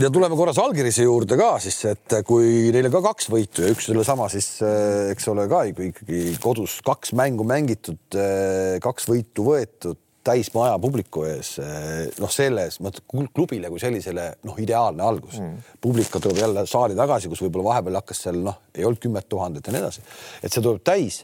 ja 0.00 0.10
tuleme 0.12 0.36
korra 0.38 0.54
Žalgirise 0.56 1.04
juurde 1.06 1.36
ka 1.38 1.50
siis, 1.62 1.78
et 1.90 2.16
kui 2.26 2.70
neile 2.74 2.90
ka 2.92 3.02
kaks 3.04 3.28
võitu 3.32 3.64
ja 3.64 3.74
üks 3.74 3.90
sellesama 3.90 4.28
siis 4.32 4.48
eh, 4.64 5.12
eks 5.12 5.28
ole 5.32 5.46
ka 5.50 5.62
ikkagi 5.68 6.22
kodus 6.42 6.80
kaks 6.86 7.12
mängu 7.18 7.46
mängitud, 7.48 8.00
eh, 8.16 8.76
kaks 8.84 9.08
võitu 9.10 9.46
võetud 9.50 10.00
täismaja 10.26 10.78
publiku 10.82 11.22
ees, 11.28 11.52
eh, 11.62 12.08
noh, 12.18 12.32
selles 12.32 12.80
mõttes 12.82 13.04
klubile 13.06 13.70
kui 13.70 13.82
sellisele 13.82 14.30
noh, 14.48 14.56
ideaalne 14.62 15.04
algus 15.06 15.38
mm.. 15.38 15.76
publik 15.82 16.10
tuleb 16.16 16.40
jälle 16.40 16.66
saali 16.66 16.98
tagasi, 16.98 17.30
kus 17.30 17.44
võib-olla 17.44 17.70
vahepeal 17.70 18.00
hakkas 18.00 18.24
seal 18.26 18.40
noh, 18.48 18.58
ei 18.74 18.86
olnud 18.88 19.02
kümmet 19.02 19.28
tuhandet 19.30 19.68
ja 19.68 19.76
nii 19.76 19.84
edasi, 19.84 20.04
et 20.42 20.50
see 20.50 20.64
tuleb 20.64 20.82
täis. 20.86 21.22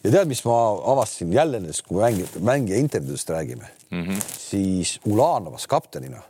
ja 0.00 0.10
tead, 0.10 0.30
mis 0.30 0.44
ma 0.48 0.58
avastasin 0.94 1.34
jälle 1.34 1.60
nendest, 1.60 1.84
kui 1.88 2.00
mängi, 2.00 2.28
mängija 2.40 2.80
intervjuudest 2.80 3.34
räägime 3.36 3.68
mm, 3.90 4.04
-hmm. 4.06 4.28
siis 4.38 5.00
Ulanovas 5.04 5.66
kaptenina 5.66 6.22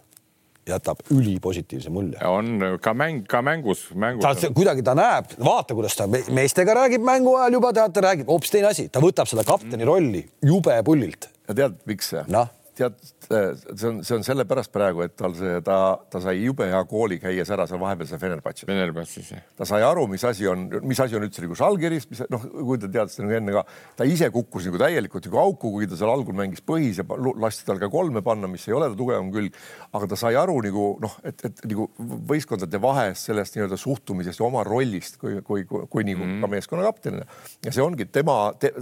jätab 0.68 1.02
ülipositiivse 1.10 1.90
mulje. 1.90 2.18
on 2.26 2.78
ka 2.80 2.94
mäng, 2.94 3.26
ka 3.28 3.42
mängus, 3.42 3.88
mängus. 3.94 4.22
ta 4.22 4.52
kuidagi, 4.54 4.82
ta 4.86 4.94
näeb, 4.94 5.34
vaata, 5.42 5.74
kuidas 5.74 5.96
ta 5.98 6.06
meestega 6.06 6.76
räägib 6.78 7.04
mängu 7.06 7.36
ajal 7.36 7.58
juba, 7.58 7.72
tead, 7.76 7.94
ta 7.94 8.06
räägib 8.08 8.30
hoopis 8.30 8.54
teine 8.54 8.70
asi, 8.70 8.88
ta 8.88 9.02
võtab 9.02 9.30
seda 9.30 9.44
kapteni 9.48 9.86
rolli 9.88 10.24
jube 10.46 10.78
pullilt. 10.86 11.30
ja 11.48 11.54
tead, 11.62 11.78
miks? 11.86 12.14
noh 12.30 12.50
tead, 12.76 12.96
see 13.26 13.88
on, 13.88 13.98
see 14.04 14.16
on 14.16 14.24
sellepärast 14.26 14.72
praegu, 14.72 15.02
et 15.04 15.14
tal 15.18 15.34
see, 15.36 15.58
ta, 15.64 15.76
ta 16.10 16.20
sai 16.24 16.38
jube 16.38 16.66
hea 16.70 16.80
kooli 16.88 17.18
käies 17.20 17.50
ära 17.52 17.66
seal 17.68 17.80
vahepeal 17.82 18.08
seal 18.08 18.20
Fenerbahce'is. 18.22 18.68
Fenerbahce'is, 18.68 19.30
jah. 19.34 19.42
ta 19.58 19.68
sai 19.68 19.82
aru, 19.86 20.06
mis 20.10 20.24
asi 20.28 20.48
on, 20.48 20.64
mis 20.88 21.00
asi 21.02 21.18
on 21.18 21.26
üldse 21.26 21.44
nagu 21.44 21.58
Žalgiris, 21.58 22.08
mis 22.10 22.22
noh, 22.32 22.46
kui 22.54 22.80
ta 22.80 22.90
teadis 22.92 23.20
nagu 23.20 23.36
enne 23.38 23.56
ka, 23.58 23.64
ta 23.98 24.08
ise 24.08 24.30
kukkus 24.34 24.68
nagu 24.70 24.80
täielikult 24.80 25.28
nagu 25.28 25.42
auku, 25.44 25.74
kui 25.76 25.90
ta 25.90 25.98
seal 26.00 26.12
algul 26.12 26.36
mängis 26.38 26.64
põhis 26.64 27.02
ja 27.02 27.06
lasti 27.44 27.68
tal 27.68 27.80
ka 27.82 27.90
kolme 27.92 28.24
panna, 28.24 28.50
mis 28.50 28.66
ei 28.68 28.76
ole 28.78 28.90
ta 28.92 28.98
tugevam 28.98 29.32
külg. 29.34 29.58
aga 29.92 30.08
ta 30.08 30.18
sai 30.18 30.38
aru 30.40 30.58
nagu 30.64 30.86
noh, 31.02 31.18
et, 31.28 31.44
et 31.48 31.64
nagu 31.68 31.90
võistkondade 32.28 32.80
vahest 32.82 33.28
sellest 33.28 33.56
nii-öelda 33.56 33.78
suhtumisest 33.80 34.40
ja 34.40 34.48
oma 34.48 34.64
rollist 34.66 35.18
kui, 35.20 35.40
kui, 35.44 35.66
kui, 35.68 35.86
kui 35.90 36.06
nagu 36.08 36.24
mm 36.24 36.36
-hmm. 36.36 36.40
ka 36.40 36.52
meeskonna 36.56 36.86
kaptenina 36.88 37.26
ja 37.64 37.72
see 37.72 37.84
ongi 37.84 38.06
tema 38.06 38.52
te,, 38.58 38.72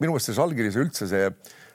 minu 0.00 0.14
meelest 0.14 0.30
see 0.30 0.38
Žalgiris 0.38 0.78
üldse 0.80 1.08
see 1.10 1.28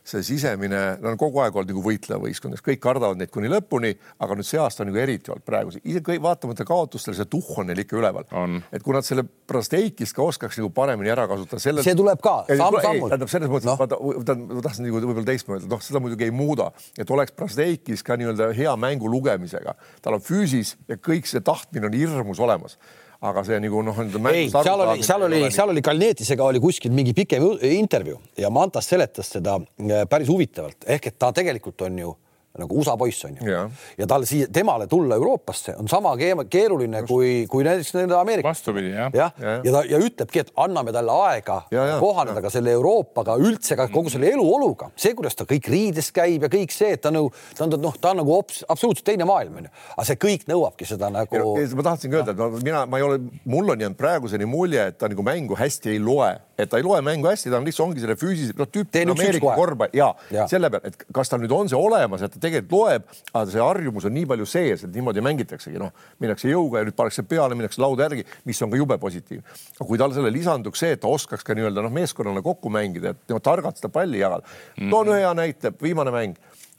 see 0.08 0.24
sisemine, 0.24 0.82
nad 1.02 1.12
on 1.12 1.20
kogu 1.20 1.42
aeg 1.44 1.56
olnud 1.56 1.72
nagu 1.74 1.84
võitleja 1.84 2.20
võistkond, 2.22 2.58
kõik 2.64 2.80
kardavad 2.84 3.20
neid 3.20 3.32
kuni 3.34 3.50
lõpuni, 3.52 3.94
aga 4.24 4.38
nüüd 4.38 4.48
see 4.48 4.60
aasta 4.62 4.84
on 4.84 4.92
nagu 4.92 5.02
eriti 5.02 5.34
olnud 5.34 5.46
praegu, 5.48 5.74
isegi 5.84 6.20
vaatamata 6.24 6.66
kaotustele, 6.68 7.18
see 7.18 7.30
tuhh 7.32 7.62
on 7.62 7.70
neil 7.72 7.84
ikka 7.84 8.00
üleval. 8.00 8.28
et 8.72 8.84
kui 8.84 8.96
nad 8.96 9.08
selle 9.08 9.26
Prasteikist 9.48 10.16
ka 10.16 10.26
oskaks 10.28 10.60
nagu 10.60 10.70
paremini 10.76 11.12
ära 11.12 11.28
kasutada 11.28 11.64
selle.... 11.64 11.84
see 11.86 11.96
tuleb 11.98 12.22
ka 12.24 12.38
samm-sammult. 12.50 13.12
tähendab 13.14 13.32
selles 13.32 13.52
mõttes 13.52 13.70
no., 13.70 13.78
vaata, 13.80 14.00
ma 14.00 14.64
tahtsin 14.66 14.88
nagu 14.88 15.02
võib-olla 15.02 15.28
teistmoodi 15.28 15.64
öelda, 15.64 15.72
noh, 15.76 15.84
seda 15.84 16.04
muidugi 16.04 16.28
ei 16.28 16.36
muuda, 16.36 16.70
et 17.00 17.12
oleks 17.12 17.36
Prasteikis 17.38 18.04
ka 18.08 18.18
nii-öelda 18.20 18.52
hea 18.58 18.76
mängu 18.80 19.12
lugemisega, 19.12 19.76
tal 20.04 20.20
on 20.20 20.24
füüsis 20.24 20.76
ja 20.88 21.00
kõik 21.00 21.28
see 21.30 21.44
tahtmine 21.44 21.90
on 21.90 22.00
hirmus 22.00 22.42
olemas 22.44 22.78
aga 23.22 23.44
see 23.48 23.58
nagu 23.62 23.82
noh. 23.86 24.00
ei, 24.30 24.50
seal 24.52 24.84
oli, 24.84 25.04
seal 25.06 25.26
oli, 25.26 25.42
seal 25.54 25.74
oli 25.74 25.82
Kalnietisega 25.86 26.46
oli 26.46 26.62
kuskil 26.62 26.94
mingi 26.94 27.16
pikem 27.18 27.46
intervjuu 27.72 28.20
ja 28.38 28.52
Mantas 28.54 28.90
seletas 28.90 29.32
seda 29.38 29.58
äh, 29.58 30.06
päris 30.10 30.30
huvitavalt, 30.30 30.86
ehk 30.86 31.12
et 31.12 31.18
ta 31.20 31.32
tegelikult 31.34 31.88
on 31.88 32.02
ju 32.04 32.16
nagu 32.62 32.80
USA 32.80 32.98
poiss 32.98 33.26
on 33.28 33.38
ju. 33.40 33.58
ja 33.98 34.08
tal 34.10 34.26
siia, 34.28 34.48
temale 34.54 34.88
tulla 34.88 35.16
Euroopasse 35.16 35.76
on 35.78 35.88
sama 35.88 36.16
keeruline 36.18 37.04
Just. 37.04 37.12
kui, 37.12 37.32
kui 37.50 37.66
näiteks 37.68 37.94
nende 37.98 38.16
Ameerika. 38.18 38.50
vastupidi 38.50 38.92
jah. 38.94 39.12
jah, 39.14 39.34
ja, 39.40 39.52
ja, 39.52 39.62
ja 39.64 39.76
ta 39.76 39.84
ja 39.90 40.00
ütlebki, 40.02 40.44
et 40.46 40.52
anname 40.64 40.94
talle 40.96 41.16
aega 41.28 41.62
ja, 41.72 41.86
ja, 41.94 42.00
kohaneda 42.02 42.40
ja. 42.40 42.46
ka 42.46 42.52
selle 42.54 42.74
Euroopaga, 42.78 43.38
üldse 43.42 43.78
ka 43.80 43.88
kogu 43.94 44.12
selle 44.14 44.32
eluoluga, 44.34 44.92
see, 45.00 45.14
kuidas 45.18 45.38
ta 45.38 45.48
kõik 45.50 45.70
riides 45.72 46.12
käib 46.16 46.48
ja 46.48 46.52
kõik 46.52 46.74
see, 46.76 46.94
et 46.98 47.04
ta 47.04 47.12
nagu, 47.14 47.32
ta 47.58 47.66
on 47.68 47.76
noh, 47.82 48.00
ta 48.02 48.14
on 48.14 48.22
nagu 48.22 48.38
absoluutselt 48.40 49.06
teine 49.08 49.28
maailm 49.30 49.62
onju, 49.62 49.74
aga 49.96 50.08
see 50.10 50.20
kõik 50.28 50.48
nõuabki 50.50 50.88
seda 50.90 51.12
nagu. 51.14 51.44
ma 51.78 51.88
tahtsingi 51.92 52.20
öelda, 52.20 52.36
et 52.36 52.42
no, 52.42 52.50
mina, 52.58 52.86
ma 52.90 53.02
ei 53.02 53.08
ole, 53.08 53.22
mul 53.46 53.74
on 53.74 53.86
jäänud 53.86 54.00
praeguseni 54.00 54.50
mulje, 54.50 54.90
et 54.92 55.00
ta 55.00 55.10
nagu 55.12 55.26
mängu 55.26 55.58
hästi 55.60 55.94
ei 55.96 56.02
loe, 56.04 56.34
et 56.58 56.70
ta 56.72 56.80
ei 56.82 56.86
loe 56.86 57.02
mängu 57.06 57.30
hästi, 57.30 57.52
ta 57.54 57.60
on 57.60 57.68
lihtsalt 57.68 57.88
ongi 57.88 58.04
selle 58.04 58.18
füüsilise, 58.20 58.58
noh 58.58 58.70
tüüp 58.72 58.96
Ameerika 59.04 59.56
korvpall 59.58 59.98
ja, 59.98 60.12
ja 60.34 60.48
selle 60.50 60.72
peale, 60.74 60.92
et 60.92 61.08
kas 61.14 61.32
tal 61.32 61.42
nüüd 61.44 61.54
on 61.56 61.70
see 61.72 61.80
olemas, 61.80 62.24
et 62.26 62.34
ta 62.34 62.42
tegelikult 62.48 62.76
loeb, 62.76 63.08
aga 63.34 63.46
see 63.52 63.64
harjumus 63.64 64.08
on 64.10 64.16
nii 64.18 64.28
palju 64.34 64.48
sees, 64.50 64.84
et 64.88 64.94
niimoodi 64.96 65.24
mängitaksegi, 65.26 65.80
noh, 65.82 65.94
minnakse 66.24 66.50
jõuga 66.52 66.82
ja 66.82 66.90
nüüd 66.90 66.98
pannakse 66.98 67.26
peale, 67.30 67.58
minnakse 67.60 67.82
lauda 67.84 68.08
järgi, 68.08 68.26
mis 68.50 68.62
on 68.66 68.74
ka 68.74 68.82
jube 68.82 69.00
positiivne. 69.02 69.58
aga 69.78 69.88
kui 69.90 70.02
tal 70.02 70.16
selle 70.16 70.34
lisanduks 70.34 70.84
see, 70.84 70.98
et 70.98 71.04
ta 71.04 71.12
oskaks 71.12 71.46
ka 71.48 71.58
nii-öelda 71.58 71.86
noh, 71.86 71.94
meeskonnale 71.94 72.44
kokku 72.46 72.72
mängida, 72.74 73.14
et 73.16 73.34
no, 73.36 73.42
targalt 73.44 73.80
seda 73.80 73.92
palli 73.94 74.24
jagada 74.24 74.46
mm.. 74.48 74.90
toon 74.94 75.14
ühe 75.14 75.22
hea 75.24 75.34
näite, 75.38 75.74
viimane 75.82 76.14
mäng. 76.16 76.38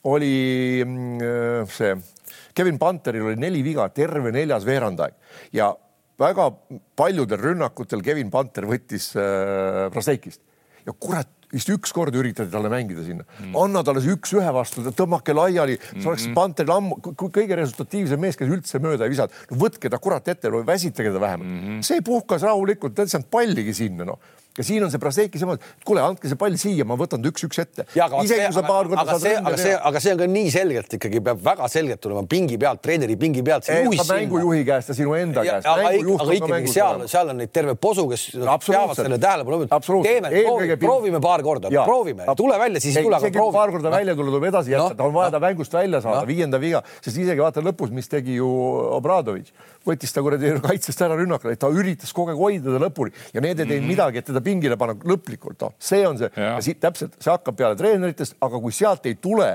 Oli 0.08 0.78
mm, 0.84 1.66
see 1.74 1.96
Kevin 2.54 2.78
Panteril 2.78 3.26
oli 3.26 3.38
neli 3.40 3.64
viga, 3.66 3.88
terve 3.94 4.30
neljas 4.34 4.64
veerandaeg. 4.66 5.14
Ja 5.54 5.72
väga 6.18 6.48
paljudel 6.98 7.40
rünnakutel 7.42 8.02
Kevin 8.06 8.30
Panter 8.30 8.66
võttis 8.68 9.10
äh, 9.18 9.86
Praseikist 9.94 10.42
ja 10.86 10.94
kurat 10.98 11.30
vist 11.52 11.70
ükskord 11.72 12.14
üritati 12.14 12.50
talle 12.52 12.70
mängida 12.72 13.04
sinna 13.06 13.24
mm., 13.24 13.54
anna 13.56 13.82
talle 13.86 14.02
see 14.04 14.14
üks-ühe 14.16 14.50
vastu, 14.54 14.84
tõmmake 14.96 15.36
laiali, 15.36 15.78
see 15.80 16.04
oleks 16.04 16.26
mm 16.26 16.30
-hmm. 16.30 16.34
Panteril 16.38 16.74
ammu 16.74 16.98
kõige 17.16 17.56
resultatiivsem 17.56 18.20
mees, 18.20 18.36
kes 18.36 18.48
üldse 18.48 18.80
mööda 18.84 19.06
ei 19.06 19.14
visanud. 19.14 19.32
no 19.50 19.60
võtke 19.64 19.90
ta 19.90 19.98
kurat 19.98 20.28
ette, 20.28 20.50
väsitage 20.50 21.12
ta 21.12 21.20
vähemalt 21.20 21.48
mm. 21.48 21.62
-hmm. 21.62 21.82
see 21.82 22.02
puhkas 22.02 22.42
rahulikult, 22.42 22.94
ta 22.94 23.02
ei 23.02 23.08
saanud 23.08 23.30
palligi 23.30 23.74
sinna, 23.74 24.04
noh 24.04 24.18
ja 24.58 24.64
siin 24.66 24.84
on 24.84 24.90
see 24.90 25.00
Braseki 25.02 25.40
sama, 25.40 25.54
et 25.58 25.86
kuule, 25.86 26.02
andke 26.02 26.30
see 26.30 26.38
pall 26.38 26.56
siia, 26.58 26.86
ma 26.88 26.96
võtan 26.98 27.22
ta 27.22 27.30
üks-üks 27.30 27.60
ette. 27.62 27.84
kui 27.92 28.28
sa 28.28 28.64
paar 28.66 28.88
korda 28.90 29.04
saad 29.12 29.26
ründa. 29.26 29.52
aga 29.52 29.60
see, 29.60 29.74
aga 29.90 30.02
see 30.02 30.14
on 30.14 30.22
ka 30.22 30.28
nii 30.32 30.52
selgelt 30.54 30.96
ikkagi 30.98 31.22
peab 31.28 31.42
väga 31.44 31.68
selgelt 31.70 32.02
tulema 32.02 32.24
pingi 32.30 32.58
pealt, 32.60 32.82
treeneri 32.82 33.16
pingi 33.20 33.44
pealt. 33.46 33.68
mängujuhi 33.68 34.64
käest 34.66 34.92
ja 34.92 34.96
sinu 34.98 35.14
enda 35.18 35.44
ja, 35.46 35.58
käest. 35.58 35.70
aga, 35.70 35.92
aga 36.24 36.38
ikkagi 36.40 36.72
seal, 36.74 37.04
seal 37.10 37.32
on 37.34 37.40
neid 37.42 37.52
terve 37.54 37.76
posu, 37.78 38.08
kes 38.10 38.26
peavad 38.66 38.98
selle 38.98 39.20
tähelepanu. 39.22 39.68
teeme, 40.06 40.32
proovime, 40.34 40.78
proovime 40.82 41.22
paar 41.22 41.44
korda, 41.46 41.72
proovime, 41.78 42.26
tule 42.38 42.58
välja, 42.58 42.82
siis 42.82 42.98
ei 42.98 43.06
tule. 43.06 43.22
isegi 43.22 43.38
kui 43.38 43.54
paar 43.54 43.74
korda 43.74 43.94
välja 43.94 44.16
tulla, 44.18 44.34
tuleb 44.34 44.50
edasi 44.50 44.74
jätta, 44.74 45.06
on 45.06 45.14
vaja 45.14 45.34
ta 45.36 45.42
mängust 45.42 45.78
välja 45.78 46.02
saada, 46.02 46.26
viienda 46.26 46.60
viga, 46.62 46.82
sest 46.98 47.14
isegi 47.14 47.42
vaata 47.42 47.62
lõpus, 47.64 47.94
mis 47.94 48.10
tegi 48.10 48.40
ju 48.40 48.48
Obradovitš, 48.98 49.52
võttis 49.88 50.14
ta 50.14 50.24
kuradi 50.24 50.54
kaitsest 50.68 51.04
ära 51.06 51.18
rünnakule, 51.18 51.56
ta 51.60 51.70
üritas 51.72 52.14
kogu 52.16 52.34
aeg 52.34 52.42
hoida 52.42 52.74
ta 52.74 52.82
lõpuni 52.84 53.14
ja 53.34 53.44
need 53.44 53.58
ei 53.58 53.64
teinud 53.64 53.84
mhm. 53.84 53.92
midagi, 53.94 54.22
et 54.22 54.30
teda 54.30 54.42
pingile 54.44 54.78
panna 54.80 54.96
lõplikult, 55.08 55.60
noh, 55.64 55.76
see 55.82 56.04
on 56.08 56.20
see 56.20 56.32
siit 56.64 56.82
täpselt, 56.82 57.18
see 57.22 57.32
hakkab 57.32 57.58
peale 57.58 57.78
treeneritest, 57.78 58.38
aga 58.44 58.60
kui 58.62 58.74
sealt 58.74 59.06
ei 59.10 59.18
tule, 59.22 59.54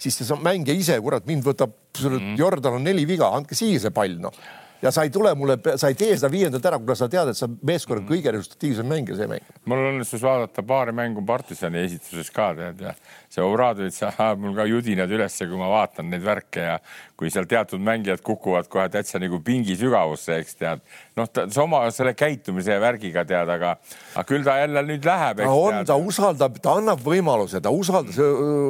siis 0.00 0.16
see 0.20 0.40
mängija 0.42 0.76
ise, 0.76 0.98
kurat, 1.04 1.26
mind 1.28 1.46
võtab 1.46 1.76
mm., 2.00 2.34
Jordan 2.40 2.80
on 2.80 2.86
neli 2.86 3.06
viga, 3.08 3.30
andke 3.36 3.58
siia 3.58 3.80
see 3.82 3.94
pall, 3.94 4.18
noh 4.22 4.34
ja 4.82 4.90
sa 4.90 5.04
ei 5.04 5.10
tule 5.10 5.34
mulle, 5.34 5.58
sa 5.76 5.90
ei 5.90 5.96
tee 5.98 6.14
seda 6.16 6.30
viiendat 6.32 6.64
ära, 6.70 6.78
kuna 6.80 6.96
sa 6.96 7.08
tead, 7.12 7.32
et 7.32 7.38
sa 7.38 7.48
meeskonna 7.48 8.04
kõige 8.08 8.32
resultatiivsem 8.34 8.88
mängija, 8.88 9.18
see 9.18 9.28
mäng. 9.30 9.50
mul 9.68 9.82
õnnestus 9.90 10.24
vaadata 10.24 10.64
paari 10.66 10.94
mängu 10.96 11.24
partisani 11.26 11.82
esituses 11.84 12.30
ka 12.34 12.50
tead 12.56 12.80
ja 12.86 12.94
see 13.30 13.44
Obradovitš 13.44 14.02
ajab 14.08 14.42
mul 14.42 14.56
ka 14.56 14.66
judinad 14.66 15.10
ülesse, 15.14 15.46
kui 15.46 15.58
ma 15.58 15.68
vaatan 15.70 16.10
neid 16.10 16.24
värke 16.24 16.64
ja 16.64 16.76
kui 17.20 17.30
seal 17.30 17.46
teatud 17.46 17.82
mängijad 17.84 18.22
kukuvad 18.24 18.66
kohe 18.72 18.88
täitsa 18.90 19.20
nagu 19.22 19.38
pingi 19.44 19.76
sügavusse, 19.78 20.40
eks 20.40 20.56
tead. 20.58 20.82
noh, 21.18 21.28
ta 21.30 21.46
oma 21.62 21.82
selle 21.94 22.14
käitumise 22.18 22.74
ja 22.74 22.80
värgiga 22.82 23.26
tead, 23.28 23.52
aga, 23.54 23.74
aga 24.14 24.24
küll 24.26 24.46
ta 24.46 24.56
jälle 24.58 24.82
nüüd 24.88 25.06
läheb. 25.06 25.44
ta 25.44 25.50
on, 25.52 25.78
ta 25.86 25.98
usaldab, 26.00 26.58
ta 26.64 26.74
annab 26.80 27.04
võimaluse, 27.04 27.62
ta 27.62 27.72
usaldas 27.74 28.18
uh,. 28.18 28.68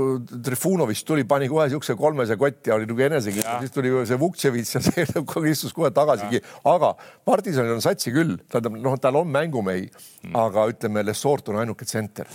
Trifunovist 0.50 1.04
tuli, 1.06 1.22
pani 1.28 1.48
kohe 1.48 1.66
siukse 1.70 1.94
kolmese 1.98 2.36
kotti 2.40 2.70
ja 2.70 2.76
oli 2.76 2.88
nagu 2.88 3.04
enesekindel, 3.06 3.60
siis 3.62 3.74
tuli 3.74 3.92
see 4.08 4.18
Vuktševitš 4.20 4.74
ja 4.76 4.82
see 4.86 5.06
istus 5.50 5.74
kohe 5.76 5.92
tagasigi, 5.94 6.42
aga 6.68 6.92
partisanil 7.28 7.78
on 7.78 7.84
satsi 7.84 8.12
küll, 8.14 8.36
tähendab, 8.50 8.76
noh, 8.82 8.98
tal 9.00 9.22
on 9.22 9.30
mängumehi 9.32 9.86
mm., 9.86 10.36
aga 10.36 10.66
ütleme, 10.72 11.06
Lessort 11.06 11.48
on 11.52 11.62
ainuke 11.62 11.88
tsenter 11.88 12.28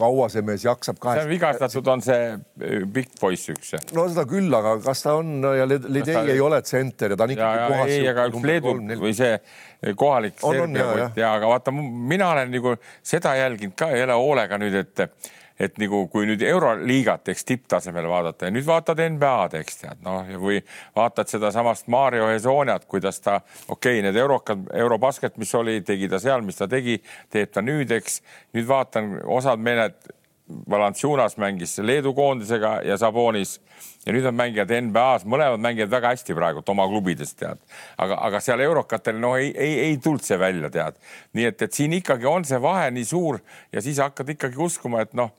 kaua 0.00 0.28
see 0.32 0.44
mees 0.46 0.64
jaksab 0.66 0.98
kaheksa. 1.00 1.22
see 1.22 1.28
on 1.28 1.34
vigastatud, 1.34 1.90
on 1.94 2.04
see 2.04 2.28
äh, 2.34 2.84
pikk 2.94 3.16
poiss 3.20 3.52
üks. 3.52 3.74
no 3.96 4.06
seda 4.10 4.26
küll, 4.30 4.52
aga 4.56 4.76
kas 4.84 5.04
ta 5.06 5.16
on 5.20 5.36
ja 5.56 5.66
Ledei 5.70 6.06
ta... 6.12 6.24
ei 6.28 6.40
ole 6.44 6.62
tsenter 6.66 7.14
ja 7.14 7.20
ta 7.20 7.28
on 7.28 7.34
ikkagi 7.36 7.66
puhas. 7.74 7.92
ei, 7.96 8.06
aga 8.12 8.28
üks 8.30 8.48
Leedu 8.52 8.76
või 9.04 9.16
see 9.16 9.34
äh, 9.36 9.92
kohalik 9.98 10.40
ja 11.20 11.34
aga 11.34 11.52
vaata, 11.54 11.74
mina 11.74 12.32
olen 12.34 12.50
nagu 12.56 12.74
seda 13.02 13.36
jälginud 13.38 13.76
ka 13.78 13.92
jälle 13.94 14.16
hoolega 14.18 14.58
nüüd, 14.60 14.80
et 14.84 15.06
et 15.60 15.78
nagu 15.80 16.04
kui 16.12 16.28
nüüd 16.28 16.42
Euroliigat, 16.46 17.28
eks 17.32 17.44
tipptasemel 17.48 18.08
vaadata 18.08 18.48
ja 18.48 18.54
nüüd 18.54 18.66
vaatad 18.68 19.02
NBA-d, 19.04 19.60
eks 19.60 19.82
tead, 19.82 20.00
noh, 20.06 20.22
ja 20.28 20.40
või 20.40 20.60
vaatad 20.96 21.28
sedasamast 21.28 21.90
Mario 21.92 22.30
Hezoniat, 22.30 22.86
kuidas 22.90 23.20
ta, 23.20 23.40
okei 23.68 23.98
okay,, 23.98 24.06
need 24.06 24.16
eurokad, 24.20 24.70
Eurobasket, 24.80 25.36
mis 25.40 25.52
oli, 25.58 25.80
tegi 25.86 26.08
ta 26.08 26.20
seal, 26.22 26.44
mis 26.46 26.60
ta 26.60 26.68
tegi, 26.70 26.96
teeb 27.32 27.52
ta 27.52 27.64
nüüd, 27.64 27.92
eks. 28.00 28.22
nüüd 28.56 28.68
vaatan, 28.70 29.18
osad 29.28 29.60
mehed, 29.60 30.00
Valanciunas 30.70 31.36
mängis 31.38 31.76
Leedu 31.78 32.10
koondisega 32.14 32.80
ja 32.82 32.96
Sabonis 32.98 33.60
ja 34.06 34.10
nüüd 34.10 34.24
on 34.26 34.34
mängijad 34.34 34.72
NBA-s, 34.88 35.26
mõlemad 35.28 35.62
mängivad 35.62 35.92
väga 35.92 36.10
hästi 36.14 36.34
praegult 36.34 36.72
oma 36.72 36.88
klubides, 36.90 37.36
tead. 37.38 37.60
aga, 38.00 38.16
aga 38.26 38.40
seal 38.42 38.62
eurokatel 38.64 39.20
no 39.20 39.36
ei, 39.38 39.52
ei, 39.54 39.76
ei 39.84 40.00
tulnud 40.02 40.24
see 40.26 40.38
välja, 40.40 40.72
tead. 40.74 40.98
nii 41.38 41.46
et, 41.52 41.62
et 41.62 41.76
siin 41.76 41.94
ikkagi 42.00 42.26
on 42.26 42.48
see 42.48 42.58
vahe 42.62 42.90
nii 42.96 43.06
suur 43.06 43.38
ja 43.70 43.84
siis 43.84 44.00
hakkad 44.02 44.34
ikkagi 44.34 44.58
uskuma, 44.58 45.04
et 45.06 45.14
noh 45.14 45.30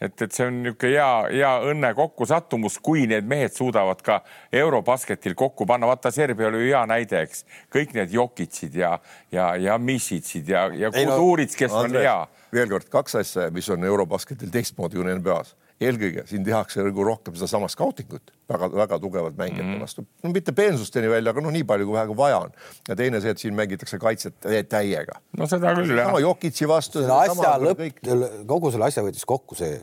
et, 0.00 0.22
et 0.22 0.32
see 0.32 0.46
on 0.46 0.60
niisugune 0.62 0.92
hea, 0.94 1.10
hea 1.32 1.52
õnne 1.70 1.92
kokkusattumus, 1.98 2.78
kui 2.84 3.06
need 3.10 3.26
mehed 3.28 3.54
suudavad 3.56 4.02
ka 4.04 4.20
Eurobasketil 4.54 5.34
kokku 5.38 5.66
panna. 5.66 5.90
vaata, 5.90 6.12
Serbia 6.14 6.48
oli 6.48 6.68
hea 6.68 6.84
näide, 6.90 7.22
eks. 7.26 7.44
kõik 7.74 7.94
need 7.96 8.14
Jokitsid 8.14 8.74
ja, 8.78 8.98
ja, 9.32 9.54
ja 9.56 9.78
Misitsid 9.78 10.48
ja, 10.48 10.68
ja 10.74 10.92
Kudurits, 10.94 11.56
kes 11.58 11.72
Andres, 11.72 11.96
on 11.96 12.06
hea. 12.06 12.18
veel 12.52 12.70
kord 12.70 12.90
kaks 12.92 13.18
asja, 13.22 13.50
mis 13.54 13.68
on 13.74 13.84
Eurobasketil 13.84 14.52
teistmoodi 14.54 15.00
kui 15.00 15.08
NBA-s 15.18 15.56
eelkõige 15.80 16.24
siin 16.26 16.44
tehakse 16.46 16.82
nagu 16.82 17.04
rohkem 17.06 17.36
sedasama 17.38 17.68
skautingut 17.70 18.32
väga-väga 18.50 18.98
tugevalt 19.02 19.36
mängijate 19.38 19.66
mm 19.66 19.74
-hmm. 19.74 19.84
vastu, 19.86 20.06
no 20.22 20.32
mitte 20.34 20.52
peensusteni 20.52 21.10
välja, 21.10 21.30
aga 21.30 21.44
noh, 21.44 21.54
nii 21.54 21.64
palju 21.64 21.86
kui 21.86 21.94
vähegi 21.94 22.16
vaja 22.16 22.38
on. 22.38 22.56
ja 22.88 22.96
teine 22.96 23.20
see, 23.20 23.30
et 23.30 23.38
siin 23.38 23.54
mängitakse 23.54 23.98
kaitset 23.98 24.34
täiega. 24.68 25.20
no 25.38 25.46
seda 25.46 25.74
küll 25.74 25.96
jah. 25.96 26.06
sama 26.06 26.20
Jokitsi 26.20 26.68
vastu. 26.68 27.04
asja 27.20 27.54
lõpp, 27.62 28.02
kogu 28.46 28.70
selle 28.70 28.90
asja 28.90 29.02
võttis 29.02 29.26
kokku 29.26 29.54
see 29.54 29.80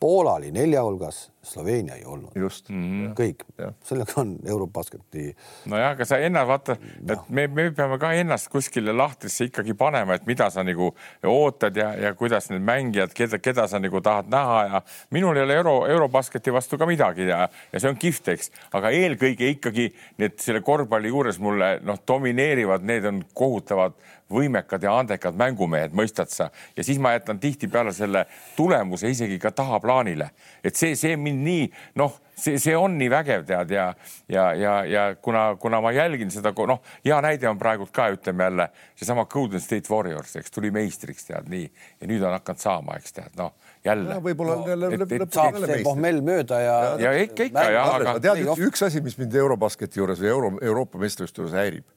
Poola 0.00 0.34
oli 0.34 0.50
nelja 0.52 0.82
hulgas, 0.82 1.30
Sloveenia 1.44 1.94
ei 1.94 2.04
olnud. 2.04 2.30
just 2.34 2.68
mm. 2.68 2.76
-hmm. 2.76 3.14
kõik, 3.14 3.44
sellega 3.84 4.12
on 4.16 4.36
Eurobasketi. 4.46 5.36
nojah, 5.66 5.90
aga 5.90 6.04
sa 6.04 6.18
ennast 6.18 6.48
vaata 6.48 6.76
no., 6.80 7.12
et 7.12 7.28
me, 7.28 7.46
me 7.46 7.70
peame 7.70 7.98
ka 7.98 8.12
ennast 8.12 8.48
kuskile 8.48 8.92
lahtrisse 8.92 9.44
ikkagi 9.44 9.74
panema, 9.74 10.14
et 10.14 10.26
mida 10.26 10.50
sa 10.50 10.62
nagu 10.62 10.94
ootad 11.24 11.76
ja, 11.76 11.94
ja 11.94 12.14
kuidas 12.14 12.50
need 12.50 12.62
mängijad, 12.62 13.12
keda, 13.14 13.38
keda 13.38 13.68
sa 13.68 13.78
nagu 13.78 14.00
tahad 14.00 14.30
näha 14.32 14.64
ja 14.64 14.82
minul 15.10 15.36
ei 15.36 15.42
ole 15.42 15.54
euro, 15.54 15.86
Eurobasketi 15.86 16.52
vastu 16.52 16.78
ka 16.78 16.86
midagi 16.86 17.28
ja, 17.28 17.48
ja 17.72 17.80
see 17.80 17.90
on 17.90 17.96
kihvt, 17.96 18.28
eks, 18.28 18.50
aga 18.72 18.90
eelkõige 18.90 19.48
ikkagi 19.56 19.90
need 20.18 20.38
selle 20.40 20.60
korvpalli 20.60 21.08
juures 21.08 21.38
mulle 21.38 21.78
noh, 21.84 22.00
domineerivad, 22.08 22.82
need 22.82 23.04
on 23.04 23.24
kohutavad 23.34 23.96
võimekad 24.30 24.82
ja 24.82 24.94
andekad 24.98 25.36
mängumehed, 25.36 25.92
mõistad 25.96 26.30
sa, 26.32 26.48
ja 26.76 26.84
siis 26.84 26.98
ma 27.02 27.12
jätan 27.14 27.38
tihtipeale 27.40 27.92
selle 27.92 28.24
tulemuse 28.56 29.10
isegi 29.12 29.38
ka 29.38 29.52
tahaplaanile, 29.54 30.30
et 30.64 30.76
see, 30.76 30.94
see 30.96 31.16
mind 31.20 31.33
nii 31.42 31.66
noh, 32.00 32.18
see, 32.36 32.58
see 32.62 32.76
on 32.76 32.96
nii 32.98 33.10
vägev, 33.12 33.44
tead 33.48 33.74
ja, 33.74 33.86
ja, 34.30 34.46
ja, 34.58 34.74
ja 34.88 35.04
kuna, 35.22 35.46
kuna 35.60 35.80
ma 35.84 35.92
jälgin 35.94 36.30
seda, 36.34 36.54
noh, 36.68 36.82
hea 37.04 37.20
näide 37.24 37.48
on 37.50 37.58
praegult 37.60 37.92
ka 37.94 38.08
ütleme 38.14 38.48
jälle 38.48 38.68
seesama 38.94 39.26
Golden 39.30 39.60
State 39.60 39.90
Warriors, 39.90 40.36
eks 40.40 40.54
tuli 40.54 40.70
meistriks, 40.74 41.26
tead 41.30 41.50
nii 41.50 41.66
ja 41.66 42.10
nüüd 42.10 42.24
on 42.24 42.36
hakanud 42.36 42.62
saama, 42.62 42.98
eks 43.00 43.16
tead, 43.18 43.34
noh 43.40 43.54
jälle. 43.84 44.20
võib-olla 44.22 44.60
no, 44.60 44.68
jälle 44.68 44.92
lõpuks 45.02 45.34
saab 45.34 45.58
see 45.64 45.82
pohmell 45.86 46.22
mööda 46.24 46.60
ja. 46.62 46.78
ja 47.00 47.16
ikka, 47.24 47.50
ikka 47.50 47.66
ja. 47.74 47.84
aga 47.98 48.16
tead, 48.22 48.46
üks 48.68 48.86
asi, 48.86 49.02
mis 49.04 49.18
mind 49.20 49.34
Eurobasketi 49.42 50.00
juures 50.00 50.22
või 50.22 50.32
Euro, 50.32 50.54
Euroopa 50.62 51.00
meistrivõistluste 51.02 51.44
juures 51.44 51.58
häirib 51.58 51.90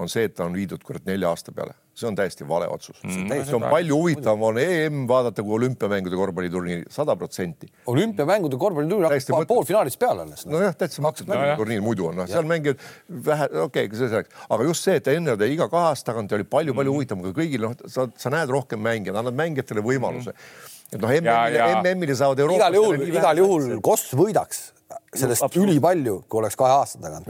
on 0.00 0.08
see, 0.08 0.26
et 0.28 0.36
ta 0.36 0.46
on 0.46 0.54
viidud 0.56 0.82
kurat 0.86 1.04
nelja 1.08 1.32
aasta 1.32 1.52
peale, 1.52 1.74
see 2.00 2.08
on 2.08 2.16
täiesti 2.18 2.46
vale 2.48 2.68
otsus. 2.72 3.02
Mm,. 3.04 3.44
see 3.44 3.56
on 3.56 3.66
palju 3.68 3.98
huvitavam 3.98 4.42
on 4.50 4.60
EM 4.62 5.04
vaadata 5.10 5.44
kui 5.44 5.56
olümpiamängude 5.58 6.16
korvpalliturniiri, 6.16 6.86
sada 6.92 7.16
protsenti. 7.20 7.68
olümpiamängude 7.92 8.58
korvpalliturniir 8.60 9.10
hakkab 9.10 9.48
poolfinaalist 9.50 10.00
peale 10.00 10.24
alles 10.26 10.46
no.. 10.46 10.56
nojah, 10.56 10.76
täitsa 10.80 11.04
no, 11.04 11.12
turniir 11.60 11.84
muidu 11.84 12.10
on, 12.10 12.20
noh, 12.22 12.30
seal 12.30 12.48
mängivad 12.48 12.82
vähe, 13.30 13.50
okei 13.66 13.86
okay,, 13.86 14.00
see 14.00 14.10
selleks, 14.10 14.42
aga 14.48 14.68
just 14.70 14.88
see, 14.88 14.96
et 15.00 15.12
enne 15.14 15.36
ta 15.38 15.48
iga 15.48 15.68
kahe 15.72 15.92
aasta 15.92 16.12
tagant 16.12 16.32
oli 16.36 16.48
palju-palju 16.56 16.90
mm. 16.90 16.98
huvitavam, 16.98 17.24
aga 17.26 17.36
kõigil 17.42 17.64
noh, 17.68 17.78
sa, 17.90 18.08
sa 18.16 18.34
näed 18.34 18.52
rohkem 18.52 18.82
mänge, 18.82 19.14
annad 19.14 19.36
mängijatele 19.38 19.84
võimaluse. 19.84 20.34
Mm.. 20.34 20.74
et 20.90 21.00
noh, 21.04 21.14
MM-ile, 21.20 21.70
MM-ile 21.84 22.18
saavad 22.18 22.44
Euroopas. 22.44 22.60
igal 22.60 22.78
juhul, 22.80 23.08
igal 23.10 23.44
juhul 23.44 23.72
Koss 23.84 24.14
võidaks 24.18 24.70
sellest 25.10 25.42
no, 25.42 25.64
ülipalju, 25.64 26.20
kui 26.30 26.38
oleks 26.38 26.56
kahe 26.58 26.70
aasta 26.70 27.00
tagant. 27.02 27.26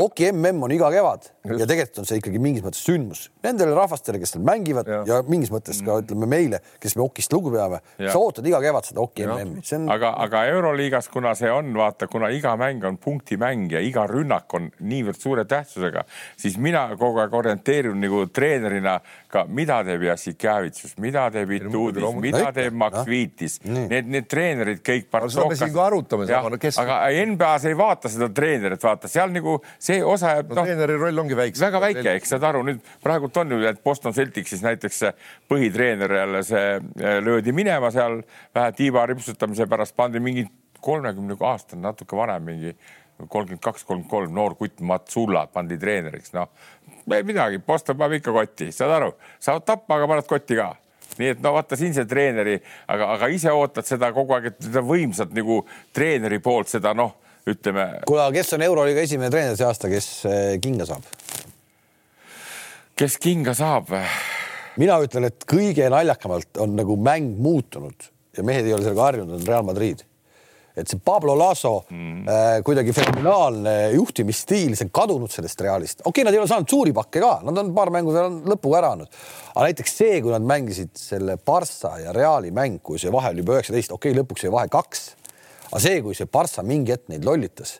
Oki 0.00 0.30
mm 0.32 0.62
on 0.64 0.72
iga 0.72 0.88
kevad 0.92 1.26
Just. 1.44 1.60
ja 1.60 1.66
tegelikult 1.68 2.00
on 2.02 2.06
see 2.08 2.18
ikkagi 2.20 2.40
mingis 2.42 2.64
mõttes 2.64 2.80
sündmus 2.84 3.26
nendele 3.44 3.74
rahvastele, 3.76 4.18
kes 4.20 4.34
seal 4.34 4.44
mängivad 4.44 4.88
ja, 4.88 5.00
ja 5.08 5.18
mingis 5.28 5.50
mõttes 5.52 5.78
ka 5.80 5.94
mm. 5.94 6.04
ütleme 6.04 6.28
meile, 6.28 6.60
kes 6.80 6.96
me 6.96 7.04
Okist 7.04 7.32
lugu 7.32 7.52
peame. 7.52 7.80
sa 8.00 8.16
ootad 8.20 8.46
iga 8.48 8.60
kevad 8.62 8.88
seda 8.88 9.02
Oki 9.04 9.26
MM-i. 9.26 9.64
On... 9.76 9.86
aga, 9.92 10.12
aga 10.24 10.42
Euroliigas, 10.52 11.08
kuna 11.12 11.32
see 11.38 11.50
on, 11.52 11.72
vaata, 11.76 12.08
kuna 12.12 12.30
iga 12.36 12.54
mäng 12.60 12.84
on 12.88 12.98
punktimäng 13.00 13.72
ja 13.72 13.82
iga 13.84 14.06
rünnak 14.10 14.52
on 14.56 14.70
niivõrd 14.80 15.20
suure 15.20 15.44
tähtsusega, 15.48 16.04
siis 16.40 16.58
mina 16.60 16.86
kogu 17.00 17.22
aeg 17.22 17.36
orienteerun 17.36 18.00
nagu 18.00 18.26
treenerina 18.32 18.98
ka, 19.32 19.44
mida 19.48 19.80
teeb 19.86 20.04
Jassik 20.08 20.44
Javitsus, 20.44 20.96
mida 21.00 21.28
teeb 21.32 21.52
Ituudis, 21.60 22.08
mida 22.20 22.50
teeb 22.56 22.76
Max 22.76 23.04
Viitis, 23.08 23.60
need, 23.64 24.08
need 24.10 24.28
treenerid 24.30 24.84
kõik. 24.84 25.08
seda 25.28 25.48
me 25.48 25.60
siin 25.60 25.74
ka 25.76 25.86
arutame. 25.88 26.28
aga 26.28 27.00
NBA-s 27.24 27.66
ei 27.70 27.76
vaata 27.78 28.10
seda 28.12 28.28
treenerit, 28.34 28.82
vaata 28.82 29.08
seal 29.10 29.32
nagu 29.34 29.56
see 29.78 30.00
osa 30.04 30.36
jääb 30.36 30.52
no, 30.52 30.58
no. 30.58 30.64
treeneri 30.64 30.98
roll 31.00 31.22
ongi 31.24 31.38
väiksem. 31.38 31.66
väga 31.66 31.82
väike, 31.84 32.14
eks 32.18 32.34
saad 32.34 32.46
aru, 32.50 32.62
nüüd 32.66 32.80
praegult 33.04 33.36
on 33.42 33.54
ju, 33.56 33.60
et 33.70 33.82
Boston 33.84 34.16
Celticsis 34.16 34.64
näiteks 34.66 35.02
põhitreener 35.50 36.16
jälle 36.20 36.42
see 36.46 36.64
eh, 36.78 37.18
löödi 37.24 37.54
minema 37.56 37.92
seal 37.94 38.20
vähe 38.56 38.72
tiiba 38.78 39.06
ripsutamise 39.10 39.68
pärast, 39.70 39.96
pandi 39.96 40.22
mingi 40.22 40.46
kolmekümne 40.80 41.36
aastane, 41.44 41.82
natuke 41.84 42.16
vanem, 42.16 42.46
mingi 42.48 42.76
kolmkümmend 43.20 43.62
kaks, 43.62 43.84
kolmkümmend 43.84 44.10
kolm 44.10 44.36
noor 44.36 44.56
kutt 44.56 44.80
Mats 44.80 45.16
Ulla 45.20 45.44
pandi 45.52 45.76
treeneriks, 45.80 46.32
noh 46.36 46.48
ei 47.10 47.24
midagi, 47.26 47.58
Boston 47.66 47.98
paneb 47.98 48.20
ikka 48.20 48.32
kotti, 48.34 48.70
saad 48.74 48.92
aru, 48.94 49.10
saavad 49.42 49.66
tappa, 49.66 49.96
aga 49.96 50.08
paned 50.10 50.28
kotti 50.30 50.58
ka 50.58 50.70
nii 51.18 51.32
et 51.34 51.42
no 51.44 51.54
vaata 51.56 51.78
siin 51.78 51.94
see 51.96 52.06
treeneri, 52.08 52.58
aga, 52.90 53.12
aga 53.16 53.30
ise 53.32 53.52
ootad 53.54 53.88
seda 53.88 54.12
kogu 54.16 54.36
aeg, 54.36 54.50
et 54.52 54.68
seda 54.68 54.82
võimsat 54.86 55.34
nagu 55.36 55.62
treeneri 55.96 56.40
poolt 56.44 56.70
seda 56.72 56.94
noh, 56.96 57.16
ütleme. 57.50 57.86
kuule, 58.06 58.26
aga 58.26 58.36
kes 58.38 58.54
on 58.56 58.66
Euroliiga 58.66 59.06
esimene 59.06 59.32
treener 59.32 59.58
see 59.58 59.68
aasta, 59.68 59.90
kes 59.92 60.10
eh, 60.30 60.52
kinga 60.62 60.88
saab? 60.88 61.08
kes 63.00 63.16
kinga 63.22 63.56
saab? 63.56 63.94
mina 64.80 65.00
ütlen, 65.02 65.30
et 65.30 65.48
kõige 65.48 65.88
naljakamalt 65.92 66.60
on 66.62 66.76
nagu 66.78 66.96
mäng 67.00 67.34
muutunud 67.40 68.10
ja 68.36 68.46
mehed 68.46 68.68
ei 68.68 68.76
ole 68.76 68.86
sellega 68.86 69.08
harjunud, 69.10 69.40
on 69.40 69.48
Real 69.48 69.66
Madrid 69.66 70.04
et 70.82 70.90
see 70.90 71.00
Pablo 71.04 71.36
Laso 71.38 71.74
mm. 71.88 72.28
äh, 72.28 72.54
kuidagi 72.66 72.94
fenomenaalne 72.96 73.74
juhtimisstiil, 73.94 74.74
see 74.78 74.88
on 74.88 74.94
kadunud 75.00 75.32
sellest 75.32 75.60
Realist. 75.66 76.00
okei 76.02 76.10
okay,, 76.10 76.26
nad 76.28 76.36
ei 76.36 76.42
ole 76.42 76.50
saanud 76.50 76.70
suuri 76.70 76.94
pakke 76.96 77.22
ka, 77.22 77.34
nad 77.46 77.60
on 77.62 77.74
paar 77.76 77.92
mängu 77.94 78.14
veel 78.16 78.40
lõpuga 78.54 78.80
ära 78.80 78.94
andnud, 78.96 79.20
aga 79.54 79.68
näiteks 79.68 79.96
see, 80.02 80.22
kui 80.24 80.34
nad 80.34 80.46
mängisid 80.46 80.94
selle 80.98 81.36
Barca 81.36 81.96
ja 82.02 82.14
Reali 82.16 82.54
mäng, 82.54 82.80
kui 82.84 83.00
see 83.02 83.12
vahe 83.12 83.34
oli 83.34 83.44
juba 83.44 83.58
üheksateist, 83.58 83.94
okei 83.96 84.14
okay,, 84.14 84.22
lõpuks 84.22 84.46
oli 84.46 84.56
vahe 84.56 84.72
kaks, 84.72 85.06
aga 85.70 85.84
see, 85.84 86.02
kui 86.06 86.18
see 86.18 86.30
Barca 86.30 86.66
mingi 86.66 86.96
hetk 86.96 87.10
neid 87.12 87.28
lollitas 87.28 87.78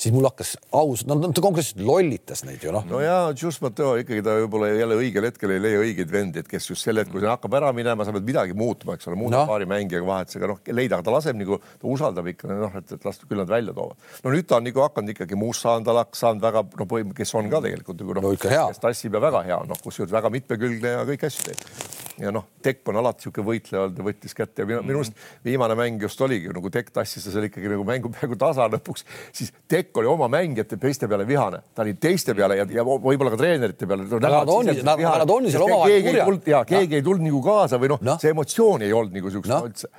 siis 0.00 0.14
mul 0.14 0.26
hakkas 0.28 0.54
aus, 0.76 1.04
no 1.08 1.16
ta 1.20 1.42
konkreetselt 1.44 1.82
lollitas 1.84 2.42
neid 2.46 2.62
ju 2.64 2.72
noh. 2.74 2.86
no 2.88 3.02
ja 3.02 3.16
just 3.36 3.62
Matteo 3.64 3.94
ikkagi 4.00 4.22
ta 4.24 4.36
võib-olla 4.38 4.70
jälle 4.72 4.96
õigel 5.00 5.28
hetkel 5.28 5.54
ei 5.54 5.62
leia 5.62 5.82
õigeid 5.82 6.12
vendi, 6.12 6.42
et 6.42 6.48
kes 6.50 6.70
just 6.70 6.86
sel 6.86 7.00
hetkel, 7.00 7.12
kui 7.16 7.24
see 7.24 7.30
hakkab 7.30 7.56
ära 7.60 7.72
minema, 7.76 8.06
sa 8.06 8.14
pead 8.16 8.26
midagi 8.28 8.56
muutma, 8.56 8.96
eks 8.96 9.10
ole, 9.10 9.18
muudad 9.20 9.42
no. 9.42 9.44
paari 9.50 9.68
mängijaga 9.70 10.08
vahetusega, 10.08 10.50
noh 10.50 10.74
leida, 10.80 10.98
aga 10.98 11.08
ta 11.08 11.16
laseb 11.16 11.40
nagu, 11.40 11.60
ta 11.60 11.90
usaldab 11.94 12.30
ikka 12.32 12.52
noh, 12.52 12.76
et, 12.80 12.96
et 12.96 13.08
las 13.08 13.22
küll 13.24 13.42
nad 13.42 13.50
välja 13.50 13.76
toovad. 13.76 14.10
no 14.24 14.34
nüüd 14.34 14.48
ta 14.48 14.60
on 14.60 14.68
nagu 14.68 14.84
hakanud 14.86 15.14
ikkagi 15.16 15.40
muust 15.40 15.66
saanud, 15.66 15.90
saanud 16.16 16.46
väga 16.48 16.64
noh, 16.70 16.90
põhim-, 16.90 17.16
kes 17.16 17.34
on 17.38 17.50
ka 17.52 17.64
tegelikult 17.66 18.04
nagu 18.04 18.20
noh 18.20 18.30
no, 18.30 18.36
kes 18.40 18.80
tassib 18.82 19.18
ja 19.18 19.24
väga 19.28 19.44
hea, 19.48 19.64
noh 19.68 19.84
kusjuures 19.84 20.14
väga 20.16 20.32
mitmekülgne 20.32 20.96
ja 20.96 21.08
kõiki 21.08 21.28
asju 21.28 21.50
teeb. 21.50 21.99
Ja 22.20 22.32
noh, 22.34 22.46
Tekk 22.60 22.88
on 22.92 23.00
alati 23.00 23.24
niisugune 23.24 23.46
võitleja 23.48 23.84
olnud 23.86 24.00
ja 24.00 24.04
võttis 24.04 24.36
kätte 24.36 24.62
ja 24.62 24.68
minu, 24.68 24.82
minu 24.84 25.00
arust 25.00 25.16
viimane 25.44 25.76
mäng 25.78 26.02
just 26.04 26.20
oligi 26.20 26.52
nagu 26.52 26.70
Tekk 26.72 26.92
tassis 27.00 27.24
seal 27.26 27.48
ikkagi 27.48 27.72
nagu 27.72 27.84
mängu 27.88 28.12
peaaegu 28.14 28.38
tasa 28.40 28.68
lõpuks, 28.70 29.06
siis 29.36 29.54
Tekk 29.70 30.02
oli 30.02 30.10
oma 30.10 30.28
mängijat 30.28 30.60
mängijate 30.60 30.76
teiste 30.76 31.08
peale 31.08 31.26
vihane, 31.26 31.60
ta 31.74 31.82
oli 31.82 31.94
teiste 31.94 32.34
peale 32.34 32.56
ja, 32.60 32.66
ja 32.70 32.84
võib-olla 32.84 33.32
ka 33.32 33.40
treenerite 33.40 33.86
peale 33.86 34.06
no,. 34.06 34.18
Nad 34.20 34.48
on, 34.52 34.70
nad, 34.84 35.02
nad 35.22 35.34
on 35.34 35.50
seal 35.50 35.66
omavahel 35.66 36.02
kurjad. 36.06 36.48
ja 36.50 36.64
keegi 36.68 36.98
ei 37.00 37.04
tulnud 37.04 37.26
nagu 37.26 37.42
kaasa 37.44 37.80
või 37.80 37.92
noh 37.94 38.02
no., 38.06 38.16
see 38.22 38.32
emotsiooni 38.34 38.88
ei 38.88 38.96
olnud 38.96 39.16
nagu 39.16 39.32
siukest 39.32 39.54
no. 39.54 39.60
üldse. 39.68 39.90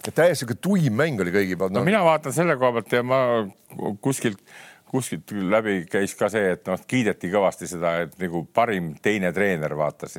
et 0.00 0.14
täiesti 0.14 0.44
sihuke 0.44 0.58
tuim 0.60 0.96
mäng 0.96 1.20
oli 1.22 1.34
kõigi 1.34 1.58
poolt 1.58 1.74
no.. 1.74 1.80
no 1.80 1.88
mina 1.88 2.02
vaatan 2.06 2.34
selle 2.36 2.56
koha 2.60 2.78
pealt 2.78 2.98
ja 2.98 3.04
ma 3.06 3.20
kuskilt 4.04 4.40
kuskilt 4.90 5.30
läbi 5.30 5.84
käis 5.90 6.16
ka 6.18 6.28
see, 6.32 6.54
et 6.56 6.66
noh, 6.66 6.80
kiideti 6.90 7.30
kõvasti 7.30 7.68
seda, 7.70 7.92
et 8.04 8.16
nagu 8.18 8.42
parim 8.54 8.90
teine 9.02 9.30
treener 9.34 9.74
vaatas, 9.78 10.16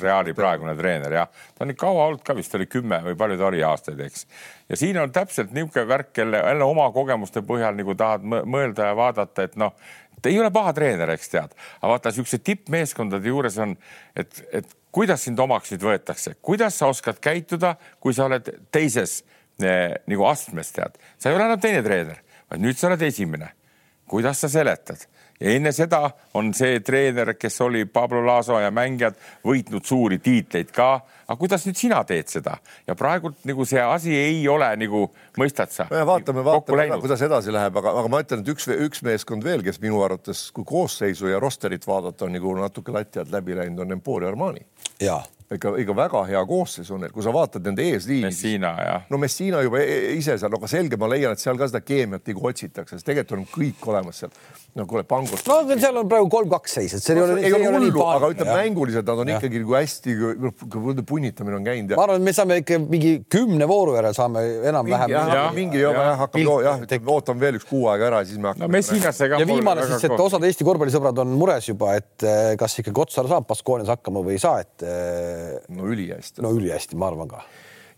Reali 0.00 0.32
praegune 0.34 0.72
treener 0.78 1.12
jah, 1.14 1.28
ta 1.54 1.64
on 1.64 1.70
nii 1.70 1.78
kaua 1.78 2.06
olnud 2.08 2.22
ka 2.26 2.34
vist 2.34 2.54
oli 2.56 2.66
kümme 2.66 3.02
või 3.04 3.18
palju 3.20 3.36
ta 3.38 3.46
oli 3.50 3.60
aastaid, 3.66 4.00
eks. 4.06 4.24
ja 4.72 4.78
siin 4.80 4.98
on 5.02 5.12
täpselt 5.12 5.52
niisugune 5.52 5.84
värk, 5.90 6.14
kelle 6.16 6.40
jälle 6.40 6.64
oma 6.66 6.88
kogemuste 6.96 7.44
põhjal 7.46 7.76
nagu 7.76 7.94
tahad 7.94 8.24
mõelda 8.24 8.88
ja 8.88 8.96
vaadata, 8.96 9.46
et 9.46 9.60
noh, 9.60 9.76
ta 10.22 10.32
ei 10.32 10.40
ole 10.40 10.50
paha 10.54 10.72
treener, 10.80 11.12
eks 11.12 11.32
tead, 11.36 11.54
aga 11.82 11.92
vaata 11.92 12.14
niisuguse 12.14 12.40
tippmeeskondade 12.48 13.28
juures 13.28 13.60
on, 13.60 13.76
et, 14.16 14.42
et 14.48 14.74
kuidas 14.96 15.28
sind 15.28 15.44
omaks 15.44 15.76
nüüd 15.76 15.84
võetakse, 15.90 16.38
kuidas 16.40 16.80
sa 16.80 16.88
oskad 16.90 17.20
käituda, 17.20 17.76
kui 18.00 18.16
sa 18.16 18.30
oled 18.32 18.48
teises 18.72 19.20
eh, 19.60 19.92
nagu 20.08 20.28
astmes, 20.32 20.72
tead, 20.72 20.96
sa 21.20 21.28
ei 21.28 21.36
ole 21.36 21.50
enam 21.50 21.60
teine 21.60 21.84
treener, 21.84 22.24
vaid 22.48 22.64
nüüd 22.64 22.80
sa 22.80 22.88
oled 22.88 23.10
esimene 23.12 23.52
kuidas 24.10 24.40
sa 24.42 24.48
seletad? 24.50 25.06
ja 25.40 25.54
enne 25.56 25.70
seda 25.72 26.02
on 26.36 26.50
see 26.56 26.82
treener, 26.84 27.32
kes 27.38 27.54
oli 27.64 27.86
Pablo 27.88 28.20
Laso 28.26 28.58
ja 28.60 28.68
mängijad 28.74 29.16
võitnud 29.46 29.86
suuri 29.88 30.18
tiitleid 30.20 30.68
ka. 30.76 30.90
aga 31.26 31.38
kuidas 31.40 31.64
nüüd 31.64 31.78
sina 31.80 32.02
teed 32.04 32.28
seda 32.28 32.58
ja 32.86 32.96
praegult 32.98 33.40
nagu 33.48 33.64
see 33.64 33.80
asi 33.80 34.12
ei 34.16 34.42
ole 34.48 34.68
nagu, 34.82 35.06
mõistad 35.40 35.72
sa? 35.72 35.88
vaatame, 35.88 36.44
vaatame, 36.44 37.00
kuidas 37.00 37.24
edasi 37.24 37.54
läheb, 37.56 37.80
aga, 37.80 37.96
aga 38.02 38.12
ma 38.12 38.22
ütlen, 38.24 38.44
et 38.44 38.52
üks, 38.52 38.68
üks 38.90 39.04
meeskond 39.06 39.46
veel, 39.46 39.64
kes 39.64 39.80
minu 39.80 40.02
arvates, 40.04 40.48
kui 40.52 40.66
koosseisu 40.68 41.32
ja 41.32 41.40
rosterit 41.40 41.86
vaadata, 41.88 42.28
on 42.28 42.36
nagu 42.36 42.56
natuke 42.60 42.92
lati 42.92 43.22
alt 43.22 43.32
läbi 43.32 43.56
läinud, 43.56 43.86
on 43.86 44.00
Emporio 44.00 44.28
Armani. 44.28 44.66
jaa 45.00 45.22
ikka, 45.54 45.72
ikka 45.82 45.94
väga 45.98 46.20
hea 46.28 46.40
koosseis 46.46 46.90
on 46.94 47.00
neil, 47.02 47.10
kui 47.14 47.24
sa 47.26 47.32
vaatad 47.34 47.64
nende 47.66 47.82
eesliini. 47.90 48.28
Messina 48.28 48.70
jah. 48.78 49.06
no 49.10 49.18
Messina 49.18 49.62
juba 49.66 49.80
e-, 49.82 49.96
e 50.12 50.16
ise 50.20 50.36
seal, 50.38 50.54
aga 50.54 50.68
selge, 50.70 50.98
ma 51.00 51.08
leian, 51.10 51.34
et 51.34 51.42
seal 51.42 51.58
ka 51.58 51.66
seda 51.70 51.80
keemiat 51.82 52.28
nagu 52.30 52.44
otsitakse, 52.50 52.98
sest 52.98 53.08
tegelikult 53.08 53.40
on 53.40 53.46
kõik 53.50 53.88
olemas 53.90 54.22
seal. 54.22 54.30
no 54.78 54.86
kuule, 54.86 55.02
Pangos. 55.10 55.42
no 55.48 55.58
seal 55.72 55.98
on 55.98 56.10
praegu 56.10 56.30
kolm-kaks 56.30 56.76
seis, 56.78 56.94
et 56.94 57.02
see 57.02 57.16
ei 57.16 57.22
ole. 57.24 57.38
ei 57.42 57.54
ole 57.56 57.72
hullu, 57.80 58.04
aga 58.06 58.30
ütleme 58.30 58.54
mänguliselt 58.60 59.10
nad 59.10 59.24
on 59.24 59.32
ja. 59.32 59.40
ikkagi 59.40 59.64
nagu 59.64 59.74
hästi, 59.74 60.14
noh, 60.44 61.02
punnitamine 61.10 61.58
on 61.58 61.66
käinud. 61.66 61.96
ma 61.98 62.06
arvan, 62.06 62.22
et 62.22 62.28
me 62.28 62.36
saame 62.36 62.60
ikka 62.62 62.78
mingi 62.84 63.12
kümne 63.34 63.68
vooru 63.70 63.98
järel 63.98 64.14
saame 64.14 64.44
enam-vähem. 64.70 65.16
mingi 65.58 65.82
juba 65.82 66.06
jah, 66.12 66.22
hakkab 66.22 66.62
jah, 66.68 67.10
ootame 67.16 67.42
veel 67.42 67.58
üks 67.58 67.66
kuu 67.66 67.88
aega 67.90 68.06
ära, 68.12 68.22
siis 68.28 68.38
me 68.38 68.52
hakkame. 68.52 68.68
no 68.68 68.76
Messinasse 68.78 69.32
ka. 69.34 69.42
ja 69.42 69.50
viimane 69.50 69.90
siis, 69.90 70.06
et 70.06 70.26
osad 70.28 70.46
Eesti 70.46 70.68
korvpallisõbrad 70.68 71.24
on 71.24 71.34
mures 71.34 71.72
juba, 71.72 71.96
et 71.98 72.22
eh, 72.22 72.54
kas 72.60 72.78
ikkagi 72.78 72.94
Kotsar 73.00 73.26
saab 73.30 73.50
Baskoonias 73.50 73.90
hakkama 73.90 74.22
või 74.22 74.38
ei 74.38 74.46
saa, 74.46 74.62
et. 74.62 74.86
No 75.68 75.88
ülihästi 75.88 76.16
hästi. 76.20 76.42
no 76.44 76.54
ülihästi, 76.56 76.96
ma 76.96 77.10
arvan 77.10 77.30
ka 77.30 77.44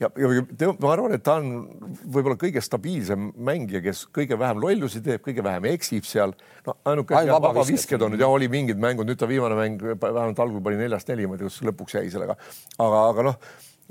ja, 0.02 0.10
ja 0.19 0.70
ma 0.81 0.93
arvan, 0.93 1.14
et 1.16 1.24
ta 1.27 1.36
on 1.40 1.51
võib-olla 2.02 2.36
kõige 2.40 2.62
stabiilsem 2.64 3.31
mängija, 3.48 3.82
kes 3.85 4.05
kõige 4.14 4.39
vähem 4.40 4.62
lollusi 4.62 5.02
teeb, 5.05 5.23
kõige 5.24 5.44
vähem 5.44 5.69
eksib 5.73 6.06
seal. 6.09 6.35
no 6.66 6.77
ainuke 6.89 7.14
vaba 7.16 7.40
vabavisked. 7.48 7.77
visked 7.77 8.06
on 8.06 8.14
nüüd 8.14 8.24
ja 8.24 8.31
oli 8.31 8.48
mingid 8.52 8.81
mängud, 8.82 9.09
nüüd 9.09 9.20
ta 9.20 9.28
viimane 9.31 9.59
mäng 9.59 9.82
vähemalt 9.82 10.40
algul 10.43 10.62
pani 10.64 10.81
neljast 10.81 11.12
neli, 11.12 11.27
ma 11.27 11.36
ei 11.36 11.43
tea, 11.43 11.51
kus 11.51 11.60
lõpuks 11.69 11.98
jäi 11.98 12.09
sellega, 12.12 12.39
aga, 12.78 13.05
aga 13.12 13.27
noh 13.28 13.36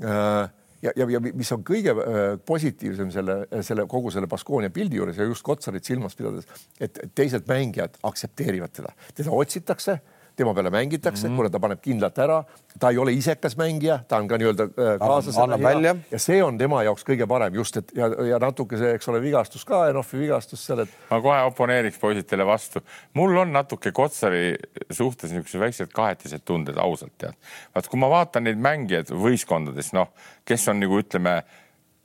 äh, 0.02 0.50
ja, 0.82 0.94
ja, 0.96 1.08
ja 1.16 1.22
mis 1.24 1.52
on 1.54 1.64
kõige 1.66 1.94
äh, 1.94 2.22
positiivsem 2.46 3.12
selle, 3.14 3.38
selle 3.64 3.86
kogu 3.90 4.12
selle 4.14 4.30
Baskonia 4.30 4.72
pildi 4.74 5.00
juures 5.00 5.20
ja 5.20 5.28
just 5.28 5.46
Kotsarit 5.46 5.88
silmas 5.88 6.18
pidades, 6.18 6.48
et 6.82 6.98
teised 7.14 7.46
mängijad 7.50 8.00
aktsepteerivad 8.08 8.74
teda, 8.80 8.92
teda 9.16 9.34
otsitakse 9.36 10.00
tema 10.36 10.54
peale 10.54 10.70
mängitakse 10.70 11.28
mm, 11.28 11.32
-hmm. 11.32 11.36
kuna 11.36 11.50
ta 11.50 11.60
paneb 11.60 11.80
kindlalt 11.82 12.18
ära, 12.18 12.42
ta 12.80 12.90
ei 12.90 12.98
ole 12.98 13.12
isekas 13.12 13.56
mängija, 13.56 13.98
ta 14.08 14.16
on 14.16 14.28
ka 14.28 14.38
nii-öelda 14.38 14.64
äh, 14.64 15.62
välja. 15.62 15.96
ja 16.10 16.18
see 16.18 16.42
on 16.44 16.58
tema 16.58 16.82
jaoks 16.82 17.04
kõige 17.04 17.26
parem 17.28 17.54
just, 17.54 17.76
et 17.76 17.92
ja, 17.96 18.08
ja 18.28 18.38
natuke 18.38 18.78
see, 18.78 18.94
eks 18.94 19.08
ole, 19.08 19.22
vigastus 19.22 19.64
ka, 19.64 19.88
Enofi 19.88 20.18
vigastus 20.18 20.66
seal, 20.66 20.84
et 20.86 20.98
ma 21.10 21.20
kohe 21.20 21.40
oponeeriks 21.48 21.98
poisid 21.98 22.26
teile 22.26 22.46
vastu. 22.46 22.80
mul 23.14 23.36
on 23.36 23.52
natuke 23.52 23.92
Kotsari 23.92 24.54
suhtes 24.90 25.32
niisugused 25.32 25.60
väiksed 25.60 25.92
kahetised 25.92 26.44
tunded 26.44 26.76
ausalt 26.76 27.16
tead. 27.18 27.34
vaat 27.74 27.88
kui 27.88 28.00
ma 28.00 28.10
vaatan 28.10 28.44
neid 28.44 28.58
mängijaid 28.58 29.10
võistkondades, 29.10 29.92
noh, 29.92 30.08
kes 30.44 30.68
on 30.68 30.80
nagu 30.80 31.00
ütleme 31.00 31.42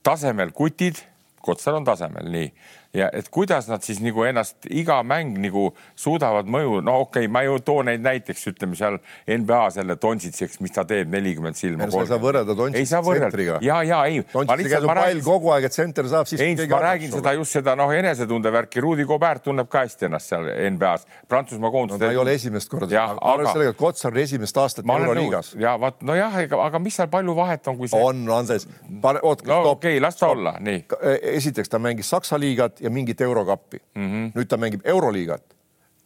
tasemel 0.04 0.52
kutid, 0.52 0.99
Kotsar 1.41 1.78
on 1.78 1.86
tasemel, 1.88 2.28
nii 2.32 2.52
ja 2.94 3.10
et 3.14 3.30
kuidas 3.34 3.68
nad 3.68 3.84
siis 3.84 4.00
nagu 4.04 4.24
ennast 4.28 4.68
iga 4.70 5.00
mäng 5.04 5.38
nagu 5.42 5.70
suudavad 5.96 6.48
mõju, 6.50 6.82
no 6.86 7.02
okei 7.06 7.26
okay,, 7.26 7.32
ma 7.32 7.44
ju 7.46 7.60
toon 7.66 7.90
neid 7.92 8.04
näiteks, 8.06 8.46
ütleme 8.52 8.78
seal 8.80 9.00
NBA 9.28 9.62
selle 9.76 9.98
Dončitsiks, 10.02 10.60
mis 10.64 10.74
ta 10.76 10.86
teeb, 10.88 11.10
nelikümmend 11.12 11.58
silma. 11.60 11.90
sa 11.92 12.04
ei 12.04 12.12
saa 12.12 12.22
võrrelda 12.22 12.56
Dončitsi 12.58 13.02
tsentriga. 13.02 13.60
ja, 13.66 13.82
ja 13.84 14.04
ei. 14.06 14.24
Dončitsi 14.34 14.72
käes 14.72 14.88
on 14.88 14.94
pall 14.94 15.24
kogu 15.26 15.54
aeg, 15.56 15.68
et 15.70 15.76
tsenter 15.76 16.10
saab 16.12 16.30
siis. 16.30 16.42
ei, 16.44 16.56
ma 16.72 16.82
räägin 16.86 17.14
seda 17.14 17.34
just 17.38 17.58
seda 17.58 17.76
noh, 17.80 17.92
enesetunde 17.94 18.52
värki. 18.54 18.82
Rudi 18.84 19.06
Gobert 19.08 19.46
tunneb 19.48 19.70
ka 19.72 19.84
hästi 19.86 20.10
ennast 20.10 20.32
seal 20.32 20.48
NBA-s, 20.72 21.08
Prantsusmaa 21.28 21.72
koondis 21.74 21.98
no,. 21.98 22.02
ta 22.04 22.12
ei 22.12 22.22
ole 22.22 22.36
esimest 22.38 22.72
korda. 22.72 23.06
aga 23.18 23.52
sellega, 23.52 23.76
et 23.76 23.80
Kotsar 23.80 24.14
on 24.14 24.22
esimest 24.24 24.58
aastat 24.58 24.86
Euroliigas. 24.98 25.54
ja 25.60 25.76
vaat 25.80 26.02
nojah, 26.06 26.40
ega 26.44 26.62
aga 26.66 26.82
mis 26.82 26.98
seal 26.98 27.10
palju 27.12 27.36
vahet 27.38 27.68
on, 27.68 27.78
kui 27.80 27.92
see. 27.92 28.02
on, 28.02 28.24
Andres. 28.34 28.68
oot, 29.22 29.44
no 29.48 29.62
okei 29.74 30.02
las 30.04 30.20
ta 30.20 30.32
olla, 30.34 30.56
nii. 30.64 30.84
esiteks 31.38 31.72
ta 31.72 31.82
mängis 31.82 32.10
Saksa 32.10 32.40
liigat 32.40 32.77
ja 32.82 32.90
mingit 32.90 33.22
eurokappi 33.22 33.82
mm. 33.95 34.08
-hmm. 34.08 34.32
nüüd 34.36 34.48
ta 34.48 34.58
mängib 34.58 34.82
Euroliigat 34.86 35.58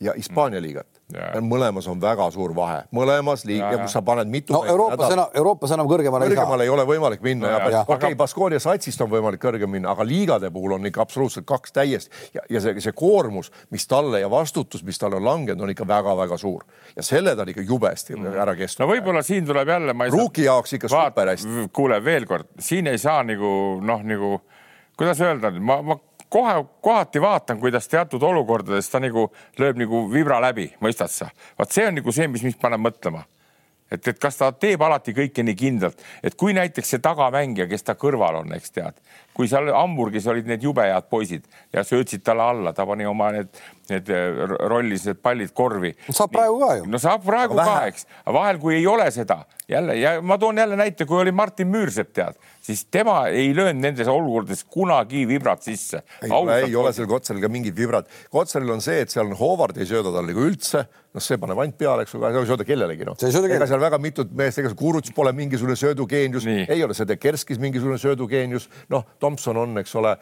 ja 0.02 0.14
Hispaania 0.18 0.61
liigat 0.61 1.02
ja 1.14 1.41
mõlemas 1.43 1.88
on 1.91 1.99
väga 2.02 2.26
suur 2.34 2.53
vahe, 2.56 2.84
mõlemas 2.95 3.43
liig- 3.45 3.61
ja, 3.61 3.72
ja 3.76 3.81
kus 3.84 3.93
sa 3.93 4.02
paned 4.06 4.30
mitu. 4.31 4.53
no 4.53 4.64
Euroopas 4.65 5.14
enam, 5.14 5.26
Euroopas 5.38 5.73
enam 5.76 5.89
kõrgemale 5.89 6.26
ei 6.26 6.31
saa. 6.31 6.35
kõrgemale 6.35 6.65
ei 6.65 6.72
ole 6.73 6.85
võimalik 6.88 7.22
minna 7.22 7.48
no, 7.48 7.69
ja 7.69 7.81
okei 7.84 7.95
okay,, 7.95 8.15
Baskonia 8.15 8.60
satsist 8.64 9.02
on 9.02 9.11
võimalik 9.11 9.41
kõrgem 9.43 9.69
minna, 9.69 9.91
aga 9.91 10.06
liigade 10.07 10.52
puhul 10.52 10.77
on 10.77 10.85
ikka 10.89 11.03
absoluutselt 11.06 11.45
kaks 11.49 11.76
täiesti 11.76 12.31
ja, 12.34 12.45
ja 12.49 12.61
see, 12.64 12.80
see 12.81 12.95
koormus, 12.98 13.52
mis 13.69 13.88
talle 13.88 14.23
ja 14.23 14.30
vastutus, 14.31 14.84
mis 14.88 14.99
talle 14.99 15.19
on 15.19 15.26
langenud, 15.26 15.61
on 15.68 15.73
ikka 15.76 15.88
väga-väga 15.88 16.38
suur 16.38 16.65
ja 16.95 17.06
selle 17.06 17.35
ta 17.35 17.45
on 17.45 17.53
ikka 17.53 17.65
jubesti 17.68 18.15
mm. 18.15 18.39
ära 18.45 18.56
kestnud. 18.56 18.88
no 18.88 18.93
võib-olla 18.93 19.26
siin 19.26 19.45
tuleb 19.45 19.68
jälle, 19.76 19.93
ma 19.93 20.07
ei. 20.07 20.15
Ruuki 20.15 20.48
jaoks 20.48 20.80
ikka 20.80 20.89
super 20.91 21.35
hästi. 21.35 21.68
kuule 21.73 22.02
veel 22.03 22.26
kord, 22.26 22.49
siin 22.60 22.88
ei 22.88 22.98
saa 23.02 23.22
nagu 23.27 23.52
noh, 23.84 24.07
nagu 24.07 24.39
kuidas 24.98 25.22
öelda, 25.22 25.52
ma, 25.60 25.81
ma 25.81 25.95
kohe 26.32 26.56
kohati 26.82 27.22
vaatan, 27.22 27.60
kuidas 27.60 27.88
teatud 27.91 28.24
olukordades 28.24 28.90
ta 28.90 29.02
nagu 29.03 29.28
lööb 29.60 29.80
nagu 29.82 30.06
vibra 30.12 30.40
läbi, 30.44 30.70
mõistad 30.84 31.12
sa? 31.12 31.30
vot 31.60 31.72
see 31.72 31.88
on 31.90 31.99
nagu 31.99 32.16
see, 32.16 32.28
mis 32.32 32.45
mind 32.48 32.60
paneb 32.62 32.84
mõtlema. 32.86 33.26
et, 33.91 34.08
et 34.08 34.20
kas 34.20 34.40
ta 34.40 34.52
teeb 34.56 34.82
alati 34.82 35.12
kõike 35.14 35.44
nii 35.44 35.58
kindlalt, 35.60 36.06
et 36.24 36.36
kui 36.40 36.56
näiteks 36.56 36.94
see 36.94 37.03
tagamängija, 37.03 37.68
kes 37.68 37.84
ta 37.84 37.98
kõrval 37.99 38.40
on, 38.44 38.53
eks 38.56 38.72
tead, 38.72 38.95
kui 39.34 39.49
seal 39.52 39.72
Hamburgis 39.74 40.28
olid 40.32 40.49
need 40.49 40.64
jube 40.64 40.86
head 40.86 41.08
poisid 41.12 41.48
ja 41.74 41.86
söötsid 41.88 42.24
talle 42.26 42.44
alla, 42.53 42.74
ta 42.74 42.86
pani 42.88 43.08
oma 43.08 43.32
need, 43.36 43.62
need 43.91 44.12
rollis 44.72 45.08
need 45.10 45.22
pallid 45.24 45.53
korvi. 45.56 45.94
saab 46.10 46.34
praegu 46.36 46.60
ka 46.62 46.76
ju. 46.80 46.90
no 46.91 47.02
saab 47.02 47.26
praegu 47.26 47.60
ka, 47.60 47.82
eks, 47.91 48.08
vahel 48.26 48.62
kui 48.62 48.78
ei 48.80 48.88
ole 48.88 49.10
seda 49.12 49.44
jälle 49.72 49.95
ja 49.99 50.18
ma 50.22 50.38
toon 50.38 50.58
jälle 50.58 50.76
näite, 50.80 51.06
kui 51.06 51.22
oli 51.22 51.32
Martin 51.32 51.72
Müürsepp, 51.72 52.12
tead 52.14 52.40
siis 52.62 52.86
tema 52.91 53.26
ei 53.28 53.56
löönud 53.56 53.82
nendes 53.82 54.08
olukordades 54.08 54.64
kunagi 54.64 55.26
vibrat 55.28 55.64
sisse. 55.64 56.03
ei, 56.22 56.32
ei 56.66 56.76
ole 56.76 56.94
seal 56.94 57.08
Kotsaril 57.10 57.41
ka 57.41 57.49
mingit 57.49 57.76
vibrat. 57.78 58.10
Kotsaril 58.30 58.70
on 58.76 58.82
see, 58.82 59.02
et 59.02 59.14
seal 59.14 59.30
on 59.30 59.38
Howard 59.40 59.80
ei 59.82 59.88
sööda 59.90 60.14
talle 60.14 60.32
nagu 60.32 60.45
üldse, 60.45 60.84
noh, 61.12 61.24
see 61.24 61.40
paneb 61.41 61.60
ainult 61.64 61.78
peale, 61.80 62.06
eks 62.06 62.14
ju, 62.16 62.22
aga 62.28 62.44
ei 62.44 62.49
sööda 62.52 62.68
kellelegi 62.68 63.08
noh. 63.08 63.18
ega 63.41 63.68
seal 63.70 63.82
väga 63.82 63.99
mitut 64.02 64.34
meest, 64.38 64.62
ega 64.62 64.74
Kuruts 64.78 65.14
pole 65.16 65.34
mingisugune 65.38 65.78
söödugeenius, 65.80 66.48
ei 66.48 66.84
ole 66.86 66.98
see 66.98 67.10
Dekerskis 67.10 67.62
mingisugune 67.62 67.98
söödugeenius, 68.02 68.70
noh, 68.94 69.08
Tomson 69.32 69.60
on, 69.62 69.78
eks 69.82 69.94
ole, 69.99 70.14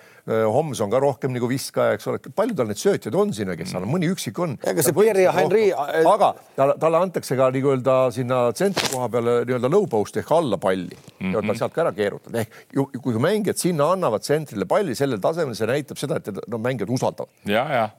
Homs 0.54 0.82
on 0.84 0.92
ka 0.92 1.00
rohkem 1.02 1.34
nagu 1.34 1.50
viskaja, 1.50 1.96
eks 1.98 2.10
ole, 2.12 2.22
palju 2.36 2.58
tal 2.58 2.70
neid 2.70 2.80
söötjaid 2.80 3.16
on 3.18 3.34
sinna, 3.36 3.56
kes 3.58 3.72
seal 3.74 3.86
on, 3.86 3.92
mõni 3.92 4.10
üksik 4.14 4.38
on. 4.44 4.56
ega 4.70 4.86
see 4.86 4.96
Pierre 4.96 5.26
ja 5.26 5.34
Henry. 5.36 5.70
aga 5.74 6.32
talle, 6.58 6.76
talle 6.82 7.02
antakse 7.02 7.38
ka 7.40 7.50
nii-öelda 7.56 7.96
sinna 8.16 8.42
tsentri 8.56 8.92
koha 8.94 9.10
peale 9.14 9.38
nii-öelda 9.50 9.72
low 9.72 9.88
post 9.90 10.20
ehk 10.22 10.30
alla 10.36 10.60
palli 10.62 10.94
mm, 10.94 11.32
-hmm. 11.32 11.48
ta 11.48 11.58
sealt 11.62 11.76
ka 11.76 11.86
ära 11.86 11.94
keerutada 11.96 12.44
ehk 12.44 12.76
ju, 12.76 12.86
kui 13.02 13.18
mängijad 13.22 13.58
sinna 13.62 13.92
annavad 13.96 14.26
tsentrile 14.26 14.70
palli 14.70 14.96
sellel 14.96 15.22
tasemel, 15.24 15.58
see 15.58 15.70
näitab 15.70 15.98
seda, 15.98 16.22
et 16.22 16.46
no 16.48 16.62
mängijad 16.62 16.94
usaldavad. 16.94 17.34
ja, 17.46 17.66
ja 17.74 17.90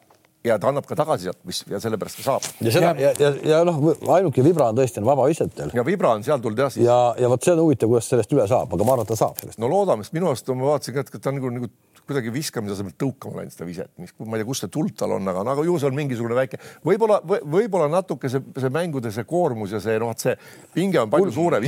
ja 0.45 0.57
ta 0.59 0.71
annab 0.71 0.87
ka 0.89 0.97
tagasi 0.97 1.29
sealt, 1.29 1.41
mis 1.49 1.61
ja 1.69 1.81
sellepärast 1.83 2.21
ta 2.21 2.25
saab. 2.25 2.47
ja 2.65 2.73
seda 2.73 2.93
ja, 2.97 3.11
ja, 3.13 3.13
ja, 3.21 3.31
ja 3.51 3.61
noh, 3.69 3.81
ainuke 4.17 4.45
vibra 4.45 4.71
on 4.73 4.79
tõesti 4.79 5.03
on 5.03 5.09
vabavissetel. 5.11 5.75
ja 5.77 5.85
vibra 5.85 6.15
on 6.17 6.25
seal 6.25 6.41
tulnud 6.41 6.63
jah 6.65 6.73
siis. 6.73 6.87
ja, 6.87 6.99
ja 7.21 7.29
vot 7.33 7.45
see 7.45 7.53
on 7.53 7.61
huvitav, 7.67 7.93
kuidas 7.93 8.09
sellest 8.09 8.33
üle 8.33 8.47
saab, 8.49 8.73
aga 8.73 8.87
ma 8.87 8.97
arvan, 8.97 9.09
et 9.09 9.13
ta 9.13 9.19
saab 9.21 9.41
sellest. 9.43 9.61
no 9.61 9.69
loodame, 9.73 10.07
sest 10.07 10.17
minu 10.17 10.31
arust 10.31 10.49
ma 10.55 10.73
vaatasin 10.73 10.97
ka, 10.97 11.05
et 11.05 11.19
ta 11.19 11.33
on 11.33 11.41
nagu, 11.41 11.53
nagu 11.59 11.71
kuidagi 12.09 12.33
viskamise 12.35 12.77
asemel 12.77 12.95
tõukama 12.99 13.41
läinud 13.41 13.55
seda 13.55 13.67
viset, 13.69 13.91
mis, 14.01 14.13
ma 14.19 14.37
ei 14.37 14.43
tea, 14.43 14.49
kust 14.49 14.65
see 14.65 14.73
tuld 14.73 14.95
tal 14.99 15.15
on, 15.17 15.29
aga, 15.31 15.45
aga 15.55 15.65
ju 15.67 15.77
see 15.81 15.89
on 15.91 15.97
mingisugune 15.97 16.37
väike, 16.39 16.61
võib-olla 16.87 17.21
või,, 17.27 17.41
võib-olla 17.57 17.89
natuke 17.93 18.31
see, 18.33 18.43
see 18.59 18.73
mängude 18.75 19.13
see 19.15 19.27
koormus 19.29 19.75
ja 19.77 19.81
see 19.83 19.99
noh, 20.03 20.13
et 20.15 20.25
see 20.25 20.35
pinge 20.75 21.01
on 21.03 21.11
palju 21.13 21.35
suurem. 21.35 21.67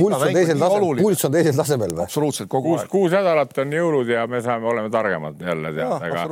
pulss 1.03 1.27
on 1.27 1.35
teisel 1.35 1.57
tasemel, 1.57 1.93
või? 1.95 2.05
absoluutselt 2.07 2.51
kogu 2.51 2.73
kuus, 2.73 2.83
aeg. 2.83 2.91
kuus 2.91 3.15
nädalat 3.15 3.57
on 3.63 3.75
jõulud 3.77 4.11
ja 4.13 4.25
me 4.29 4.41
saame, 4.45 4.69
oleme 4.71 4.91
targemad 4.93 5.41
jälle 5.43 5.73
tead, 5.77 6.07
aga, 6.09 6.25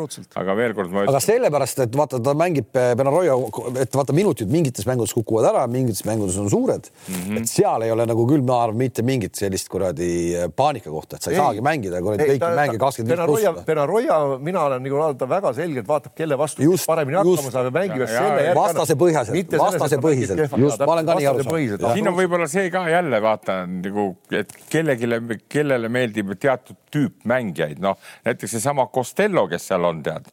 aga 0.44 0.58
veel 0.60 0.76
kord 0.78 0.92
ma 0.94 1.04
ütlen. 1.04 1.14
aga 1.14 1.24
sellepärast, 1.26 1.84
et 1.86 1.98
vaata, 2.02 2.22
ta 2.24 2.36
mängib 2.38 2.82
eh, 2.82 2.92
Benaroya, 3.00 3.38
et 3.84 4.00
vaata 4.00 4.16
minutid 4.18 4.52
mingites 4.52 4.88
mängudes 4.90 5.16
kukuvad 5.18 5.50
ära, 5.52 5.66
mingites 5.72 6.04
mängudes 6.08 6.40
on 6.42 6.50
suured 6.52 6.90
mm, 6.92 7.16
-hmm. 7.16 7.42
et 7.42 7.52
seal 7.52 7.88
ei 7.88 7.94
ole 7.94 8.06
nagu 8.10 8.28
küll, 8.30 8.44
ma 8.46 8.62
arvan, 8.66 8.80
mitte 8.82 9.06
mingit 9.06 9.40
sellist 9.40 9.70
kuradi 9.72 10.12
eh, 10.36 10.50
paanika 10.56 10.92
kohta, 10.92 11.18
et 11.18 11.28
sa 11.28 11.32
ei, 11.32 11.38
ei 11.38 11.44
saagi 11.44 11.66
mängida 11.66 12.02
kuradi 12.04 12.30
kõiki 12.34 12.54
mänge 12.58 12.82
kakskümmend 12.82 13.16
viis 13.18 13.28
pluss. 13.32 13.66
Benaroya, 13.92 14.40
mina 14.40 14.64
olen 14.64 14.84
nagu 14.84 14.98
vaadata 15.00 15.28
väga 15.30 15.52
selgelt, 15.56 15.88
vaatab, 15.88 16.14
kelle 16.16 16.38
vastu 16.40 16.64
just, 16.64 16.86
paremini 16.88 17.18
hakkama 17.20 17.36
just, 17.36 17.54
saab 17.56 17.68
ja 17.68 17.74
mängivad 17.76 18.08
ja, 18.08 18.24
selle 18.24 18.46
järgi. 18.46 18.58
vastase 18.60 18.98
põhjaselt, 19.02 19.56
vastase 19.62 20.00
põhiselt, 20.06 20.44
just, 20.64 20.84
ma 20.86 20.96
olen 20.96 21.10
ka 21.10 21.16
nii 21.20 21.30
aru 21.32 21.46
saanud. 21.48 21.86
siin 21.96 22.12
on 22.12 22.18
võib-olla 22.18 22.48
see 22.52 22.72
ka 22.74 22.84
jälle 22.92 23.22
vaata 23.24 23.58
nagu, 23.70 24.08
et 24.42 24.54
kellelegi, 24.72 25.40
kellele 25.52 25.92
meeldib 25.92 26.36
teatud 26.40 26.80
tüüp 26.94 27.26
mängijaid, 27.32 27.82
noh 27.84 28.00
näiteks 28.28 28.56
seesama 28.58 28.88
Costello, 28.96 29.48
kes 29.52 29.68
seal 29.72 29.90
on, 29.90 30.04
tead, 30.06 30.32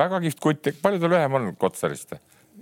väga 0.00 0.22
kihvt 0.24 0.40
kutt, 0.48 0.72
palju 0.84 1.02
tal 1.04 1.14
lühem 1.16 1.40
on 1.40 1.52
Kotsarist? 1.60 2.16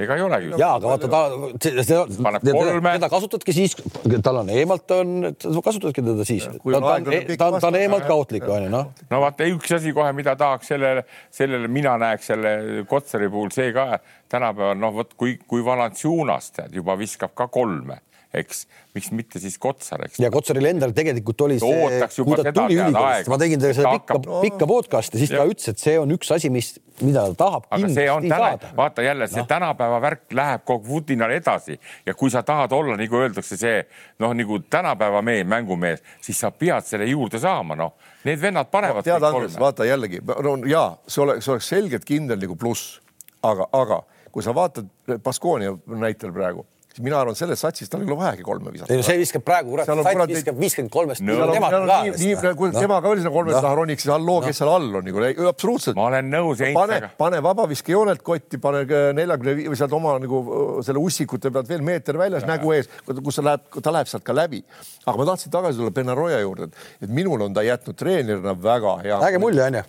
Ega 0.04 0.16
ei 0.18 0.24
olegi. 0.26 0.52
ja, 0.60 0.74
aga 0.76 0.92
vaata 0.92 1.10
ta, 1.12 1.22
teda 1.62 3.10
kasutadki 3.12 3.54
siis, 3.56 3.76
tal 4.24 4.42
on 4.42 4.52
eemalt 4.54 4.94
on, 4.96 5.32
kasutadki 5.64 6.04
teda 6.04 6.26
siis. 6.28 6.46
ta, 6.48 6.80
ta, 6.82 7.00
ta, 7.36 7.50
ta 7.58 7.72
on 7.72 7.80
eemalt 7.80 8.06
ka 8.08 8.18
ohtlik 8.18 8.46
on 8.48 8.66
ju 8.66 8.70
noh. 8.72 8.92
no 9.10 9.22
vaata 9.24 9.48
üks 9.50 9.76
asi 9.78 9.94
kohe, 9.96 10.12
mida 10.16 10.36
tahaks 10.38 10.72
sellele, 10.74 11.06
sellele 11.32 11.70
mina 11.72 11.96
näeks 12.02 12.32
selle 12.32 12.54
Kotsari 12.88 13.30
puhul 13.32 13.52
see 13.54 13.72
ka 13.74 13.98
tänapäeval 14.32 14.78
noh, 14.80 14.94
vot 15.00 15.12
kui, 15.18 15.36
kui 15.48 15.64
Valanciunas 15.64 16.52
tead 16.56 16.80
juba 16.80 16.96
viskab 16.98 17.36
ka 17.38 17.48
kolme 17.52 18.00
eks, 18.32 18.62
miks 18.96 19.10
mitte 19.12 19.40
siis 19.42 19.58
Kotsar, 19.60 20.06
eks. 20.06 20.16
ja 20.22 20.30
Kotsaril 20.32 20.64
endal 20.70 20.94
tegelikult 20.96 21.42
oli 21.44 21.58
see, 21.60 21.98
kui 22.16 22.38
ta 22.38 22.52
tuli 22.54 22.78
ülikoolist, 22.78 23.28
ma 23.28 23.38
tegin 23.40 23.60
talle 23.60 23.76
seda 23.76 23.92
pikka, 23.98 24.16
pikka 24.40 24.68
podcast'i, 24.70 25.20
siis 25.20 25.34
ja. 25.34 25.42
ta 25.42 25.52
ütles, 25.52 25.68
et 25.68 25.82
see 25.82 25.98
on 26.00 26.14
üks 26.16 26.32
asi, 26.32 26.48
mis, 26.52 26.70
mida 27.04 27.26
ta 27.32 27.36
tahab 27.42 27.66
aga 27.76 27.90
see 27.92 28.06
on 28.12 28.28
täna, 28.32 28.72
vaata 28.78 29.04
jälle 29.04 29.28
see 29.28 29.42
no. 29.44 29.48
tänapäeva 29.50 30.00
värk 30.04 30.36
läheb 30.38 30.64
kogu 30.68 30.88
vutinal 30.88 31.34
edasi 31.36 31.76
ja 32.08 32.16
kui 32.16 32.32
sa 32.32 32.44
tahad 32.46 32.72
olla, 32.76 32.96
nagu 33.00 33.20
öeldakse, 33.20 33.60
see 33.60 33.84
noh, 34.22 34.32
nagu 34.38 34.62
tänapäeva 34.72 35.20
mees, 35.26 35.44
mängumees, 35.52 36.00
siis 36.24 36.40
sa 36.40 36.52
pead 36.56 36.88
selle 36.88 37.10
juurde 37.10 37.40
saama, 37.42 37.76
noh. 37.78 37.94
Need 38.24 38.40
vennad 38.40 38.72
panevad 38.72 39.02
no,. 39.02 39.06
tead, 39.10 39.28
Andres, 39.28 39.60
vaata 39.60 39.84
jällegi, 39.84 40.24
no 40.24 40.56
ja 40.70 40.88
see 41.04 41.26
oleks, 41.26 41.44
see 41.44 41.56
oleks 41.56 41.72
selgelt 41.74 42.08
kindel 42.08 42.40
nagu 42.40 42.56
pluss, 42.56 42.96
aga, 43.44 43.68
aga 43.76 44.04
kui 44.32 44.44
sa 44.44 44.54
vaatad 44.56 44.88
Baskonia 45.20 45.74
näitel 46.00 46.32
praegu 46.32 46.64
siis 46.92 47.02
mina 47.04 47.18
arvan, 47.22 47.36
selles 47.38 47.60
satsis 47.64 47.88
tal 47.90 48.02
ei 48.02 48.08
ole 48.10 48.18
vajagi 48.20 48.44
kolme 48.44 48.72
visata. 48.72 48.92
ei 48.92 49.00
no 49.00 49.04
see 49.06 49.16
viskab 49.20 49.44
praegu, 49.46 49.72
kurat, 49.72 49.88
on 49.92 50.02
kuradi- 50.04 50.36
viskab 50.36 50.58
viiskümmend 50.60 50.92
kolmest 50.92 51.22
No. 51.22 51.32
no. 51.32 51.38
Seal 51.38 52.50
on 52.52 52.56
ka 52.72 52.80
tema 52.80 52.98
oli 53.00 53.22
sinna 53.22 53.32
kolme 53.32 53.54
taha 53.56 53.74
roniks, 53.78 54.04
siis 54.04 54.12
halloo, 54.12 54.40
kes 54.44 54.60
seal 54.60 54.72
all 54.72 54.98
on 55.00 55.06
nagu 55.08 55.24
ei, 55.24 55.36
absoluutselt. 55.48 55.96
ma 55.96 56.08
olen 56.10 56.28
nõus 56.32 56.60
pane 56.60 56.98
Heinzega,. 56.98 57.10
pane 57.18 57.40
vabaviskejoonelt 57.48 58.22
kotti, 58.26 58.60
pane 58.62 58.84
neljakümne 59.16 59.56
viie 59.56 59.72
või 59.72 59.80
sealt 59.80 59.96
oma 59.96 60.18
nagu 60.22 60.42
selle 60.84 61.02
ussikute 61.02 61.52
pealt 61.54 61.68
veel 61.72 61.82
meeter 61.86 62.18
väljas 62.20 62.46
nägu 62.48 62.74
ees, 62.76 62.90
kus 63.08 63.40
ta 63.40 63.46
läheb, 63.48 63.66
ta 63.82 63.94
läheb 63.94 64.12
sealt 64.12 64.26
ka 64.26 64.36
läbi. 64.36 64.62
aga 65.06 65.16
ma 65.16 65.28
tahtsin 65.32 65.52
tagasi 65.54 65.80
tulla 65.80 65.90
Benaroya 65.90 66.40
juurde, 66.44 66.70
et 67.00 67.08
minul 67.10 67.40
on 67.48 67.54
ta 67.54 67.64
jätnud 67.64 67.96
treenerina 67.96 68.54
väga 68.54 68.98
hea. 69.02 69.20
äge 69.28 69.38
mulje 69.40 69.64
onju 69.70 69.84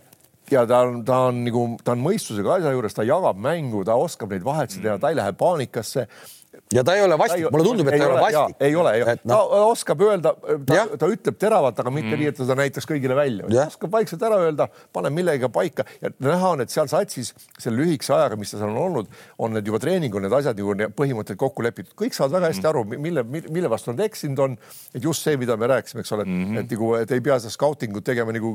ja 0.52 0.66
ta 0.68 0.82
on, 0.84 1.04
ta 1.06 1.18
on 1.30 1.44
nagu, 1.46 1.64
ta 1.84 1.96
on 1.96 2.04
mõistusega 2.04 2.58
asja 2.58 2.74
juures, 2.76 2.96
ta 2.96 3.06
jagab 3.08 3.40
mängu, 3.40 3.84
ta 3.88 3.96
oskab 4.00 4.34
neid 4.34 4.44
vahetusi 4.46 4.82
teha, 4.84 4.98
ta 5.00 5.12
ei 5.14 5.18
lähe 5.20 5.34
paanikasse 5.40 6.08
ja 6.74 6.84
ta 6.86 6.96
ei 6.98 7.04
ole 7.04 7.18
vastik, 7.20 7.46
mulle 7.52 7.66
tundub, 7.68 7.90
et 7.90 7.98
ta 7.98 8.06
ei 8.06 8.10
ole 8.10 8.22
vastik. 8.22 8.56
ei 8.68 8.76
ole, 8.76 8.94
Et 9.14 9.24
ta 9.28 9.38
oskab 9.68 10.02
öelda, 10.06 10.34
ta, 10.68 10.86
ta 11.00 11.10
ütleb 11.12 11.38
teravalt, 11.40 11.80
aga 11.80 11.94
mitte 11.94 12.18
nii, 12.18 12.30
et 12.32 12.38
ta 12.38 12.46
seda 12.46 12.58
näitaks 12.60 12.88
kõigile 12.90 13.18
välja. 13.18 13.48
Jah. 13.54 13.72
oskab 13.72 13.94
vaikselt 13.94 14.24
ära 14.26 14.40
öelda, 14.46 14.68
paneb 14.96 15.16
millegagi 15.16 15.50
paika. 15.54 15.86
Ja 16.02 16.12
näha 16.24 16.54
on, 16.56 16.64
et 16.66 16.74
seal 16.74 16.90
satsis 16.92 17.34
selle 17.58 17.82
lühikese 17.82 18.16
ajaga, 18.16 18.38
mis 18.40 18.54
ta 18.54 18.62
seal 18.62 18.72
on 18.72 18.82
olnud, 18.86 19.12
on 19.38 19.56
need 19.58 19.70
juba 19.70 19.82
treeningul 19.84 20.24
need 20.24 20.36
asjad 20.40 20.60
ju 20.60 20.76
ne- 20.78 20.90
põhimõtted 20.94 21.40
kokku 21.40 21.66
lepitud, 21.66 21.94
kõik 22.00 22.18
saavad 22.18 22.40
väga 22.40 22.52
hästi 22.54 22.70
aru, 22.72 22.86
mille, 22.94 23.26
mille 23.28 23.72
vastu 23.72 23.94
nad 23.94 24.04
eksinud 24.08 24.44
on. 24.46 24.58
et 24.94 25.04
just 25.04 25.26
see, 25.26 25.38
mida 25.38 25.58
me 25.58 25.70
rääkisime, 25.72 26.04
eks 26.04 26.14
ole, 26.16 26.28
et 26.28 26.70
nagu, 26.72 26.94
et 27.00 27.12
ei 27.12 27.22
pea 27.24 27.40
seda 27.42 27.54
scouting 27.54 27.98
ut 27.98 28.06
tegema 28.06 28.34
nagu 28.36 28.54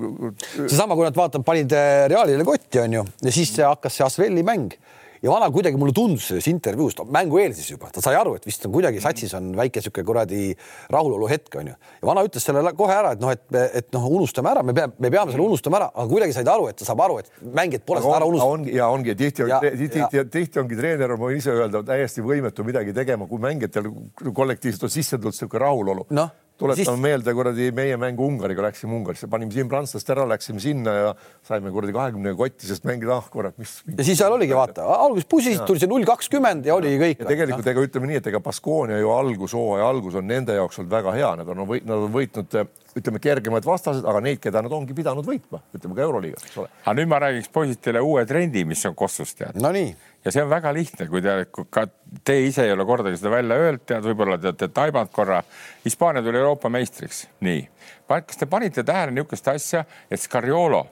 seesama, 0.66 0.96
kui 0.98 1.06
nad 1.06 1.16
vaatavad, 1.16 1.46
panid 1.46 1.74
Realile 2.08 2.44
kotti, 2.46 2.80
onju, 2.82 3.04
ja 3.24 3.34
siis 3.34 3.52
see 3.54 3.66
hakkas 3.66 3.98
see 3.98 4.06
Asvelli 4.06 4.44
mäng 4.46 4.74
ja 5.22 5.32
vana 5.32 5.48
kuidagi 5.54 5.78
mulle 5.80 5.94
tundus 5.96 6.28
selles 6.30 6.48
intervjuus, 6.50 6.96
mängu 7.14 7.40
eel 7.42 7.54
siis 7.56 7.72
juba, 7.72 7.90
ta 7.94 8.02
sai 8.04 8.16
aru, 8.18 8.36
et 8.38 8.46
vist 8.46 8.64
on 8.66 8.74
kuidagi 8.74 9.02
satsis 9.02 9.34
on 9.38 9.50
väike 9.58 9.82
sihuke 9.84 10.04
kuradi 10.06 10.50
rahulolu 10.92 11.28
hetk 11.30 11.60
onju. 11.60 11.74
ja 11.74 12.08
vana 12.10 12.24
ütles 12.26 12.44
selle 12.44 12.72
kohe 12.78 12.94
ära, 12.94 13.14
et 13.16 13.22
noh, 13.22 13.32
et, 13.34 13.44
et 13.82 13.92
noh, 13.96 14.08
unustame 14.18 14.52
ära, 14.52 14.64
me 14.66 14.74
peame, 14.76 14.96
me 14.98 15.12
peame 15.14 15.34
selle 15.34 15.46
unustama 15.46 15.80
ära, 15.82 15.90
aga 15.94 16.08
kuidagi 16.12 16.36
said 16.36 16.52
aru, 16.52 16.68
et 16.72 16.80
ta 16.80 16.88
saab 16.88 17.04
aru, 17.06 17.20
et 17.22 17.30
mängijad 17.42 17.86
pole 17.88 18.02
seda 18.04 18.18
ära 18.20 18.30
unustanud. 18.30 18.58
ongi 18.58 18.76
ja 18.76 18.90
ongi 18.94 19.16
tihti, 19.18 19.48
tihti, 19.84 20.24
tihti 20.32 20.62
ongi 20.62 20.78
treener, 20.78 21.16
ma 21.16 21.30
võin 21.30 21.40
ise 21.42 21.54
öelda, 21.54 21.82
täiesti 21.86 22.24
võimetu 22.24 22.66
midagi 22.66 22.94
tegema, 22.96 23.28
kui 23.30 23.42
mängijatel 23.42 23.90
kollektiivselt 24.34 24.88
on 24.88 24.94
sisse 24.94 25.16
tulnud 25.16 25.34
niisugune 25.34 25.64
rahulolu 25.64 26.08
Noh, 26.14 26.30
tuletame 26.58 26.84
siis- 26.84 27.02
meelde 27.02 27.34
kuradi 27.34 27.70
meie 27.74 27.96
mängu 28.00 28.26
Ungariga, 28.26 28.62
läksime 28.66 28.96
Ungarisse, 28.98 29.28
panime 29.30 29.54
siin 29.54 29.68
prantslast 29.70 30.10
ära, 30.10 30.26
läksime 30.28 30.60
sinna 30.62 30.94
ja 30.96 31.14
saime 31.46 31.70
kuradi 31.74 31.94
kahekümne 31.94 32.34
kotti, 32.38 32.66
sest 32.66 32.84
mängida, 32.88 33.16
ah 33.16 33.30
kurat, 33.30 33.56
mis. 33.58 33.78
ja 33.86 34.04
siis 34.04 34.18
seal 34.18 34.34
oligi, 34.34 34.56
vaata, 34.58 34.86
alguses 35.06 35.28
pusisid, 35.30 35.62
tuli 35.68 35.82
see 35.82 35.90
null 35.90 36.06
kakskümmend 36.08 36.66
ja 36.66 36.74
oligi 36.74 36.98
kõik. 37.04 37.24
tegelikult 37.28 37.72
ega 37.72 37.86
ütleme 37.86 38.10
nii, 38.10 38.22
et 38.22 38.30
ega 38.32 38.42
Baskonia 38.42 38.98
ju 38.98 39.14
algus, 39.14 39.54
hooaja 39.54 39.88
algus 39.88 40.18
on 40.18 40.26
nende 40.26 40.58
jaoks 40.58 40.82
olnud 40.82 40.92
väga 40.98 41.14
hea, 41.16 41.32
nad 41.42 41.54
on 41.54 41.64
nad 41.68 41.96
on 41.96 42.12
võitnud 42.12 42.60
ütleme 42.98 43.20
kergemad 43.22 43.66
vastased, 43.66 44.04
aga 44.08 44.20
neid, 44.24 44.40
keda 44.42 44.62
nad 44.64 44.74
ongi 44.74 44.96
pidanud 44.96 45.26
võitma, 45.26 45.62
ütleme 45.76 45.96
ka 45.96 46.04
Euroliigas, 46.04 46.46
eks 46.48 46.60
ole. 46.62 46.70
aga 46.84 46.96
nüüd 46.98 47.10
ma 47.10 47.22
räägiks 47.24 47.50
poisid 47.54 47.82
teile 47.84 48.02
uue 48.04 48.24
trendi, 48.28 48.64
mis 48.68 48.84
on 48.88 48.96
Kossus 48.98 49.34
tead 49.38 49.58
Nonii, 49.62 49.94
ja 50.24 50.34
see 50.34 50.42
on 50.44 50.50
väga 50.50 50.72
lihtne, 50.74 51.06
kui 51.10 51.22
te, 51.24 51.34
ka 51.74 51.86
te 52.26 52.36
ise 52.44 52.66
ei 52.66 52.74
ole 52.74 52.84
kordagi 52.88 53.18
seda 53.20 53.32
välja 53.32 53.58
öelnud, 53.62 53.84
tead, 53.88 54.04
võib-olla 54.04 54.38
te 54.40 54.50
olete 54.50 54.68
taibanud 54.74 55.12
korra. 55.14 55.40
Hispaania 55.84 56.22
tuli 56.24 56.40
Euroopa 56.40 56.70
meistriks, 56.72 57.24
nii. 57.46 57.64
kas 58.08 58.40
te 58.40 58.48
panite 58.50 58.84
tähele 58.86 59.14
niisugust 59.14 59.50
asja, 59.52 59.84
et 60.10 60.20
Scariolo 60.20 60.84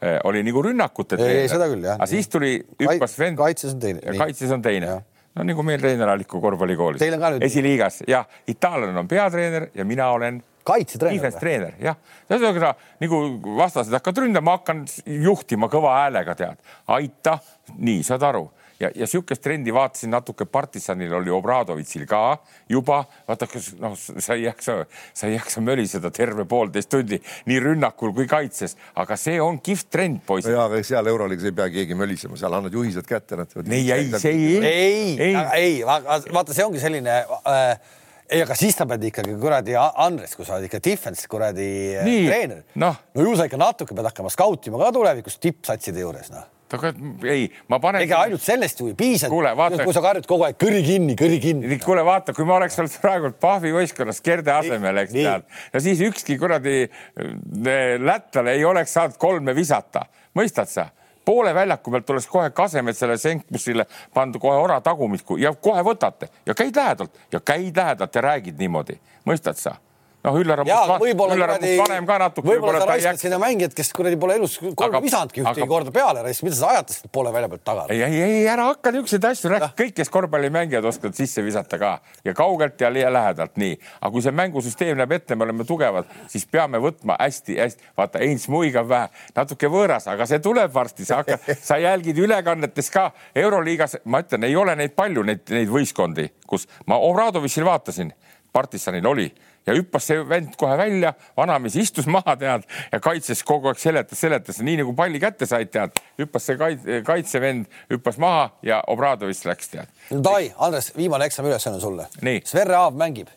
eh, 0.00 0.18
oli 0.28 0.42
nagu 0.46 0.64
rünnakute 0.66 1.18
Ei, 1.20 1.44
ei, 1.44 1.48
seda 1.52 1.68
küll, 1.70 1.84
jah. 1.86 1.98
aga 2.00 2.10
siis 2.10 2.30
tuli, 2.32 2.56
hüppas 2.82 3.18
vend. 3.18 3.38
kaitses 3.40 3.74
on 3.76 3.82
teine. 3.82 4.18
kaitses 4.18 4.54
on 4.54 4.64
teine 4.64 4.88
Jah. 4.88 5.02
no 5.36 5.46
nagu 5.48 5.66
meil 5.66 5.82
treener 5.82 6.10
Alliku 6.12 6.40
korvpallikoolis. 6.40 7.02
Esiliigas 7.40 8.02
ja 8.08 8.24
itaallane 8.48 8.98
on 8.98 9.08
peatreener 9.08 9.68
ja 9.74 9.84
mina 9.88 10.10
olen 10.16 10.42
kaitsetreener 10.66 11.18
defense 11.18 11.38
või? 11.38 11.44
treener, 11.44 11.76
jah. 11.82 12.00
ühesõnaga 12.30 12.72
nagu 13.02 13.22
vastased 13.58 13.94
hakkavad 13.98 14.24
ründama, 14.24 14.58
hakkan 14.58 14.84
juhtima 15.06 15.70
kõva 15.72 15.98
häälega, 16.00 16.36
tead, 16.38 16.74
aita, 16.98 17.38
nii, 17.78 18.02
saad 18.06 18.26
aru 18.30 18.48
ja, 18.82 18.90
ja 18.94 19.06
sihukest 19.06 19.42
trendi 19.42 19.74
vaatasin 19.74 20.10
natuke 20.12 20.44
partisanil 20.50 21.12
oli 21.14 21.30
Obradovitšil 21.32 22.04
ka 22.10 22.22
juba, 22.70 23.02
vaata, 23.28 23.46
kas 23.50 23.72
noh, 23.80 23.94
sa 23.96 24.36
ei 24.36 24.46
jaksa, 24.48 24.78
sa 25.14 25.30
ei 25.30 25.36
jaksa 25.36 25.62
möliseda 25.64 26.10
terve 26.14 26.44
poolteist 26.48 26.90
tundi 26.92 27.20
nii 27.50 27.60
rünnakul 27.62 28.14
kui 28.16 28.26
kaitses, 28.30 28.76
aga 28.98 29.16
see 29.20 29.38
on 29.42 29.60
kihvt 29.64 29.90
trend, 29.92 30.22
poisid. 30.26 30.52
ja, 30.54 30.66
aga 30.66 30.82
seal 30.86 31.10
Euroliigas 31.12 31.50
ei 31.50 31.56
pea 31.62 31.68
keegi 31.78 31.98
mölisema, 31.98 32.38
seal 32.40 32.58
annad 32.58 32.74
juhised 32.74 33.08
kätte, 33.08 33.38
ei, 33.64 33.90
ei, 33.92 34.10
see 34.18 34.32
ei, 34.32 34.46
ei, 34.58 34.70
ei. 34.72 35.34
ei, 35.34 35.36
ei, 35.62 35.74
vaata, 35.86 36.54
see 36.54 36.66
ongi 36.66 36.82
selline 36.82 37.22
äh, 37.22 37.98
ei, 38.32 38.42
aga 38.44 38.56
siis 38.58 38.76
sa 38.78 38.86
pead 38.88 39.04
ikkagi 39.10 39.34
kuradi 39.40 39.76
Andres, 39.76 40.34
kui 40.36 40.46
sa 40.46 40.56
oled 40.56 40.68
ikka 40.68 40.80
defense 40.84 41.28
kuradi 41.30 41.68
äh, 41.98 42.06
Nii, 42.06 42.24
treener. 42.28 42.64
noh. 42.80 42.96
no 43.14 43.26
ju 43.26 43.36
sa 43.38 43.46
ikka 43.48 43.60
natuke 43.60 43.96
pead 43.96 44.08
hakkama 44.08 44.32
skautima 44.32 44.80
ka 44.80 44.90
tulevikus 44.96 45.38
tippsatside 45.42 46.04
juures, 46.04 46.30
noh. 46.32 46.46
aga 46.72 46.94
ei, 47.28 47.50
ma 47.68 47.78
panen. 47.82 48.04
ega 48.06 48.22
ainult 48.24 48.44
sellest 48.44 48.80
ju 48.80 48.88
ei 48.88 48.96
piisa. 48.96 49.28
Kui 49.28 49.92
sa 49.92 50.04
karjud 50.04 50.28
kogu 50.28 50.46
aeg 50.48 50.56
kõri 50.60 50.80
kinni, 50.86 51.16
kõri 51.20 51.36
kinni. 51.42 51.76
kuule, 51.82 52.04
vaata, 52.08 52.32
kui 52.36 52.48
ma 52.48 52.56
oleks 52.56 52.80
olnud 52.80 52.96
praegu 53.04 53.34
Pahvi 53.42 53.74
võistkonnas 53.76 54.22
Gerde 54.24 54.54
asemel, 54.56 55.02
eks 55.04 55.14
tead, 55.18 55.46
ja 55.74 55.84
siis 55.84 56.00
ükski 56.08 56.38
kuradi 56.40 56.78
eh, 56.86 57.94
lätlane 58.00 58.56
ei 58.56 58.64
oleks 58.68 58.96
saanud 58.96 59.20
kolme 59.20 59.56
visata, 59.58 60.06
mõistad 60.38 60.72
sa? 60.72 60.88
Poole 61.24 61.54
väljaku 61.54 61.90
pealt 61.90 62.10
oleks 62.10 62.26
kohe 62.26 62.50
Kasemetsale, 62.50 63.16
Senkmusile 63.18 63.86
pandud 64.14 64.40
kohe 64.40 64.56
ora 64.56 64.80
tagumikku 64.80 65.36
ja 65.36 65.54
kohe 65.54 65.82
võtate 65.82 66.28
ja 66.46 66.54
käid 66.54 66.76
lähedalt 66.76 67.18
ja 67.32 67.40
käid 67.40 67.76
lähedalt 67.76 68.14
ja 68.14 68.20
räägid 68.20 68.58
niimoodi, 68.58 68.98
mõistad 69.28 69.58
sa? 69.60 69.76
Noh, 70.24 70.38
Üllar 70.38 70.62
on 70.62 70.68
kuradi, 70.68 71.72
vanem 71.80 72.06
ka 72.06 72.18
natuke, 72.22 72.46
võib-olla 72.46 72.82
sa 72.82 72.88
raiskad 72.92 73.20
sinna 73.20 73.38
mängijad, 73.42 73.74
kes 73.76 73.90
kuradi 73.96 74.18
pole 74.20 74.36
elus 74.38 74.58
kolme 74.62 74.98
Aga- 74.98 75.02
visanudki 75.04 75.42
ühtegi 75.42 75.64
aga- 75.64 75.70
korda 75.72 75.94
peale, 75.94 76.22
mida 76.46 76.56
sa 76.56 76.70
ajatasid 76.76 77.10
poole 77.12 77.32
välja 77.34 77.50
pealt 77.52 77.64
taga? 77.66 77.86
ei, 77.90 78.02
ei, 78.06 78.20
ei 78.22 78.46
ära 78.50 78.68
hakka 78.70 78.92
niisuguseid 78.94 79.26
asju 79.32 79.52
rääkima, 79.52 79.72
kõik, 79.82 79.94
kes 79.98 80.12
korvpallimängijad 80.14 80.86
oskavad 80.92 81.18
sisse 81.18 81.44
visata 81.44 81.78
ka. 81.78 81.92
Ja 82.24 82.34
kaugelt 82.38 82.80
ja 82.80 82.90
lähedalt 82.92 83.56
nii, 83.60 83.76
aga 84.00 84.12
kui 84.14 84.22
see 84.22 84.34
mängusüsteem 84.36 84.96
näeb 84.98 85.16
ette, 85.18 85.36
me 85.36 85.46
oleme 85.46 85.66
tugevad, 85.66 86.10
siis 86.30 86.46
peame 86.46 86.78
võtma 86.82 87.16
hästi-hästi, 87.20 87.92
vaata, 87.98 88.22
Heinz 88.22 88.46
muigab 88.52 88.88
vähe, 88.88 89.10
natuke 89.36 89.70
võõras, 89.72 90.06
aga 90.10 90.26
see 90.28 90.38
tuleb 90.42 90.72
varsti, 90.74 91.06
sa 91.08 91.22
hakkad, 91.22 91.46
sa 91.68 91.78
jälgid 91.82 92.18
ülekannetes 92.22 92.90
ka 92.94 93.10
Euroliigas, 93.34 93.98
ma 94.04 94.22
ütlen, 94.22 94.46
ei 94.46 94.56
ole 94.56 94.76
neid 94.78 94.94
palju, 94.98 95.24
neid, 95.26 95.44
neid 95.50 95.72
võistkondi, 95.72 96.28
kus 96.46 96.68
ma 96.86 97.00
Obradovitšil 97.02 97.66
vaatasin, 97.66 98.12
partisanil 98.52 99.06
oli 99.08 99.30
ja 99.66 99.76
hüppas 99.76 100.06
see 100.10 100.22
vend 100.28 100.56
kohe 100.60 100.76
välja, 100.78 101.12
vanamees 101.36 101.76
istus 101.80 102.08
maha, 102.10 102.34
tead, 102.38 102.66
ja 102.92 103.00
kaitses 103.02 103.44
kogu 103.46 103.70
aeg 103.70 103.80
seletas, 103.82 104.20
seletas, 104.20 104.60
nii 104.64 104.80
nagu 104.82 104.94
palli 104.98 105.20
kätte 105.22 105.46
said, 105.48 105.70
tead, 105.74 105.96
hüppas 106.20 106.48
see 106.48 106.58
kait, 106.60 106.88
kaitsevend, 107.06 107.70
hüppas 107.92 108.18
maha 108.22 108.50
ja 108.66 108.82
Obradovitš 108.92 109.44
läks, 109.50 109.72
tead. 109.74 109.94
no 110.10 110.20
davai, 110.24 110.50
Andres, 110.58 110.92
viimane 110.96 111.30
eksami 111.30 111.52
ülesanne 111.52 111.80
sulle. 111.82 112.08
Sverre 112.48 112.78
Aav 112.80 112.98
mängib, 112.98 113.30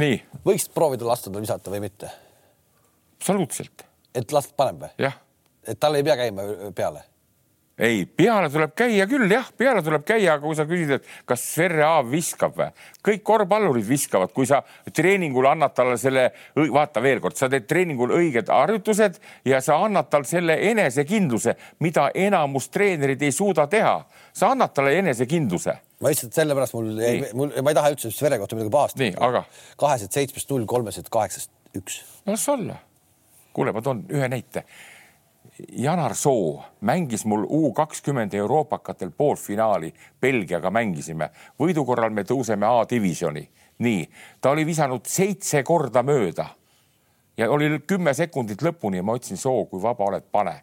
nii, 0.00 0.20
võiksid 0.46 0.74
proovida 0.74 1.08
lasta 1.08 1.30
tal 1.30 1.44
visata 1.44 1.74
või 1.74 1.84
mitte? 1.86 2.12
absoluutselt, 3.24 3.86
et 4.14 4.32
last 4.36 4.52
paneb 4.56 4.82
või? 4.84 5.12
et 5.64 5.78
tal 5.80 5.96
ei 5.96 6.04
pea 6.04 6.16
käima 6.18 6.44
peale? 6.76 7.06
Ei, 7.78 8.04
peale 8.06 8.48
tuleb 8.52 8.74
käia 8.78 9.06
küll 9.10 9.30
jah, 9.30 9.46
peale 9.58 9.82
tuleb 9.82 10.04
käia, 10.06 10.36
aga 10.36 10.44
kui 10.44 10.56
sa 10.56 10.66
küsid, 10.68 10.92
et 10.98 11.08
kas 11.26 11.42
Aav 11.84 12.10
viskab 12.10 12.54
või, 12.58 12.68
kõik 13.04 13.24
korvpallurid 13.26 13.86
viskavad, 13.88 14.30
kui 14.34 14.46
sa 14.46 14.60
treeningul 14.94 15.48
annad 15.50 15.74
talle 15.74 15.96
selle, 15.98 16.28
vaata 16.54 17.02
veel 17.02 17.22
kord, 17.22 17.36
sa 17.38 17.48
teed 17.50 17.66
treeningul 17.70 18.14
õiged 18.14 18.52
harjutused 18.52 19.18
ja 19.48 19.60
sa 19.64 19.80
annad 19.84 20.10
tal 20.12 20.26
selle 20.28 20.56
enesekindluse, 20.70 21.56
mida 21.82 22.08
enamus 22.14 22.70
treenerid 22.74 23.22
ei 23.22 23.34
suuda 23.34 23.66
teha. 23.66 24.04
sa 24.32 24.50
annad 24.50 24.72
talle 24.74 24.98
enesekindluse. 24.98 25.76
ma 26.00 26.10
lihtsalt 26.10 26.34
sellepärast 26.34 26.74
mul 26.74 26.88
mul, 27.34 27.52
ma 27.62 27.70
ei 27.70 27.74
taha 27.74 27.90
üldse 27.94 28.10
Sverre 28.10 28.38
kohta 28.38 28.56
midagi 28.56 28.70
pahasti. 28.70 29.02
nii, 29.02 29.18
aga? 29.18 29.44
kahesed 29.76 30.12
seitsmest 30.12 30.50
null, 30.50 30.66
kolmesed 30.66 31.10
kaheksast 31.10 31.50
üks. 31.74 32.02
las 32.26 32.48
olla. 32.48 32.78
kuule, 33.52 33.72
ma 33.72 33.82
toon 33.82 34.06
ühe 34.10 34.28
näite 34.30 34.64
Janar 35.58 36.14
Soo 36.14 36.62
mängis 36.80 37.24
mul 37.24 37.44
U 37.48 37.72
kakskümmend 37.72 38.34
euroopakatel 38.34 39.10
poolfinaali, 39.10 39.92
Belgiaga 40.20 40.70
mängisime, 40.70 41.30
võidu 41.58 41.84
korral 41.86 42.10
me 42.10 42.24
tõuseme 42.26 42.66
A-divisjoni. 42.66 43.48
nii, 43.78 44.08
ta 44.40 44.50
oli 44.50 44.66
visanud 44.66 45.06
seitse 45.06 45.62
korda 45.62 46.02
mööda 46.02 46.46
ja 47.36 47.50
oli 47.50 47.80
kümme 47.86 48.14
sekundit 48.14 48.62
lõpuni 48.62 48.96
ja 48.96 49.02
ma 49.02 49.16
ütlesin, 49.18 49.36
Soo, 49.36 49.64
kui 49.66 49.82
vaba 49.82 50.04
oled, 50.04 50.24
pane. 50.32 50.62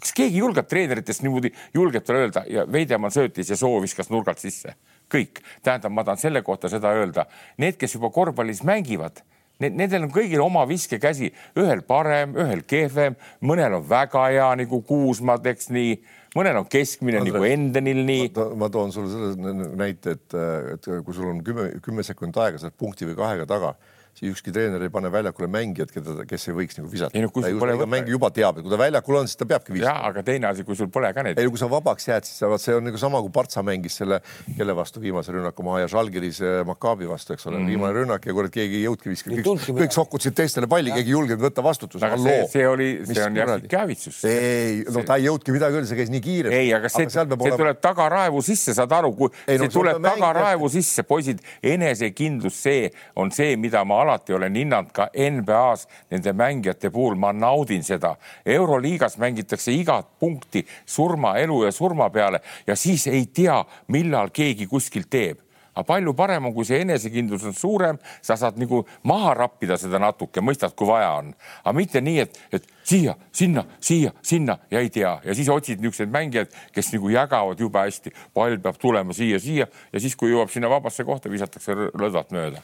kas 0.00 0.12
keegi 0.12 0.38
julgeb 0.38 0.66
treeneritest 0.66 1.22
niimoodi, 1.22 1.52
julgeb 1.74 2.04
talle 2.04 2.26
öelda 2.26 2.44
ja 2.48 2.64
Veidemann 2.72 3.12
söötis 3.12 3.50
ja 3.50 3.56
Soo 3.56 3.80
viskas 3.82 4.10
nurgalt 4.10 4.38
sisse, 4.38 4.74
kõik. 5.14 5.42
tähendab, 5.62 5.92
ma 5.92 6.04
tahan 6.04 6.18
selle 6.18 6.42
kohta 6.42 6.68
seda 6.68 6.90
öelda, 6.90 7.26
need, 7.56 7.76
kes 7.76 7.94
juba 7.94 8.10
korvpallis 8.10 8.62
mängivad 8.62 9.22
Need, 9.62 9.78
nendel 9.78 10.08
on 10.08 10.12
kõigil 10.14 10.42
oma 10.42 10.64
viskekäsi, 10.68 11.30
ühel 11.60 11.84
parem, 11.86 12.34
ühel 12.38 12.64
kehvem, 12.68 13.16
mõnel 13.46 13.78
on 13.78 13.86
väga 13.88 14.26
hea 14.32 14.50
nagu 14.62 14.82
Kuusma, 14.88 15.38
eks 15.52 15.70
nii. 15.74 15.96
mõnel 16.36 16.62
on 16.62 16.68
keskmine 16.72 17.20
Andres, 17.20 17.34
nagu 17.36 17.48
Endenil 17.48 18.04
nii. 18.08 18.28
ma 18.58 18.70
toon 18.72 18.94
sulle 18.94 19.12
selle 19.12 19.72
näite, 19.78 20.16
et, 20.18 20.38
et 20.74 20.92
kui 21.06 21.14
sul 21.14 21.30
on 21.30 21.42
kümme, 21.46 21.70
kümme 21.84 22.06
sekundit 22.06 22.40
aega, 22.42 22.60
sa 22.60 22.70
oled 22.70 22.78
punkti 22.80 23.08
või 23.08 23.18
kahega 23.18 23.48
taga 23.48 23.76
siis 24.18 24.34
ükski 24.34 24.52
treener 24.52 24.82
ei 24.84 24.90
pane 24.92 25.10
väljakule 25.12 25.48
mängijat, 25.50 25.92
keda, 25.94 26.24
kes 26.28 26.44
ei 26.50 26.56
võiks 26.56 26.78
nagu 26.78 26.90
visata. 26.92 27.16
ei 27.16 27.24
no 27.24 27.30
kui 27.32 27.44
sul 27.46 27.58
pole 27.60 27.76
võtta. 27.78 27.90
mängija 27.94 28.14
juba 28.14 28.30
teab, 28.34 28.58
et 28.58 28.66
kui 28.66 28.72
ta 28.72 28.78
väljakul 28.80 29.18
on, 29.22 29.28
siis 29.30 29.40
ta 29.40 29.48
peabki 29.48 29.72
visata. 29.74 29.88
jah, 29.88 30.08
aga 30.10 30.24
teine 30.26 30.50
asi, 30.50 30.66
kui 30.68 30.76
sul 30.78 30.90
pole 30.92 31.08
ka 31.16 31.24
neid. 31.24 31.40
ei 31.40 31.48
no 31.48 31.54
kui 31.54 31.60
sa 31.60 31.68
vabaks 31.72 32.08
jääd, 32.08 32.28
siis 32.28 32.42
sa, 32.42 32.50
see 32.60 32.76
on 32.76 32.84
nagu 32.86 33.00
sama, 33.00 33.22
kui 33.24 33.32
Partsa 33.32 33.64
mängis 33.66 33.96
selle, 34.02 34.20
kelle 34.58 34.76
vastu 34.76 35.00
viimase 35.02 35.32
rünnaku 35.32 35.64
maha 35.66 35.84
ja 35.84 35.90
Žalgiris 35.94 36.42
eh, 36.44 36.58
Maccabi 36.68 37.08
vastu, 37.08 37.32
eks 37.32 37.48
ole 37.48 37.56
mm, 37.56 37.62
-hmm. 37.62 37.72
viimane 37.72 37.96
rünnak 37.98 38.28
ja 38.28 38.36
kurat, 38.36 38.52
keegi 38.52 38.82
ei 38.82 38.84
jõudki 38.84 39.14
viskama, 39.14 39.40
kõik, 39.48 39.64
kõik 39.80 39.96
sokutasid 39.96 40.36
teistele 40.42 40.68
palli, 40.68 40.92
keegi 40.92 41.08
ei 41.08 41.16
julgenud 41.16 41.46
võtta 41.46 41.64
vastutust. 41.64 42.04
aga 42.04 42.20
see, 42.20 42.44
see 42.52 42.68
oli, 42.68 42.90
see 43.08 43.24
on 43.24 43.40
jah 43.40 43.54
käivitsus. 43.68 44.20
ei, 44.28 44.84
no 44.92 45.06
ta 45.08 45.16
ei 45.16 45.26
jõudnudki 45.30 45.56
midagi 45.56 45.80
öelda, 45.80 45.88
see 45.88 46.00
käis 46.02 46.12
nii 46.12 46.20
kiiresti. 46.28 46.60
ei, 46.60 46.74
aga 46.76 46.92
see, 46.92 47.08
see 47.08 47.24
olema... 47.24 47.56
tuleb 47.56 47.80
tagaraevu 47.80 48.44
sisse, 48.44 48.76
saad 48.76 48.92
aru, 48.92 49.14
kui 49.16 49.32
ei, 49.46 49.56
no, 49.56 49.64
see 49.64 49.74
tuleb 49.78 50.02
tagaraevu 50.04 50.68
sisse, 50.68 51.02
poisid, 51.08 51.40
enesekindlus, 51.62 52.60
see 52.68 52.92
on 53.16 53.32
see, 53.34 53.56
mida 53.56 53.84
ma 53.88 54.01
alati 54.02 54.34
olen 54.36 54.58
hinnanud 54.58 54.90
ka 54.94 55.08
NBA-s 55.14 55.86
nende 56.10 56.34
mängijate 56.36 56.90
puhul, 56.90 57.16
ma 57.16 57.32
naudin 57.32 57.84
seda. 57.84 58.16
euroliigas 58.46 59.18
mängitakse 59.18 59.72
igat 59.72 60.18
punkti 60.18 60.66
surma, 60.86 61.36
elu 61.38 61.64
ja 61.64 61.72
surma 61.72 62.10
peale 62.10 62.42
ja 62.66 62.76
siis 62.76 63.06
ei 63.06 63.26
tea, 63.26 63.62
millal 63.88 64.30
keegi 64.34 64.66
kuskil 64.66 65.08
teeb. 65.10 65.40
Aga 65.72 65.86
palju 65.88 66.12
parem 66.12 66.44
on, 66.44 66.52
kui 66.52 66.66
see 66.68 66.82
enesekindlus 66.84 67.46
on 67.48 67.54
suurem, 67.56 67.98
sa 68.20 68.36
saad 68.36 68.58
nagu 68.60 68.82
maha 69.08 69.32
rappida 69.38 69.78
seda 69.80 69.96
natuke, 70.02 70.42
mõistad, 70.44 70.74
kui 70.76 70.88
vaja 70.90 71.14
on, 71.22 71.30
aga 71.62 71.72
mitte 71.78 72.02
nii, 72.04 72.18
et, 72.26 72.36
et 72.58 72.66
siia, 72.84 73.14
sinna, 73.32 73.64
siia, 73.80 74.12
sinna 74.20 74.58
ja 74.70 74.82
ei 74.84 74.92
tea. 74.92 75.14
Ja 75.24 75.36
siis 75.38 75.48
otsid 75.52 75.80
niisuguseid 75.80 76.12
mängijaid, 76.12 76.52
kes 76.76 76.92
nagu 76.92 77.08
jagavad 77.14 77.64
jube 77.64 77.86
hästi, 77.86 78.12
pall 78.36 78.60
peab 78.60 78.76
tulema 78.82 79.16
siia, 79.16 79.40
siia 79.40 79.64
ja 79.64 80.04
siis, 80.04 80.18
kui 80.18 80.34
jõuab 80.34 80.52
sinna 80.52 80.68
vabasse 80.72 81.08
kohta, 81.08 81.32
visatakse 81.32 81.78
lõdvat 81.96 82.36
mööda 82.36 82.60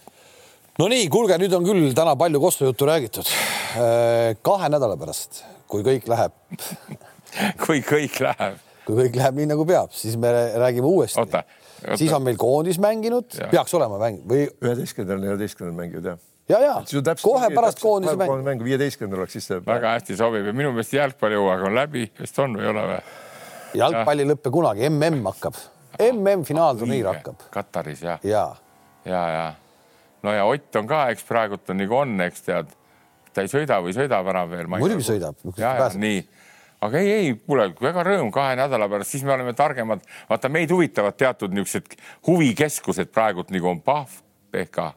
no 0.79 0.87
nii, 0.91 1.09
kuulge, 1.13 1.39
nüüd 1.43 1.55
on 1.59 1.67
küll 1.67 1.91
täna 1.97 2.15
palju 2.19 2.41
Kosovo 2.43 2.71
juttu 2.71 2.87
räägitud. 2.89 3.29
Äh, 3.79 4.37
kahe 4.47 4.71
nädala 4.71 4.99
pärast, 5.01 5.43
kui 5.71 5.83
kõik 5.87 6.07
läheb 6.11 6.35
kui 7.65 7.83
kõik 7.85 8.21
läheb. 8.23 8.63
kui 8.87 8.97
kõik 9.03 9.19
läheb 9.19 9.41
nii 9.41 9.51
nagu 9.51 9.67
peab, 9.69 9.93
siis 9.97 10.17
me 10.21 10.31
räägime 10.33 10.89
uuesti. 10.89 11.43
siis 11.99 12.13
on 12.15 12.25
meil 12.25 12.39
koondis 12.41 12.79
mänginud, 12.83 13.37
peaks 13.51 13.75
olema 13.75 14.01
mäng 14.01 14.23
või. 14.23 14.47
üheteistkümnendal, 14.63 15.23
neljateistkümnendal 15.27 15.83
mängivad 15.83 16.11
jah 16.13 16.25
ja, 16.49 16.59
ja 16.63 17.15
kohe 17.23 17.51
pärast 17.53 17.83
koondise 17.83 18.17
mängu. 18.17 18.41
mäng 18.47 18.65
viieteistkümnendal 18.65 19.27
oleks 19.27 19.37
siis 19.37 19.51
see. 19.51 19.61
väga 19.67 19.99
hästi 19.99 20.17
sobib 20.17 20.47
ja 20.47 20.57
minu 20.57 20.73
meelest 20.73 20.95
jalgpallihooaeg 20.97 21.69
on 21.69 21.79
läbi, 21.83 22.09
vist 22.21 22.39
on 22.39 22.57
või 22.57 22.65
ei 22.69 22.73
ole 22.73 22.89
või? 22.93 22.99
jalgpall 23.83 24.25
ei 24.25 24.31
lõppe 24.33 24.55
kunagi, 24.55 24.89
mm 24.89 25.33
hakkab, 25.35 25.63
mm 26.01 26.45
finaalturniir 26.49 27.13
hakkab. 27.13 27.49
Kataris 27.53 28.07
jah? 28.07 28.23
ja, 28.25 28.51
ja, 29.05 29.13
ja, 29.13 29.41
ja 29.43 29.68
no 30.23 30.35
ja 30.35 30.45
Ott 30.49 30.77
on 30.81 30.91
ka, 30.91 31.07
eks 31.13 31.25
praegult 31.29 31.71
on 31.71 31.81
nagu 31.83 31.97
on, 31.99 32.19
eks 32.27 32.45
tead, 32.47 32.71
ta 33.35 33.45
ei 33.45 33.51
sõida 33.53 33.81
või 33.85 33.95
sõidab 33.97 34.29
enam 34.33 34.53
veel. 34.53 34.71
muidugi 34.73 35.07
sõidab. 35.07 35.41
nii, 35.99 36.23
aga 36.87 37.03
ei, 37.03 37.11
ei, 37.17 37.35
kuule, 37.47 37.71
väga 37.81 38.07
rõõm 38.07 38.31
kahe 38.35 38.57
nädala 38.59 38.89
pärast, 38.91 39.15
siis 39.15 39.27
me 39.27 39.35
oleme 39.37 39.55
targemad. 39.59 40.05
vaata, 40.31 40.51
meid 40.53 40.73
huvitavad 40.75 41.19
teatud 41.19 41.55
niisugused 41.55 41.99
huvikeskused 42.27 43.13
praegult 43.15 43.53
nagu 43.55 43.71
on 43.75 43.83
Pahv, 43.83 44.23
PHK. 44.53 44.91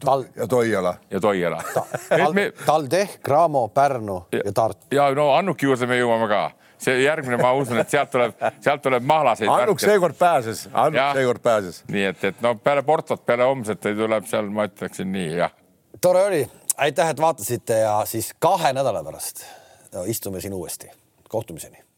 Tal... 0.00 0.24
ja 0.36 0.46
Toiala. 0.48 0.94
ja 1.10 1.20
Toiala 1.20 1.58
Ta. 1.74 1.84
Tal... 2.08 2.32
Me... 2.32 2.50
TalTech, 2.66 3.18
Cramo, 3.20 3.68
Pärnu 3.68 4.22
ja, 4.32 4.40
ja 4.44 4.52
Tartu. 4.52 4.86
ja 4.90 5.10
no 5.14 5.34
Annuki 5.36 5.66
juurde 5.68 5.86
me 5.86 5.98
jõuame 5.98 6.30
ka 6.30 6.46
see 6.84 7.02
järgmine, 7.02 7.38
ma 7.42 7.52
usun, 7.58 7.78
et 7.82 7.90
sealt 7.90 8.10
tuleb, 8.12 8.34
sealt 8.60 8.82
tuleb 8.82 9.06
mahlaseid. 9.06 9.50
Annuk 9.50 9.82
seekord 9.82 10.18
pääses, 10.18 10.66
Annuk 10.72 11.16
seekord 11.18 11.42
pääses. 11.42 11.82
nii 11.92 12.08
et, 12.10 12.24
et 12.32 12.42
no 12.44 12.54
peale 12.54 12.82
Portot, 12.86 13.24
peale 13.26 13.46
homset 13.48 13.80
tuleb 13.86 14.26
seal, 14.30 14.50
ma 14.50 14.66
ütleksin 14.70 15.12
nii, 15.12 15.30
jah. 15.42 15.54
tore 16.00 16.24
oli, 16.24 16.42
aitäh, 16.76 17.14
et 17.14 17.20
vaatasite 17.20 17.84
ja 17.84 18.02
siis 18.08 18.32
kahe 18.38 18.72
nädala 18.72 19.04
pärast 19.04 19.46
no, 19.94 20.04
istume 20.04 20.40
siin 20.40 20.54
uuesti. 20.54 20.90
kohtumiseni 21.28 21.91